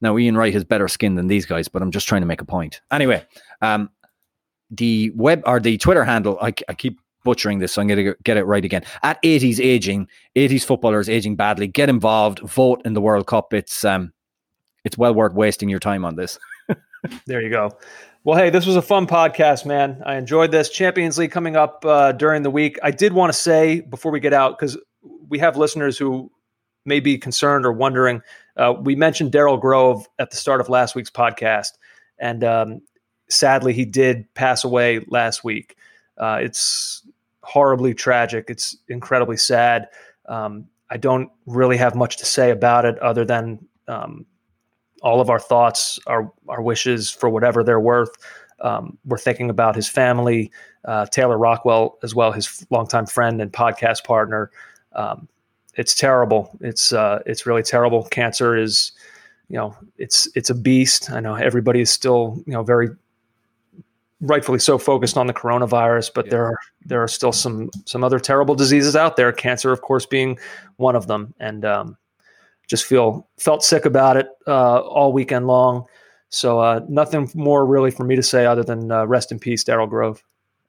Now 0.00 0.18
Ian 0.18 0.36
Wright 0.36 0.52
has 0.52 0.64
better 0.64 0.88
skin 0.88 1.14
than 1.14 1.28
these 1.28 1.46
guys, 1.46 1.68
but 1.68 1.82
I'm 1.82 1.90
just 1.90 2.08
trying 2.08 2.22
to 2.22 2.26
make 2.26 2.40
a 2.40 2.46
point. 2.46 2.80
Anyway, 2.90 3.24
um, 3.62 3.90
the 4.70 5.12
web 5.14 5.42
or 5.46 5.60
the 5.60 5.78
Twitter 5.78 6.04
handle, 6.04 6.38
I, 6.40 6.52
I 6.68 6.74
keep 6.74 6.98
butchering 7.24 7.58
this, 7.58 7.72
so 7.72 7.82
I'm 7.82 7.88
going 7.88 8.04
to 8.04 8.16
get 8.22 8.36
it 8.36 8.44
right 8.44 8.64
again. 8.64 8.84
At 9.02 9.20
80s 9.22 9.58
aging, 9.58 10.08
80s 10.36 10.64
footballers 10.64 11.08
aging 11.08 11.36
badly. 11.36 11.66
Get 11.66 11.88
involved, 11.88 12.40
vote 12.40 12.82
in 12.84 12.94
the 12.94 13.00
World 13.00 13.26
Cup. 13.26 13.52
It's 13.52 13.84
um, 13.84 14.12
it's 14.84 14.96
well 14.96 15.14
worth 15.14 15.34
wasting 15.34 15.68
your 15.68 15.80
time 15.80 16.04
on 16.04 16.16
this. 16.16 16.38
There 17.26 17.42
you 17.42 17.50
go. 17.50 17.70
Well, 18.24 18.38
hey, 18.38 18.48
this 18.48 18.64
was 18.64 18.76
a 18.76 18.82
fun 18.82 19.06
podcast, 19.06 19.66
man. 19.66 20.02
I 20.06 20.16
enjoyed 20.16 20.50
this. 20.50 20.70
Champions 20.70 21.18
League 21.18 21.30
coming 21.30 21.56
up 21.56 21.84
uh, 21.84 22.12
during 22.12 22.42
the 22.42 22.50
week. 22.50 22.78
I 22.82 22.90
did 22.90 23.12
want 23.12 23.32
to 23.32 23.38
say 23.38 23.80
before 23.80 24.10
we 24.10 24.20
get 24.20 24.32
out, 24.32 24.58
because 24.58 24.78
we 25.28 25.38
have 25.40 25.58
listeners 25.58 25.98
who 25.98 26.30
may 26.86 27.00
be 27.00 27.18
concerned 27.18 27.66
or 27.66 27.72
wondering. 27.72 28.22
Uh, 28.56 28.74
we 28.80 28.96
mentioned 28.96 29.32
Daryl 29.32 29.60
Grove 29.60 30.08
at 30.18 30.30
the 30.30 30.36
start 30.36 30.60
of 30.60 30.70
last 30.70 30.94
week's 30.94 31.10
podcast, 31.10 31.72
and 32.18 32.42
um, 32.42 32.80
sadly, 33.28 33.74
he 33.74 33.84
did 33.84 34.32
pass 34.34 34.64
away 34.64 35.04
last 35.08 35.44
week. 35.44 35.76
Uh, 36.16 36.38
it's 36.40 37.03
horribly 37.44 37.94
tragic. 37.94 38.46
It's 38.48 38.76
incredibly 38.88 39.36
sad. 39.36 39.88
Um, 40.26 40.66
I 40.90 40.96
don't 40.96 41.30
really 41.46 41.76
have 41.76 41.94
much 41.94 42.16
to 42.18 42.26
say 42.26 42.50
about 42.50 42.84
it 42.84 42.98
other 42.98 43.24
than 43.24 43.66
um, 43.88 44.26
all 45.02 45.20
of 45.20 45.30
our 45.30 45.38
thoughts, 45.38 45.98
our 46.06 46.32
our 46.48 46.62
wishes 46.62 47.10
for 47.10 47.28
whatever 47.28 47.62
they're 47.62 47.80
worth. 47.80 48.10
Um, 48.60 48.96
we're 49.04 49.18
thinking 49.18 49.50
about 49.50 49.76
his 49.76 49.88
family, 49.88 50.50
uh, 50.84 51.06
Taylor 51.06 51.36
Rockwell 51.36 51.98
as 52.02 52.14
well, 52.14 52.32
his 52.32 52.66
longtime 52.70 53.06
friend 53.06 53.40
and 53.40 53.52
podcast 53.52 54.04
partner. 54.04 54.50
Um, 54.94 55.28
it's 55.74 55.94
terrible. 55.94 56.56
It's 56.60 56.92
uh, 56.92 57.20
it's 57.26 57.46
really 57.46 57.62
terrible. 57.62 58.04
Cancer 58.04 58.56
is, 58.56 58.92
you 59.48 59.56
know, 59.56 59.76
it's 59.98 60.28
it's 60.34 60.50
a 60.50 60.54
beast. 60.54 61.10
I 61.10 61.20
know 61.20 61.34
everybody 61.34 61.80
is 61.80 61.90
still, 61.90 62.42
you 62.46 62.52
know, 62.52 62.62
very 62.62 62.90
rightfully 64.24 64.58
so 64.58 64.78
focused 64.78 65.16
on 65.16 65.26
the 65.26 65.34
coronavirus, 65.34 66.10
but 66.14 66.26
Yeah. 66.26 66.30
there 66.30 66.44
are 66.46 66.58
there 66.86 67.02
are 67.02 67.08
still 67.08 67.32
some 67.32 67.70
some 67.86 68.04
other 68.04 68.18
terrible 68.18 68.54
diseases 68.54 68.96
out 68.96 69.16
there. 69.16 69.32
Cancer, 69.32 69.72
of 69.72 69.80
course, 69.80 70.06
being 70.06 70.38
one 70.76 70.96
of 70.96 71.06
them, 71.06 71.34
and 71.40 71.64
um, 71.64 71.96
just 72.68 72.84
feel 72.84 73.28
felt 73.38 73.62
sick 73.62 73.84
about 73.84 74.16
it 74.16 74.28
uh, 74.46 74.80
all 74.80 75.12
weekend 75.12 75.46
long. 75.46 75.84
So 76.30 76.58
uh, 76.58 76.80
nothing 76.88 77.30
more 77.34 77.64
really 77.64 77.90
for 77.90 78.04
me 78.04 78.16
to 78.16 78.22
say 78.22 78.44
other 78.46 78.64
than 78.64 78.90
uh, 78.90 79.06
rest 79.06 79.30
in 79.30 79.38
peace, 79.38 79.62
Daryl 79.62 79.88
Grove. 79.88 80.22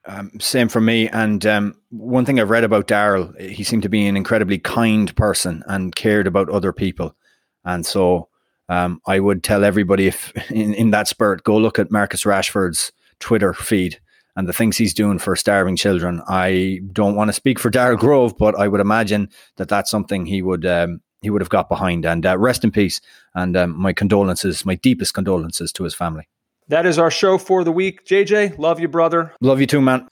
Um, 0.08 0.30
same 0.38 0.68
for 0.68 0.80
me. 0.80 1.08
And 1.08 1.44
um, 1.44 1.74
one 1.90 2.24
thing 2.24 2.38
I've 2.38 2.50
read 2.50 2.62
about 2.62 2.86
Daryl, 2.86 3.36
he 3.40 3.64
seemed 3.64 3.82
to 3.82 3.88
be 3.88 4.06
an 4.06 4.16
incredibly 4.16 4.58
kind 4.58 5.14
person 5.16 5.64
and 5.66 5.94
cared 5.96 6.28
about 6.28 6.48
other 6.48 6.72
people. 6.72 7.16
And 7.64 7.84
so 7.84 8.28
um, 8.68 9.00
I 9.06 9.18
would 9.18 9.42
tell 9.42 9.64
everybody 9.64 10.06
if 10.06 10.32
in, 10.52 10.74
in 10.74 10.90
that 10.92 11.08
spirit, 11.08 11.42
go 11.42 11.56
look 11.56 11.80
at 11.80 11.90
Marcus 11.90 12.22
Rashford's 12.22 12.92
Twitter 13.20 13.52
feed 13.52 14.00
and 14.36 14.48
the 14.48 14.52
things 14.52 14.76
he's 14.76 14.94
doing 14.94 15.18
for 15.18 15.34
starving 15.34 15.76
children. 15.76 16.22
I 16.28 16.80
don't 16.92 17.16
want 17.16 17.28
to 17.28 17.32
speak 17.32 17.58
for 17.58 17.70
Daryl 17.70 17.98
Grove, 17.98 18.36
but 18.38 18.54
I 18.58 18.68
would 18.68 18.80
imagine 18.80 19.30
that 19.56 19.68
that's 19.68 19.90
something 19.90 20.26
he 20.26 20.42
would 20.42 20.66
um, 20.66 21.00
he 21.22 21.30
would 21.30 21.40
have 21.40 21.48
got 21.48 21.68
behind. 21.68 22.04
And 22.04 22.24
uh, 22.24 22.38
rest 22.38 22.62
in 22.62 22.70
peace. 22.70 23.00
And 23.34 23.56
um, 23.56 23.78
my 23.78 23.92
condolences, 23.92 24.64
my 24.64 24.76
deepest 24.76 25.14
condolences 25.14 25.72
to 25.72 25.84
his 25.84 25.94
family. 25.94 26.28
That 26.68 26.84
is 26.84 26.98
our 26.98 27.10
show 27.10 27.38
for 27.38 27.64
the 27.64 27.72
week. 27.72 28.04
JJ, 28.04 28.58
love 28.58 28.80
you, 28.80 28.88
brother. 28.88 29.32
Love 29.40 29.60
you 29.60 29.66
too, 29.66 29.80
man. 29.80 30.06